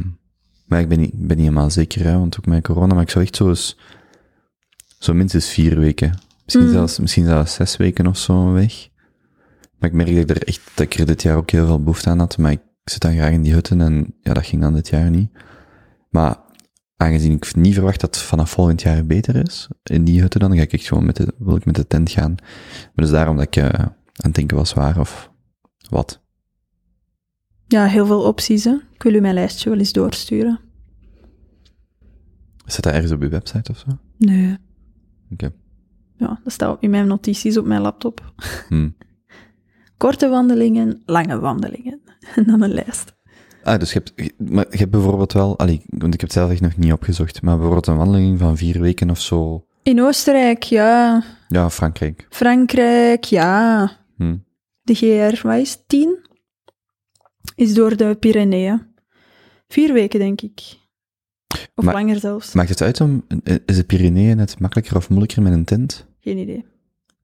maar 0.73 0.81
ik 0.81 0.87
ben 0.89 0.99
niet, 0.99 1.11
ben 1.13 1.37
niet 1.37 1.45
helemaal 1.45 1.69
zeker, 1.69 2.03
hè, 2.03 2.17
want 2.17 2.37
ook 2.37 2.45
met 2.45 2.63
corona, 2.63 2.93
maar 2.93 3.03
ik 3.03 3.09
zou 3.09 3.23
echt 3.23 3.35
zo 3.35 3.47
eens, 3.47 3.77
zo 4.99 5.13
minstens 5.13 5.47
vier 5.49 5.79
weken, 5.79 6.19
misschien, 6.43 6.65
Mhm. 6.65 6.73
zelfs, 6.73 6.99
misschien 6.99 7.25
zelfs 7.25 7.53
zes 7.53 7.77
weken 7.77 8.07
of 8.07 8.17
zo 8.17 8.51
weg. 8.51 8.89
Maar 9.77 9.89
ik 9.89 9.95
merk 9.95 10.09
dat 10.09 10.17
ik 10.17 10.29
er 10.29 10.47
echt, 10.47 10.61
dat 10.75 10.85
ik 10.85 10.93
er 10.93 11.05
dit 11.05 11.21
jaar 11.21 11.37
ook 11.37 11.51
heel 11.51 11.65
veel 11.65 11.79
behoefte 11.79 12.09
aan 12.09 12.19
had, 12.19 12.37
maar 12.37 12.51
ik 12.51 12.61
zit 12.83 13.01
dan 13.01 13.13
graag 13.13 13.31
in 13.31 13.41
die 13.41 13.53
hutten 13.53 13.81
en 13.81 14.15
ja, 14.21 14.33
dat 14.33 14.45
ging 14.45 14.61
dan 14.61 14.73
dit 14.73 14.89
jaar 14.89 15.09
niet. 15.09 15.31
Maar 16.09 16.37
aangezien 16.97 17.31
ik 17.31 17.55
niet 17.55 17.73
verwacht 17.73 17.99
dat 18.01 18.15
het 18.15 18.23
vanaf 18.23 18.49
volgend 18.49 18.81
jaar 18.81 19.05
beter 19.05 19.35
is, 19.35 19.67
in 19.83 20.03
die 20.03 20.21
hutten 20.21 20.39
dan, 20.39 20.55
ga 20.55 20.61
ik 20.61 20.73
echt 20.73 20.87
gewoon 20.87 21.05
met 21.05 21.15
de, 21.15 21.33
wil 21.37 21.55
ik 21.55 21.65
met 21.65 21.75
de 21.75 21.87
tent 21.87 22.11
gaan. 22.11 22.35
Maar 22.95 23.05
dus 23.05 23.09
daarom 23.09 23.35
dat 23.35 23.45
ik 23.45 23.55
eh, 23.55 23.65
aan 23.65 23.95
het 24.13 24.35
denken 24.35 24.57
was 24.57 24.73
waar 24.73 24.99
of 24.99 25.31
wat. 25.89 26.22
Ja, 27.73 27.85
heel 27.85 28.05
veel 28.05 28.21
opties, 28.21 28.63
hè? 28.63 28.75
Ik 28.93 29.03
wil 29.03 29.13
u 29.13 29.19
mijn 29.19 29.33
lijstje 29.33 29.69
wel 29.69 29.79
eens 29.79 29.91
doorsturen. 29.91 30.59
Staat 32.65 32.83
dat 32.83 32.93
ergens 32.93 33.11
op 33.11 33.21
uw 33.21 33.29
website 33.29 33.71
of 33.71 33.77
zo? 33.77 33.97
Nee. 34.17 34.57
Oké. 35.31 35.51
Ja, 36.17 36.39
dat 36.43 36.53
staat 36.53 36.77
in 36.79 36.89
mijn 36.89 37.07
notities 37.07 37.57
op 37.57 37.65
mijn 37.65 37.81
laptop. 37.81 38.33
Hm. 38.69 38.89
Korte 39.97 40.29
wandelingen, 40.29 41.01
lange 41.05 41.39
wandelingen. 41.39 42.01
En 42.35 42.43
dan 42.43 42.61
een 42.61 42.73
lijst. 42.73 43.13
Ah, 43.63 43.79
dus 43.79 43.93
je 43.93 44.01
hebt, 44.03 44.39
maar 44.51 44.65
je 44.69 44.77
hebt 44.77 44.91
bijvoorbeeld 44.91 45.33
wel, 45.33 45.57
allee, 45.57 45.81
want 45.85 46.13
ik 46.13 46.21
heb 46.21 46.29
het 46.29 46.37
zelf 46.39 46.51
echt 46.51 46.61
nog 46.61 46.77
niet 46.77 46.93
opgezocht, 46.93 47.41
maar 47.41 47.55
bijvoorbeeld 47.55 47.87
een 47.87 47.97
wandeling 47.97 48.39
van 48.39 48.57
vier 48.57 48.81
weken 48.81 49.09
of 49.09 49.19
zo. 49.19 49.65
In 49.83 50.01
Oostenrijk, 50.01 50.63
ja. 50.63 51.23
Ja, 51.47 51.69
Frankrijk. 51.69 52.27
Frankrijk, 52.29 53.23
ja. 53.23 53.91
Hm. 54.15 54.37
De 54.81 54.93
GR, 54.93 55.47
wat 55.47 55.57
is 55.57 55.71
het? 55.71 55.83
10? 55.87 56.31
Is 57.55 57.73
door 57.73 57.97
de 57.97 58.15
Pyreneeën. 58.15 58.81
Vier 59.67 59.93
weken, 59.93 60.19
denk 60.19 60.41
ik. 60.41 60.81
Of 61.75 61.85
langer 61.85 62.19
zelfs. 62.19 62.53
Maakt 62.53 62.69
het 62.69 62.81
uit 62.81 63.01
om, 63.01 63.25
is 63.65 63.75
de 63.75 63.83
Pyreneeën 63.83 64.37
net 64.37 64.59
makkelijker 64.59 64.95
of 64.95 65.09
moeilijker 65.09 65.41
met 65.41 65.53
een 65.53 65.65
tent? 65.65 66.07
Geen 66.19 66.37
idee. 66.37 66.65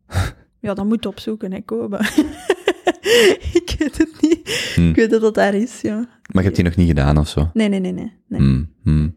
Ja, 0.62 0.74
dan 0.74 0.88
moet 0.88 1.04
je 1.04 1.10
opzoeken, 1.10 1.52
hè, 1.52 1.62
Koba. 1.62 2.00
ik 3.60 3.76
weet 3.78 3.98
het 3.98 4.22
niet. 4.22 4.72
Hm. 4.76 4.90
Ik 4.90 4.96
weet 4.96 5.10
dat 5.10 5.22
dat 5.22 5.36
daar 5.36 5.54
is, 5.54 5.82
ja. 5.82 5.96
Maar 5.98 6.08
je 6.32 6.41
hebt 6.41 6.56
die 6.56 6.64
nog 6.64 6.76
niet 6.76 6.88
gedaan 6.88 7.18
of 7.18 7.28
zo? 7.28 7.50
Nee, 7.54 7.70
nee, 7.70 7.80
nee, 7.80 7.91
nee. 7.91 8.12
nee. 8.28 8.40
Hm, 8.40 8.64
hm. 8.84 9.10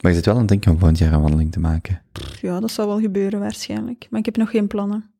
Maar 0.00 0.10
je 0.10 0.16
zit 0.16 0.24
wel 0.24 0.34
aan 0.34 0.40
het 0.40 0.48
denken 0.48 0.70
om 0.70 0.78
volgend 0.78 0.98
jaar 0.98 1.12
een 1.12 1.20
wandeling 1.20 1.52
te 1.52 1.60
maken. 1.60 2.02
Ja, 2.40 2.60
dat 2.60 2.70
zal 2.70 2.86
wel 2.86 3.00
gebeuren 3.00 3.40
waarschijnlijk. 3.40 4.06
Maar 4.10 4.20
ik 4.20 4.26
heb 4.26 4.36
nog 4.36 4.50
geen 4.50 4.66
plannen. 4.66 5.10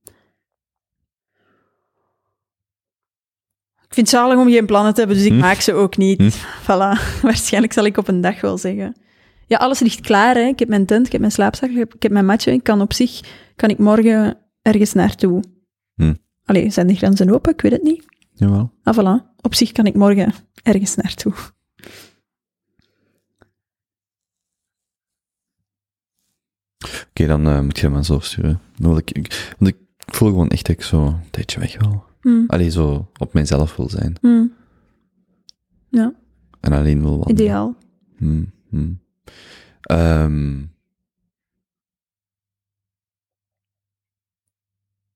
Ik 3.92 3.98
vind 3.98 4.10
het 4.10 4.20
zalig 4.20 4.38
om 4.38 4.50
geen 4.50 4.66
plannen 4.66 4.92
te 4.94 4.98
hebben, 5.00 5.16
dus 5.18 5.26
ik 5.26 5.32
Hm. 5.32 5.38
maak 5.38 5.60
ze 5.60 5.72
ook 5.72 5.96
niet. 5.96 6.18
Hm. 6.18 6.30
Voilà. 6.62 7.00
Waarschijnlijk 7.22 7.72
zal 7.72 7.84
ik 7.84 7.96
op 7.96 8.08
een 8.08 8.20
dag 8.20 8.40
wel 8.40 8.58
zeggen. 8.58 8.96
Ja, 9.46 9.58
alles 9.58 9.80
ligt 9.80 10.00
klaar. 10.00 10.34
Hè. 10.34 10.40
Ik 10.46 10.58
heb 10.58 10.68
mijn 10.68 10.86
tent, 10.86 11.06
ik 11.06 11.12
heb 11.12 11.20
mijn 11.20 11.32
slaapzak, 11.32 11.70
ik 11.70 11.76
heb, 11.76 11.94
ik 11.94 12.02
heb 12.02 12.12
mijn 12.12 12.24
matje. 12.26 12.52
Ik 12.52 12.62
kan 12.62 12.80
op 12.80 12.92
zich, 12.92 13.20
kan 13.56 13.68
ik 13.68 13.78
morgen 13.78 14.38
ergens 14.62 14.92
naartoe. 14.92 15.42
Hm. 15.94 16.14
Allee, 16.44 16.70
zijn 16.70 16.86
de 16.86 16.94
grenzen 16.94 17.30
open? 17.30 17.52
Ik 17.52 17.60
weet 17.60 17.72
het 17.72 17.82
niet. 17.82 18.04
Jawel. 18.34 18.72
Ah, 18.82 18.98
voilà. 18.98 19.26
Op 19.40 19.54
zich 19.54 19.72
kan 19.72 19.86
ik 19.86 19.94
morgen 19.94 20.34
ergens 20.62 20.94
naartoe. 20.94 21.32
Oké, 27.08 27.26
dan 27.26 27.46
eh, 27.48 27.60
moet 27.60 27.76
je 27.76 27.82
hem 27.82 27.92
maar 27.92 28.04
zo 28.04 28.18
sturen. 28.18 28.60
Wil 28.76 28.96
ik, 28.96 29.10
ik- 29.10 29.54
want 29.58 29.70
ik 29.74 29.76
voel 29.96 30.28
gewoon 30.28 30.48
echt 30.48 30.66
dat 30.66 30.76
ik 30.76 30.82
zo 30.82 31.06
een 31.06 31.30
tijdje 31.30 31.60
weg 31.60 31.78
wil. 31.78 32.04
Hm. 32.22 32.44
Allee, 32.46 32.70
zo 32.70 33.10
op 33.18 33.32
mijzelf 33.32 33.76
wil 33.76 33.88
zijn. 33.88 34.16
Hm. 34.20 34.46
Ja, 35.88 36.14
En 36.60 36.72
alleen 36.72 37.00
wil 37.00 37.10
wandelen. 37.18 37.40
ideaal. 37.40 37.76
Hm, 38.16 38.44
hm. 38.68 38.92
Ehm. 39.80 40.62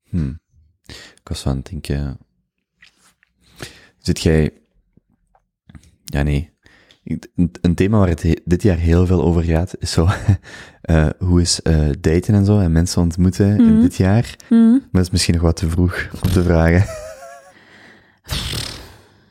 Hm. 0.09 0.33
Ik 0.87 1.21
was 1.29 1.47
aan 1.47 1.57
het 1.57 1.67
denken. 1.71 2.19
Zit 3.99 4.21
jij. 4.21 4.53
Ja, 6.05 6.23
nee. 6.23 6.55
Een, 7.61 7.75
thema 7.75 7.99
waar 7.99 8.09
het 8.09 8.23
he- 8.23 8.41
dit 8.45 8.63
jaar 8.63 8.77
heel 8.79 9.07
veel 9.07 9.23
over 9.25 9.43
gaat, 9.43 9.75
is 9.79 9.91
zo. 9.93 10.09
eh, 10.87 11.07
hoe 11.19 11.41
is 11.41 11.63
eh, 11.63 11.89
daten 12.01 12.35
en 12.35 12.45
zo 12.45 12.59
en 12.59 12.73
mensen 12.73 13.03
ontmoeten 13.03 13.47
in 13.59 13.73
Mhm. 13.73 13.81
dit 13.81 13.97
jaar? 13.97 14.37
Maar 14.49 14.81
dat 14.93 15.03
is 15.03 15.11
misschien 15.11 15.35
nog 15.35 15.43
wat 15.43 15.57
te 15.57 15.69
vroeg 15.71 16.09
om 16.25 16.31
te 16.31 16.43
vragen. 16.43 16.85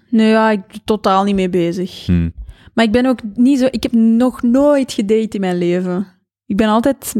Nee, 0.09 0.29
ja, 0.29 0.51
ik 0.51 0.67
ben 0.67 0.81
totaal 0.85 1.23
niet 1.23 1.35
mee 1.35 1.49
bezig. 1.49 2.05
Hm. 2.05 2.29
Maar 2.73 2.85
ik 2.85 2.91
ben 2.91 3.05
ook 3.05 3.19
niet 3.33 3.59
zo... 3.59 3.65
Ik 3.71 3.83
heb 3.83 3.91
nog 3.91 4.41
nooit 4.41 4.93
gedate 4.93 5.27
in 5.35 5.39
mijn 5.39 5.57
leven. 5.57 6.07
Ik 6.45 6.57
ben 6.57 6.67
altijd 6.67 7.13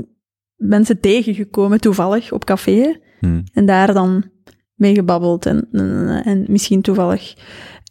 mensen 0.56 1.00
tegengekomen, 1.00 1.80
toevallig, 1.82 2.32
op 2.32 2.46
café. 2.46 3.00
Hm. 3.20 3.42
En 3.54 3.66
daar 3.66 3.94
dan 3.94 4.24
mee 4.76 4.94
gebabbeld. 4.94 5.46
En, 5.46 5.68
en, 5.72 6.22
en 6.26 6.46
misschien 6.48 6.82
toevallig 6.82 7.34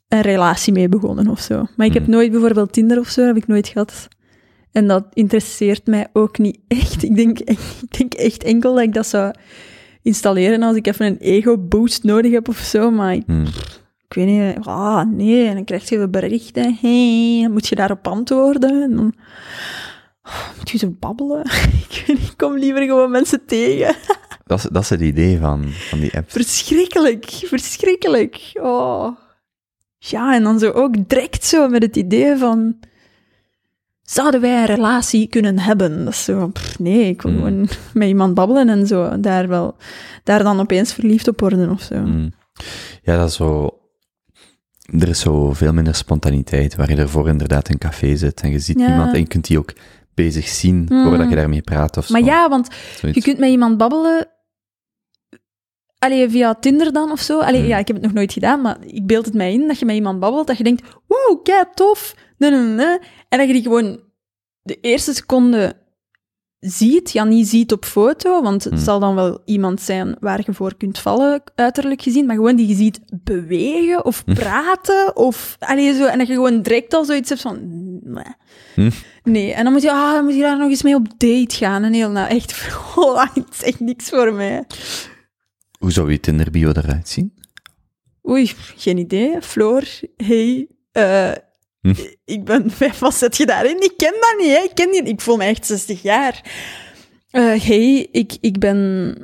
een 0.09 0.21
relatie 0.21 0.73
mee 0.73 0.89
begonnen 0.89 1.29
of 1.29 1.41
zo. 1.41 1.66
Maar 1.77 1.87
ik 1.87 1.95
heb 1.95 2.03
Mhm. 2.03 2.11
nooit 2.11 2.31
bijvoorbeeld 2.31 2.73
Tinder 2.73 2.99
of 2.99 3.09
zo, 3.09 3.27
heb 3.27 3.37
ik 3.37 3.47
nooit 3.47 3.69
gehad. 3.69 4.09
En 4.75 4.87
dat 4.87 5.05
interesseert 5.13 5.87
mij 5.87 6.07
ook 6.13 6.39
niet 6.39 6.59
echt. 6.69 7.03
Ik 7.03 7.17
denk, 7.17 7.39
ik 7.57 7.99
denk 7.99 8.15
echt 8.15 8.43
enkel 8.43 8.75
dat 8.75 8.83
ik 8.83 8.95
dat 8.95 9.07
zou 9.07 9.35
installeren 10.03 10.63
als 10.63 10.77
ik 10.77 10.87
even 10.87 11.07
een 11.07 11.19
ego-boost 11.19 12.03
nodig 12.03 12.33
heb 12.33 12.49
of 12.49 12.59
zo. 12.59 12.91
Maar 12.91 13.15
ik, 13.15 13.23
Hmm. 13.27 13.47
ik 14.09 14.15
weet 14.15 14.27
niet, 14.27 14.67
ah 14.67 15.07
nee, 15.07 15.47
en 15.47 15.55
dan 15.55 15.65
krijg 15.65 15.89
je 15.89 15.97
weer 15.99 16.11
berichten. 16.11 16.79
Hey, 16.81 17.39
dan 17.43 17.53
moet 17.53 17.69
je 17.69 17.75
daarop 17.75 18.09
antwoorden. 18.09 18.83
En 18.83 18.97
dan 18.97 19.15
oh, 20.23 20.49
moet 20.57 20.71
je 20.71 20.79
zo 20.79 20.95
babbelen. 20.99 21.45
ik, 21.89 22.05
weet 22.07 22.19
niet, 22.19 22.29
ik 22.29 22.37
kom 22.37 22.59
liever 22.59 22.83
gewoon 22.83 23.11
mensen 23.11 23.47
tegen. 23.47 23.95
Dat, 24.47 24.59
is, 24.59 24.65
dat 24.73 24.83
is 24.83 24.91
het 24.91 25.01
idee 25.01 25.39
van, 25.39 25.65
van 25.71 26.01
die 26.01 26.17
app. 26.17 26.31
Verschrikkelijk, 26.31 27.25
verschrikkelijk. 27.25 28.51
Oh. 28.55 29.17
Ja, 29.99 30.35
en 30.35 30.43
dan 30.43 30.59
zo 30.59 30.71
ook 30.71 31.09
direct 31.09 31.45
zo 31.45 31.69
met 31.69 31.83
het 31.83 31.97
idee 31.97 32.37
van... 32.37 32.77
Zouden 34.05 34.40
wij 34.40 34.59
een 34.60 34.66
relatie 34.66 35.28
kunnen 35.28 35.59
hebben? 35.59 36.05
Dat 36.05 36.12
is 36.12 36.24
zo, 36.24 36.48
pff, 36.48 36.78
nee, 36.78 37.09
ik 37.09 37.22
wil 37.22 37.32
Hmm. 37.32 37.40
gewoon 37.44 37.68
met 37.94 38.09
iemand 38.09 38.35
babbelen 38.35 38.68
en 38.68 38.86
zo. 38.86 39.20
Daar, 39.20 39.48
wel, 39.48 39.76
daar 40.24 40.43
dan 40.43 40.60
opeens 40.60 40.93
verliefd 40.93 41.28
op 41.28 41.40
worden 41.40 41.70
of 41.70 41.82
zo. 41.82 41.94
Mm. 41.94 42.32
Ja, 43.02 43.16
dat 43.18 43.28
is 43.28 43.35
zo... 43.35 43.78
Er 45.01 45.09
is 45.09 45.20
zo 45.20 45.52
veel 45.52 45.72
minder 45.72 45.94
spontaniteit, 45.94 46.74
waar 46.76 46.90
je 46.90 46.97
ervoor 46.97 47.28
inderdaad 47.28 47.66
in 47.68 47.72
een 47.72 47.78
café 47.90 48.16
zit 48.16 48.40
en 48.40 48.51
je 48.51 48.59
ziet 48.59 48.78
Ja. 48.78 48.86
iemand 48.89 49.12
en 49.12 49.18
je 49.18 49.26
kunt 49.26 49.47
die 49.47 49.59
ook 49.59 49.72
bezig 50.14 50.48
zien 50.48 50.86
Mm. 50.90 51.05
voordat 51.05 51.28
je 51.28 51.35
daarmee 51.36 51.62
praat 51.62 51.97
of 51.97 52.09
Maar 52.10 52.20
zo. 52.20 52.26
ja, 52.26 52.48
want 52.48 52.68
Zoiets. 53.01 53.18
je 53.18 53.24
kunt 53.24 53.39
met 53.39 53.51
iemand 53.51 53.76
babbelen... 53.78 54.26
Allee, 55.98 56.31
via 56.31 56.55
Tinder 56.55 56.93
dan 56.93 57.10
of 57.10 57.20
zo. 57.20 57.40
Allee, 57.40 57.60
Hmm. 57.60 57.68
ja, 57.68 57.78
ik 57.78 57.86
heb 57.86 57.97
het 57.97 58.05
nog 58.05 58.14
nooit 58.14 58.32
gedaan, 58.32 58.60
maar 58.60 58.76
ik 58.86 59.06
beeld 59.06 59.24
het 59.24 59.35
mij 59.35 59.52
in 59.52 59.66
dat 59.68 59.78
je 59.78 59.85
met 59.85 59.94
iemand 59.94 60.20
babbelt, 60.20 60.47
dat 60.47 60.56
je 60.59 60.64
denkt, 60.64 60.82
wow, 61.06 61.43
kei 61.43 61.64
tof, 61.74 62.14
nee, 62.39 62.51
nee, 62.51 62.60
nee. 62.60 62.98
En 63.35 63.40
dat 63.40 63.47
je 63.48 63.55
die 63.55 63.62
gewoon 63.62 64.01
de 64.62 64.78
eerste 64.81 65.15
seconde 65.15 65.77
ziet, 66.59 67.12
ja, 67.12 67.24
niet 67.24 67.48
ziet 67.48 67.73
op 67.73 67.85
foto, 67.85 68.43
want 68.43 68.65
het 68.65 68.73
Hmm. 68.73 68.82
zal 68.82 69.01
dan 69.01 69.15
wel 69.15 69.43
iemand 69.44 69.81
zijn 69.81 70.16
waar 70.20 70.43
je 70.47 70.52
voor 70.52 70.77
kunt 70.77 70.98
vallen, 70.98 71.43
uiterlijk 71.55 72.02
gezien, 72.02 72.27
maar 72.27 72.36
gewoon 72.36 72.56
die 72.56 72.66
je 72.66 72.74
ziet 72.74 73.01
bewegen 73.11 74.05
of 74.05 74.24
praten, 74.24 75.16
of, 75.16 75.56
allee, 75.59 75.94
zo, 75.94 76.06
en 76.06 76.19
dat 76.19 76.27
je 76.27 76.35
gewoon 76.35 76.62
direct 76.62 76.94
al 76.94 77.05
zoiets 77.05 77.28
hebt 77.28 77.40
van, 77.40 77.59
nee. 78.02 78.24
Hm. 78.74 78.90
Nee, 79.23 79.52
en 79.52 79.65
dan 79.65 79.73
moet 79.73 79.82
je, 79.82 79.90
ah, 79.90 80.12
dan 80.12 80.24
moet 80.24 80.35
je 80.35 80.40
daar 80.40 80.59
nog 80.59 80.69
eens 80.70 80.82
mee 80.82 80.94
op 80.94 81.09
date 81.19 81.55
gaan. 81.56 81.82
En 81.85 81.93
heel, 81.93 82.11
nou, 82.11 82.28
echt, 82.28 82.69
oh, 82.97 83.35
het 83.35 83.48
is 83.52 83.62
echt 83.62 83.81
niks 83.81 84.09
voor 84.09 84.32
mij. 84.32 84.65
Hoe 85.78 85.93
zou 85.93 86.11
je 86.11 86.20
Tinder-bio 86.20 86.69
eruit 86.69 87.09
zien? 87.09 87.35
Oei, 88.28 88.52
geen 88.77 88.98
idee. 88.98 89.43
Floor, 89.43 89.82
hey, 90.16 90.69
eh, 90.93 91.32
Hm. 91.85 91.94
ik 92.24 92.44
ben, 92.44 92.70
wat 93.01 93.15
zet 93.15 93.36
je 93.36 93.47
daarin? 93.47 93.82
Ik 93.82 93.93
ken 93.97 94.15
dat 94.20 94.35
niet, 94.39 94.56
hè. 94.56 94.62
Ik 94.62 94.74
ken 94.74 94.90
die, 94.90 95.02
ik 95.02 95.20
voel 95.20 95.36
me 95.36 95.44
echt 95.44 95.66
60 95.66 96.02
jaar. 96.02 96.43
Eh, 97.31 97.61
hey, 97.61 98.09
ik, 98.12 98.36
ik 98.40 98.59
ben... 98.59 99.16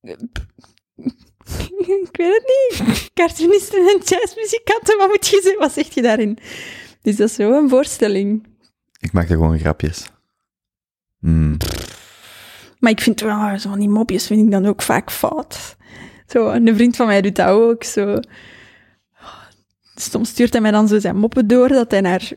ik 2.02 2.16
weet 2.16 2.42
het 2.42 2.44
niet. 2.46 3.10
Cartoonisten 3.14 3.78
en 3.78 4.00
jazzmuzikanten, 4.04 4.98
wat 4.98 5.08
moet 5.08 5.26
je 5.26 5.40
zeggen? 5.42 5.60
Wat 5.60 5.72
zeg 5.72 5.94
je 5.94 6.02
daarin? 6.02 6.38
Is 7.02 7.16
dat 7.16 7.30
zo 7.30 7.52
een 7.52 7.68
voorstelling? 7.68 8.46
Ik 9.00 9.12
maak 9.12 9.28
er 9.28 9.36
gewoon 9.36 9.58
grapjes. 9.58 10.06
Hmm. 11.20 11.56
Maar 12.78 12.90
ik 12.90 13.00
vind 13.00 13.20
wel, 13.20 13.58
zo 13.58 13.68
van 13.68 13.78
die 13.78 13.88
mopjes 13.88 14.26
vind 14.26 14.44
ik 14.44 14.50
dan 14.50 14.66
ook 14.66 14.82
vaak 14.82 15.10
fout. 15.10 15.76
Zo, 16.26 16.50
en 16.50 16.68
een 16.68 16.74
vriend 16.74 16.96
van 16.96 17.06
mij 17.06 17.20
doet 17.20 17.36
dat 17.36 17.48
ook, 17.48 17.84
zo. 17.84 18.20
Soms 19.94 20.28
stuurt 20.28 20.52
hij 20.52 20.62
mij 20.62 20.70
dan 20.70 20.88
zo 20.88 20.98
zijn 20.98 21.16
moppen 21.16 21.46
door, 21.46 21.68
dat 21.68 21.90
hij 21.90 22.00
naar 22.00 22.30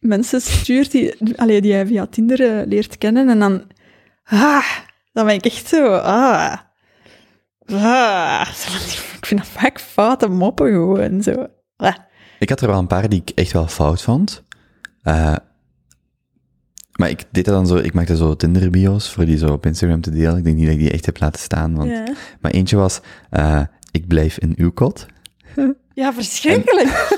mensen 0.00 0.40
stuurt 0.40 0.90
die, 0.90 1.14
allee, 1.36 1.60
die 1.60 1.72
hij 1.72 1.86
via 1.86 2.06
Tinder 2.06 2.40
eh, 2.40 2.66
leert 2.66 2.98
kennen. 2.98 3.28
En 3.28 3.38
dan, 3.38 3.62
ah, 4.24 4.66
dan 5.12 5.26
ben 5.26 5.34
ik 5.34 5.44
echt 5.44 5.68
zo, 5.68 5.94
ah, 5.94 6.56
ah. 7.66 8.48
Ik 9.16 9.26
vind 9.26 9.40
dat 9.40 9.48
vaak 9.48 9.80
foute 9.80 10.28
moppen 10.28 10.66
gewoon, 10.66 11.22
zo. 11.22 11.46
Ah. 11.76 11.94
Ik 12.38 12.48
had 12.48 12.60
er 12.60 12.68
wel 12.68 12.78
een 12.78 12.86
paar 12.86 13.08
die 13.08 13.20
ik 13.20 13.30
echt 13.30 13.52
wel 13.52 13.66
fout 13.66 14.02
vond. 14.02 14.42
Eh, 15.02 15.36
maar 16.96 17.10
ik 17.10 17.24
deed 17.30 17.44
dat 17.44 17.54
dan 17.54 17.66
zo, 17.66 17.76
ik 17.76 17.94
maakte 17.94 18.16
zo 18.16 18.36
Tinder-bio's 18.36 19.10
voor 19.10 19.24
die 19.24 19.38
zo 19.38 19.52
op 19.52 19.66
Instagram 19.66 20.00
te 20.00 20.10
delen. 20.10 20.36
Ik 20.36 20.44
denk 20.44 20.56
niet 20.56 20.64
dat 20.66 20.74
ik 20.74 20.80
die 20.80 20.90
echt 20.90 21.06
heb 21.06 21.20
laten 21.20 21.40
staan. 21.40 21.74
Want... 21.74 21.90
Ja. 21.90 22.04
Maar 22.40 22.50
eentje 22.50 22.76
was, 22.76 23.00
eh, 23.30 23.62
ik 23.90 24.06
blijf 24.08 24.38
in 24.38 24.54
uw 24.56 24.72
kot. 24.72 25.06
ja, 25.94 26.12
verschrikkelijk. 26.12 26.88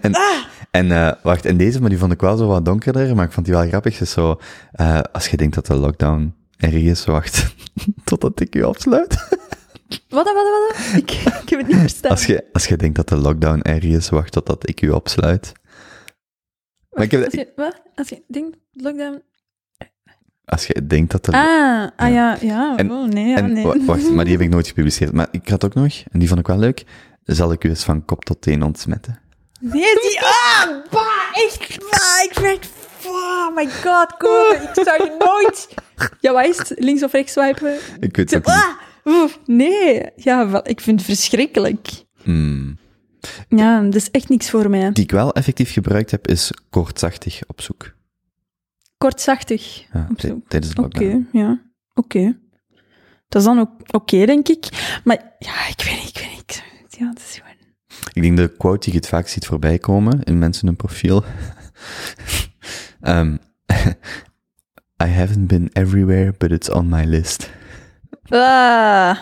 En, 0.00 0.14
Ah. 0.14 0.44
en 0.70 0.90
eh, 0.92 1.12
wacht, 1.22 1.44
en 1.44 1.56
deze, 1.56 1.80
maar 1.80 1.88
die 1.90 1.98
vond 1.98 2.12
ik 2.12 2.20
wel 2.20 2.36
zo 2.36 2.46
wat 2.46 2.64
donkerder, 2.64 3.14
maar 3.16 3.24
ik 3.24 3.32
vond 3.32 3.46
die 3.46 3.54
wel 3.54 3.66
grappig. 3.68 3.98
Dus 3.98 4.10
zo, 4.10 4.40
eh, 4.72 5.00
als 5.12 5.28
je 5.28 5.36
denkt 5.36 5.54
dat 5.54 5.66
de 5.66 5.74
lockdown 5.74 6.34
erg 6.56 6.72
is, 6.74 7.04
wacht 7.04 7.54
totdat 8.04 8.40
ik 8.40 8.54
u 8.54 8.64
afsluit. 8.64 9.28
Wat, 10.08 10.08
wat, 10.24 10.34
wat, 10.34 10.34
wat? 10.34 10.96
Ik, 10.96 11.10
ik 11.42 11.48
heb 11.48 11.58
het 11.58 11.66
niet 11.68 11.76
verstaan. 11.76 12.10
Als 12.10 12.26
je, 12.26 12.44
als 12.52 12.66
je 12.66 12.76
denkt 12.76 12.96
dat 12.96 13.08
de 13.08 13.16
lockdown 13.16 13.60
erg 13.60 13.82
is, 13.84 14.08
wacht 14.08 14.32
totdat 14.32 14.68
ik 14.68 14.82
u 14.82 14.90
opsluit. 14.90 15.52
Maar 16.90 17.04
ik 17.04 17.10
heb, 17.10 17.24
Als 17.24 17.32
je, 17.34 17.52
wat? 17.56 17.82
Als 17.94 18.08
je 18.08 18.22
denkt, 18.28 18.56
lockdown... 18.72 19.22
als 20.44 20.66
je 20.66 20.86
denkt 20.86 21.10
dat 21.12 21.24
de... 21.24 21.32
Ah, 21.32 21.86
ah 21.96 22.12
ja, 22.12 22.36
ja. 22.40 22.76
En- 22.76 22.90
oh, 22.92 23.08
nee, 23.08 23.26
ja, 23.28 23.36
en, 23.36 23.52
nee. 23.52 23.64
wa- 23.64 23.84
wacht, 23.84 24.10
maar 24.10 24.24
die 24.24 24.32
heb 24.34 24.42
ik 24.42 24.50
nooit 24.50 24.66
gepubliceerd. 24.68 25.12
Maar 25.12 25.28
ik 25.30 25.48
had 25.48 25.64
ook 25.64 25.74
nog, 25.74 25.92
en 26.10 26.18
die 26.18 26.28
vond 26.28 26.40
ik 26.40 26.46
wel 26.46 26.58
leuk, 26.58 26.84
zal 27.34 27.52
ik 27.52 27.64
u 27.64 27.68
eens 27.68 27.84
van 27.84 28.04
kop 28.04 28.24
tot 28.24 28.40
teen 28.42 28.62
ontsmetten. 28.62 29.20
Nee, 29.60 29.72
die... 29.94 30.20
Ah, 30.60 30.90
bah, 30.90 31.06
echt, 31.32 31.78
bah, 31.78 32.24
ik 32.24 32.36
echt... 32.36 32.68
Oh 33.06 33.54
my 33.54 33.66
god, 33.70 34.16
kom, 34.16 34.52
ik 34.62 34.84
zou 34.84 35.04
je 35.04 35.16
nooit... 35.18 35.68
Ja, 36.20 36.32
wat 36.32 36.46
is 36.46 36.58
het? 36.58 36.72
Links 36.76 37.02
of 37.02 37.12
rechts 37.12 37.32
swipen? 37.32 37.78
Ik 38.00 38.16
weet 38.16 38.30
het. 38.30 38.46
Ah, 38.46 38.68
oef, 39.04 39.38
nee. 39.46 40.02
Ja, 40.16 40.48
wel, 40.48 40.68
ik 40.68 40.80
vind 40.80 40.98
het 41.06 41.08
verschrikkelijk. 41.16 41.88
Hmm. 42.22 42.78
Ja, 43.48 43.80
dat 43.82 43.94
is 43.94 44.10
echt 44.10 44.28
niks 44.28 44.50
voor 44.50 44.70
mij. 44.70 44.92
Die 44.92 45.04
ik 45.04 45.10
wel 45.10 45.32
effectief 45.32 45.72
gebruikt 45.72 46.10
heb, 46.10 46.26
is 46.28 46.50
kortzachtig 46.70 47.40
op 47.46 47.60
zoek. 47.60 47.92
Kortzachtig. 48.98 49.84
Ja, 49.92 50.06
Op 50.10 50.20
zoek. 50.20 50.48
tijdens 50.48 50.74
de 50.74 50.82
Oké, 50.82 50.98
lockdown. 50.98 51.28
ja. 51.32 51.62
Oké. 51.94 52.38
Dat 53.28 53.40
is 53.42 53.48
dan 53.48 53.58
ook 53.60 53.70
oké, 53.90 54.26
denk 54.26 54.48
ik. 54.48 54.68
Maar 55.04 55.34
ja, 55.38 55.68
ik 55.68 55.82
weet 55.84 55.94
niet, 56.00 56.08
ik 56.08 56.14
weet 56.14 56.19
niet. 56.19 56.19
Ja, 57.00 57.06
dat 57.06 57.18
is 57.18 57.40
gewoon... 57.42 57.58
Ik 58.12 58.22
denk 58.22 58.36
de 58.36 58.56
quote 58.56 58.78
die 58.84 58.92
je 58.92 58.98
het 58.98 59.08
vaak 59.08 59.28
ziet 59.28 59.46
voorbij 59.46 59.78
komen 59.78 60.22
in 60.22 60.38
mensen 60.38 60.66
hun 60.66 60.76
profiel. 60.76 61.24
Ehm, 63.00 63.36
I 65.04 65.06
haven't 65.06 65.46
been 65.46 65.68
everywhere, 65.72 66.34
but 66.38 66.50
it's 66.50 66.70
on 66.70 66.88
my 66.88 67.04
list. 67.04 67.50
Ah, 68.28 69.16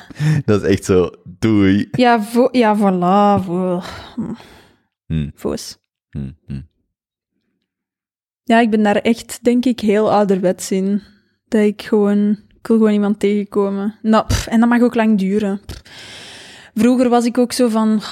Dat 0.44 0.62
is 0.62 0.68
echt 0.70 0.84
zo, 0.84 1.10
doei. 1.38 1.88
ja, 1.90 2.22
vo 2.22 2.48
ja, 2.52 2.76
voilà. 2.76 3.44
Vo 3.44 3.82
Hmm, 5.06 5.30
Voos. 5.34 5.78
hmm, 6.10 6.36
hmm. 6.46 6.68
Ja, 8.44 8.60
ik 8.60 8.70
ben 8.70 8.82
daar 8.82 8.96
echt, 8.96 9.38
denk 9.44 9.64
ik, 9.64 9.80
heel 9.80 10.12
ouderwets 10.12 10.70
in. 10.70 11.02
Dat 11.48 11.60
ik 11.62 11.82
gewoon... 11.82 12.30
Ik 12.30 12.66
wil 12.66 12.76
gewoon 12.76 12.92
iemand 12.92 13.20
tegenkomen. 13.20 13.94
Nou, 14.02 14.26
pff, 14.26 14.46
en 14.46 14.60
dat 14.60 14.68
mag 14.68 14.80
ook 14.80 14.94
lang 14.94 15.18
duren. 15.18 15.60
Pff. 15.66 15.82
Vroeger 16.78 17.08
was 17.08 17.24
ik 17.24 17.38
ook 17.38 17.52
zo 17.52 17.68
van... 17.68 18.02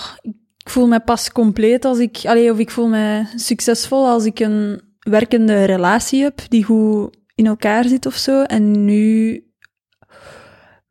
Ik 0.57 0.73
voel 0.73 0.87
me 0.87 1.01
pas 1.01 1.33
compleet 1.33 1.85
als 1.85 1.99
ik... 1.99 2.21
Allee, 2.25 2.51
of 2.51 2.59
ik 2.59 2.71
voel 2.71 2.89
me 2.89 3.25
succesvol 3.37 4.07
als 4.07 4.25
ik 4.25 4.39
een 4.39 4.81
werkende 4.99 5.65
relatie 5.65 6.23
heb 6.23 6.41
die 6.49 6.65
goed 6.65 7.17
in 7.35 7.47
elkaar 7.47 7.85
zit 7.85 8.07
of 8.07 8.15
zo. 8.15 8.43
En 8.43 8.85
nu 8.85 9.45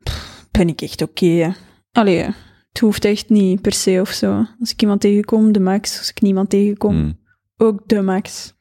pff, 0.04 0.48
ben 0.52 0.68
ik 0.68 0.82
echt 0.82 1.02
oké. 1.02 1.56
Allee, 1.92 2.24
het 2.70 2.80
hoeft 2.80 3.06
echt 3.06 3.30
niet 3.30 3.62
per 3.62 3.74
se 3.74 3.98
of 4.02 4.10
zo. 4.10 4.46
Als 4.60 4.72
ik 4.72 4.82
iemand 4.82 5.02
tegenkom, 5.02 5.52
de 5.52 5.60
max. 5.60 5.98
Als 5.98 6.10
ik 6.10 6.22
niemand 6.22 6.50
tegenkom, 6.50 6.96
Hmm. 6.96 7.20
ook 7.58 7.88
de 7.88 8.02
max. 8.02 8.54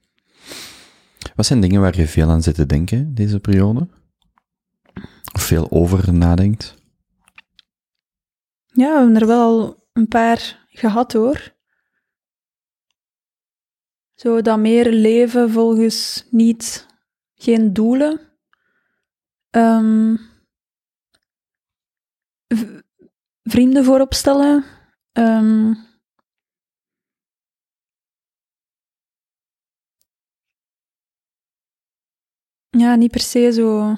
Wat 1.34 1.46
zijn 1.46 1.60
dingen 1.60 1.80
waar 1.80 1.96
je 1.96 2.06
veel 2.06 2.30
aan 2.30 2.42
zit 2.42 2.54
te 2.54 2.66
denken 2.66 3.14
deze 3.14 3.40
periode? 3.40 3.88
Of 5.34 5.42
veel 5.42 5.70
over 5.70 6.14
nadenkt? 6.14 6.74
Ja, 8.76 8.90
we 8.90 8.96
hebben 8.96 9.16
er 9.16 9.26
wel 9.26 9.82
een 9.92 10.08
paar 10.08 10.66
gehad 10.68 11.12
hoor. 11.12 11.54
Zo 14.14 14.42
dat 14.42 14.58
meer 14.58 14.92
leven 14.92 15.50
volgens 15.50 16.26
niet, 16.30 16.86
geen 17.34 17.72
doelen. 17.72 18.20
Ehm, 19.50 20.16
vrienden 23.42 23.84
voorop 23.84 24.14
stellen. 24.14 24.64
Ehm, 25.12 25.74
ja, 32.70 32.94
niet 32.94 33.10
per 33.10 33.20
se 33.20 33.52
zo. 33.52 33.96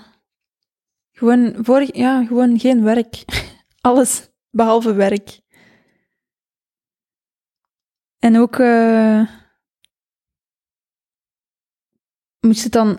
Gewoon, 1.13 1.65
vorig, 1.65 1.95
ja, 1.95 2.25
gewoon 2.25 2.59
geen 2.59 2.83
werk. 2.83 3.25
Alles 3.81 4.35
behalve 4.57 4.95
werk. 4.95 5.41
En 8.19 8.37
ook 8.37 8.59
eh, 8.59 9.31
moest, 12.41 12.73
dan, 12.73 12.99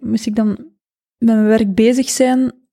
moest 0.00 0.26
ik 0.26 0.34
dan 0.34 0.48
met 1.18 1.34
mijn 1.34 1.46
werk 1.46 1.74
bezig 1.74 2.08
zijn, 2.08 2.68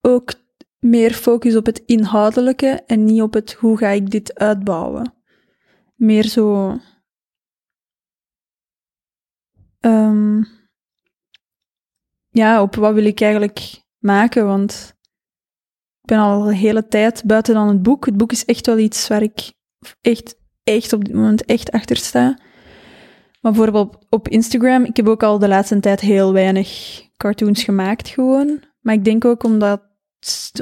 ook 0.00 0.32
meer 0.78 1.12
focus 1.12 1.56
op 1.56 1.66
het 1.66 1.78
inhoudelijke 1.78 2.82
en 2.86 3.04
niet 3.04 3.22
op 3.22 3.32
het 3.34 3.52
hoe 3.52 3.78
ga 3.78 3.88
ik 3.88 4.10
dit 4.10 4.38
uitbouwen. 4.38 5.14
Meer 5.94 6.24
zo. 6.24 6.76
ehm, 9.80 10.42
ja, 12.28 12.62
op 12.62 12.74
wat 12.74 12.94
wil 12.94 13.04
ik 13.04 13.20
eigenlijk 13.20 13.82
maken? 13.98 14.46
Want 14.46 14.97
ben 16.08 16.18
al 16.18 16.48
een 16.48 16.54
hele 16.54 16.88
tijd 16.88 17.22
buiten 17.24 17.54
dan 17.54 17.68
het 17.68 17.82
boek. 17.82 18.06
Het 18.06 18.16
boek 18.16 18.32
is 18.32 18.44
echt 18.44 18.66
wel 18.66 18.78
iets 18.78 19.08
waar 19.08 19.22
ik 19.22 19.52
echt, 20.00 20.34
echt 20.62 20.92
op 20.92 21.04
dit 21.04 21.14
moment 21.14 21.44
echt 21.44 21.70
achter 21.70 21.96
sta. 21.96 22.38
Maar 23.40 23.52
bijvoorbeeld 23.52 24.06
op 24.10 24.28
Instagram, 24.28 24.84
ik 24.84 24.96
heb 24.96 25.08
ook 25.08 25.22
al 25.22 25.38
de 25.38 25.48
laatste 25.48 25.80
tijd 25.80 26.00
heel 26.00 26.32
weinig 26.32 27.02
cartoons 27.16 27.62
gemaakt 27.64 28.08
gewoon. 28.08 28.62
Maar 28.80 28.94
ik 28.94 29.04
denk 29.04 29.24
ook 29.24 29.42
omdat, 29.42 29.82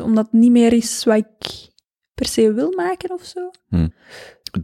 omdat 0.02 0.24
het 0.24 0.32
niet 0.32 0.50
meer 0.50 0.72
is 0.72 1.04
wat 1.04 1.16
ik 1.16 1.68
per 2.14 2.26
se 2.26 2.52
wil 2.52 2.72
maken 2.76 3.12
of 3.12 3.24
zo. 3.24 3.50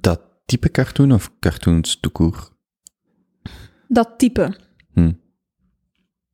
Dat 0.00 0.20
type 0.44 0.70
cartoon 0.70 1.12
of 1.12 1.38
cartoons 1.38 2.00
court? 2.12 2.50
Dat 3.88 4.14
type. 4.16 4.56
Hm. 4.92 5.12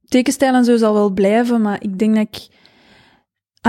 Tekenstijl 0.05 0.55
en 0.55 0.65
zo 0.65 0.77
zal 0.77 0.95
wel 0.95 1.11
blijven, 1.11 1.61
maar 1.61 1.83
ik 1.83 1.99
denk 1.99 2.15
dat 2.15 2.27
ik... 2.27 2.57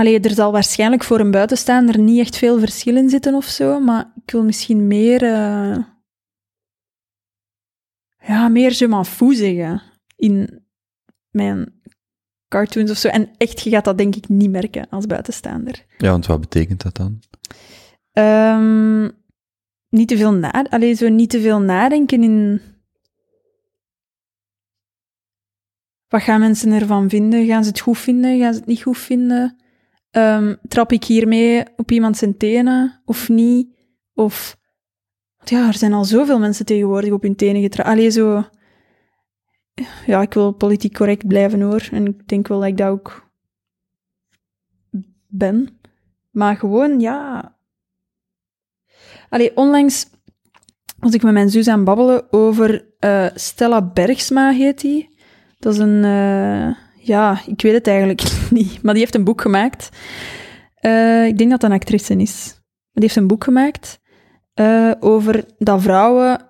Allee, 0.00 0.20
er 0.20 0.30
zal 0.30 0.52
waarschijnlijk 0.52 1.04
voor 1.04 1.20
een 1.20 1.30
buitenstaander 1.30 1.98
niet 1.98 2.18
echt 2.20 2.36
veel 2.36 2.58
verschil 2.58 2.96
in 2.96 3.08
zitten 3.08 3.34
of 3.34 3.44
zo, 3.44 3.80
maar 3.80 4.12
ik 4.24 4.30
wil 4.30 4.44
misschien 4.44 4.86
meer... 4.86 5.22
eh, 5.22 5.78
Ja, 8.18 8.48
meer 8.48 8.74
je 8.78 8.88
m'en 8.88 9.04
fous 9.04 9.36
zeggen 9.36 9.82
in 10.16 10.64
mijn 11.30 11.82
cartoons 12.48 12.90
of 12.90 12.96
zo. 12.96 13.08
En 13.08 13.30
echt, 13.36 13.60
je 13.60 13.70
gaat 13.70 13.84
dat 13.84 13.98
denk 13.98 14.16
ik 14.16 14.28
niet 14.28 14.50
merken 14.50 14.88
als 14.88 15.06
buitenstaander. 15.06 15.84
Ja, 15.98 16.10
want 16.10 16.26
wat 16.26 16.40
betekent 16.40 16.82
dat 16.82 16.96
dan? 16.96 17.22
Ehm, 18.12 19.10
niet 19.88 20.08
te 20.08 20.16
veel 20.16 20.32
na, 20.32 20.64
allee, 20.70 20.94
zo 20.94 21.08
niet 21.08 21.30
te 21.30 21.40
veel 21.40 21.60
nadenken 21.60 22.22
in. 22.22 22.60
Wat 26.08 26.22
gaan 26.22 26.40
mensen 26.40 26.72
ervan 26.72 27.08
vinden? 27.08 27.46
Gaan 27.46 27.64
ze 27.64 27.68
het 27.70 27.80
goed 27.80 27.98
vinden? 27.98 28.38
Gaan 28.38 28.52
ze 28.52 28.58
het 28.58 28.68
niet 28.68 28.82
goed 28.82 28.98
vinden? 28.98 29.59
Ehm, 30.10 30.54
trap 30.68 30.92
ik 30.92 31.04
hiermee 31.04 31.64
op 31.76 31.90
iemand 31.90 32.16
zijn 32.16 32.36
tenen 32.36 33.02
of 33.04 33.28
niet? 33.28 33.68
Of 34.14 34.56
ja, 35.44 35.66
er 35.66 35.74
zijn 35.74 35.92
al 35.92 36.04
zoveel 36.04 36.38
mensen 36.38 36.66
tegenwoordig 36.66 37.12
op 37.12 37.22
hun 37.22 37.36
tenen 37.36 37.62
getrapt. 37.62 37.88
Allee, 37.88 38.10
zo. 38.10 38.44
Ja, 40.06 40.22
ik 40.22 40.34
wil 40.34 40.52
politiek 40.52 40.94
correct 40.94 41.26
blijven 41.26 41.60
hoor. 41.60 41.88
En 41.92 42.06
ik 42.06 42.28
denk 42.28 42.48
wel 42.48 42.58
dat 42.58 42.68
ik 42.68 42.76
dat 42.76 42.88
ook 42.88 43.30
ben. 45.26 45.80
Maar 46.30 46.56
gewoon, 46.56 47.00
ja, 47.00 47.54
Allee, 49.30 49.56
onlangs 49.56 50.06
was 50.98 51.14
ik 51.14 51.22
met 51.22 51.32
mijn 51.32 51.50
zus 51.50 51.68
aan 51.68 51.84
babbelen 51.84 52.32
over 52.32 52.84
eh, 52.98 53.26
Stella 53.34 53.82
Bergsma, 53.82 54.50
heet 54.50 54.80
die. 54.80 55.18
Dat 55.58 55.72
is 55.72 55.78
een... 55.78 56.04
eh, 56.04 56.76
ja, 57.00 57.42
ik 57.46 57.62
weet 57.62 57.72
het 57.74 57.86
eigenlijk 57.86 58.22
niet, 58.50 58.82
maar 58.82 58.92
die 58.94 59.02
heeft 59.02 59.14
een 59.14 59.24
boek 59.24 59.40
gemaakt. 59.40 59.88
Eh, 60.74 61.26
ik 61.26 61.38
denk 61.38 61.50
dat 61.50 61.60
dat 61.60 61.70
een 61.70 61.76
actrice 61.76 62.16
is. 62.16 62.52
Maar 62.54 62.90
die 62.92 63.02
heeft 63.02 63.16
een 63.16 63.26
boek 63.26 63.44
gemaakt 63.44 64.00
eh, 64.54 64.90
over 65.00 65.44
dat 65.58 65.82
vrouwen 65.82 66.48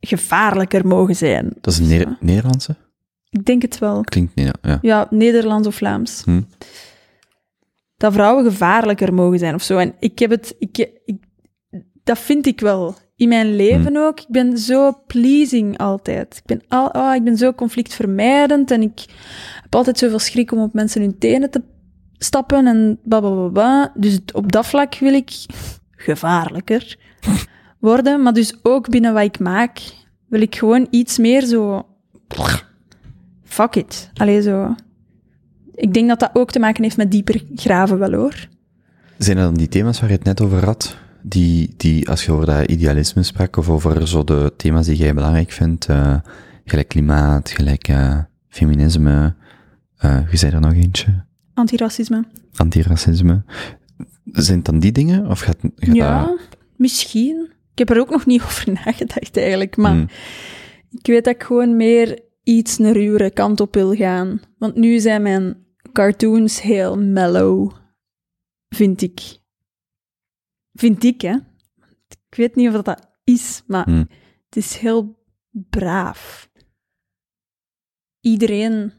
gevaarlijker 0.00 0.86
mogen 0.86 1.16
zijn. 1.16 1.52
Dat 1.60 1.72
is 1.72 1.78
een 1.78 1.88
Neder- 1.88 2.16
Nederlandse? 2.20 2.76
Ik 3.30 3.44
denk 3.44 3.62
het 3.62 3.78
wel. 3.78 4.00
Klinkt 4.00 4.34
niet, 4.34 4.50
ja. 4.62 4.78
Ja, 4.82 5.06
Nederlands 5.10 5.68
of 5.68 5.74
Vlaams. 5.74 6.22
Hm. 6.24 6.42
Dat 7.96 8.12
vrouwen 8.12 8.44
gevaarlijker 8.44 9.14
mogen 9.14 9.38
zijn 9.38 9.54
of 9.54 9.62
zo. 9.62 9.78
En 9.78 9.94
ik 9.98 10.18
heb 10.18 10.30
het... 10.30 10.54
Ik, 10.58 10.78
ik, 11.04 11.24
dat 12.02 12.18
vind 12.18 12.46
ik 12.46 12.60
wel. 12.60 12.94
In 13.22 13.28
mijn 13.28 13.56
leven 13.56 13.96
ook. 13.96 14.20
Ik 14.20 14.28
ben 14.28 14.58
zo 14.58 15.02
pleasing 15.06 15.78
altijd. 15.78 16.36
Ik 16.36 16.42
ben, 16.44 16.62
al, 16.68 16.86
oh, 16.86 17.14
ik 17.14 17.24
ben 17.24 17.36
zo 17.36 17.52
conflictvermijdend 17.52 18.70
en 18.70 18.82
ik 18.82 19.04
heb 19.62 19.74
altijd 19.74 19.98
zoveel 19.98 20.18
schrik 20.18 20.52
om 20.52 20.62
op 20.62 20.72
mensen 20.72 21.00
hun 21.00 21.18
tenen 21.18 21.50
te 21.50 21.62
stappen 22.18 22.66
en 22.66 22.98
babababa. 23.02 23.92
Dus 23.94 24.20
op 24.32 24.52
dat 24.52 24.66
vlak 24.66 24.94
wil 24.94 25.14
ik 25.14 25.30
gevaarlijker 25.90 26.96
worden. 27.78 28.22
Maar 28.22 28.32
dus 28.32 28.54
ook 28.62 28.90
binnen 28.90 29.14
wat 29.14 29.22
ik 29.22 29.38
maak 29.38 29.80
wil 30.28 30.40
ik 30.40 30.56
gewoon 30.56 30.86
iets 30.90 31.18
meer 31.18 31.44
zo... 31.44 31.86
Fuck 33.44 33.76
it. 33.76 34.10
Allee, 34.14 34.42
zo... 34.42 34.74
Ik 35.74 35.94
denk 35.94 36.08
dat 36.08 36.20
dat 36.20 36.30
ook 36.32 36.50
te 36.50 36.58
maken 36.58 36.82
heeft 36.82 36.96
met 36.96 37.10
dieper 37.10 37.44
graven 37.54 37.98
wel, 37.98 38.12
hoor. 38.12 38.48
Zijn 39.18 39.36
dat 39.36 39.46
dan 39.46 39.54
die 39.54 39.68
thema's 39.68 40.00
waar 40.00 40.08
je 40.08 40.16
het 40.16 40.24
net 40.24 40.40
over 40.40 40.64
had? 40.64 41.00
Die, 41.22 41.74
die 41.76 42.08
als 42.08 42.24
je 42.24 42.32
over 42.32 42.46
dat 42.46 42.66
idealisme 42.70 43.22
sprak, 43.22 43.56
of 43.56 43.68
over 43.68 44.08
zo 44.08 44.24
de 44.24 44.52
thema's 44.56 44.86
die 44.86 44.96
jij 44.96 45.14
belangrijk 45.14 45.50
vindt, 45.50 45.86
eh, 45.86 46.16
gelijk 46.64 46.88
klimaat, 46.88 47.50
gelijk 47.50 47.88
eh, 47.88 48.18
feminisme, 48.48 49.34
eh, 49.96 50.30
je 50.30 50.36
zei 50.36 50.52
er 50.52 50.60
nog 50.60 50.72
eentje, 50.72 51.24
Antiracisme. 51.54 52.24
antiracisme. 52.54 53.42
Zijn 54.24 54.56
het 54.56 54.66
dan 54.66 54.78
die 54.78 54.92
dingen, 54.92 55.26
of 55.26 55.40
gaat, 55.40 55.56
gaat 55.76 55.94
Ja, 55.96 56.24
dat... 56.24 56.38
misschien. 56.76 57.50
Ik 57.72 57.78
heb 57.78 57.90
er 57.90 58.00
ook 58.00 58.10
nog 58.10 58.26
niet 58.26 58.42
over 58.46 58.72
nagedacht 58.72 59.36
eigenlijk, 59.36 59.76
maar 59.76 59.92
Hmm. 59.92 60.08
ik 60.90 61.06
weet 61.06 61.24
dat 61.24 61.34
ik 61.34 61.42
gewoon 61.42 61.76
meer 61.76 62.20
iets 62.42 62.78
een 62.78 62.92
ruwere 62.92 63.30
kant 63.30 63.60
op 63.60 63.74
wil 63.74 63.94
gaan. 63.94 64.40
Want 64.58 64.74
nu 64.74 64.98
zijn 64.98 65.22
mijn 65.22 65.56
cartoons 65.92 66.62
heel 66.62 66.98
mellow, 66.98 67.70
vind 68.68 69.02
ik. 69.02 69.40
Vind 70.74 71.04
ik, 71.04 71.20
hè. 71.20 71.34
Ik 72.08 72.36
weet 72.38 72.54
niet 72.54 72.68
of 72.68 72.74
dat, 72.74 72.84
dat 72.84 73.10
is, 73.24 73.62
maar 73.66 73.84
Hmm. 73.84 74.08
het 74.44 74.56
is 74.56 74.76
heel 74.76 75.24
braaf. 75.50 76.50
Iedereen 78.20 78.92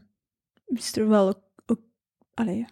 is 0.66 0.96
er 0.96 1.08
wel 1.08 1.42
ook... 1.66 1.80
allee. 2.34 2.64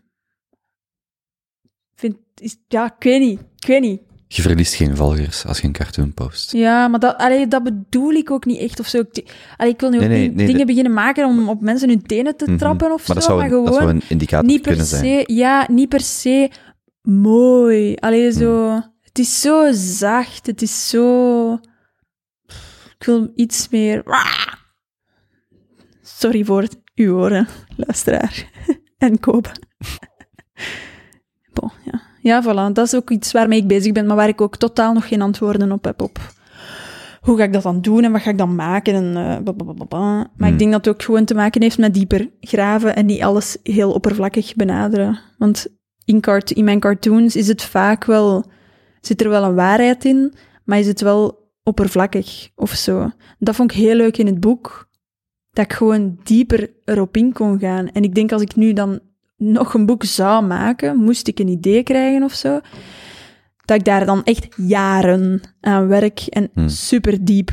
Vind, 1.94 2.16
is, 2.34 2.56
ja, 2.68 2.94
ik 2.96 3.02
weet 3.02 3.20
niet. 3.20 3.40
Ik 3.56 3.66
weet 3.66 3.80
niet. 3.80 4.00
Je 4.28 4.42
verliest 4.42 4.74
geen 4.74 4.96
volgers 4.96 5.44
als 5.46 5.60
je 5.60 5.66
een 5.66 5.72
cartoon 5.72 6.14
post. 6.14 6.52
Ja, 6.52 6.88
maar 6.88 7.00
dat, 7.00 7.16
allee, 7.16 7.48
dat 7.48 7.62
bedoel 7.62 8.10
ik 8.12 8.30
ook 8.30 8.44
niet 8.44 8.58
echt 8.58 8.80
of 8.80 8.86
zo. 8.86 8.98
Ik, 8.98 9.34
allee, 9.56 9.72
ik 9.72 9.80
wil 9.80 9.90
nu 9.90 9.96
ook 10.00 10.06
Nee, 10.08 10.30
nee, 10.32 10.46
dingen 10.46 10.66
beginnen 10.66 10.92
maken 10.92 11.26
om 11.26 11.48
op 11.48 11.60
mensen 11.60 11.88
hun 11.88 12.02
tenen 12.02 12.36
te 12.36 12.44
Mhm. 12.44 12.56
trappen 12.58 12.92
of 12.92 13.06
Maar 13.06 13.16
dat 13.16 13.24
zo, 13.24 13.30
zou, 13.30 13.40
maar 13.40 13.48
gewoon 13.48 13.64
dat 13.64 13.74
zou 13.74 13.88
een 13.90 14.02
indicator 14.08 14.46
niet 14.48 14.62
per 14.62 14.70
kunnen 14.70 14.86
se, 14.86 14.96
zijn. 14.96 15.24
ja, 15.26 15.66
niet 15.70 15.88
per 15.88 16.00
se 16.00 16.50
mooi. 17.02 17.94
Allee, 17.94 18.28
Mhm. 18.28 18.38
zo, 18.38 18.80
het 19.12 19.18
is 19.18 19.40
zo 19.40 19.72
zacht, 19.72 20.46
het 20.46 20.62
is 20.62 20.88
zo, 20.88 21.52
ik 22.98 23.04
wil 23.04 23.30
iets 23.34 23.68
meer, 23.68 24.02
sorry 26.02 26.44
voor 26.44 26.68
uw 26.94 27.14
oren, 27.14 27.48
luisteraar, 27.76 28.50
en 28.98 29.20
kopen. 29.20 29.68
Bon, 31.52 31.70
ja. 31.84 32.02
Ja, 32.22 32.42
voilà. 32.42 32.72
Dat 32.72 32.86
is 32.86 32.94
ook 32.94 33.10
iets 33.10 33.32
waarmee 33.32 33.60
ik 33.60 33.66
bezig 33.66 33.92
ben, 33.92 34.06
maar 34.06 34.16
waar 34.16 34.28
ik 34.28 34.40
ook 34.40 34.56
totaal 34.56 34.92
nog 34.92 35.08
geen 35.08 35.22
antwoorden 35.22 35.72
op 35.72 35.84
heb. 35.84 36.02
Op 36.02 36.18
hoe 37.20 37.36
ga 37.36 37.42
ik 37.42 37.52
dat 37.52 37.62
dan 37.62 37.80
doen 37.80 38.04
en 38.04 38.12
wat 38.12 38.22
ga 38.22 38.30
ik 38.30 38.38
dan 38.38 38.54
maken? 38.54 38.94
En, 38.94 39.16
eh, 39.16 39.42
blablabla. 39.42 40.16
Maar 40.16 40.28
Hmm. 40.36 40.46
ik 40.46 40.58
denk 40.58 40.72
dat 40.72 40.84
het 40.84 40.94
ook 40.94 41.02
gewoon 41.02 41.24
te 41.24 41.34
maken 41.34 41.62
heeft 41.62 41.78
met 41.78 41.94
dieper 41.94 42.30
graven 42.40 42.96
en 42.96 43.06
niet 43.06 43.22
alles 43.22 43.56
heel 43.62 43.92
oppervlakkig 43.92 44.54
benaderen. 44.54 45.20
Want 45.38 45.66
in, 46.04 46.20
in 46.44 46.64
mijn 46.64 46.80
cartoons 46.80 47.36
is 47.36 47.48
het 47.48 47.62
vaak 47.62 48.04
wel, 48.04 48.50
zit 49.06 49.20
er 49.20 49.28
wel 49.28 49.44
een 49.44 49.54
waarheid 49.54 50.04
in, 50.04 50.32
maar 50.64 50.78
is 50.78 50.86
het 50.86 51.00
wel 51.00 51.50
oppervlakkig 51.62 52.48
of 52.54 52.70
zo. 52.70 53.10
Dat 53.38 53.54
vond 53.54 53.70
ik 53.70 53.76
heel 53.76 53.94
leuk 53.96 54.16
in 54.16 54.26
het 54.26 54.40
boek, 54.40 54.88
dat 55.50 55.64
ik 55.64 55.72
gewoon 55.72 56.18
dieper 56.22 56.70
erop 56.84 57.16
in 57.16 57.32
kon 57.32 57.58
gaan. 57.58 57.88
En 57.88 58.02
ik 58.02 58.14
denk 58.14 58.32
als 58.32 58.42
ik 58.42 58.56
nu 58.56 58.72
dan 58.72 59.00
nog 59.36 59.74
een 59.74 59.86
boek 59.86 60.04
zou 60.04 60.46
maken, 60.46 60.96
moest 60.96 61.28
ik 61.28 61.38
een 61.38 61.48
idee 61.48 61.82
krijgen 61.82 62.22
of 62.22 62.32
zo, 62.32 62.60
dat 63.64 63.76
ik 63.76 63.84
daar 63.84 64.06
dan 64.06 64.24
echt 64.24 64.48
jaren 64.56 65.40
aan 65.60 65.86
werk 65.88 66.20
en 66.20 66.50
Hmm. 66.54 66.68
super 66.68 67.24
diep 67.24 67.50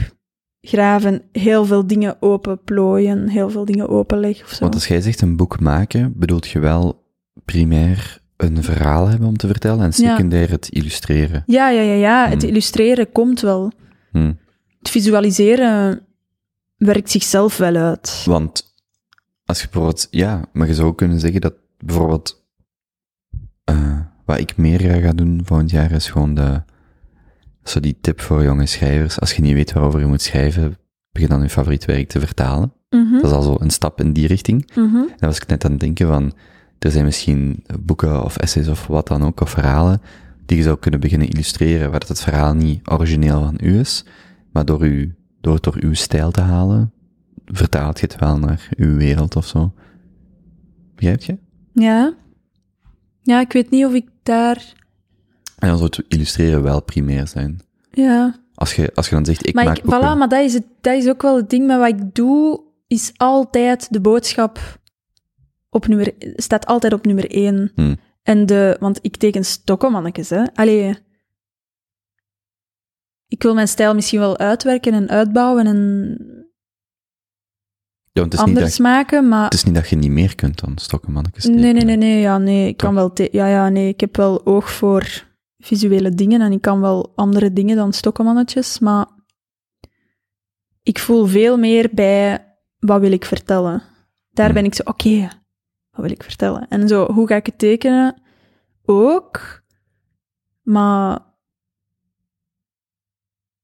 graven, 0.61 1.21
heel 1.31 1.65
veel 1.65 1.87
dingen 1.87 2.21
openplooien, 2.21 3.27
heel 3.27 3.49
veel 3.49 3.65
dingen 3.65 3.89
openleggen 3.89 4.45
of 4.45 4.51
zo. 4.51 4.59
Want 4.59 4.73
als 4.73 4.87
jij 4.87 5.01
zegt 5.01 5.21
een 5.21 5.35
boek 5.35 5.59
maken, 5.59 6.13
bedoelt 6.15 6.47
je 6.47 6.59
wel 6.59 7.03
primair 7.45 8.19
een 8.39 8.63
verhaal 8.63 9.07
hebben 9.07 9.27
om 9.27 9.37
te 9.37 9.47
vertellen 9.47 9.83
en 9.85 9.93
secundair 9.93 10.49
het 10.49 10.69
illustreren. 10.69 11.43
Ja, 11.45 11.69
ja, 11.69 11.81
ja, 11.81 11.93
ja. 11.93 12.27
Het 12.29 12.41
Hmm. 12.41 12.49
illustreren 12.49 13.11
komt 13.11 13.41
wel. 13.41 13.71
Hm. 14.11 14.33
Het 14.79 14.89
visualiseren 14.89 16.01
werkt 16.77 17.11
zichzelf 17.11 17.57
wel 17.57 17.75
uit. 17.75 18.23
Want 18.25 18.75
als 19.45 19.59
je 19.61 19.65
bijvoorbeeld, 19.67 20.07
ja, 20.11 20.41
maar 20.53 20.67
je 20.67 20.73
zou 20.73 20.87
ook 20.87 20.97
kunnen 20.97 21.19
zeggen 21.19 21.41
dat 21.41 21.53
bijvoorbeeld, 21.77 22.45
eh, 23.63 23.99
wat 24.25 24.39
ik 24.39 24.57
meer 24.57 24.79
ga 25.01 25.11
doen 25.11 25.41
volgend 25.43 25.71
jaar 25.71 25.91
is 25.91 26.09
gewoon 26.09 26.33
de, 26.33 26.61
zo 27.63 27.79
die 27.79 27.97
tip 28.01 28.21
voor 28.21 28.43
jonge 28.43 28.65
schrijvers. 28.65 29.19
Als 29.19 29.33
je 29.33 29.41
niet 29.41 29.53
weet 29.53 29.73
waarover 29.73 29.99
je 29.99 30.05
moet 30.05 30.21
schrijven, 30.21 30.77
begin 31.11 31.29
dan 31.29 31.41
je 31.41 31.49
favoriet 31.49 31.85
werk 31.85 32.09
te 32.09 32.19
vertalen. 32.19 32.73
Mhm, 32.89 33.13
Dat 33.13 33.23
is 33.23 33.31
al 33.31 33.41
zo 33.41 33.55
een 33.59 33.69
stap 33.69 33.99
in 33.99 34.13
die 34.13 34.27
richting. 34.27 34.69
mhm. 34.75 34.95
En 34.95 35.07
dan 35.17 35.29
was 35.29 35.37
ik 35.37 35.47
net 35.47 35.65
aan 35.65 35.71
het 35.71 35.79
denken 35.79 36.07
van, 36.07 36.33
er 36.79 36.91
zijn 36.91 37.05
misschien 37.05 37.63
boeken 37.79 38.23
of 38.23 38.37
essays 38.37 38.67
of 38.67 38.87
wat 38.87 39.07
dan 39.07 39.23
ook, 39.23 39.41
of 39.41 39.49
verhalen, 39.49 40.01
die 40.45 40.57
je 40.57 40.63
zou 40.63 40.77
kunnen 40.77 40.99
beginnen 40.99 41.29
illustreren, 41.29 41.91
waar 41.91 41.99
dat 41.99 42.09
het 42.09 42.21
verhaal 42.21 42.53
niet 42.53 42.87
origineel 42.87 43.43
van 43.43 43.57
u 43.61 43.79
is, 43.79 44.05
maar 44.51 44.65
door, 44.65 44.85
u, 44.85 45.15
door 45.41 45.53
het 45.53 45.63
door 45.63 45.77
uw 45.79 45.93
stijl 45.93 46.31
te 46.31 46.41
halen, 46.41 46.93
vertaalt 47.45 47.99
je 47.99 48.05
het 48.05 48.19
wel 48.19 48.37
naar 48.37 48.69
uw 48.77 48.97
wereld 48.97 49.35
of 49.35 49.47
zo. 49.47 49.73
Begrijp 50.95 51.21
je? 51.21 51.37
Ja. 51.73 52.13
Ja, 53.21 53.39
ik 53.39 53.53
weet 53.53 53.69
niet 53.69 53.85
of 53.85 53.93
ik 53.93 54.07
daar... 54.23 54.73
En 55.57 55.67
dan 55.67 55.77
zou 55.77 55.89
het 55.95 56.05
illustreren 56.07 56.63
wel 56.63 56.81
primair 56.83 57.27
zijn. 57.27 57.59
Ja. 57.91 58.39
Als 58.55 58.73
je, 58.73 58.91
als 58.93 59.09
je 59.09 59.15
dan 59.15 59.25
zegt, 59.25 59.47
ik 59.47 59.53
maar 59.53 59.65
maak 59.65 59.77
ik, 59.77 59.83
boeken... 59.83 60.01
voilà, 60.01 60.17
maar 60.17 60.29
dat 60.29 60.43
is, 60.43 60.53
het, 60.53 60.65
dat 60.81 60.93
is 60.93 61.07
ook 61.07 61.21
wel 61.21 61.35
het 61.35 61.49
ding 61.49 61.67
met 61.67 61.77
wat 61.77 61.87
ik 61.87 62.15
doe, 62.15 62.61
is 62.87 63.11
altijd 63.17 63.87
de 63.93 64.01
boodschap 64.01 64.78
op 65.69 65.87
nummer, 65.87 66.13
staat 66.35 66.65
altijd 66.65 66.93
op 66.93 67.05
nummer 67.05 67.31
één. 67.31 67.71
Hmm. 67.75 67.97
En 68.23 68.45
de, 68.45 68.77
want 68.79 68.99
ik 69.01 69.17
teken 69.17 69.45
stokkenmannetjes, 69.45 70.29
hè. 70.29 70.43
Allee. 70.53 70.97
Ik 73.27 73.43
wil 73.43 73.53
mijn 73.53 73.67
stijl 73.67 73.95
misschien 73.95 74.19
wel 74.19 74.37
uitwerken 74.37 74.93
en 74.93 75.09
uitbouwen 75.09 75.67
en 75.67 75.77
Ja, 78.11 78.23
het, 78.23 78.33
is 78.33 78.39
niet 78.39 78.47
anders 78.47 78.69
dat, 78.69 78.79
maken, 78.79 79.27
maar... 79.27 79.43
het 79.43 79.53
is 79.53 79.63
niet 79.63 79.75
dat 79.75 79.89
je 79.89 79.95
niet 79.95 80.11
meer 80.11 80.35
kunt 80.35 80.59
dan 80.59 80.77
stokkenmannetjes 80.77 81.45
Nee, 81.45 81.55
nee, 81.55 81.73
tekenen. 81.73 81.99
nee, 81.99 82.09
nee, 82.09 82.19
ja, 82.21 82.37
nee, 82.37 82.67
ik 82.67 82.77
kan 82.77 82.93
wel... 82.95 83.11
Ja, 83.13 83.47
ja, 83.47 83.69
nee, 83.69 83.87
ik 83.87 83.99
heb 83.99 84.15
wel 84.15 84.45
oog 84.45 84.71
voor 84.71 85.27
visuele 85.57 86.09
dingen 86.09 86.41
en 86.41 86.51
ik 86.51 86.61
kan 86.61 86.81
wel 86.81 87.11
andere 87.15 87.53
dingen 87.53 87.75
dan 87.75 87.93
stokkenmannetjes, 87.93 88.79
maar 88.79 89.07
ik 90.83 90.99
voel 90.99 91.25
veel 91.25 91.57
meer 91.57 91.89
bij 91.93 92.45
wat 92.79 92.99
wil 93.01 93.11
ik 93.11 93.25
vertellen. 93.25 93.83
Daar 94.29 94.45
Hmm. 94.45 94.53
ben 94.55 94.65
ik 94.65 94.73
zo, 94.73 94.81
oké, 94.85 95.29
wat 95.99 96.09
wil 96.09 96.17
ik 96.17 96.23
vertellen? 96.23 96.67
En 96.67 96.87
zo, 96.87 97.11
hoe 97.11 97.27
ga 97.27 97.35
ik 97.35 97.45
het 97.45 97.57
tekenen? 97.57 98.21
Ook, 98.85 99.63
maar 100.61 101.19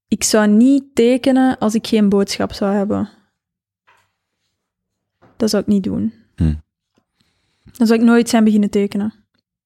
ik 0.07 0.24
zou 0.24 0.48
niet 0.48 0.95
tekenen 0.95 1.57
als 1.57 1.76
ik 1.76 1.88
geen 1.88 2.10
boodschap 2.10 2.53
zou 2.53 2.76
hebben. 2.76 3.10
Dat 5.38 5.49
zou 5.49 5.62
ik 5.62 5.68
niet 5.68 5.84
doen. 5.84 6.14
Hmm. 6.36 6.64
Dan 7.78 7.88
zou 7.88 7.99
ik 7.99 8.06
nooit 8.06 8.30
zijn 8.30 8.44
beginnen 8.44 8.70
tekenen. 8.70 9.14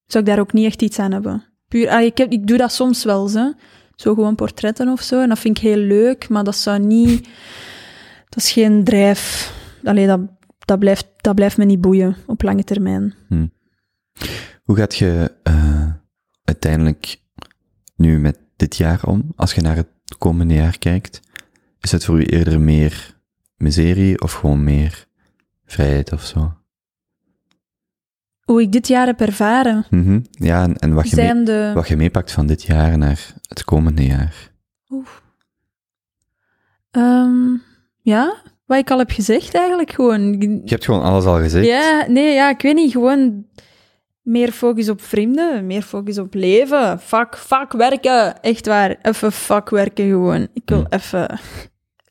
Zou 0.06 0.24
ik 0.24 0.30
daar 0.30 0.40
ook 0.40 0.52
niet 0.52 0.66
echt 0.66 0.82
iets 0.82 0.98
aan 0.98 1.12
hebben. 1.12 1.44
Puur, 1.68 1.88
ah, 1.88 2.02
ik, 2.02 2.18
heb, 2.18 2.32
ik 2.32 2.46
doe 2.46 2.56
dat 2.56 2.72
soms 2.72 3.04
wel, 3.04 3.28
zo. 3.28 3.52
zo 3.94 4.14
gewoon 4.14 4.34
portretten 4.34 4.88
of 4.88 5.00
zo. 5.00 5.20
En 5.20 5.28
dat 5.28 5.38
vind 5.38 5.56
ik 5.56 5.62
heel 5.62 5.76
leuk, 5.76 6.28
maar 6.28 6.44
dat 6.44 6.56
zou 6.56 6.78
niet... 6.78 7.28
Dat 8.28 8.42
is 8.42 8.52
geen 8.52 8.84
drijf. 8.84 9.52
Allee, 9.84 10.06
dat, 10.06 10.20
dat, 10.70 10.78
blijft, 10.78 11.06
dat 11.16 11.34
blijft 11.34 11.56
me 11.56 11.64
niet 11.64 11.80
boeien 11.80 12.16
op 12.26 12.42
lange 12.42 12.64
termijn. 12.64 13.14
Hoe 14.64 14.76
gaat 14.76 14.96
je 14.96 15.32
eh, 15.42 15.92
uiteindelijk 16.44 17.20
nu 17.96 18.18
met 18.18 18.38
dit 18.56 18.76
jaar 18.76 19.04
om? 19.04 19.32
Als 19.36 19.54
je 19.54 19.60
naar 19.60 19.76
het 19.76 19.88
komende 20.18 20.54
jaar 20.54 20.78
kijkt, 20.78 21.20
is 21.80 21.92
het 21.92 22.04
voor 22.04 22.20
u 22.20 22.24
eerder 22.24 22.60
meer 22.60 23.16
miserie 23.56 24.20
of 24.20 24.32
gewoon 24.32 24.64
meer 24.64 25.06
vrijheid 25.64 26.12
of 26.12 26.24
zo? 26.24 26.54
Hoe 28.40 28.62
ik 28.62 28.72
dit 28.72 28.88
jaar 28.88 29.06
heb 29.06 29.20
ervaren, 29.20 29.86
Mhm. 29.90 30.20
Ja, 30.30 30.62
en, 30.62 30.78
en 30.78 30.94
wat, 30.94 31.10
je 31.10 31.16
mee, 31.16 31.24
zijn 31.24 31.44
de... 31.44 31.70
wat 31.74 31.88
je 31.88 31.96
meepakt 31.96 32.32
van 32.32 32.46
dit 32.46 32.62
jaar 32.62 32.98
naar 32.98 33.34
het 33.48 33.64
komende 33.64 34.06
jaar. 34.06 34.52
Oef. 34.88 35.22
Ehm, 36.90 37.56
ja, 38.00 38.42
wat 38.70 38.78
ik 38.78 38.90
al 38.90 38.98
heb 38.98 39.10
gezegd 39.10 39.54
eigenlijk, 39.54 39.92
gewoon... 39.92 40.40
Je 40.40 40.60
hebt 40.64 40.84
gewoon 40.84 41.02
alles 41.02 41.24
al 41.24 41.38
gezegd. 41.38 41.66
Ja, 41.66 42.06
nee, 42.08 42.32
ja, 42.34 42.50
ik 42.50 42.62
weet 42.62 42.74
niet, 42.74 42.92
gewoon 42.92 43.46
meer 44.22 44.52
focus 44.52 44.88
op 44.88 45.02
vrienden, 45.02 45.66
meer 45.66 45.82
focus 45.82 46.18
op 46.18 46.34
leven. 46.34 47.00
Fuck, 47.00 47.36
fuck 47.36 47.72
werken, 47.72 48.40
echt 48.40 48.66
waar. 48.66 48.98
Even 49.02 49.32
fuck 49.32 49.70
werken 49.70 50.08
gewoon. 50.08 50.48
Ik 50.52 50.62
wil 50.64 50.78
Hmm. 50.78 50.86
even 50.90 51.38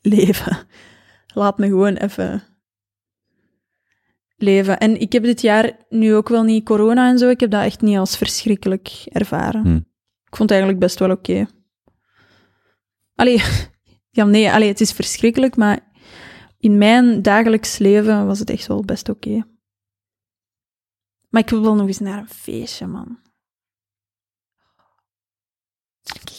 leven. 0.00 0.58
Laat 1.34 1.58
me 1.58 1.66
gewoon 1.66 1.94
even 1.94 2.42
leven. 4.36 4.78
En 4.78 5.00
ik 5.00 5.12
heb 5.12 5.22
dit 5.22 5.40
jaar 5.40 5.72
nu 5.88 6.14
ook 6.14 6.28
wel 6.28 6.42
niet 6.42 6.64
corona 6.64 7.08
en 7.08 7.18
zo, 7.18 7.28
ik 7.28 7.40
heb 7.40 7.50
dat 7.50 7.64
echt 7.64 7.80
niet 7.80 7.98
als 7.98 8.16
verschrikkelijk 8.16 9.02
ervaren. 9.04 9.62
Hmm. 9.62 9.86
Ik 10.24 10.36
vond 10.36 10.50
het 10.50 10.50
eigenlijk 10.50 10.80
best 10.80 10.98
wel 10.98 11.10
oké. 11.10 11.46
Allee, 13.14 13.42
ja 14.18 14.24
nee, 14.24 14.50
allee, 14.50 14.68
het 14.68 14.80
is 14.80 14.92
verschrikkelijk, 14.92 15.56
maar 15.56 15.88
in 16.60 16.78
mijn 16.78 17.22
dagelijks 17.22 17.78
leven 17.78 18.26
was 18.26 18.38
het 18.38 18.50
echt 18.50 18.66
wel 18.66 18.84
best 18.84 19.08
oké. 19.08 19.44
Maar 21.28 21.42
ik 21.42 21.50
wil 21.50 21.62
wel 21.62 21.74
nog 21.74 21.86
eens 21.86 21.98
naar 21.98 22.18
een 22.18 22.28
feestje, 22.28 22.86
man. 22.86 23.18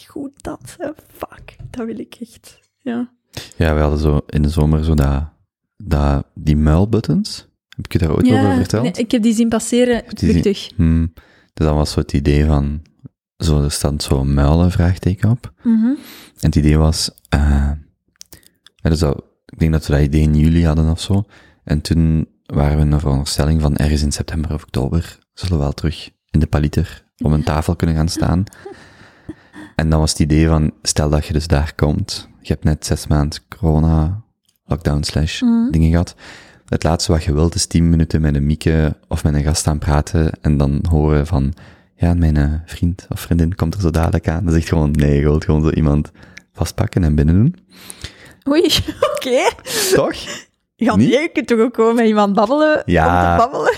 Goed 0.06 0.42
dat, 0.42 0.76
fuck. 1.08 1.56
Dat 1.70 1.86
wil 1.86 1.98
ik 1.98 2.16
echt. 2.20 2.60
Ja. 2.78 3.12
Ja, 3.56 3.74
we 3.74 3.80
hadden 3.80 3.98
zo 3.98 4.20
in 4.26 4.42
de 4.42 4.48
zomer 4.48 4.84
zo 4.84 4.94
dat, 4.94 5.28
dat, 5.76 6.26
die 6.34 6.56
muilbuttons. 6.56 7.48
Heb 7.68 7.84
ik 7.84 7.92
je 7.92 7.98
daar 7.98 8.10
ooit 8.10 8.32
over 8.32 8.54
verteld? 8.54 8.82
nee, 8.82 8.92
ik 8.92 9.10
heb 9.10 9.22
die 9.22 9.34
zien 9.34 9.48
passeren, 9.48 10.04
vluchtig. 10.06 10.70
Hmm. 10.76 11.12
Dus 11.54 11.66
dat 11.66 11.74
was 11.74 11.90
zo 11.90 12.00
het 12.00 12.12
idee 12.12 12.44
van, 12.44 12.82
zo, 13.36 13.62
er 13.62 13.70
staat 13.70 14.02
zo'n 14.02 14.34
muilen 14.34 14.70
vraagteken 14.70 15.30
op. 15.30 15.52
Mhm. 15.62 15.86
En 15.86 15.98
het 16.40 16.56
idee 16.56 16.78
was, 16.78 17.10
ja, 17.28 17.78
dus 18.82 18.98
dat, 18.98 19.24
ik 19.52 19.58
denk 19.58 19.72
dat 19.72 19.86
we 19.86 19.92
dat 19.92 20.02
idee 20.02 20.20
in 20.22 20.34
juli 20.36 20.66
hadden 20.66 20.90
of 20.90 21.00
zo. 21.00 21.24
En 21.64 21.80
toen 21.80 22.26
waren 22.46 22.76
we 22.76 22.82
in 22.82 22.90
de 22.90 22.98
veronderstelling 22.98 23.60
van 23.60 23.76
ergens 23.76 24.02
in 24.02 24.12
september 24.12 24.52
of 24.54 24.62
oktober 24.62 25.18
zullen 25.34 25.56
we 25.56 25.62
wel 25.62 25.72
terug 25.72 26.10
in 26.30 26.40
de 26.40 26.46
paliter 26.46 27.04
op 27.18 27.32
een 27.32 27.42
tafel 27.44 27.76
kunnen 27.76 27.96
gaan 27.96 28.08
staan. 28.08 28.44
En 29.76 29.90
dan 29.90 30.00
was 30.00 30.10
het 30.10 30.18
idee 30.20 30.46
van, 30.48 30.70
stel 30.82 31.10
dat 31.10 31.26
je 31.26 31.32
dus 31.32 31.46
daar 31.46 31.72
komt, 31.74 32.28
je 32.40 32.52
hebt 32.52 32.64
net 32.64 32.86
zes 32.86 33.06
maanden 33.06 33.38
corona, 33.58 34.22
lockdown 34.64 35.02
slash 35.02 35.40
Mhm. 35.40 35.70
dingen 35.70 35.90
gehad. 35.90 36.14
Het 36.68 36.82
laatste 36.82 37.12
wat 37.12 37.24
je 37.24 37.32
wilt 37.32 37.54
is 37.54 37.66
tien 37.66 37.88
minuten 37.88 38.20
met 38.20 38.34
een 38.34 38.46
mieke 38.46 38.96
of 39.08 39.24
met 39.24 39.34
een 39.34 39.42
gast 39.42 39.66
aan 39.66 39.78
praten 39.78 40.30
en 40.40 40.56
dan 40.56 40.84
horen 40.88 41.26
van, 41.26 41.52
ja, 41.96 42.14
mijn 42.14 42.36
eh, 42.36 42.52
vriend 42.66 43.06
of 43.08 43.20
vriendin 43.20 43.54
komt 43.54 43.74
er 43.74 43.80
zo 43.80 43.90
dadelijk 43.90 44.28
aan. 44.28 44.44
Dan 44.44 44.54
zegt 44.54 44.68
gewoon, 44.68 44.90
nee, 44.90 45.14
je 45.16 45.22
wilt 45.22 45.44
gewoon 45.44 45.62
zo 45.62 45.70
iemand 45.70 46.10
vastpakken 46.52 47.04
en 47.04 47.14
binnen 47.14 47.34
doen. 47.34 47.56
Oei, 48.48 48.62
oké. 49.14 49.50
Toch? 49.94 50.14
Ja, 50.76 50.96
nee, 50.96 51.08
je 51.08 51.28
kunt 51.32 51.46
toch 51.46 51.60
ook 51.60 51.74
gewoon 51.74 51.94
met 51.94 52.06
iemand 52.06 52.34
babbelen? 52.34 52.82
Ja. 52.84 53.04
Om 53.06 53.38
te 53.38 53.44
babbelen? 53.48 53.74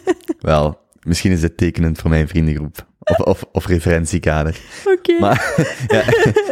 Wel, 0.50 0.80
misschien 1.02 1.32
is 1.32 1.40
dit 1.40 1.56
tekenend 1.56 1.98
voor 1.98 2.10
mijn 2.10 2.28
vriendengroep. 2.28 2.86
Of, 2.98 3.18
of, 3.18 3.44
of 3.52 3.66
referentiekader. 3.66 4.60
Oké. 4.86 5.18
Maar 5.18 5.54
ja, 5.88 6.02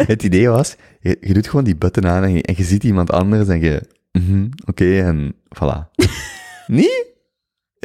het 0.07 0.23
idee 0.23 0.49
was, 0.49 0.77
je, 1.01 1.17
je 1.21 1.35
doet 1.35 1.49
gewoon 1.49 1.65
die 1.65 1.77
button 1.77 2.07
aan 2.07 2.23
en 2.23 2.33
je, 2.33 2.43
en 2.43 2.55
je 2.57 2.65
ziet 2.65 2.85
iemand 2.85 3.11
anders 3.13 3.49
en 3.49 3.61
je, 3.61 3.83
mhm, 4.13 4.47
oké, 4.67 4.99
en 5.01 5.35
voilà. 5.35 6.05
Niet? 6.67 7.07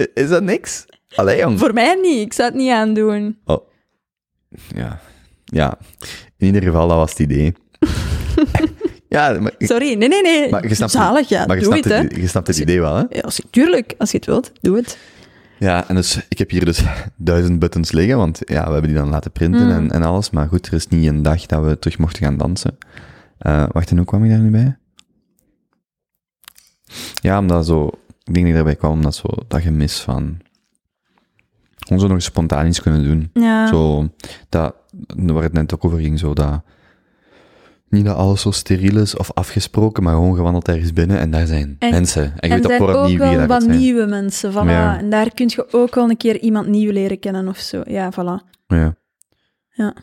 I- 0.01 0.07
Is 0.13 0.29
dat 0.29 0.43
niks? 0.43 0.85
Allee, 1.15 1.37
jong. 1.39 1.59
Voor 1.59 1.73
mij 1.73 1.95
niet, 2.01 2.25
ik 2.25 2.33
zou 2.33 2.49
het 2.49 2.57
niet 2.57 2.71
aandoen. 2.71 3.37
Oh. 3.45 3.67
Ja. 4.75 4.99
Ja. 5.45 5.77
In 6.37 6.45
ieder 6.47 6.61
geval, 6.63 6.87
dat 6.87 6.97
was 6.97 7.09
het 7.09 7.19
idee. 7.19 7.53
Ja, 9.09 9.37
maar, 9.39 9.51
Sorry, 9.57 9.93
nee, 9.93 10.07
nee, 10.07 10.21
nee. 10.21 10.49
Maar 10.49 10.67
je 10.67 10.75
snapt- 10.75 10.91
Zalig, 10.91 11.29
ja, 11.29 11.45
maar 11.45 11.57
je 11.57 11.63
snapt, 11.63 11.83
het, 11.83 11.93
hè. 11.93 11.99
het, 11.99 12.15
je 12.15 12.27
snapt 12.27 12.47
het 12.47 12.57
idee 12.57 12.79
wel, 12.81 12.95
hè? 12.95 13.03
Ja, 13.09 13.21
als 13.21 13.35
je, 13.37 13.43
tuurlijk, 13.49 13.93
als 13.97 14.11
je 14.11 14.17
het 14.17 14.25
wilt, 14.25 14.51
doe 14.61 14.75
het. 14.77 14.97
Ja, 15.59 15.87
en 15.89 15.95
dus, 15.95 16.19
ik 16.29 16.37
heb 16.37 16.49
hier 16.49 16.65
dus 16.65 16.83
duizend 17.15 17.59
buttons 17.59 17.91
liggen, 17.91 18.17
want 18.17 18.39
ja, 18.45 18.65
we 18.65 18.71
hebben 18.71 18.89
die 18.89 18.99
dan 18.99 19.09
laten 19.09 19.31
printen 19.31 19.65
Mm. 19.65 19.71
en, 19.71 19.91
en 19.91 20.03
alles. 20.03 20.29
Maar 20.29 20.47
goed, 20.47 20.67
er 20.67 20.73
is 20.73 20.87
niet 20.87 21.07
een 21.07 21.21
dag 21.21 21.45
dat 21.45 21.63
we 21.63 21.79
terug 21.79 21.97
mochten 21.97 22.23
gaan 22.23 22.37
dansen. 22.37 22.77
Eh, 23.37 23.63
wacht, 23.71 23.89
en 23.89 23.97
hoe 23.97 24.05
kwam 24.05 24.23
ik 24.23 24.29
daar 24.29 24.39
nu 24.39 24.49
bij? 24.49 24.77
Ja, 27.21 27.39
omdat 27.39 27.65
zo, 27.65 27.85
ik 28.23 28.33
denk 28.33 28.35
dat 28.37 28.45
ik 28.47 28.53
daarbij 28.53 28.75
kwam 28.75 28.91
omdat 28.91 29.15
zo 29.15 29.27
dat 29.47 29.61
gemis 29.61 29.99
van, 29.99 30.37
gewoon 31.77 31.99
zo 32.01 32.07
nog 32.07 32.21
spontaan 32.21 32.67
iets 32.67 32.81
kunnen 32.81 33.03
doen. 33.03 33.29
Ja. 33.43 33.67
Zo, 33.67 34.09
dat, 34.49 34.75
waar 35.15 35.43
het 35.43 35.53
net 35.53 35.73
ook 35.73 35.85
over 35.85 35.99
ging, 35.99 36.19
zo 36.19 36.33
dat, 36.33 36.61
niet 37.89 38.05
dat 38.05 38.15
alles 38.15 38.41
zo 38.41 38.51
steriel 38.51 38.97
is 38.97 39.15
of 39.15 39.33
afgesproken, 39.33 40.03
maar 40.03 40.13
gewoon 40.13 40.35
gewandeld 40.35 40.67
ergens 40.67 40.93
binnen 40.93 41.17
en 41.17 41.31
daar 41.31 41.45
zijn 41.45 41.75
En- 41.79 41.89
mensen. 41.91 42.23
En 42.23 42.31
je 42.33 42.39
en 42.41 42.49
weet 42.49 42.59
op 42.59 42.65
zijn 42.65 42.77
voorhand 42.79 42.99
ook 42.99 43.09
niet 43.09 43.19
wie 43.19 43.37
wel 43.37 43.47
wat 43.47 43.63
zijn. 43.63 43.77
nieuwe 43.77 44.05
mensen, 44.05 44.51
voilà. 44.51 44.55
Ja. 44.55 44.97
En 44.97 45.09
daar 45.09 45.33
kun 45.33 45.47
je 45.49 45.73
ook 45.73 45.95
wel 45.95 46.09
een 46.09 46.17
keer 46.17 46.39
iemand 46.39 46.67
nieuw 46.67 46.91
leren 46.91 47.19
kennen 47.19 47.47
of 47.47 47.57
zo. 47.57 47.81
Ja, 47.85 48.11
voilà. 48.11 48.55
Ja. 48.67 48.95
Ja. 49.69 49.95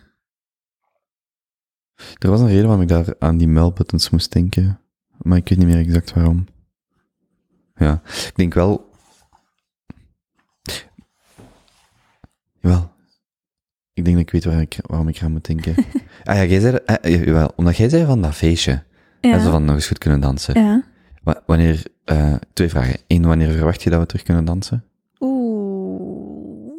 Er 2.18 2.30
was 2.30 2.40
een 2.40 2.48
reden 2.48 2.62
waarom 2.64 2.82
ik 2.82 2.88
daar 2.88 3.14
aan 3.18 3.36
die 3.36 3.48
muilbuttons 3.48 4.10
moest 4.10 4.32
denken, 4.32 4.80
maar 5.18 5.38
ik 5.38 5.48
weet 5.48 5.58
niet 5.58 5.66
meer 5.66 5.78
exact 5.78 6.12
waarom. 6.14 6.46
Ja, 7.74 8.02
ik 8.04 8.32
denk 8.34 8.54
wel... 8.54 8.92
Jawel. 12.60 12.92
Ik 13.94 14.04
denk 14.04 14.16
dat 14.16 14.26
ik 14.26 14.30
weet 14.30 14.44
waar 14.44 14.60
ik, 14.60 14.78
waarom 14.86 15.08
ik 15.08 15.22
aan 15.22 15.32
moet 15.32 15.46
denken. 15.46 15.74
ah 16.24 16.36
ja, 16.36 16.44
jij 16.44 16.60
zei, 16.60 16.78
ah, 16.86 16.96
eh, 17.00 17.24
jawel, 17.24 17.52
omdat 17.56 17.76
jij 17.76 17.88
zei 17.88 18.04
van 18.04 18.22
dat 18.22 18.34
feestje. 18.34 18.82
Ja. 19.20 19.32
En 19.32 19.40
ze 19.40 19.50
van 19.50 19.64
nog 19.64 19.74
eens 19.74 19.86
goed 19.86 19.98
kunnen 19.98 20.20
dansen. 20.20 20.60
Ja. 20.60 20.84
Wanneer, 21.46 21.82
eh, 22.04 22.34
twee 22.52 22.68
vragen. 22.68 23.00
Eén, 23.06 23.26
wanneer 23.26 23.52
verwacht 23.52 23.82
je 23.82 23.90
dat 23.90 24.00
we 24.00 24.06
terug 24.06 24.22
kunnen 24.22 24.44
dansen? 24.44 24.84
Oeh. 25.20 26.72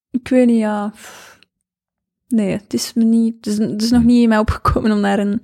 ik 0.09 0.27
weet 0.27 0.47
niet, 0.47 0.57
ja. 0.57 0.93
Nee, 2.27 2.51
het 2.51 2.73
is 2.73 2.93
me 2.93 3.03
niet, 3.03 3.35
het 3.35 3.45
is, 3.45 3.57
het 3.57 3.81
is 3.81 3.91
nog 3.91 4.03
niet 4.03 4.21
in 4.21 4.29
mij 4.29 4.37
opgekomen 4.37 4.91
om 4.91 4.99
naar 4.99 5.19
een 5.19 5.41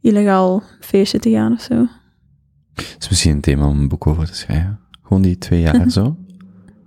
illegaal 0.00 0.62
feestje 0.80 1.18
te 1.18 1.30
gaan 1.30 1.52
of 1.52 1.60
zo. 1.60 1.86
Het 2.74 2.96
is 2.98 3.08
misschien 3.08 3.32
een 3.32 3.40
thema 3.40 3.66
om 3.66 3.80
een 3.80 3.88
boek 3.88 4.06
over 4.06 4.26
te 4.26 4.34
schrijven. 4.34 4.80
Gewoon 5.02 5.22
die 5.22 5.38
twee 5.38 5.60
jaar 5.60 5.90
zo. 5.90 6.16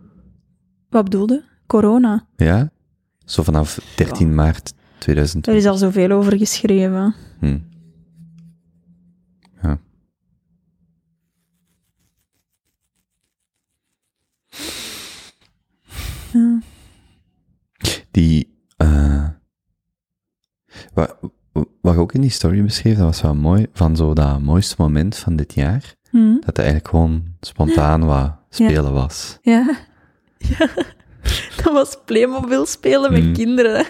Wat 0.89 1.03
bedoelde? 1.03 1.43
Corona. 1.67 2.27
Ja? 2.35 2.71
Zo 3.25 3.43
vanaf 3.43 3.79
13 3.95 4.35
maart 4.35 4.73
2020. 4.99 5.53
Er 5.53 5.59
is 5.59 5.65
al 5.65 5.77
zoveel 5.77 6.11
over 6.11 6.37
geschreven. 6.37 7.15
Hm. 7.39 7.57
Ja. 9.61 9.79
Ja. 16.33 16.59
Die, 18.11 18.57
eh 18.77 19.27
wat, 20.93 21.17
wat 21.81 21.93
je 21.93 21.99
ook 21.99 22.13
in 22.13 22.21
die 22.21 22.29
story 22.29 22.63
beschreef, 22.63 22.95
dat 22.97 23.05
was 23.05 23.21
wel 23.21 23.35
mooi, 23.35 23.67
van 23.73 23.95
zo 23.95 24.13
dat 24.13 24.39
mooiste 24.41 24.75
moment 24.77 25.17
van 25.17 25.35
dit 25.35 25.53
jaar, 25.53 25.95
Hm? 26.09 26.33
dat 26.33 26.45
het 26.45 26.57
eigenlijk 26.57 26.87
gewoon 26.87 27.23
spontaan 27.41 28.05
wat 28.05 28.31
spelen 28.49 28.93
was. 28.93 29.37
Ja. 29.41 29.75
ja. 30.57 30.67
Dat 31.63 31.73
was 31.73 31.97
Playmobil 32.05 32.65
spelen 32.65 33.11
met 33.11 33.23
Mm. 33.23 33.33
kinderen. 33.33 33.85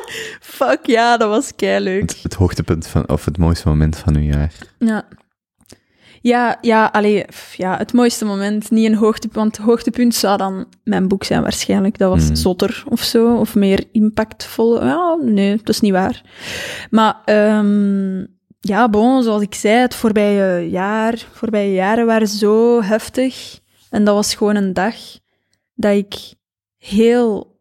Fuck 0.58 0.86
ja, 0.86 1.16
dat 1.16 1.28
was 1.28 1.52
leuk. 1.56 2.00
Het, 2.00 2.22
het 2.22 2.34
hoogtepunt 2.34 2.86
van, 2.86 3.08
of 3.08 3.24
het 3.24 3.38
mooiste 3.38 3.68
moment 3.68 3.96
van 3.98 4.16
uw 4.16 4.22
jaar. 4.22 4.52
Ja. 4.78 5.04
Ja, 6.20 6.58
ja, 6.60 6.86
allee, 6.92 7.24
ja, 7.56 7.76
het 7.76 7.92
mooiste 7.92 8.24
moment, 8.24 8.70
niet 8.70 8.86
een 8.86 8.94
hoogtepunt, 8.94 9.34
want 9.36 9.56
het 9.56 9.66
hoogtepunt 9.66 10.14
zou 10.14 10.36
dan 10.38 10.66
mijn 10.84 11.08
boek 11.08 11.24
zijn 11.24 11.42
waarschijnlijk. 11.42 11.98
Dat 11.98 12.10
was 12.10 12.28
Mm. 12.28 12.36
zotter 12.36 12.82
of 12.88 13.02
zo, 13.02 13.36
of 13.36 13.54
meer 13.54 13.84
impactvol. 13.92 14.84
Ja, 14.84 15.16
nee, 15.20 15.56
dat 15.56 15.68
is 15.68 15.80
niet 15.80 15.92
waar. 15.92 16.22
Maar 16.90 17.16
ehm, 17.24 18.18
ja, 18.60 18.88
bon, 18.88 19.22
zoals 19.22 19.42
ik 19.42 19.54
zei, 19.54 19.74
het 19.80 19.94
voorbije 19.94 20.70
jaar, 20.70 21.26
voorbije 21.32 21.72
jaren 21.72 22.06
waren 22.06 22.28
zo 22.28 22.82
heftig. 22.82 23.60
En 23.90 24.04
dat 24.04 24.14
was 24.14 24.34
gewoon 24.34 24.56
een 24.56 24.72
dag 24.72 24.94
dat 25.74 25.96
ik 25.96 26.14
heel 26.78 27.51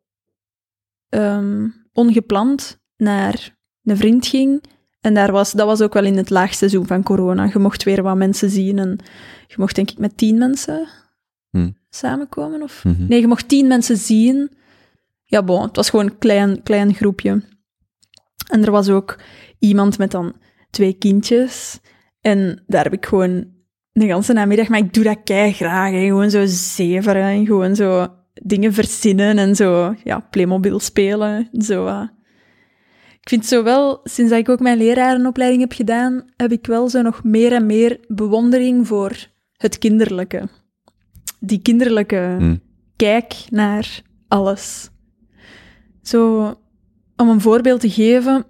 ehm, 1.11 1.67
ongepland 1.93 2.79
naar 2.97 3.57
een 3.83 3.97
vriend 3.97 4.27
ging. 4.27 4.63
En 5.01 5.13
daar 5.13 5.31
was, 5.31 5.51
dat 5.51 5.65
was 5.65 5.81
ook 5.81 5.93
wel 5.93 6.03
in 6.05 6.17
het 6.17 6.29
laagseizoen 6.29 6.87
van 6.87 7.03
corona. 7.03 7.49
Je 7.53 7.59
mocht 7.59 7.83
weer 7.83 8.03
wat 8.03 8.15
mensen 8.15 8.49
zien 8.49 8.79
en 8.79 8.99
je 9.47 9.55
mocht 9.57 9.75
denk 9.75 9.91
ik 9.91 9.97
met 9.97 10.17
tien 10.17 10.37
mensen 10.37 10.87
Hm. 11.49 11.69
samenkomen. 11.89 12.61
Of... 12.61 12.83
Mhm. 12.83 13.05
Nee, 13.07 13.19
je 13.21 13.27
mocht 13.27 13.47
tien 13.47 13.67
mensen 13.67 13.97
zien. 13.97 14.51
Ja, 15.23 15.43
bon, 15.43 15.61
het 15.61 15.75
was 15.75 15.89
gewoon 15.89 16.05
een 16.05 16.17
klein, 16.17 16.63
klein 16.63 16.93
groepje. 16.93 17.41
En 18.51 18.63
er 18.65 18.71
was 18.71 18.89
ook 18.89 19.19
iemand 19.59 19.97
met 19.97 20.11
dan 20.11 20.33
twee 20.69 20.93
kindjes. 20.93 21.79
En 22.21 22.63
daar 22.67 22.83
heb 22.83 22.93
ik 22.93 23.05
gewoon 23.05 23.47
de 23.91 24.07
ganse 24.07 24.33
namiddag, 24.33 24.67
maar 24.67 24.79
ik 24.79 24.93
doe 24.93 25.03
dat 25.03 25.23
kei 25.23 25.53
graag. 25.53 25.91
Hè. 25.91 26.05
Gewoon 26.05 26.29
zo 26.29 26.43
zeveren 26.45 27.23
en 27.23 27.45
gewoon 27.45 27.75
zo 27.75 28.07
dingen 28.33 28.73
verzinnen 28.73 29.37
en 29.37 29.55
zo, 29.55 29.95
ja, 30.03 30.19
Playmobil 30.19 30.79
spelen. 30.79 31.49
Zo, 31.59 31.85
eh. 31.87 32.03
Ik 33.21 33.29
vind 33.29 33.45
zo 33.45 33.63
wel, 33.63 33.99
sinds 34.03 34.31
dat 34.31 34.39
ik 34.39 34.49
ook 34.49 34.59
mijn 34.59 34.77
lerarenopleiding 34.77 35.61
heb 35.61 35.71
gedaan, 35.73 36.23
heb 36.35 36.51
ik 36.51 36.65
wel 36.65 36.89
zo 36.89 37.01
nog 37.01 37.23
meer 37.23 37.53
en 37.53 37.65
meer 37.65 37.99
bewondering 38.07 38.87
voor 38.87 39.27
het 39.57 39.77
kinderlijke. 39.77 40.49
Die 41.39 41.61
kinderlijke 41.61 42.35
Hm. 42.39 42.55
kijk 42.95 43.33
naar 43.49 44.01
alles. 44.27 44.89
Zo, 46.01 46.45
om 47.15 47.29
een 47.29 47.41
voorbeeld 47.41 47.79
te 47.81 47.89
geven, 47.89 48.45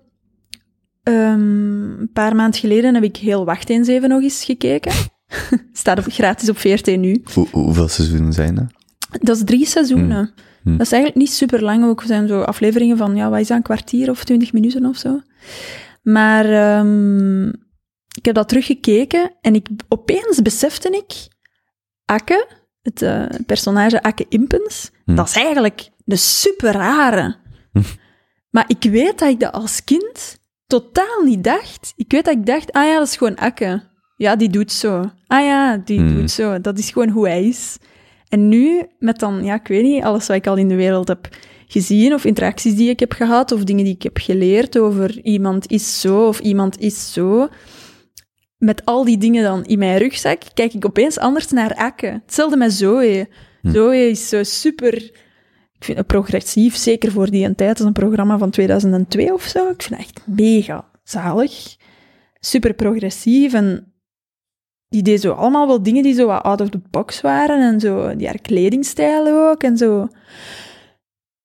ehm, 1.03 1.99
een 1.99 2.09
paar 2.13 2.35
maanden 2.35 2.59
geleden 2.59 2.93
heb 2.93 3.03
ik 3.03 3.17
heel 3.17 3.45
Wacht 3.45 3.69
eens 3.69 3.87
even 3.87 4.09
nog 4.09 4.21
eens 4.21 4.43
gekeken. 4.45 4.91
Staat 5.73 5.97
op, 5.97 6.05
gratis 6.07 6.49
op 6.49 6.57
VRT 6.57 6.85
nu. 6.97 7.21
Hoe- 7.33 7.47
hoeveel 7.51 7.87
seizoenen 7.87 8.33
zijn 8.33 8.55
dat? 8.55 8.65
Dat 9.21 9.35
is 9.35 9.43
drie 9.45 9.65
seizoenen. 9.65 10.33
Hmm. 10.63 10.77
Dat 10.77 10.85
is 10.85 10.91
eigenlijk 10.91 11.23
niet 11.23 11.31
super 11.33 11.63
lang. 11.63 11.85
Ook 11.85 12.03
zijn 12.05 12.27
zo 12.27 12.41
afleveringen 12.41 12.97
van, 12.97 13.15
ja, 13.15 13.29
wat 13.29 13.39
is 13.39 13.47
dat, 13.47 13.57
een 13.57 13.63
kwartier 13.63 14.09
of 14.09 14.23
twintig 14.23 14.53
minuten 14.53 14.85
of 14.85 14.97
zo. 14.97 15.21
Maar 16.03 16.45
ehm, 16.45 17.47
ik 18.17 18.25
heb 18.25 18.35
dat 18.35 18.47
teruggekeken 18.49 19.31
en 19.41 19.55
ik, 19.55 19.67
opeens 19.87 20.41
besefte 20.41 20.89
ik, 20.89 21.27
Akke, 22.05 22.47
het 22.81 23.01
eh, 23.01 23.25
personage 23.45 24.03
Akke 24.03 24.25
Impens, 24.29 24.91
Hmm. 25.05 25.15
dat 25.15 25.27
is 25.27 25.35
eigenlijk 25.35 25.89
een 26.05 26.17
super 26.17 26.71
rare. 26.71 27.35
Maar 28.49 28.65
ik 28.67 28.91
weet 28.91 29.19
dat 29.19 29.29
ik 29.29 29.39
dat 29.39 29.51
als 29.53 29.83
kind 29.83 30.39
totaal 30.67 31.21
niet 31.23 31.43
dacht. 31.43 31.93
Ik 31.95 32.11
weet 32.11 32.25
dat 32.25 32.33
ik 32.33 32.45
dacht, 32.45 32.71
ah 32.71 32.83
ja, 32.85 32.97
dat 32.97 33.07
is 33.07 33.15
gewoon 33.15 33.35
Akke. 33.35 33.81
Ja, 34.17 34.35
die 34.35 34.49
doet 34.49 34.71
zo. 34.71 35.11
Ah 35.27 35.45
ja, 35.45 35.77
die 35.77 35.99
Hmm. 35.99 36.15
doet 36.15 36.31
zo. 36.31 36.61
Dat 36.61 36.77
is 36.77 36.89
gewoon 36.91 37.09
hoe 37.09 37.27
hij 37.27 37.43
is. 37.45 37.77
En 38.31 38.47
nu, 38.47 38.85
met 38.99 39.19
dan, 39.19 39.43
ja, 39.43 39.55
ik 39.55 39.67
weet 39.67 39.83
niet, 39.83 40.03
alles 40.03 40.27
wat 40.27 40.37
ik 40.37 40.47
al 40.47 40.57
in 40.57 40.67
de 40.67 40.75
wereld 40.75 41.07
heb 41.07 41.27
gezien, 41.67 42.13
of 42.13 42.25
interacties 42.25 42.75
die 42.75 42.89
ik 42.89 42.99
heb 42.99 43.11
gehad, 43.11 43.51
of 43.51 43.63
dingen 43.63 43.83
die 43.83 43.93
ik 43.93 44.03
heb 44.03 44.17
geleerd 44.17 44.77
over 44.77 45.21
iemand 45.21 45.71
is 45.71 46.01
zo, 46.01 46.27
of 46.27 46.39
iemand 46.39 46.79
is 46.79 47.13
zo, 47.13 47.47
met 48.57 48.85
al 48.85 49.05
die 49.05 49.17
dingen 49.17 49.43
dan 49.43 49.65
in 49.65 49.79
mijn 49.79 49.97
rugzak, 49.97 50.41
kijk 50.53 50.73
ik 50.73 50.85
opeens 50.85 51.17
anders 51.19 51.49
naar 51.49 51.73
Akke. 51.75 52.21
Hetzelfde 52.25 52.57
met 52.57 52.73
Zoe. 52.73 53.27
Hm. 53.61 53.71
Zoe 53.71 54.09
is 54.09 54.29
zo 54.29 54.43
super, 54.43 54.95
ik 55.73 55.83
vind 55.83 55.97
het 55.97 56.07
progressief, 56.07 56.75
zeker 56.75 57.11
voor 57.11 57.29
die 57.29 57.45
een 57.45 57.55
tijd, 57.55 57.69
dat 57.69 57.79
is 57.79 57.85
een 57.85 58.07
programma 58.07 58.37
van 58.37 58.49
2002 58.49 59.33
of 59.33 59.43
zo. 59.43 59.69
Ik 59.69 59.81
vind 59.81 59.99
het 59.99 59.99
echt 59.99 60.21
mega 60.25 60.89
zalig. 61.03 61.75
Super 62.39 62.73
progressief 62.73 63.53
en 63.53 63.90
die 64.91 65.01
deed 65.01 65.21
zo 65.21 65.31
allemaal 65.31 65.67
wel 65.67 65.83
dingen 65.83 66.03
die 66.03 66.13
zo 66.13 66.25
wat 66.25 66.43
out 66.43 66.61
of 66.61 66.69
the 66.69 66.81
box 66.89 67.21
waren 67.21 67.61
en 67.61 67.79
zo, 67.79 68.15
die 68.15 68.27
haar 68.27 68.41
kledingstijl 68.41 69.49
ook 69.49 69.63
en 69.63 69.77
zo. 69.77 70.07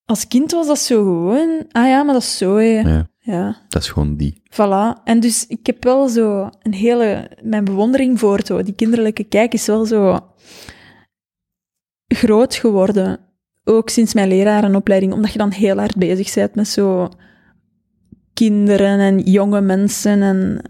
Als 0.04 0.26
kind 0.26 0.52
was 0.52 0.66
dat 0.66 0.78
zo 0.78 1.02
gewoon, 1.02 1.64
ah 1.70 1.88
ja, 1.88 2.02
maar 2.02 2.14
dat 2.14 2.22
is 2.22 2.36
zo. 2.36 2.60
Ja, 2.60 3.08
Ja, 3.18 3.56
dat 3.68 3.82
is 3.82 3.88
gewoon 3.88 4.16
die. 4.16 4.42
voilà. 4.50 5.02
En 5.04 5.20
dus 5.20 5.46
ik 5.46 5.66
heb 5.66 5.84
wel 5.84 6.08
zo 6.08 6.50
een 6.62 6.74
hele, 6.74 7.30
mijn 7.42 7.64
bewondering 7.64 8.18
voor 8.18 8.40
zo, 8.44 8.62
die 8.62 8.74
kinderlijke 8.74 9.24
kijk 9.24 9.52
is 9.52 9.66
wel 9.66 9.84
zo 9.84 10.18
groot 12.06 12.54
geworden. 12.54 13.18
Ook 13.64 13.88
sinds 13.88 14.14
mijn 14.14 14.28
lerarenopleiding, 14.28 15.12
omdat 15.12 15.32
je 15.32 15.38
dan 15.38 15.50
heel 15.50 15.76
hard 15.76 15.96
bezig 15.96 16.34
bent 16.34 16.54
met 16.54 16.68
zo 16.68 17.08
kinderen 18.36 18.98
en 18.98 19.18
jonge 19.18 19.60
mensen 19.60 20.22
en 20.22 20.62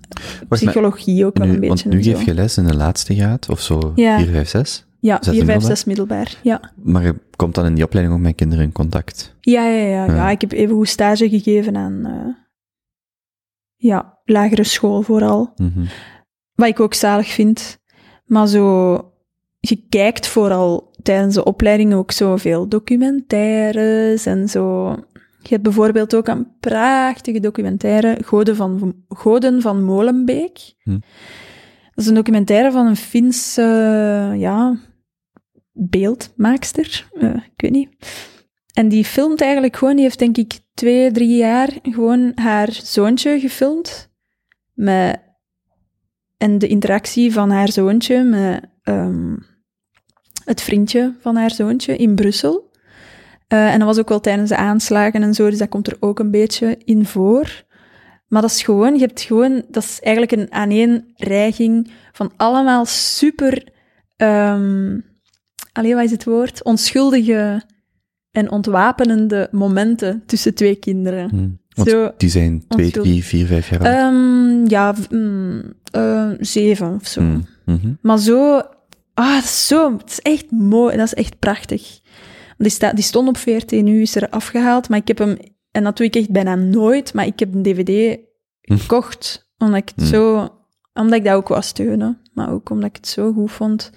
psychologie 0.49 1.27
ook 1.27 1.39
wel 1.39 1.47
een 1.49 1.53
beetje. 1.61 1.69
want 1.69 1.85
nu 1.85 2.03
geef 2.03 2.23
je 2.25 2.35
les 2.35 2.57
in 2.57 2.65
de 2.65 2.77
laatste 2.77 3.15
graad, 3.15 3.49
of 3.49 3.61
zo 3.61 3.93
Ja. 3.95 4.19
4, 4.19 4.27
5, 4.33 4.49
6. 4.49 4.87
Ja, 5.01 5.21
Is 5.21 5.27
dat 5.27 5.35
4, 5.35 5.45
5, 5.45 5.47
middelbaar? 5.47 5.77
6 5.77 5.85
middelbaar. 5.85 6.35
Ja. 6.43 6.73
Maar 6.83 7.05
je 7.05 7.15
komt 7.37 7.55
dan 7.55 7.67
in 7.67 7.75
die 7.75 7.85
opleiding 7.85 8.17
ook 8.17 8.23
met 8.23 8.35
kinderen 8.35 8.65
in 8.65 8.73
contact. 8.73 9.35
Ja, 9.41 9.67
ja, 9.69 9.83
ja, 9.87 10.05
ja. 10.07 10.15
Ja. 10.15 10.31
Ik 10.31 10.41
heb 10.41 10.53
even 10.53 10.75
goed 10.75 10.89
stage 10.89 11.29
gegeven 11.29 11.77
aan 11.77 12.01
eh, 12.05 12.35
ja, 13.77 14.19
lagere 14.25 14.65
school 14.65 15.03
vooral. 15.03 15.53
Mhm. 15.57 15.85
Wat 16.55 16.69
ik 16.69 16.81
ook 16.81 16.95
zalig 16.95 17.29
vind. 17.29 17.79
Maar 18.25 18.47
zo, 18.47 18.93
je 19.61 19.83
kijkt 19.89 20.27
vooral 20.27 20.91
tijdens 21.03 21.35
de 21.35 21.45
opleiding 21.45 21.95
ook 21.95 22.11
zoveel 22.13 22.69
documentaires 22.69 24.27
en 24.27 24.49
zo. 24.49 24.95
Je 25.47 25.53
hebt 25.53 25.63
bijvoorbeeld 25.63 26.15
ook 26.15 26.29
een 26.29 26.57
prachtige 26.61 27.41
documentaire, 27.41 28.19
Goden 28.25 28.57
van, 28.57 29.05
Goden 29.09 29.63
van 29.63 29.85
Molenbeek. 29.85 30.75
Hm. 30.83 30.99
Dat 31.95 32.05
is 32.05 32.07
een 32.07 32.15
documentaire 32.15 32.73
van 32.73 32.87
een 32.87 32.97
Finse, 32.97 33.63
ja, 34.37 34.79
beeldmaakster. 35.73 37.09
Eh, 37.13 37.35
ik 37.35 37.61
weet 37.61 37.71
niet. 37.71 37.89
En 38.73 38.89
die 38.89 39.05
filmt 39.05 39.41
eigenlijk 39.41 39.77
gewoon, 39.77 39.95
die 39.95 40.05
heeft 40.05 40.19
denk 40.19 40.37
ik 40.37 40.59
twee, 40.75 41.13
drie 41.13 41.37
jaar 41.37 41.71
gewoon 41.83 42.33
haar 42.35 42.73
zoontje 42.73 43.41
gefilmd. 43.41 44.11
Met, 44.73 45.23
en 46.37 46.59
de 46.59 46.67
interactie 46.67 47.33
van 47.33 47.51
haar 47.51 47.73
zoontje 47.73 48.23
met 48.23 48.65
ehm, 48.83 49.37
het 50.45 50.61
vriendje 50.61 51.15
van 51.21 51.37
haar 51.37 51.51
zoontje 51.51 51.97
in 51.97 52.15
Brussel. 52.15 52.66
Eh, 53.47 53.73
en 53.73 53.79
dat 53.79 53.89
was 53.89 53.99
ook 53.99 54.09
wel 54.09 54.21
tijdens 54.21 54.49
de 54.49 54.57
aanslagen 54.57 55.23
en 55.23 55.35
zo, 55.35 55.51
dus 55.51 55.59
dat 55.59 55.69
komt 55.69 55.87
er 55.87 55.97
ook 56.01 56.19
een 56.19 56.31
beetje 56.31 56.79
in 56.85 57.05
voor. 57.07 57.65
Maar 58.29 58.43
dat 58.43 58.51
is 58.51 58.63
gewoon, 58.63 58.95
je 58.95 59.01
hebt 59.01 59.21
gewoon, 59.21 59.63
dat 59.71 59.83
is 59.83 60.01
eigenlijk 60.03 60.33
een 60.33 60.53
aaneenreiging 60.53 61.91
van 62.13 62.33
allemaal 62.37 62.85
super, 62.87 63.69
um, 64.17 65.05
allee, 65.73 65.95
wat 65.95 66.05
is 66.05 66.11
het 66.11 66.25
woord? 66.25 66.63
Onschuldige 66.63 67.63
en 68.31 68.51
ontwapenende 68.51 69.49
momenten 69.53 70.23
tussen 70.27 70.55
twee 70.55 70.75
kinderen. 70.75 71.29
Hm. 71.29 71.49
Want 71.75 71.89
Zo 71.89 72.11
die 72.17 72.29
zijn 72.31 72.65
twee, 72.69 72.91
drie, 72.91 73.25
vier, 73.25 73.47
vijf 73.47 73.71
jaar 73.71 73.81
oud. 73.81 73.87
Ehm, 73.95 74.67
ja, 74.69 74.95
v- 74.95 75.11
mm, 75.11 75.63
eh, 75.93 76.31
zeven 76.41 76.95
of 76.95 77.07
zo. 77.07 77.21
Hm, 77.21 77.41
mhm. 77.65 77.93
Maar 78.03 78.19
zo, 78.19 78.63
ah, 79.15 79.43
zo, 79.43 79.97
het 79.97 80.11
is 80.11 80.21
echt 80.21 80.51
mooi, 80.51 80.97
dat 80.97 81.07
is 81.07 81.15
echt 81.15 81.39
prachtig. 81.39 82.01
Die, 82.59 82.71
sta, 82.71 82.93
die 82.93 83.05
stond 83.05 83.29
op 83.29 83.37
14 83.37 83.85
nu, 83.85 84.01
is 84.03 84.15
er 84.17 84.29
afgehaald, 84.29 84.89
maar 84.89 84.99
ik 84.99 85.09
heb 85.09 85.19
hem, 85.19 85.37
en 85.71 85.85
dat 85.85 85.97
doe 85.97 86.07
ik 86.07 86.17
echt 86.17 86.31
bijna 86.31 86.55
nooit, 86.55 87.15
maar 87.15 87.27
ik 87.27 87.39
heb 87.39 87.55
een 87.55 87.63
dvd 87.63 88.19
Hm. 88.61 88.77
gekocht, 88.77 89.51
omdat 89.59 89.77
ik 89.81 89.89
het 89.95 90.05
Hm. 90.05 90.11
zo, 90.15 90.49
omdat 90.95 91.19
ik 91.19 91.25
dat 91.25 91.35
ook 91.35 91.49
wou 91.49 91.63
steunen, 91.63 92.21
maar 92.33 92.51
ook 92.53 92.71
omdat 92.71 92.89
ik 92.89 92.97
het 92.97 93.07
zo 93.09 93.33
goed 93.33 93.51
vond. 93.53 93.91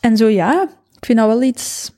En 0.00 0.16
zo, 0.16 0.26
ja, 0.28 0.62
ik 0.96 1.04
vind 1.04 1.18
dat 1.18 1.28
wel 1.28 1.42
iets 1.42 1.94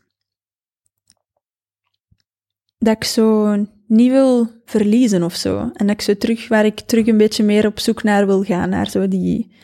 dat 2.78 2.96
ik 2.96 3.04
zo 3.04 3.56
niet 3.86 4.10
wil 4.10 4.48
verliezen 4.64 5.22
of 5.22 5.34
zo. 5.34 5.58
En 5.58 5.86
dat 5.86 5.90
ik 5.90 6.00
zo 6.00 6.16
terug, 6.16 6.48
waar 6.48 6.64
ik 6.64 6.80
terug 6.80 7.06
een 7.06 7.16
beetje 7.16 7.44
meer 7.44 7.66
op 7.66 7.78
zoek 7.78 8.02
naar 8.02 8.26
wil 8.26 8.42
gaan, 8.44 8.68
naar 8.68 8.90
zo 8.90 9.08
die, 9.08 9.54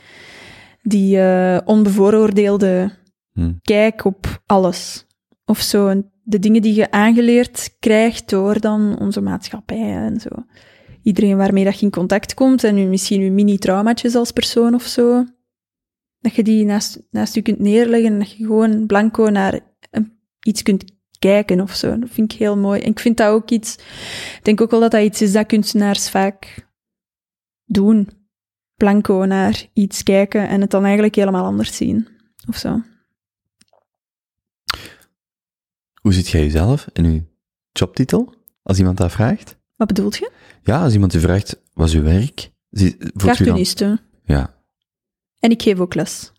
die 0.83 1.19
eh, 1.21 1.59
onbevooroordeelde 1.65 2.91
Hm. 3.33 3.53
kijk 3.63 4.05
op 4.05 4.43
alles. 4.47 5.07
Of 5.45 5.61
zo, 5.61 6.03
de 6.23 6.39
dingen 6.39 6.63
die 6.63 6.75
je 6.75 6.91
aangeleerd 6.91 7.77
krijgt 7.79 8.29
door 8.31 8.61
dan 8.61 8.99
onze 8.99 9.21
maatschappij 9.21 9.97
en 9.97 10.21
zo. 10.21 10.29
Iedereen 11.03 11.37
waarmee 11.37 11.65
dat 11.65 11.79
je 11.79 11.85
in 11.85 11.91
contact 11.91 12.35
komt 12.35 12.65
en 12.65 12.89
misschien 12.89 13.21
je 13.21 13.31
mini-traumatjes 13.31 14.15
als 14.15 14.33
persoon 14.33 14.75
of 14.75 14.83
zo. 14.83 15.25
Dat 16.19 16.35
je 16.35 16.43
die 16.43 16.65
naast, 16.65 17.03
naast 17.11 17.35
je 17.35 17.43
kunt 17.43 17.59
neerleggen 17.59 18.13
en 18.13 18.19
dat 18.19 18.31
je 18.31 18.45
gewoon 18.45 18.87
blanco 18.87 19.29
naar 19.29 19.61
iets 20.41 20.63
kunt 20.63 20.85
kijken 21.19 21.61
of 21.61 21.75
zo. 21.75 21.99
Dat 21.99 22.11
vind 22.11 22.33
ik 22.33 22.39
heel 22.39 22.57
mooi. 22.57 22.81
En 22.81 22.91
ik 22.91 22.99
vind 22.99 23.17
dat 23.17 23.29
ook 23.29 23.51
iets... 23.51 23.77
Ik 24.37 24.41
denk 24.43 24.61
ook 24.61 24.71
wel 24.71 24.81
dat 24.81 24.91
dat 24.91 25.03
iets 25.03 25.23
is 25.23 25.33
dat 25.33 25.47
kunstenaars 25.47 26.11
vaak 26.11 26.69
doen. 27.65 28.09
Blanco 28.75 29.25
naar 29.25 29.67
iets 29.73 30.03
kijken 30.03 30.49
en 30.49 30.61
het 30.61 30.71
dan 30.71 30.85
eigenlijk 30.85 31.15
helemaal 31.15 31.45
anders 31.45 31.77
zien. 31.77 32.09
Of 32.49 32.57
zo. 32.57 32.83
Hoe 36.05 36.13
ziet 36.13 36.29
jij 36.29 36.41
jezelf 36.41 36.87
in 36.93 37.05
uw 37.05 37.21
jobtitel? 37.73 38.35
Als 38.63 38.79
iemand 38.79 38.97
dat 38.97 39.13
vraagt? 39.13 39.57
Wat 39.77 39.87
bedoelt 39.87 40.17
je? 40.17 40.31
Ja, 40.63 40.83
als 40.83 40.93
iemand 40.93 41.15
u 41.15 41.21
vraagt, 41.21 41.61
wat 41.73 41.89
is 41.89 41.95
uw 41.95 42.03
werk? 42.03 42.51
Cartooniste. 43.17 44.01
Ja. 44.25 44.55
En 45.39 45.51
ik 45.51 45.63
geef 45.63 45.79
ook 45.79 45.95
les. 45.95 46.33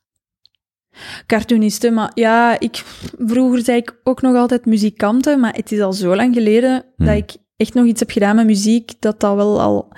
Cartooniste, 1.26 1.92
maar 1.92 2.12
ja, 2.14 2.60
ik, 2.60 2.76
vroeger 3.20 3.64
zei 3.64 3.78
ik 3.78 4.00
ook 4.04 4.22
nog 4.22 4.36
altijd 4.36 4.66
muzikanten, 4.66 5.40
maar 5.40 5.54
het 5.54 5.72
is 5.72 5.80
al 5.80 5.94
zo 5.94 6.16
lang 6.16 6.34
geleden 6.34 6.86
Hmm. 6.96 7.06
dat 7.06 7.16
ik 7.16 7.36
echt 7.56 7.74
nog 7.74 7.86
iets 7.86 8.00
heb 8.00 8.12
gedaan 8.12 8.36
met 8.36 8.46
muziek, 8.46 8.92
dat 9.00 9.20
dat 9.20 9.36
wel 9.36 9.62
al 9.62 9.92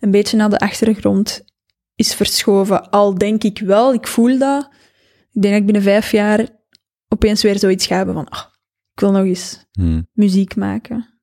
een 0.00 0.10
beetje 0.10 0.36
naar 0.36 0.50
de 0.50 0.58
achtergrond 0.58 1.44
is 1.94 2.14
verschoven. 2.14 2.90
Al 2.90 3.14
denk 3.14 3.44
ik 3.44 3.58
wel, 3.58 3.92
ik 3.92 4.06
voel 4.06 4.38
dat. 4.38 4.68
Ik 5.32 5.42
denk 5.42 5.52
dat 5.52 5.60
ik 5.60 5.64
binnen 5.64 5.82
vijf 5.82 6.10
jaar 6.10 6.48
opeens 7.08 7.42
weer 7.42 7.58
zoiets 7.58 7.86
ga 7.86 7.96
hebben 7.96 8.14
van, 8.14 8.28
ah, 8.28 8.52
ik 8.94 9.00
wil 9.00 9.10
nog 9.12 9.24
eens 9.24 9.66
Hm. 9.72 10.02
muziek 10.12 10.56
maken. 10.56 11.18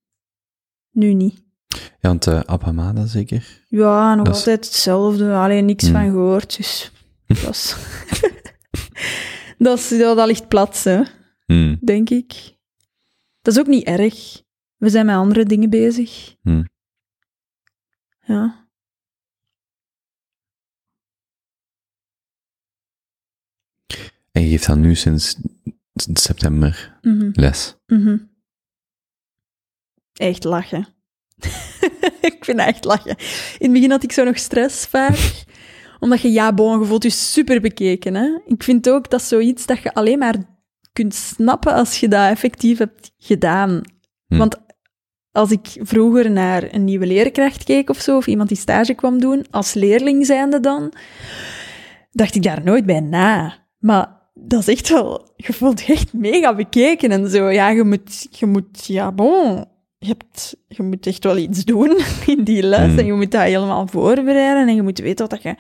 Nu 0.92 1.14
niet. 1.14 1.44
Ja, 1.68 1.88
want 2.10 2.28
uh, 2.28 2.40
Abhamada 2.40 3.06
zeker? 3.06 3.64
Ja, 3.68 4.16
nog 4.16 4.26
Dat 4.26 4.34
is- 4.36 4.40
altijd 4.42 4.66
hetzelfde. 4.66 5.34
Alleen 5.34 5.66
niks 5.66 5.84
Hmm. 5.84 5.94
van 5.94 6.04
gehoord, 6.04 6.58
dus 6.58 6.92
dat 7.44 7.50
is... 7.50 7.76
dat, 9.58 9.78
is 9.78 9.90
ja, 9.90 10.14
dat 10.16 10.28
ligt 10.28 10.48
plat, 10.48 10.84
hè, 10.84 11.04
Hm. 11.46 11.76
denk 11.82 12.10
ik. 12.10 12.58
Dat 13.42 13.54
is 13.54 13.60
ook 13.60 13.68
niet 13.68 13.86
erg. 13.86 14.42
We 14.78 14.90
zijn 14.90 15.06
met 15.06 15.16
andere 15.16 15.46
dingen 15.46 15.70
bezig. 15.70 16.36
Hmm. 16.42 16.70
Ja. 18.22 18.70
En 24.32 24.42
je 24.42 24.50
geeft 24.50 24.66
dan 24.68 24.80
nu 24.80 24.96
sinds, 24.96 25.38
september 25.94 26.98
Mhm. 27.02 27.30
les. 27.34 27.76
Mhm. 27.86 28.18
Echt 30.14 30.44
lachen. 30.44 30.88
ik 32.22 32.38
vind 32.40 32.60
echt 32.60 32.84
lachen. 32.84 33.16
In 33.58 33.66
het 33.66 33.72
begin 33.72 33.92
had 33.92 34.04
ik 34.04 34.12
zo 34.12 34.24
nog 34.24 34.38
stress 34.38 34.86
vaak. 34.86 35.44
omdat 36.00 36.22
je, 36.22 36.32
ja, 36.32 36.54
bon, 36.54 36.80
je 36.80 36.86
voelt 36.86 37.04
je 37.04 37.10
super 37.10 37.62
bekeken. 37.62 38.16
Hè? 38.16 38.40
Ik 38.46 38.64
vind 38.64 38.90
ook 38.90 39.10
dat 39.10 39.22
zoiets 39.22 39.66
dat 39.66 39.82
je 39.82 39.94
alleen 39.94 40.20
maar 40.20 40.36
kunt 40.94 41.14
snappen 41.16 41.74
als 41.74 42.00
je 42.00 42.08
dat 42.08 42.30
effectief 42.30 42.78
hebt 42.78 43.12
gedaan. 43.18 43.82
Hm. 44.28 44.38
Want 44.38 44.58
als 45.32 45.52
ik 45.52 45.68
vroeger 45.80 46.32
naar 46.32 46.74
een 46.74 46.84
nieuwe 46.84 47.06
leerkracht 47.06 47.64
keek 47.64 47.90
of 47.90 48.00
zo, 48.00 48.18
of 48.18 48.28
iemand 48.28 48.50
die 48.50 48.58
stage 48.58 48.94
kwam 48.94 49.20
doen, 49.20 49.46
als 49.50 49.74
leerling 49.74 50.26
zijnde 50.26 50.60
dan, 50.60 50.94
dacht 52.12 52.36
ik 52.36 52.44
daar 52.44 52.64
nooit 52.64 52.86
bij 52.86 53.00
na. 53.00 53.58
Maar 53.78 54.21
dat 54.34 54.60
is 54.60 54.68
echt 54.68 54.90
wel, 54.90 55.30
je 55.36 55.54
voelt 55.54 55.82
je 55.82 55.94
echt 55.94 56.14
mega 56.14 56.56
bekeken 56.56 57.12
en 57.12 57.30
zo. 57.30 57.50
Ja, 57.50 57.70
je 57.70 57.84
moet, 57.84 58.28
je 58.32 58.46
moet 58.46 58.86
ja, 58.86 59.12
bon, 59.12 59.66
je, 59.98 60.08
hebt, 60.08 60.56
je 60.68 60.84
moet 60.84 61.08
echt 61.08 61.24
wel 61.24 61.38
iets 61.38 61.66
doen 61.66 61.98
in 62.28 62.44
die 62.44 62.64
les 62.64 62.80
Hmm. 62.90 63.00
en 63.00 63.06
je 63.06 63.14
moet 63.14 63.32
dat 63.32 63.42
helemaal 63.42 63.88
voorbereiden 63.88 64.68
en 64.68 64.76
je 64.76 64.82
moet 64.82 65.00
weten 65.00 65.28
wat 65.28 65.30
dat 65.30 65.42
je... 65.44 65.56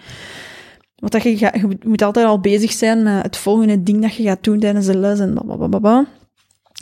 Wat 0.95 1.11
dat 1.11 1.23
je, 1.23 1.38
gaat, 1.38 1.56
je 1.56 1.65
moet- 1.68 1.84
moet 1.85 2.02
altijd 2.02 2.26
al 2.26 2.39
bezig 2.39 2.72
zijn 2.72 3.03
met 3.03 3.23
het 3.23 3.38
volgende 3.38 3.84
ding 3.84 4.02
dat 4.02 4.15
je 4.15 4.23
gaat 4.23 4.43
doen 4.43 4.60
tijdens 4.60 4.85
de 4.85 4.98
les 4.98 5.19
en 5.19 5.34
blablabla. 5.34 6.06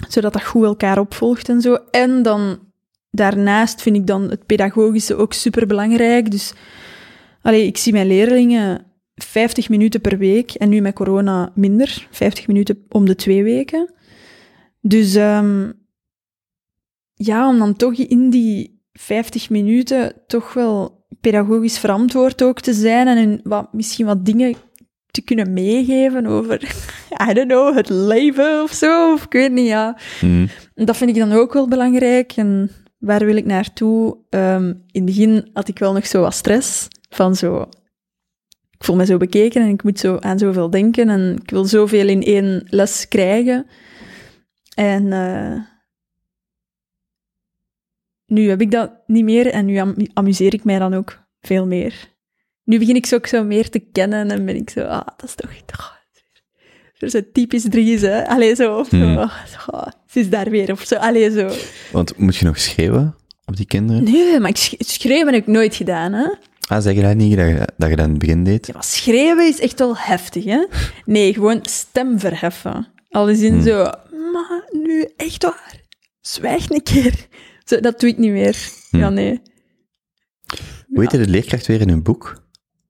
Zodat 0.08 0.34
dat 0.34 0.44
goed 0.46 0.64
elkaar 0.64 1.00
opvolgt 1.00 1.50
en 1.50 1.62
zo. 1.62 1.78
En 1.92 2.24
dan 2.24 2.60
daarnaast 3.12 3.82
vind 3.82 3.96
ik 3.96 4.08
dan 4.08 4.30
het 4.30 4.46
pedagogische 4.46 5.16
ook 5.16 5.34
super 5.34 5.68
belangrijk. 5.68 6.32
Dus 6.32 6.54
allee, 7.42 7.66
ik 7.66 7.78
zie 7.78 7.94
mijn 7.94 8.08
leerlingen 8.08 8.86
50 9.24 9.70
minuten 9.70 10.02
per 10.02 10.18
week 10.18 10.52
en 10.52 10.70
nu 10.70 10.82
met 10.82 10.94
corona 10.94 11.52
minder, 11.56 12.08
50 12.12 12.48
minuten 12.48 12.86
om 12.90 13.06
de 13.06 13.16
twee 13.16 13.44
weken. 13.44 13.94
Dus 14.82 15.16
ehm, 15.16 15.72
ja, 17.14 17.48
om 17.48 17.60
dan 17.60 17.76
toch 17.76 17.94
in 17.94 18.30
die 18.30 18.82
50 18.94 19.50
minuten 19.50 20.14
toch 20.28 20.54
wel 20.54 21.06
pedagogisch 21.22 21.80
verantwoord 21.80 22.42
ook 22.42 22.60
te 22.60 22.74
zijn 22.74 23.08
en 23.08 23.40
wat, 23.44 23.74
misschien 23.74 24.06
wat 24.06 24.26
dingen 24.26 24.56
te 25.12 25.22
kunnen 25.22 25.54
meegeven 25.54 26.26
over, 26.26 26.62
I 27.30 27.34
don't 27.34 27.48
know, 27.48 27.76
het 27.76 27.90
leven 27.90 28.64
of 28.64 28.72
zo, 28.72 29.14
of 29.14 29.24
ik 29.24 29.32
weet 29.32 29.52
niet, 29.52 29.68
ja. 29.68 29.98
Hm. 30.20 30.48
Dat 30.76 30.98
vind 30.98 31.10
ik 31.10 31.16
dan 31.16 31.32
ook 31.32 31.54
wel 31.54 31.68
belangrijk. 31.68 32.32
En 32.36 32.72
waar 32.98 33.26
wil 33.26 33.36
ik 33.36 33.46
naartoe? 33.46 34.18
Ehm, 34.30 34.68
in 34.68 34.78
het 34.92 35.06
begin 35.06 35.50
had 35.54 35.68
ik 35.68 35.80
wel 35.80 35.94
nog 35.94 36.08
zo 36.08 36.22
wat 36.22 36.34
stress. 36.34 36.88
Van 37.10 37.36
zo... 37.36 37.70
Ik 38.80 38.86
voel 38.86 38.96
me 38.96 39.06
zo 39.06 39.18
bekeken 39.18 39.62
en 39.62 39.68
ik 39.70 39.84
moet 39.84 40.00
zo 40.00 40.18
aan 40.18 40.40
zoveel 40.40 40.70
denken. 40.70 41.10
En 41.10 41.38
ik 41.44 41.50
wil 41.50 41.66
zoveel 41.66 42.08
in 42.08 42.24
één 42.24 42.64
les 42.70 43.08
krijgen. 43.08 43.68
En 44.76 45.14
eh, 45.14 45.60
nu 48.26 48.50
heb 48.50 48.62
ik 48.62 48.72
dat 48.72 48.92
niet 49.08 49.24
meer. 49.24 49.48
En 49.48 49.66
nu 49.66 49.78
am- 49.78 49.96
amuseer 50.14 50.54
ik 50.54 50.64
mij 50.64 50.80
dan 50.80 50.94
ook 50.94 51.20
veel 51.42 51.66
meer. 51.68 52.08
Nu 52.64 52.80
begin 52.80 52.96
ik 52.96 53.06
ze 53.06 53.16
ook 53.16 53.28
zo 53.28 53.44
meer 53.44 53.70
te 53.70 53.80
kennen. 53.80 54.32
En 54.32 54.46
ben 54.46 54.56
ik 54.56 54.70
zo... 54.70 54.82
Ah, 54.82 55.08
dat 55.18 55.24
is 55.24 55.36
toch... 55.36 55.52
ah, 55.80 55.86
Zo 56.94 57.08
zo 57.08 57.20
typisch 57.34 57.64
Dries, 57.70 58.02
hè. 58.02 58.28
Allee, 58.28 58.56
zo. 58.56 58.84
Hmm. 58.90 59.18
Oh, 59.18 59.36
oh, 59.68 59.88
ze 60.08 60.20
is 60.20 60.30
daar 60.30 60.50
weer, 60.50 60.72
of 60.72 60.82
zo. 60.84 60.96
Allee, 60.96 61.32
zo. 61.32 61.50
Want 61.92 62.18
moet 62.18 62.36
je 62.36 62.46
nog 62.46 62.60
schreeuwen 62.60 63.16
op 63.46 63.56
die 63.58 63.66
kinderen? 63.66 64.04
Nee, 64.04 64.40
maar 64.40 64.50
ik 64.50 64.58
sch- 64.58 64.74
schreeuwen 64.78 65.34
heb 65.34 65.42
ik 65.42 65.48
nooit 65.48 65.76
gedaan, 65.76 66.14
hè. 66.14 66.30
Ah, 66.70 66.82
zeg 66.82 66.96
je 66.96 67.02
dat 67.02 67.16
niet, 67.16 67.38
dat 67.38 67.48
je 67.48 67.68
dat, 67.78 67.90
je 67.90 67.96
dat 67.96 68.06
in 68.06 68.12
het 68.12 68.20
begin 68.20 68.44
deed? 68.44 68.68
Ja, 68.68 68.74
maar 68.74 68.84
schreeuwen 68.84 69.48
is 69.48 69.60
echt 69.60 69.80
wel 69.80 69.98
heftig, 69.98 70.44
hè. 70.44 70.66
Nee, 71.06 71.34
gewoon 71.34 71.60
stem 71.62 72.20
verheffen. 72.20 72.88
Al 73.10 73.30
is 73.30 73.42
in 73.42 73.54
Hmm. 73.54 73.62
zo... 73.62 73.84
Maar 74.34 74.70
nu, 74.72 75.08
echt 75.18 75.44
waar. 75.44 75.82
Zwijg 76.22 76.70
een 76.70 76.84
keer. 76.84 77.28
Zo, 77.64 77.80
dat 77.80 78.00
doe 78.00 78.10
ik 78.10 78.18
niet 78.18 78.32
meer. 78.32 78.58
Ja, 78.92 79.10
nee. 79.10 79.42
Hoe 80.88 81.00
heette 81.00 81.18
de 81.18 81.28
leerkracht 81.28 81.68
weer 81.68 81.82
in 81.82 81.90
hun 81.90 82.04
boek? 82.04 82.44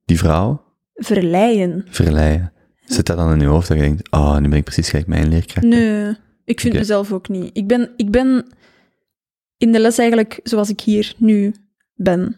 Die 0.06 0.18
vrouw? 0.18 0.64
Verleien. 0.93 1.85
Verleiden. 1.89 2.53
Zit 2.85 3.06
dat 3.06 3.18
dan 3.18 3.31
in 3.31 3.39
je 3.39 3.45
hoofd 3.45 3.68
dat 3.68 3.77
je 3.77 3.84
denkt, 3.84 4.11
oh, 4.11 4.38
nu 4.38 4.49
ben 4.49 4.57
ik 4.57 4.64
precies 4.64 4.89
gelijk 4.89 5.07
mijn 5.07 5.27
leerkracht? 5.30 5.65
Nee, 5.65 6.15
ik 6.45 6.60
vind 6.60 6.73
mezelf 6.73 7.11
ook 7.11 7.30
niet. 7.30 7.49
Ik 7.53 7.68
ben, 7.68 7.89
ik 7.95 8.11
ben 8.11 8.45
in 9.57 9.72
de 9.72 9.80
les 9.80 9.97
eigenlijk 9.97 10.39
zoals 10.43 10.69
ik 10.69 10.81
hier 10.81 11.14
nu 11.18 11.53
ben. 11.95 12.35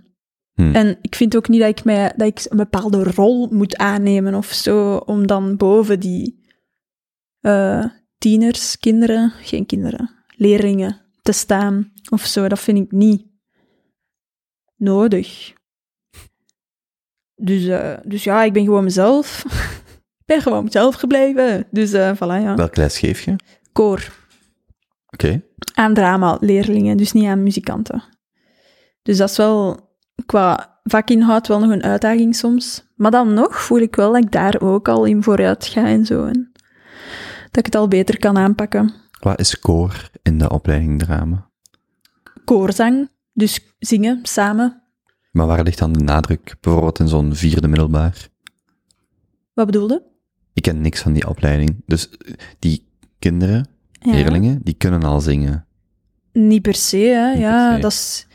Hm. 0.61 0.75
En 0.75 0.97
ik 1.01 1.15
vind 1.15 1.35
ook 1.35 1.47
niet 1.47 1.59
dat 1.59 1.69
ik, 1.69 1.83
mij, 1.83 2.13
dat 2.15 2.27
ik 2.27 2.45
een 2.49 2.57
bepaalde 2.57 3.03
rol 3.03 3.47
moet 3.51 3.77
aannemen 3.77 4.35
of 4.35 4.45
zo, 4.45 4.95
om 4.95 5.27
dan 5.27 5.57
boven 5.57 5.99
die 5.99 6.39
eh, 7.39 7.85
tieners, 8.17 8.79
kinderen, 8.79 9.31
geen 9.41 9.65
kinderen, 9.65 10.09
leerlingen 10.35 11.01
te 11.21 11.31
staan 11.31 11.91
of 12.09 12.25
zo. 12.25 12.47
Dat 12.47 12.59
vind 12.59 12.77
ik 12.77 12.91
niet 12.91 13.25
nodig. 14.75 15.53
Dus, 17.35 17.65
eh, 17.65 17.93
dus 18.03 18.23
ja, 18.23 18.43
ik 18.43 18.53
ben 18.53 18.63
gewoon 18.63 18.83
mezelf. 18.83 19.43
ik 20.21 20.25
ben 20.25 20.41
gewoon 20.41 20.63
mezelf 20.63 20.95
gebleven. 20.95 21.67
Dus 21.71 21.93
eh 21.93 22.15
voilà, 22.15 22.43
ja. 22.43 22.55
Welke 22.55 22.79
les 22.79 22.99
geef 22.99 23.21
je? 23.21 23.35
Koor. 23.71 24.11
Oké. 25.07 25.41
Aan 25.73 25.93
drama-leerlingen, 25.93 26.97
dus 26.97 27.11
niet 27.11 27.25
aan 27.25 27.43
muzikanten. 27.43 28.03
Dus 29.01 29.17
dat 29.17 29.29
is 29.29 29.37
wel 29.37 29.90
qua 30.25 30.79
vakinhoud 30.83 31.47
wel 31.47 31.59
nog 31.59 31.69
een 31.69 31.83
uitdaging 31.83 32.35
soms. 32.35 32.83
Maar 32.95 33.11
dan 33.11 33.33
nog 33.33 33.61
voel 33.61 33.79
ik 33.79 33.95
wel 33.95 34.13
dat 34.13 34.23
ik 34.23 34.31
daar 34.31 34.61
ook 34.61 34.87
al 34.87 35.05
in 35.05 35.23
vooruit 35.23 35.65
ga 35.65 35.85
en 35.85 36.05
zo. 36.05 36.25
En 36.25 36.51
dat 37.43 37.57
ik 37.57 37.65
het 37.65 37.75
al 37.75 37.87
beter 37.87 38.19
kan 38.19 38.37
aanpakken. 38.37 38.93
Wat 39.19 39.39
is 39.39 39.59
koor 39.59 40.09
in 40.21 40.37
de 40.37 40.49
opleiding 40.49 40.99
drama? 40.99 41.49
Koorzang, 42.45 43.09
dus 43.33 43.59
zingen 43.79 44.19
samen. 44.23 44.81
Maar 45.31 45.47
waar 45.47 45.63
ligt 45.63 45.77
dan 45.79 45.93
de 45.93 46.03
nadruk? 46.03 46.55
Bijvoorbeeld 46.61 46.99
in 46.99 47.07
zo'n 47.07 47.35
vierde 47.35 47.67
middelbaar? 47.67 48.27
Wat 49.53 49.65
bedoelde? 49.65 50.03
Ik 50.53 50.61
ken 50.61 50.81
niks 50.81 51.01
van 51.01 51.13
die 51.13 51.27
opleiding. 51.27 51.83
Dus 51.85 52.09
eh, 52.09 52.33
die 52.59 52.87
kinderen, 53.19 53.67
Ja. 53.91 54.11
leerlingen, 54.11 54.59
die 54.63 54.73
kunnen 54.73 55.03
al 55.03 55.19
zingen. 55.19 55.65
Niet 56.33 56.61
per 56.61 56.73
se, 56.75 56.97
hè. 56.97 57.31
Niet 57.31 57.39
ja, 57.41 57.67
per 57.67 57.75
se. 57.75 57.81
Dat 57.81 57.91
is, 57.91 58.27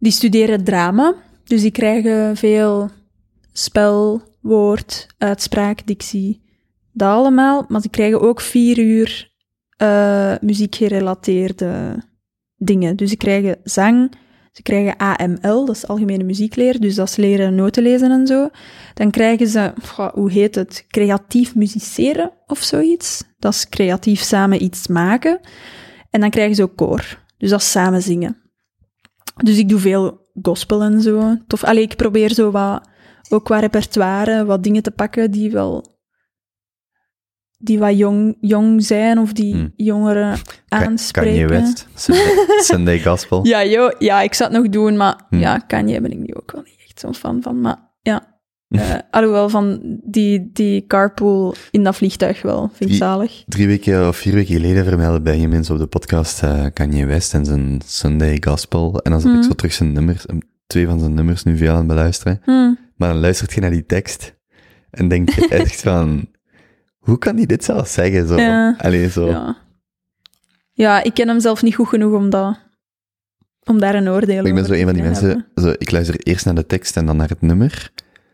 die 0.00 0.12
studeren 0.12 0.64
drama, 0.64 1.14
dus 1.44 1.60
die 1.60 1.70
krijgen 1.70 2.36
veel 2.36 2.90
spel, 3.52 4.22
woord, 4.40 5.06
uitspraak, 5.18 5.86
dictie, 5.86 6.42
dat 6.92 7.08
allemaal. 7.08 7.64
Maar 7.68 7.80
ze 7.80 7.88
krijgen 7.88 8.20
ook 8.20 8.40
vier 8.40 8.78
uur 8.78 9.28
eh 9.76 10.34
muziekgerelateerde 10.40 12.02
dingen. 12.56 12.96
Dus 12.96 13.10
ze 13.10 13.16
krijgen 13.16 13.56
zang, 13.64 14.12
ze 14.52 14.62
krijgen 14.62 14.96
AML, 14.96 15.64
dat 15.64 15.76
is 15.76 15.86
algemene 15.86 16.24
muziekleer, 16.24 16.80
dus 16.80 16.94
dat 16.94 17.08
is 17.08 17.16
leren 17.16 17.54
noten 17.54 17.82
lezen 17.82 18.10
en 18.10 18.26
zo. 18.26 18.48
Dan 18.94 19.10
krijgen 19.10 19.46
ze, 19.46 19.72
hoe 20.12 20.30
heet 20.30 20.54
het, 20.54 20.84
creatief 20.88 21.54
musiceren 21.54 22.32
of 22.46 22.62
zoiets. 22.62 23.24
Dat 23.38 23.52
is 23.52 23.68
creatief 23.68 24.20
samen 24.20 24.62
iets 24.62 24.86
maken. 24.86 25.40
En 26.10 26.20
dan 26.20 26.30
krijgen 26.30 26.54
ze 26.54 26.62
ook 26.62 26.76
koor. 26.76 27.18
Dus 27.38 27.50
dat 27.50 27.60
is 27.60 27.70
samen 27.70 28.02
zingen. 28.02 28.49
Dus 29.36 29.58
ik 29.58 29.68
doe 29.68 29.78
veel 29.78 30.28
gospel 30.42 30.82
en 30.82 31.00
zo. 31.00 31.36
Tof. 31.46 31.64
Allee, 31.64 31.82
ik 31.82 31.96
probeer 31.96 32.32
zo 32.32 32.50
wat, 32.50 32.88
ook 33.28 33.44
qua 33.44 33.58
repertoire, 33.58 34.44
wat 34.44 34.62
dingen 34.62 34.82
te 34.82 34.90
pakken 34.90 35.30
die 35.30 35.50
wel, 35.50 35.98
die 37.58 37.78
wat 37.78 37.98
jong, 37.98 38.36
jong 38.40 38.84
zijn 38.84 39.18
of 39.18 39.32
die 39.32 39.54
Hmm. 39.54 39.72
jongeren 39.76 40.38
aanspreken. 40.68 41.46
Kanye 41.48 41.60
West, 41.60 41.88
Sunday, 42.68 43.00
Gospel. 43.02 43.46
Ja, 43.46 43.64
joh, 43.64 43.92
ja, 43.98 44.20
ik 44.20 44.34
zou 44.34 44.52
het 44.52 44.62
nog 44.62 44.70
doen, 44.72 44.96
maar 44.96 45.20
Hmm. 45.28 45.40
ja, 45.40 45.58
Kanye 45.58 46.00
ben 46.00 46.10
ik 46.12 46.18
nu 46.18 46.34
ook 46.34 46.52
wel 46.52 46.62
niet 46.62 46.80
echt 46.86 47.00
zo'n 47.00 47.14
fan 47.14 47.42
van. 47.42 47.60
Maar 47.60 47.92
ja, 48.00 48.39
eh, 48.70 48.94
alhoewel 49.10 49.48
van 49.48 49.80
die, 50.04 50.50
die 50.52 50.86
carpool 50.86 51.54
in 51.70 51.82
dat 51.84 51.96
vliegtuig 51.96 52.42
wel, 52.42 52.70
vind 52.72 52.90
ik 52.90 52.96
zalig. 52.96 53.42
Drie 53.46 53.66
weken 53.66 54.08
of 54.08 54.16
vier 54.16 54.34
weken 54.34 54.54
geleden 54.54 54.84
vermeldde 54.84 55.20
Benjamin 55.20 55.64
zo 55.64 55.72
op 55.72 55.78
de 55.78 55.86
podcast 55.86 56.42
eh, 56.42 56.64
Kanye 56.72 57.06
West 57.06 57.34
en 57.34 57.44
zijn 57.44 57.80
Sunday 57.86 58.36
Gospel. 58.40 59.00
En 59.02 59.10
dan 59.10 59.20
zat 59.20 59.30
ik 59.30 59.36
Mhm. 59.36 59.46
zo 59.46 59.54
terug 59.54 59.72
zijn 59.72 59.92
nummers, 59.92 60.26
eh, 60.26 60.36
twee 60.66 60.86
van 60.86 60.98
zijn 61.00 61.14
nummers 61.14 61.42
nu 61.44 61.56
veel 61.56 61.70
aan 61.70 61.76
het 61.78 61.86
beluisteren. 61.86 62.40
Hm. 62.44 62.74
Maar 62.96 63.08
dan 63.08 63.20
luistert 63.20 63.52
je 63.52 63.60
naar 63.60 63.70
die 63.70 63.86
tekst 63.86 64.36
en 64.90 65.08
denk 65.08 65.30
je 65.30 65.48
echt 65.62 65.80
van, 65.80 66.28
hoe 66.98 67.18
kan 67.18 67.36
hij 67.36 67.46
dit 67.46 67.64
zelf 67.64 67.88
zeggen? 67.88 68.28
Zo. 68.28 68.36
Ja. 68.36 69.08
Zo. 69.08 69.28
Ja. 69.28 69.56
ja, 70.72 71.02
ik 71.02 71.14
ken 71.14 71.28
hem 71.28 71.40
zelf 71.40 71.62
niet 71.62 71.74
goed 71.74 71.88
genoeg 71.88 72.14
om, 72.14 72.30
dat, 72.30 72.58
om 73.64 73.80
daar 73.80 73.94
een 73.94 74.08
oordeel 74.08 74.44
ik 74.44 74.54
ben 74.54 74.62
over 74.62 74.74
zo 74.74 74.80
een 74.80 74.84
van 74.84 74.94
die 74.94 75.02
te 75.02 75.08
mensen, 75.08 75.26
hebben. 75.28 75.46
zo, 75.54 75.74
ik 75.78 75.90
luister 75.90 76.16
eerst 76.20 76.44
naar 76.44 76.54
de 76.54 76.66
tekst 76.66 76.96
en 76.96 77.06
dan 77.06 77.16
naar 77.16 77.28
het 77.28 77.40
nummer. 77.40 77.90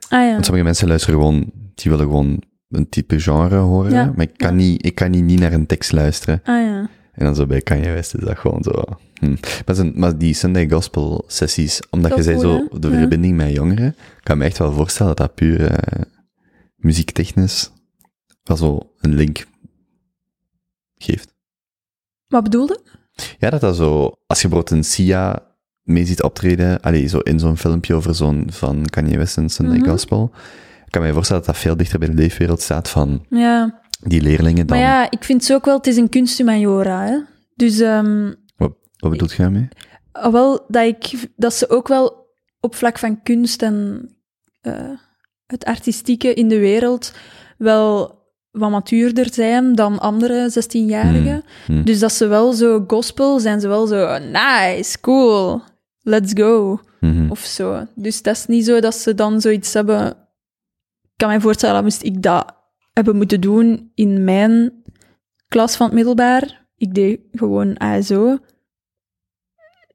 Ah 0.09 0.25
ja. 0.25 0.33
Want 0.33 0.45
sommige 0.45 0.67
mensen 0.67 0.89
luisteren 0.89 1.21
gewoon, 1.21 1.51
die 1.75 1.91
willen 1.91 2.07
gewoon 2.07 2.43
een 2.69 2.89
type 2.89 3.21
genre 3.21 3.57
horen. 3.57 3.93
Ja, 3.93 4.13
Maar 4.17 4.27
ik 4.27 4.37
kan, 4.37 4.57
niet, 4.57 4.87
ik 4.87 4.95
kan 4.95 5.11
niet, 5.11 5.25
niet 5.25 5.41
naar 5.41 5.53
een 5.53 5.67
tekst 5.67 5.93
luisteren. 5.93 6.41
Ah 6.45 6.63
ja. 6.63 6.89
En 7.13 7.25
dan 7.25 7.35
zo 7.35 7.47
bij 7.47 7.61
Kanye 7.61 7.93
West 7.93 8.15
is 8.15 8.25
dat 8.25 8.39
gewoon 8.39 8.63
zo. 8.63 8.83
Hm. 9.21 9.37
Maar, 9.67 9.75
zijn, 9.75 9.93
maar 9.95 10.19
die 10.19 10.35
Sunday 10.35 10.69
Gospel 10.69 11.25
sessies, 11.27 11.81
omdat 11.91 12.17
je 12.17 12.23
zei 12.23 12.37
cool, 12.41 12.69
zo, 12.71 12.79
de 12.79 12.91
verbinding 12.91 13.37
met 13.37 13.53
jongeren, 13.53 13.97
kan 14.23 14.39
me 14.39 14.45
echt 14.45 14.59
wel 14.59 14.73
voorstellen 14.73 15.17
dat 15.17 15.27
dat 15.27 15.35
puur 15.35 15.71
eh, 15.71 16.03
muziektechnisch 16.77 17.71
wel 18.43 18.57
zo 18.57 18.93
een 19.01 19.15
link 19.15 19.47
geeft. 20.97 21.35
Wat 22.29 22.43
bedoelde? 22.43 22.81
Ja, 23.39 23.51
dat 23.51 23.61
dat 23.61 23.77
zo, 23.77 24.13
als 24.27 24.43
je 24.43 24.49
bijvoorbeeld 24.49 24.71
een 24.71 24.85
Sia 24.85 25.46
mee 25.87 26.07
ziet 26.07 26.23
optreden, 26.23 26.81
allee, 26.81 27.07
zo 27.07 27.19
in 27.19 27.39
zo'n 27.39 27.57
filmpje 27.57 27.95
over 27.95 28.15
zo'n, 28.15 28.47
van 28.51 28.87
Kanye 28.91 29.19
West 29.19 29.37
en 29.37 29.49
Sunday 29.51 29.79
Mhm. 29.79 29.89
Gospel, 29.89 30.31
ik 30.87 30.91
kan 30.93 31.03
me 31.03 31.13
voorstellen 31.13 31.43
dat 31.45 31.55
dat 31.55 31.63
veel 31.63 31.77
dichter 31.77 31.99
bij 31.99 32.09
de 32.09 32.15
leefwereld 32.15 32.61
staat 32.61 32.89
van 32.89 33.27
Ja. 33.31 33.81
die 34.01 34.23
leerlingen 34.23 34.67
dan. 34.67 34.79
Maar 34.79 34.87
ja, 34.87 35.11
ik 35.11 35.25
vind 35.25 35.45
ze 35.45 35.55
ook 35.55 35.65
wel, 35.65 35.77
het 35.77 35.87
is 35.87 35.97
een 35.97 36.09
kunsthumaniora, 36.09 37.05
hè. 37.07 37.19
Dus, 37.55 37.81
ehm 37.81 38.33
Wat, 38.57 38.73
wat 38.97 39.11
bedoelt 39.11 39.31
je 39.33 39.43
daarmee? 39.43 39.69
ah, 40.13 40.33
wel, 40.33 40.65
dat, 40.69 40.85
ik, 40.87 41.29
dat 41.37 41.55
ze 41.55 41.69
ook 41.71 41.89
wel 41.89 42.27
op 42.61 42.75
vlak 42.75 42.99
van 42.99 43.23
kunst 43.23 43.63
en 43.63 44.09
eh, 44.61 44.91
het 45.47 45.65
artistieke 45.65 46.35
in 46.35 46.49
de 46.49 46.59
wereld 46.59 47.13
wel 47.59 48.15
wat 48.51 48.71
matuurder 48.71 49.33
zijn 49.33 49.75
dan 49.75 49.99
andere 49.99 50.51
16-jarigen. 50.51 51.45
Hmm. 51.67 51.85
Dus 51.85 51.99
dat 51.99 52.13
ze 52.13 52.27
wel 52.27 52.53
zo 52.53 52.85
gospel 52.87 53.39
zijn, 53.41 53.61
ze 53.61 53.69
wel 53.69 53.87
zo 53.87 54.19
nice, 54.19 55.01
cool, 55.01 55.63
let's 56.07 56.33
go. 56.35 56.81
Mhm. 57.01 57.31
of 57.31 57.39
zo. 57.39 57.87
Dus 57.95 58.23
dat 58.23 58.37
is 58.37 58.47
niet 58.47 58.65
zo 58.65 58.81
dat 58.81 58.95
ze 58.95 59.15
dan 59.15 59.41
zoiets 59.41 59.73
hebben. 59.73 60.11
Ik 61.03 61.17
kan 61.17 61.29
mij 61.29 61.41
voorstellen, 61.41 61.75
dat 61.75 61.85
moest 61.85 62.03
ik 62.03 62.23
dat 62.23 62.55
hebben 62.93 63.17
moeten 63.17 63.41
doen 63.41 63.91
in 63.95 64.25
mijn 64.25 64.73
klas 65.49 65.77
van 65.77 65.87
het 65.87 65.95
middelbaar. 65.95 66.67
Ik 66.77 66.95
deed 66.95 67.21
gewoon 67.33 67.79
ASO. 67.79 68.39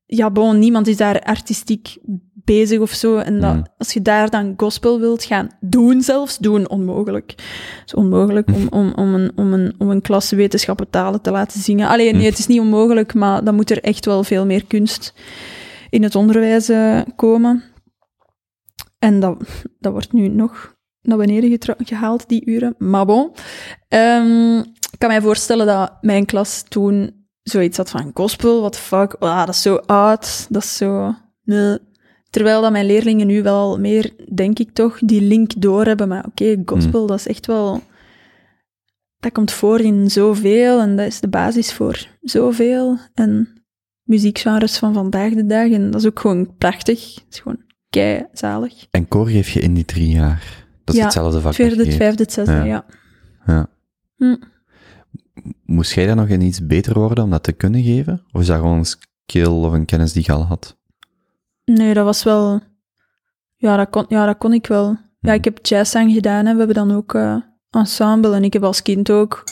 Ja, 0.05 0.31
bon, 0.31 0.59
niemand 0.59 0.88
is 0.88 0.97
daar 0.97 1.21
artistiek 1.21 1.97
bezig 2.33 2.79
of 2.79 2.91
zo. 2.91 3.17
En 3.17 3.39
dat, 3.39 3.51
Hmm. 3.51 3.67
als 3.77 3.93
je 3.93 4.01
daar 4.01 4.29
dan 4.29 4.53
gospel 4.57 4.99
wilt 4.99 5.23
gaan 5.23 5.49
doen, 5.59 6.01
zelfs 6.01 6.38
doen, 6.38 6.69
onmogelijk. 6.69 7.31
Het 7.31 7.83
is 7.85 7.93
onmogelijk 7.93 8.49
om, 8.53 8.67
om, 8.69 8.93
om, 8.95 9.13
een, 9.13 9.31
om, 9.35 9.53
een, 9.53 9.73
om 9.77 9.89
een 9.89 10.01
klas 10.01 10.31
wetenschappen 10.31 10.89
talen 10.89 11.21
te 11.21 11.31
laten 11.31 11.59
zingen. 11.61 11.88
Alleen, 11.88 12.15
nee, 12.17 12.25
het 12.25 12.38
is 12.38 12.47
niet 12.47 12.59
onmogelijk, 12.59 13.13
maar 13.13 13.43
dan 13.43 13.55
moet 13.55 13.71
er 13.71 13.83
echt 13.83 14.05
wel 14.05 14.23
veel 14.23 14.45
meer 14.45 14.65
kunst 14.65 15.13
in 15.91 16.03
het 16.03 16.15
onderwijs 16.15 16.69
eh, 16.69 17.01
komen. 17.15 17.63
En 18.99 19.19
dat, 19.19 19.43
dat 19.80 19.91
wordt 19.91 20.13
nu 20.13 20.27
nog 20.27 20.76
naar 21.01 21.18
beneden 21.18 21.59
gehaald, 21.77 22.27
die 22.27 22.45
uren. 22.45 22.76
Maar 22.77 23.05
bon. 23.05 23.31
Ehm, 23.88 24.57
ik 24.91 24.97
kan 24.97 25.09
mij 25.09 25.22
voorstellen 25.22 25.65
dat 25.65 25.97
mijn 26.01 26.26
klas 26.26 26.63
toen 26.68 27.26
zoiets 27.43 27.77
had 27.77 27.89
van 27.89 28.11
gospel, 28.13 28.59
what 28.59 28.72
the 28.72 28.80
fuck, 28.80 29.13
ah, 29.13 29.45
dat 29.45 29.55
is 29.55 29.61
zo 29.61 29.76
oud, 29.76 30.45
dat 30.49 30.63
is 30.63 30.77
zo... 30.77 31.15
nee. 31.43 31.77
Terwijl 32.30 32.61
dat 32.61 32.72
mijn 32.72 32.85
leerlingen 32.85 33.27
nu 33.27 33.43
wel 33.43 33.80
meer, 33.80 34.13
denk 34.34 34.59
ik 34.59 34.73
toch, 34.73 34.99
die 34.99 35.22
link 35.22 35.61
doorhebben. 35.61 36.07
Maar 36.07 36.26
oké, 36.26 36.61
gospel, 36.65 37.07
dat 37.07 37.18
is 37.18 37.27
echt 37.27 37.45
wel... 37.45 37.81
Dat 39.19 39.31
komt 39.31 39.51
voor 39.51 39.80
in 39.80 40.11
zoveel 40.11 40.80
en 40.80 40.95
dat 40.95 41.05
is 41.05 41.19
de 41.19 41.27
basis 41.27 41.73
voor 41.73 42.07
zoveel. 42.22 42.97
En 43.13 43.60
muziekgenres 44.11 44.77
van 44.77 44.93
vandaag 44.93 45.33
de 45.33 45.45
dag. 45.45 45.71
En 45.71 45.91
dat 45.91 46.01
is 46.01 46.07
ook 46.07 46.19
gewoon 46.19 46.55
prachtig. 46.57 47.15
Het 47.15 47.25
is 47.29 47.39
gewoon 47.39 47.61
kei 47.89 48.25
zalig. 48.33 48.88
En 48.91 49.07
koor 49.07 49.27
geef 49.27 49.49
je 49.49 49.59
in 49.59 49.73
die 49.73 49.85
drie 49.85 50.09
jaar. 50.11 50.65
Dat 50.83 50.93
is 50.95 50.99
Ja, 51.01 51.03
hetzelfde 51.07 51.41
vak. 51.41 51.53
Vierde, 51.53 51.85
het 51.85 51.95
vijfde, 51.95 52.23
het 52.23 52.33
zesde, 52.33 52.51
Ja. 52.53 52.63
ja. 52.63 52.85
Ja. 53.45 53.67
Hm. 54.17 54.35
Moest 55.65 55.93
jij 55.93 56.05
daar 56.05 56.15
nog 56.15 56.27
in 56.27 56.41
iets 56.41 56.65
beter 56.67 56.93
worden 56.93 57.23
om 57.23 57.29
dat 57.29 57.43
te 57.43 57.51
kunnen 57.51 57.83
geven? 57.83 58.23
Of 58.31 58.41
is 58.41 58.47
dat 58.47 58.57
gewoon 58.59 58.77
een 58.77 58.85
skill 59.25 59.45
of 59.47 59.71
een 59.73 59.85
kennis 59.85 60.13
die 60.13 60.23
je 60.25 60.31
al 60.31 60.43
had? 60.45 60.77
Nee, 61.65 61.93
dat 61.93 62.05
was 62.05 62.23
wel... 62.23 62.59
Ja, 63.57 63.75
dat 63.77 63.89
kon, 63.89 64.05
ja, 64.07 64.25
dat 64.25 64.38
kon 64.38 64.53
ik 64.53 64.67
wel. 64.67 64.97
Ja, 65.19 65.33
ik 65.33 65.43
heb 65.43 65.65
jazzzang 65.65 66.13
gedaan 66.13 66.45
en 66.45 66.51
we 66.51 66.57
hebben 66.57 66.75
dan 66.88 66.91
ook 66.91 67.13
eh, 67.13 67.35
ensemble. 67.69 68.35
En 68.35 68.43
ik 68.43 68.53
heb 68.53 68.63
als 68.63 68.81
kind 68.81 69.11
ook 69.11 69.43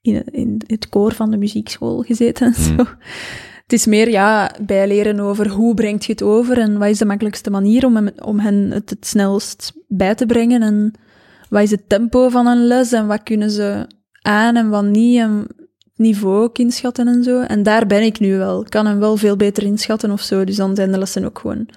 in, 0.00 0.24
in 0.24 0.62
het 0.66 0.88
koor 0.88 1.12
van 1.12 1.30
de 1.30 1.36
muziekschool 1.36 2.02
gezeten 2.02 2.46
en 2.46 2.64
Hmm. 2.64 2.76
zo. 2.78 2.84
Het 3.62 3.72
is 3.72 3.86
meer 3.86 4.10
ja, 4.10 4.54
bijleren 4.66 5.20
over 5.20 5.48
hoe 5.48 5.74
brengt 5.74 6.04
je 6.04 6.12
het 6.12 6.22
over 6.22 6.58
en 6.58 6.78
wat 6.78 6.88
is 6.88 6.98
de 6.98 7.04
makkelijkste 7.04 7.50
manier 7.50 7.86
om, 7.86 7.96
hem, 7.96 8.08
om 8.18 8.38
hen 8.38 8.70
het 8.70 8.90
het 8.90 9.06
snelst 9.06 9.72
bij 9.88 10.14
te 10.14 10.26
brengen 10.26 10.62
en 10.62 10.92
wat 11.48 11.62
is 11.62 11.70
het 11.70 11.88
tempo 11.88 12.28
van 12.28 12.46
een 12.46 12.66
les 12.66 12.92
en 12.92 13.06
wat 13.06 13.22
kunnen 13.22 13.50
ze 13.50 13.86
aan 14.22 14.56
en 14.56 14.68
wat 14.68 14.84
niet 14.84 15.18
en 15.18 15.46
het 15.78 15.96
niveau 15.96 16.42
ook 16.42 16.58
inschatten 16.58 17.08
en 17.08 17.22
zo. 17.22 17.40
En 17.40 17.62
daar 17.62 17.86
ben 17.86 18.02
ik 18.02 18.20
nu 18.20 18.36
wel. 18.36 18.60
Ik 18.60 18.70
kan 18.70 18.86
hem 18.86 18.98
wel 18.98 19.16
veel 19.16 19.36
beter 19.36 19.62
inschatten 19.62 20.10
of 20.10 20.20
zo, 20.20 20.44
dus 20.44 20.56
dan 20.56 20.74
zijn 20.74 20.92
de 20.92 20.98
lessen 20.98 21.24
ook 21.24 21.38
gewoon 21.38 21.68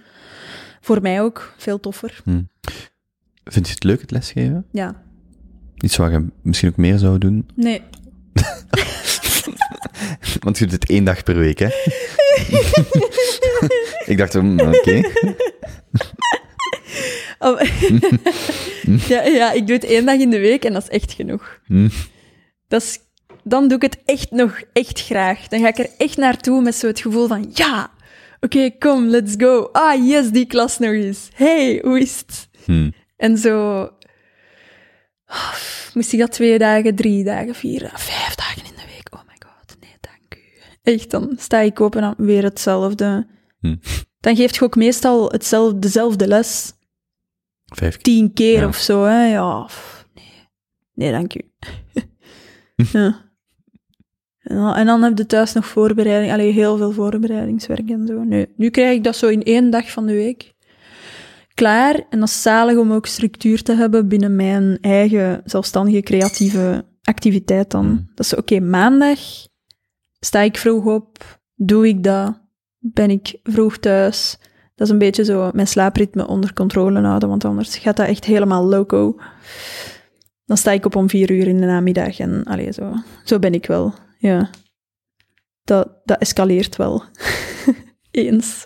voor 0.82 1.02
mij 1.02 1.22
ook 1.22 1.54
veel 1.58 1.80
toffer. 1.80 2.22
Vind 3.44 3.68
je 3.68 3.74
het 3.74 3.84
leuk, 3.84 4.02
het 4.02 4.12
lesgeven? 4.12 4.66
Ja. 4.72 5.04
Iets 5.76 5.96
wat 5.98 6.12
je 6.12 6.26
misschien 6.42 6.70
ook 6.70 6.78
meer 6.78 6.98
zou 6.98 7.18
doen? 7.18 7.50
Nee. 7.56 7.82
Want 10.44 10.58
je 10.58 10.66
doet 10.66 10.82
het 10.82 10.90
één 10.90 11.04
dag 11.04 11.24
per 11.24 11.36
week, 11.36 11.60
hè? 11.60 11.70
ik 14.12 14.18
dacht, 14.18 14.34
mm, 14.34 14.60
oké. 14.60 15.02
Oh. 17.40 17.62
ja, 19.08 19.24
ja, 19.24 19.52
ik 19.52 19.68
doe 19.68 19.76
het 19.76 19.86
één 19.86 20.06
dag 20.06 20.16
in 20.16 20.30
de 20.30 20.40
week 20.40 20.66
en 20.66 20.74
dat 20.74 20.84
is 20.84 20.90
echt 20.90 21.14
genoeg. 21.14 21.60
Hm. 21.66 21.90
Dat 22.68 22.82
is, 22.82 23.00
dan 23.44 23.68
doe 23.68 23.78
ik 23.78 23.82
het 23.82 23.98
echt 24.06 24.32
nog 24.32 24.62
echt 24.74 25.02
graag. 25.02 25.48
Dan 25.48 25.60
ga 25.60 25.68
ik 25.68 25.78
er 25.78 25.90
echt 25.98 26.18
naartoe 26.18 26.62
met 26.62 26.76
zo 26.76 26.88
het 26.88 27.00
gevoel 27.00 27.28
van, 27.28 27.52
ja, 27.54 27.92
oké, 28.40 28.70
kom, 28.80 29.06
let's 29.06 29.34
go. 29.38 29.70
Ah, 29.72 30.08
yes, 30.08 30.30
die 30.30 30.46
klas 30.46 30.80
nog 30.80 30.92
eens. 30.92 31.28
Hey, 31.34 31.80
hoe 31.84 32.00
is 32.00 32.18
het? 32.18 32.48
Hm. 32.66 32.92
En 33.18 33.38
zo... 33.38 33.82
oh, 35.28 35.54
moest 35.94 36.14
ik 36.14 36.20
dat 36.20 36.32
twee 36.32 36.58
dagen, 36.58 36.96
drie 36.96 37.24
dagen, 37.24 37.56
vier, 37.56 37.92
vijf 37.94 38.36
dagen 38.36 38.64
in 38.64 38.76
de 38.76 38.86
week? 38.96 39.08
Oh 39.14 39.22
my 39.28 39.36
god, 39.40 39.76
nee, 39.80 39.96
dank 40.00 40.36
u. 40.36 40.44
Echt, 40.86 41.12
dan 41.12 41.34
sta 41.38 41.60
ik 41.60 41.80
op 41.80 41.96
en 41.96 42.02
dan 42.02 42.14
weer 42.18 42.44
hetzelfde. 42.44 43.28
Hm. 43.60 43.76
Dan 44.20 44.36
geeft 44.36 44.56
je 44.56 44.62
ook 44.64 44.76
meestal 44.76 45.30
hetzelfde, 45.30 45.80
dezelfde 45.80 46.28
les 46.28 46.74
Vijf 47.66 47.94
keer. 47.94 48.02
tien 48.04 48.34
keer 48.34 48.60
Ja. 48.60 48.68
of 48.68 48.76
zo, 48.78 49.04
hè. 49.04 49.26
Ja, 49.26 49.70
nee. 50.14 50.50
Nee, 50.94 51.12
dank 51.12 51.36
u. 51.36 51.42
ja. 52.92 53.24
En 54.76 54.86
dan, 54.86 55.02
heb 55.04 55.18
je 55.18 55.26
thuis 55.26 55.54
nog 55.54 55.66
voorbereiding, 55.66 56.32
allee, 56.34 56.52
heel 56.52 56.78
veel 56.78 56.92
voorbereidingswerk 56.92 57.90
en 57.90 58.08
zo. 58.08 58.24
Nee, 58.24 58.48
nu 58.58 58.70
krijg 58.70 58.96
ik 58.98 59.04
dat 59.04 59.16
zo 59.16 59.28
in 59.28 59.44
één 59.44 59.70
dag 59.70 59.92
van 59.92 60.06
de 60.06 60.14
week 60.14 60.54
klaar. 61.54 62.06
En 62.10 62.20
dat 62.20 62.28
is 62.28 62.42
zalig 62.42 62.78
om 62.78 62.94
ook 62.94 63.06
structuur 63.06 63.62
te 63.64 63.74
hebben 63.74 64.08
binnen 64.08 64.36
mijn 64.36 64.78
eigen 64.82 65.42
zelfstandige 65.46 66.02
creatieve 66.02 66.86
activiteit 67.04 67.72
dan. 67.72 67.86
Mm. 67.86 68.12
Dat 68.16 68.26
is 68.26 68.36
oké, 68.36 68.60
maandag 68.60 69.20
sta 70.26 70.42
ik 70.42 70.58
vroeg 70.58 70.86
op, 70.86 71.40
doe 71.54 71.88
ik 71.88 72.04
dat, 72.04 72.40
ben 72.78 73.10
ik 73.10 73.40
vroeg 73.44 73.78
thuis. 73.78 74.38
Dat 74.76 74.88
is 74.88 74.94
een 74.94 75.00
beetje 75.00 75.24
zo 75.24 75.52
mijn 75.54 75.68
slaapritme 75.68 76.28
onder 76.28 76.54
controle 76.54 77.02
houden, 77.02 77.30
want 77.30 77.46
anders 77.46 77.78
gaat 77.78 77.98
dat 77.98 78.08
echt 78.08 78.26
helemaal 78.26 78.64
loco. 78.64 79.20
Dan 80.46 80.58
sta 80.58 80.72
ik 80.72 80.86
op 80.86 80.96
om 80.96 81.10
vier 81.10 81.32
uur 81.32 81.48
in 81.48 81.58
de 81.58 81.66
namiddag 81.66 82.20
en 82.20 82.44
allee, 82.44 82.72
zo, 82.72 82.94
zo 83.24 83.40
ben 83.40 83.54
ik 83.54 83.66
wel. 83.66 83.94
Ja. 84.18 84.50
Dat, 85.64 85.90
dat 86.04 86.20
escaleert 86.20 86.76
wel. 86.76 87.04
Eens. 88.12 88.66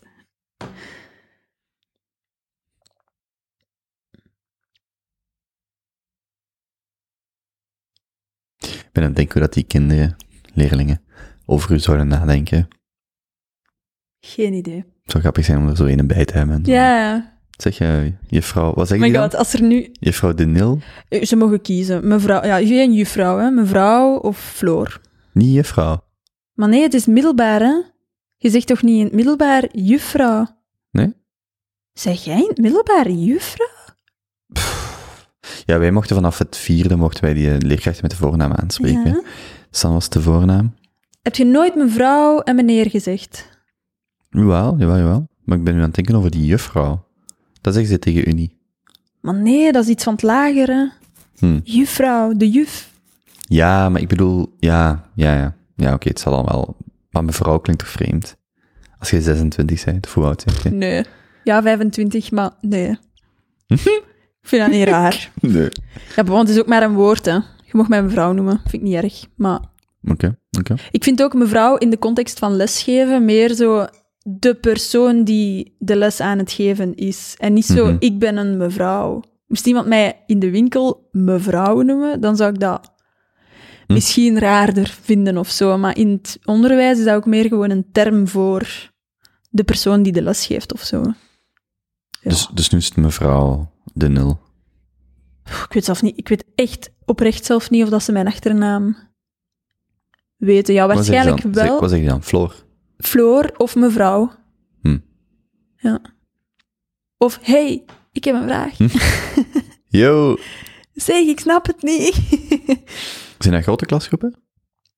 Ik 8.57 8.89
ben 8.91 9.03
aan 9.03 9.09
het 9.09 9.15
denken 9.15 9.41
dat 9.41 9.53
die 9.53 9.63
kinderen, 9.63 10.15
leerlingen, 10.53 11.01
over 11.49 11.71
u 11.71 11.79
zouden 11.79 12.07
nadenken. 12.07 12.67
Geen 14.19 14.53
idee. 14.53 14.75
Het 14.75 15.11
zou 15.11 15.23
grappig 15.23 15.45
zijn 15.45 15.57
om 15.57 15.67
er 15.67 15.75
zo 15.75 15.85
een 15.85 16.07
bij 16.07 16.25
te 16.25 16.37
hebben. 16.37 16.61
Ja. 16.63 17.37
Zeg 17.57 17.77
je, 17.77 18.13
juffrouw, 18.27 18.73
wat 18.73 18.87
zeg 18.87 18.97
Oh 18.99 19.05
je 19.05 19.11
my 19.11 19.17
dan? 19.17 19.29
god, 19.29 19.35
als 19.39 19.53
er 19.53 19.61
nu... 19.61 19.89
Juffrouw 19.91 20.33
De 20.33 20.45
Nil? 20.45 20.79
Eh, 21.09 21.23
Ze 21.23 21.35
mogen 21.35 21.61
kiezen. 21.61 22.07
Mevrouw... 22.07 22.45
Ja, 22.45 22.57
geen 22.57 22.93
juffrouw, 22.93 23.37
hè. 23.37 23.49
Mevrouw 23.49 24.15
of 24.17 24.39
Floor. 24.39 25.01
Niet 25.33 25.53
juffrouw. 25.53 26.03
Maar 26.53 26.69
nee, 26.69 26.81
het 26.81 26.93
is 26.93 27.05
middelbaar, 27.05 27.59
hè. 27.59 27.81
Je 28.37 28.49
zegt 28.49 28.67
toch 28.67 28.81
niet 28.81 28.97
in 28.97 29.03
het 29.03 29.13
middelbaar 29.13 29.67
juffrouw? 29.71 30.45
Nee? 30.91 31.13
Zeg 31.93 32.23
jij 32.23 32.37
in 32.41 32.47
het 32.47 32.57
middelbaar 32.57 33.09
juffrouw? 33.09 33.67
Ja, 35.65 35.79
wij 35.79 35.91
mochten 35.91 36.15
vanaf 36.15 36.37
het 36.37 36.57
vierde, 36.57 36.95
mochten 36.95 37.23
wij 37.23 37.33
die 37.33 37.49
eh, 37.51 37.57
leerkrachten 37.57 38.01
met 38.01 38.11
de 38.11 38.17
voornaam 38.17 38.51
aanspreken. 38.51 39.05
Ja. 39.05 39.21
Dan 39.81 39.93
was 39.93 40.09
de 40.09 40.21
voornaam. 40.21 40.73
Heb 41.21 41.35
je 41.35 41.45
nooit 41.45 41.75
mevrouw 41.75 42.39
en 42.39 42.55
meneer 42.55 42.89
gezegd? 42.89 43.49
Jawel, 44.29 44.75
jawel, 44.77 44.97
jawel. 44.97 45.27
Maar 45.43 45.57
ik 45.57 45.63
ben 45.63 45.73
nu 45.73 45.79
aan 45.79 45.85
het 45.85 45.95
denken 45.95 46.15
over 46.15 46.31
die 46.31 46.45
juffrouw. 46.45 47.05
Dat 47.61 47.73
zeggen 47.73 47.91
ze 47.91 47.99
tegen 47.99 48.29
u 48.29 48.31
niet. 48.31 48.53
Maar 49.21 49.35
nee, 49.35 49.71
dat 49.71 49.83
is 49.83 49.89
iets 49.89 50.03
van 50.03 50.13
het 50.13 50.21
lagere. 50.21 50.91
Hm. 51.37 51.59
Juffrouw, 51.63 52.33
de 52.33 52.49
juf. 52.49 52.91
Ja, 53.47 53.89
maar 53.89 54.01
ik 54.01 54.07
bedoel, 54.07 54.55
ja, 54.59 55.09
ja, 55.15 55.33
ja. 55.35 55.55
Ja, 55.75 55.93
oké, 55.93 56.07
het 56.07 56.19
zal 56.19 56.31
dan 56.31 56.45
wel. 56.45 56.77
Maar 57.11 57.23
mevrouw 57.23 57.59
klinkt 57.59 57.81
toch 57.83 57.91
vreemd? 57.91 58.37
Als 58.99 59.09
je 59.09 59.21
26 59.21 59.83
bent, 59.83 60.05
of 60.05 60.13
hoe 60.13 60.25
oud 60.25 60.43
je? 60.63 60.69
Nee. 60.69 61.05
Ja, 61.43 61.61
25, 61.61 62.31
maar 62.31 62.51
nee. 62.61 62.89
ik 63.67 64.07
vind 64.41 64.61
dat 64.61 64.71
niet 64.71 64.87
raar. 64.87 65.31
Nee. 65.41 65.69
Ja, 66.15 66.23
want 66.23 66.47
het 66.47 66.57
is 66.57 66.63
ook 66.63 66.67
maar 66.67 66.83
een 66.83 66.93
woord, 66.93 67.25
hè. 67.25 67.33
Je 67.33 67.71
mag 67.71 67.87
mij 67.87 68.03
mevrouw 68.03 68.31
noemen. 68.31 68.59
Vind 68.61 68.73
ik 68.73 68.81
niet 68.81 68.93
erg. 68.93 69.25
Maar 69.35 69.59
Oké, 70.03 70.37
oké. 70.57 70.75
ik 70.91 71.03
vind 71.03 71.23
ook 71.23 71.33
mevrouw 71.33 71.77
in 71.77 71.89
de 71.89 71.99
context 71.99 72.39
van 72.39 72.55
lesgeven 72.55 73.25
meer 73.25 73.53
zo 73.53 73.87
de 74.23 74.55
persoon 74.55 75.23
die 75.23 75.75
de 75.79 75.95
les 75.95 76.19
aan 76.19 76.37
het 76.37 76.51
geven 76.51 76.95
is. 76.95 77.35
En 77.37 77.53
niet 77.53 77.65
zo, 77.65 77.85
Mhm. 77.85 77.95
ik 77.99 78.19
ben 78.19 78.37
een 78.37 78.57
mevrouw. 78.57 79.21
Moest 79.47 79.67
iemand 79.67 79.87
mij 79.87 80.23
in 80.25 80.39
de 80.39 80.49
winkel 80.51 81.07
mevrouw 81.11 81.81
noemen, 81.81 82.21
dan 82.21 82.35
zou 82.35 82.53
ik 82.53 82.59
dat 82.59 82.93
Hm. 83.87 83.93
misschien 83.93 84.39
raarder 84.39 84.97
vinden 85.01 85.37
of 85.37 85.49
zo. 85.49 85.77
Maar 85.77 85.97
in 85.97 86.09
het 86.09 86.39
onderwijs 86.45 86.97
is 86.99 87.05
dat 87.05 87.15
ook 87.15 87.25
meer 87.25 87.47
gewoon 87.47 87.69
een 87.69 87.85
term 87.91 88.27
voor 88.27 88.91
de 89.49 89.63
persoon 89.63 90.03
die 90.03 90.13
de 90.13 90.21
les 90.21 90.45
geeft 90.45 90.73
of 90.73 90.81
zo. 90.81 91.01
Ja. 91.01 91.15
Dus, 92.29 92.49
dus 92.53 92.69
nu 92.69 92.77
is 92.77 92.85
het 92.85 92.95
mevrouw 92.95 93.71
De. 93.93 94.35
Pff, 95.43 95.63
Ik 95.65 95.73
weet 95.73 95.85
zelf 95.85 96.01
niet. 96.01 96.17
Ik 96.17 96.27
weet 96.27 96.45
echt 96.55 96.91
oprecht 97.05 97.45
zelf 97.45 97.69
niet 97.69 97.83
of 97.83 97.89
dat 97.89 98.03
ze 98.03 98.11
mijn 98.11 98.27
achternaam 98.27 98.97
weten. 100.39 100.73
Ja, 100.73 100.87
waarschijnlijk 100.87 101.41
dan? 101.41 101.51
Wel. 101.51 101.79
Wat 101.79 101.89
zeg 101.89 101.99
je 101.99 102.07
dan? 102.07 102.23
Floor? 102.23 102.55
Floor 102.97 103.53
of 103.57 103.75
mevrouw. 103.75 104.31
Hm. 104.81 104.97
Ja. 105.77 106.01
Of, 107.17 107.39
hey, 107.41 107.85
ik 108.11 108.23
heb 108.23 108.35
een 108.35 108.43
vraag. 108.43 108.77
Hm. 108.77 108.87
Yo! 109.99 110.37
Zeg, 110.93 111.25
ik 111.27 111.39
snap 111.39 111.65
het 111.65 111.81
niet. 111.83 112.13
Zijn 113.39 113.53
dat 113.53 113.63
grote 113.63 113.85
klasgroepen? 113.85 114.35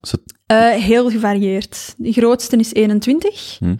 Het- 0.00 0.20
Eh, 0.46 0.70
heel 0.70 1.10
gevarieerd. 1.10 1.94
De 1.96 2.12
grootste 2.12 2.56
is 2.56 2.72
21. 2.72 3.56
Hm. 3.58 3.76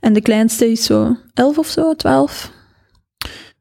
En 0.00 0.12
de 0.12 0.20
kleinste 0.20 0.70
is 0.70 0.84
zo 0.84 1.16
11 1.34 1.58
of 1.58 1.66
zo, 1.66 1.94
12. 1.94 2.52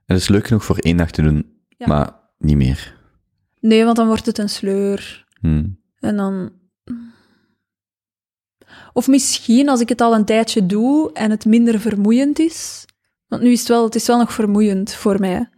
Het 0.06 0.18
is 0.18 0.28
leuk 0.28 0.48
genoeg 0.48 0.66
voor 0.66 0.78
één 0.78 0.98
dag 0.98 1.12
te 1.12 1.22
doen, 1.22 1.58
Ja. 1.78 1.88
maar 1.88 2.20
niet 2.38 2.56
meer. 2.58 2.98
Nee, 3.60 3.84
want 3.84 3.96
dan 3.98 4.08
wordt 4.08 4.26
het 4.26 4.38
een 4.38 4.50
sleur. 4.50 5.26
Hm. 5.42 5.66
En 6.00 6.16
dan... 6.18 6.52
Of 8.94 9.08
misschien 9.08 9.70
als 9.70 9.80
ik 9.80 9.90
het 9.90 10.02
al 10.02 10.16
een 10.16 10.26
tijdje 10.26 10.66
doe 10.66 11.14
en 11.14 11.32
het 11.32 11.46
minder 11.46 11.80
vermoeiend 11.80 12.40
is. 12.40 12.86
Want 13.28 13.42
nu 13.42 13.52
is 13.52 13.60
het 13.60 13.68
wel, 13.68 13.84
het 13.84 13.96
is 13.96 14.08
wel 14.08 14.18
nog 14.18 14.34
vermoeiend 14.34 14.94
voor 14.94 15.20
mij. 15.20 15.50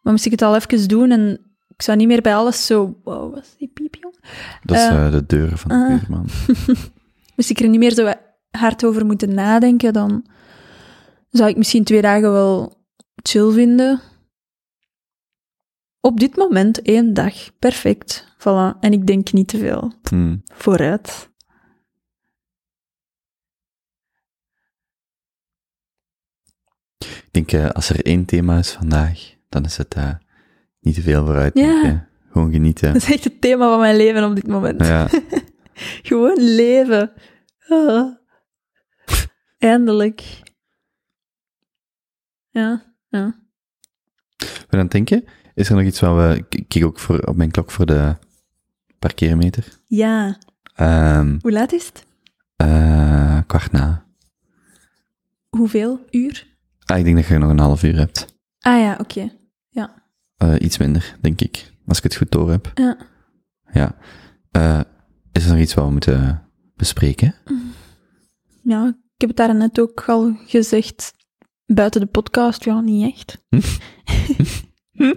Maar 0.00 0.12
moest 0.12 0.26
ik 0.26 0.30
het 0.30 0.42
al 0.42 0.54
even 0.54 0.88
doen 0.88 1.10
en 1.10 1.40
ik 1.68 1.82
zou 1.82 1.96
niet 1.96 2.06
meer 2.06 2.22
bij 2.22 2.34
alles 2.34 2.66
zo... 2.66 2.98
Wow, 3.04 3.34
wat 3.34 3.42
is 3.42 3.54
die 3.58 3.70
piep, 3.74 3.94
jong? 3.94 4.14
Dat 4.62 4.76
is 4.76 4.82
Eh, 4.82 5.06
eh, 5.06 5.12
de 5.12 5.26
deur 5.26 5.58
van 5.58 5.68
de 5.68 5.74
ah. 5.74 5.88
buurman. 5.88 6.26
Moest 7.36 7.50
ik 7.50 7.60
er 7.60 7.68
niet 7.68 7.78
meer 7.78 7.92
zo 7.94 8.12
hard 8.50 8.84
over 8.84 9.06
moeten 9.06 9.34
nadenken, 9.34 9.92
dan 9.92 10.26
zou 11.30 11.50
ik 11.50 11.56
misschien 11.56 11.84
twee 11.84 12.02
dagen 12.02 12.32
wel 12.32 12.82
chill 13.22 13.50
vinden. 13.50 14.00
Op 16.00 16.20
dit 16.20 16.36
moment 16.36 16.82
één 16.82 17.14
dag. 17.14 17.34
Perfect. 17.58 18.36
Voilà. 18.38 18.78
En 18.80 18.92
ik 18.92 19.06
denk 19.06 19.32
niet 19.32 19.48
te 19.48 19.58
veel. 19.58 19.92
Hm. 20.08 20.36
Vooruit. 20.54 21.27
Ik 26.98 27.28
denk, 27.30 27.52
eh, 27.52 27.70
als 27.70 27.88
er 27.90 28.04
één 28.06 28.24
thema 28.24 28.58
is 28.58 28.70
vandaag, 28.70 29.34
dan 29.48 29.64
is 29.64 29.76
het 29.76 29.94
eh, 29.94 30.14
niet 30.80 30.94
te 30.94 31.02
veel 31.02 31.24
vooruit. 31.24 31.58
Ja. 31.58 32.08
Gewoon 32.32 32.52
genieten. 32.52 32.92
Dat 32.92 33.02
is 33.02 33.12
echt 33.12 33.24
het 33.24 33.40
thema 33.40 33.68
van 33.68 33.78
mijn 33.78 33.96
leven 33.96 34.24
op 34.24 34.34
dit 34.34 34.46
moment. 34.46 34.86
Ja, 34.86 35.08
Gewoon 36.08 36.36
leven. 36.40 37.12
Ah. 37.68 38.14
Eindelijk. 39.58 40.40
Ja, 42.50 42.94
ja. 43.08 43.38
ben 44.38 44.48
aan 44.70 44.78
het 44.78 44.90
denken, 44.90 45.24
is 45.54 45.68
er 45.68 45.76
nog 45.76 45.84
iets 45.84 46.00
wat 46.00 46.16
we... 46.16 46.44
Ik 46.48 46.68
kijk 46.68 46.84
ook 46.84 46.98
voor, 46.98 47.18
op 47.20 47.36
mijn 47.36 47.50
klok 47.50 47.70
voor 47.70 47.86
de 47.86 48.16
parkeermeter. 48.98 49.64
Ja. 49.86 50.38
Ehm 50.74 51.38
Hoe 51.40 51.52
laat 51.52 51.72
is 51.72 51.86
het? 51.86 52.06
eh, 52.56 53.38
kwart 53.46 53.72
na. 53.72 54.06
Hoeveel 55.48 56.00
uur? 56.10 56.46
Ah, 56.88 56.98
ik 56.98 57.04
denk 57.04 57.16
dat 57.16 57.26
je 57.26 57.38
nog 57.38 57.50
een 57.50 57.58
half 57.58 57.82
uur 57.82 57.96
hebt. 57.96 58.36
Ah 58.58 58.80
ja, 58.80 58.96
oké. 59.00 59.30
Eh, 60.38 60.54
iets 60.58 60.78
minder, 60.78 61.16
denk 61.20 61.40
ik. 61.40 61.72
Als 61.86 61.96
ik 61.98 62.02
het 62.02 62.16
goed 62.16 62.30
door 62.30 62.50
heb. 62.50 62.70
Ja. 62.74 62.96
Ja. 63.72 63.96
Eh, 64.50 64.80
is 65.32 65.44
er 65.44 65.50
nog 65.50 65.60
iets 65.60 65.74
wat 65.74 65.84
we 65.84 65.90
moeten 65.90 66.48
bespreken? 66.76 67.34
ja, 68.62 68.86
ik 68.86 69.20
heb 69.20 69.28
het 69.28 69.36
daar 69.36 69.54
net 69.54 69.80
ook 69.80 70.04
al 70.08 70.36
gezegd. 70.46 71.12
Buiten 71.66 72.00
de 72.00 72.06
podcast, 72.06 72.64
ja, 72.64 72.80
niet 72.80 73.12
echt. 73.14 73.44
Hm? 73.48 73.56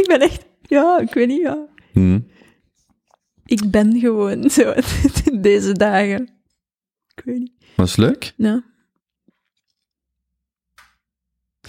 ik 0.00 0.04
ben 0.08 0.20
echt... 0.20 0.46
Ja, 0.62 0.98
ik 0.98 1.14
weet 1.14 1.28
niet, 1.28 1.40
ja. 1.40 1.66
Hm. 1.92 2.20
Ik 3.44 3.70
ben 3.70 3.98
gewoon 3.98 4.50
zo 4.50 4.74
deze 5.40 5.72
dagen. 5.72 6.22
Ik 7.14 7.22
weet 7.24 7.38
niet. 7.38 7.52
Was 7.76 7.96
leuk? 7.96 8.32
Ja. 8.36 8.64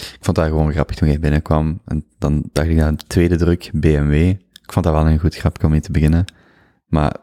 Ik 0.01 0.17
vond 0.19 0.37
dat 0.37 0.47
gewoon 0.47 0.71
grappig 0.71 0.95
toen 0.95 1.07
jij 1.07 1.19
binnenkwam. 1.19 1.81
En 1.85 2.05
dan 2.17 2.49
dacht 2.51 2.67
ik 2.67 2.81
aan 2.81 2.95
de 2.95 3.03
tweede 3.07 3.35
druk, 3.35 3.69
BMW. 3.73 4.13
Ik 4.61 4.71
vond 4.71 4.85
dat 4.85 4.93
wel 4.93 5.07
een 5.07 5.19
goed 5.19 5.35
grapje 5.35 5.63
om 5.65 5.71
mee 5.71 5.81
te 5.81 5.91
beginnen. 5.91 6.25
Maar 6.85 7.15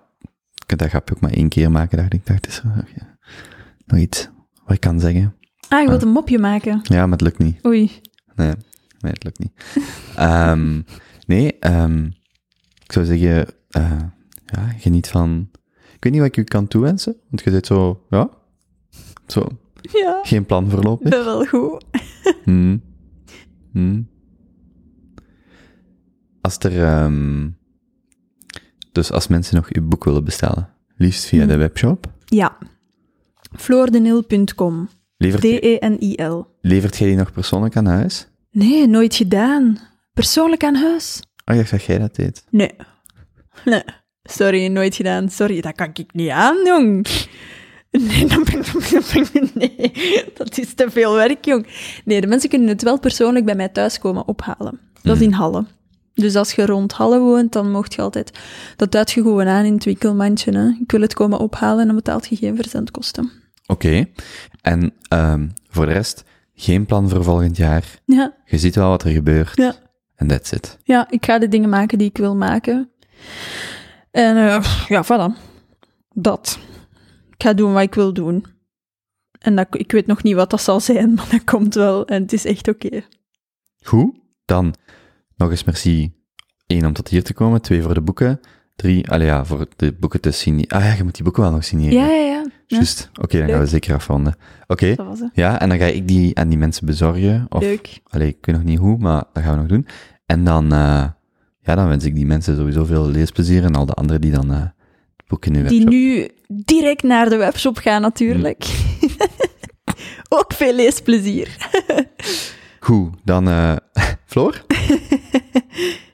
ik 0.54 0.66
kan 0.66 0.78
dat 0.78 0.88
grapje 0.88 1.14
ook 1.14 1.20
maar 1.20 1.30
één 1.30 1.48
keer 1.48 1.70
maken, 1.70 1.98
dacht 1.98 2.12
ik. 2.12 2.26
dacht, 2.26 2.46
is 2.46 2.58
er 2.58 2.66
nog, 2.66 2.88
ja, 2.94 3.16
nog 3.86 3.98
iets 3.98 4.28
wat 4.64 4.74
ik 4.74 4.80
kan 4.80 5.00
zeggen? 5.00 5.34
Ah, 5.68 5.82
je 5.82 5.88
wilt 5.88 6.02
een 6.02 6.08
mopje 6.08 6.38
maken. 6.38 6.80
Ja, 6.82 7.02
maar 7.02 7.18
het 7.18 7.20
lukt 7.20 7.38
niet. 7.38 7.66
Oei. 7.66 8.00
Nee, 8.34 8.52
nee 8.98 9.12
het 9.12 9.24
lukt 9.24 9.38
niet. 9.38 9.52
Ehm, 10.16 10.82
nee, 11.26 11.58
ehm, 11.58 12.04
ik 12.84 12.92
zou 12.92 13.04
zeggen, 13.04 13.46
eh, 13.68 13.98
ja, 14.44 14.68
geniet 14.78 15.08
van... 15.08 15.48
Ik 15.94 16.04
weet 16.04 16.12
niet 16.12 16.22
wat 16.22 16.30
ik 16.30 16.36
u 16.36 16.44
kan 16.44 16.68
toewensen, 16.68 17.16
want 17.28 17.42
je 17.42 17.50
zit 17.50 17.66
zo, 17.66 18.04
ja, 18.10 18.30
zo, 19.26 19.46
Ja, 19.92 20.20
geen 20.22 20.46
plan 20.46 20.70
voorlopig. 20.70 21.08
ben 21.10 21.24
wel 21.24 21.44
goed. 21.46 21.84
Hmm. 22.44 22.82
Hmm. 23.72 24.08
Als 26.40 26.58
er, 26.58 26.82
ehm, 26.84 27.48
dus 28.92 29.12
als 29.12 29.26
mensen 29.28 29.56
nog 29.56 29.68
uw 29.72 29.88
boek 29.88 30.04
willen 30.04 30.24
bestellen, 30.24 30.68
liefst 30.96 31.24
via 31.24 31.44
de 31.46 31.52
Hmm. 31.52 31.60
webshop, 31.60 32.06
Ja. 32.24 32.58
floordenil.com. 33.56 34.88
D-E-N-I-L. 35.18 36.46
levert 36.60 36.96
jij 36.96 37.08
die 37.08 37.16
nog 37.16 37.32
persoonlijk 37.32 37.76
aan 37.76 37.86
huis? 37.86 38.28
Nee, 38.50 38.86
nooit 38.86 39.14
gedaan. 39.14 39.78
Persoonlijk 40.12 40.64
aan 40.64 40.74
huis? 40.74 41.22
Oh, 41.44 41.54
ik 41.54 41.60
dacht 41.60 41.70
dat 41.70 41.84
jij 41.84 41.98
dat 41.98 42.14
deed. 42.14 42.44
Nee. 42.50 42.70
Nee. 43.64 43.82
Sorry, 44.22 44.66
nooit 44.66 44.94
gedaan. 44.94 45.28
Sorry, 45.30 45.60
dat 45.60 45.74
kan 45.74 45.90
ik 45.92 46.12
niet 46.12 46.30
aan, 46.30 46.56
jong. 46.64 47.06
Nee, 47.90 48.26
dat, 48.26 48.44
ben, 48.44 48.62
dat 48.90 49.30
ben- 49.32 49.50
nee, 49.54 49.92
dat 50.34 50.58
is 50.58 50.74
te 50.74 50.90
veel 50.90 51.14
werk, 51.14 51.44
jong. 51.44 51.66
Nee, 52.04 52.20
de 52.20 52.26
mensen 52.26 52.48
kunnen 52.48 52.68
het 52.68 52.82
wel 52.82 52.98
persoonlijk 52.98 53.44
bij 53.44 53.54
mij 53.54 53.68
thuis 53.68 53.98
komen 53.98 54.26
ophalen. 54.28 54.80
Dat 55.02 55.16
is 55.16 55.22
in 55.22 55.32
Halle. 55.32 55.64
Dus 56.14 56.34
als 56.36 56.52
je 56.52 56.66
rond 56.66 56.92
Halle 56.92 57.18
woont, 57.18 57.52
dan 57.52 57.70
mocht 57.70 57.94
je 57.94 58.02
altijd... 58.02 58.38
Dat 58.76 58.92
duidt 58.92 59.10
je 59.10 59.22
gewoon 59.22 59.46
aan 59.46 59.64
in 59.64 59.74
het 59.74 59.84
winkelmandje. 59.84 60.52
Hè. 60.52 60.68
Ik 60.80 60.90
wil 60.90 61.00
het 61.00 61.14
komen 61.14 61.38
ophalen 61.38 61.80
en 61.80 61.86
dan 61.86 61.96
betaalt 61.96 62.26
je 62.28 62.36
geen 62.36 62.56
verzendkosten. 62.56 63.30
Oké. 63.66 64.06
En 64.62 64.92
ehm, 65.08 65.48
voor 65.68 65.86
de 65.86 65.92
rest, 65.92 66.24
geen 66.54 66.86
plan 66.86 67.08
voor 67.08 67.24
volgend 67.24 67.56
jaar. 67.56 67.84
Ja, 68.04 68.34
Je 68.44 68.58
ziet 68.58 68.74
wel 68.74 68.88
wat 68.88 69.02
er 69.04 69.10
gebeurt. 69.10 69.56
Ja. 69.56 69.74
En 70.16 70.26
that's 70.26 70.50
it. 70.52 70.78
ja, 70.84 71.06
ik 71.10 71.24
ga 71.24 71.38
de 71.38 71.48
dingen 71.48 71.68
maken 71.68 71.98
die 71.98 72.08
ik 72.08 72.16
wil 72.16 72.36
maken. 72.36 72.90
En 74.10 74.36
eh, 74.36 74.64
ja, 74.88 75.04
voilà. 75.04 75.38
Dat. 76.14 76.58
Ik 77.38 77.44
ga 77.44 77.52
doen 77.52 77.72
wat 77.72 77.82
ik 77.82 77.94
wil 77.94 78.12
doen. 78.12 78.44
En 79.38 79.56
dat, 79.56 79.66
ik 79.70 79.92
weet 79.92 80.06
nog 80.06 80.22
niet 80.22 80.34
wat 80.34 80.50
dat 80.50 80.60
zal 80.60 80.80
zijn, 80.80 81.12
maar 81.14 81.28
dat 81.30 81.44
komt 81.44 81.74
wel. 81.74 82.06
En 82.06 82.22
het 82.22 82.32
is 82.32 82.44
echt 82.44 82.68
oké. 82.68 83.02
Goed. 83.82 84.14
Dan 84.44 84.74
nog 85.36 85.50
eens 85.50 85.64
merci. 85.64 86.12
Eén, 86.66 86.86
om 86.86 86.92
tot 86.92 87.08
hier 87.08 87.22
te 87.22 87.34
komen. 87.34 87.62
Twee, 87.62 87.82
voor 87.82 87.94
de 87.94 88.00
boeken. 88.00 88.40
Drie, 88.76 89.10
allee 89.10 89.26
ja, 89.26 89.44
voor 89.44 89.66
de 89.76 89.92
boeken 89.92 90.20
te 90.20 90.30
signeren. 90.30 90.68
Ah 90.68 90.84
ja, 90.84 90.92
je 90.92 91.04
moet 91.04 91.14
die 91.14 91.22
boeken 91.22 91.42
wel 91.42 91.52
nog 91.52 91.64
signeren. 91.64 91.92
Ja, 91.92 92.06
ja, 92.06 92.14
ja. 92.14 92.24
ja 92.26 92.44
Juist. 92.66 93.10
Oké, 93.20 93.38
dan 93.38 93.48
gaan 93.48 93.60
we 93.60 93.66
zeker 93.66 93.94
afronden. 93.94 94.36
Oké. 94.66 94.94
Ja, 95.32 95.60
en 95.60 95.68
dan 95.68 95.78
ga 95.78 95.84
ik 95.84 96.08
die 96.08 96.38
aan 96.38 96.48
die 96.48 96.58
mensen 96.58 96.86
bezorgen. 96.86 97.46
Of, 97.48 97.60
Leuk. 97.60 98.00
allee, 98.04 98.28
ik 98.28 98.46
weet 98.46 98.56
nog 98.56 98.64
niet 98.64 98.78
hoe, 98.78 98.98
maar 98.98 99.24
dat 99.32 99.42
gaan 99.42 99.52
we 99.52 99.58
nog 99.58 99.68
doen. 99.68 99.86
En 100.26 100.44
dan, 100.44 100.72
eh, 100.72 101.08
ja, 101.60 101.74
dan 101.74 101.88
wens 101.88 102.04
ik 102.04 102.14
die 102.14 102.26
mensen 102.26 102.56
sowieso 102.56 102.84
veel 102.84 103.06
leesplezier 103.06 103.64
en 103.64 103.74
al 103.74 103.86
de 103.86 103.94
anderen 103.94 104.20
die 104.20 104.30
dan 104.32 104.52
eh 104.52 104.60
het 105.16 105.26
boek 105.28 105.46
in 105.46 105.56
uw 105.56 105.66
Die 105.66 105.88
nu 105.88 106.28
direct 106.48 107.02
naar 107.02 107.28
de 107.28 107.36
webshop 107.36 107.76
gaan, 107.76 108.00
natuurlijk. 108.02 108.66
Ook 110.28 110.52
veel 110.52 110.72
leesplezier. 110.74 111.56
Goed, 112.80 113.14
dan, 113.24 113.48
eh 113.48 113.76
Floor, 114.26 114.64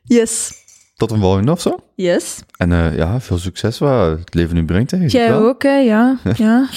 Yes. 0.04 0.52
tot 0.96 1.10
een 1.10 1.20
volgende 1.20 1.50
of 1.52 1.60
zo. 1.60 1.76
Yes. 1.94 2.38
En 2.56 2.72
eh, 2.72 2.96
ja, 2.96 3.20
veel 3.20 3.38
succes 3.38 3.78
wat 3.78 4.18
het 4.18 4.34
leven 4.34 4.54
nu 4.54 4.64
brengt. 4.64 4.90
Hè. 4.90 5.04
Jij 5.06 5.28
wel. 5.28 5.48
ook, 5.48 5.62
hè? 5.62 5.76
Ja. 5.76 6.18
ja. 6.36 6.68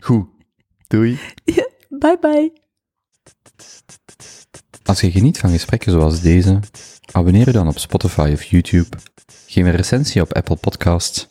Goed. 0.00 0.26
Doei. 0.86 1.18
Bye 1.88 2.18
bye. 2.20 2.52
Als 4.84 5.00
je 5.00 5.10
geniet 5.10 5.38
van 5.38 5.50
gesprekken 5.50 5.92
zoals 5.92 6.20
deze, 6.20 6.60
abonneer 7.12 7.46
je 7.46 7.52
dan 7.52 7.68
op 7.68 7.78
Spotify 7.78 8.30
of 8.32 8.42
YouTube, 8.42 8.88
geef 9.46 9.64
een 9.64 9.76
recensie 9.76 10.22
op 10.22 10.34
Apple 10.34 10.56
Podcasts 10.56 11.26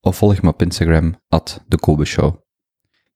of 0.00 0.16
volg 0.16 0.42
me 0.42 0.48
op 0.48 0.62
Instagram, 0.62 1.20
at 1.28 1.64
de 1.66 1.78
Kobe 1.78 2.04
Show. 2.04 2.36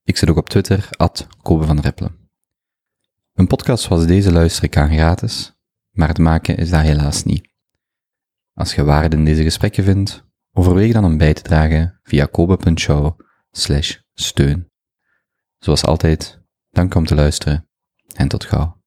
Ik 0.03 0.17
zit 0.17 0.29
ook 0.29 0.37
op 0.37 0.49
Twitter, 0.49 0.89
at 0.91 1.27
Kobe 1.41 1.65
van 1.65 1.79
Rippelen. 1.79 2.29
Een 3.33 3.47
podcast 3.47 3.83
zoals 3.83 4.05
deze 4.05 4.31
luister 4.31 4.63
ik 4.63 4.77
aan 4.77 4.91
gratis, 4.91 5.53
maar 5.91 6.07
het 6.07 6.17
maken 6.17 6.57
is 6.57 6.69
dat 6.69 6.81
helaas 6.81 7.23
niet. 7.23 7.51
Als 8.53 8.75
je 8.75 8.83
waarde 8.83 9.15
in 9.15 9.25
deze 9.25 9.43
gesprekken 9.43 9.83
vindt, 9.83 10.25
overweeg 10.51 10.93
dan 10.93 11.05
om 11.05 11.17
bij 11.17 11.33
te 11.33 11.41
dragen 11.41 11.99
via 12.03 12.25
kobe.show 12.25 13.19
steun. 14.13 14.71
Zoals 15.57 15.85
altijd, 15.85 16.41
dank 16.69 16.95
om 16.95 17.05
te 17.05 17.15
luisteren 17.15 17.69
en 18.15 18.27
tot 18.27 18.45
gauw. 18.45 18.82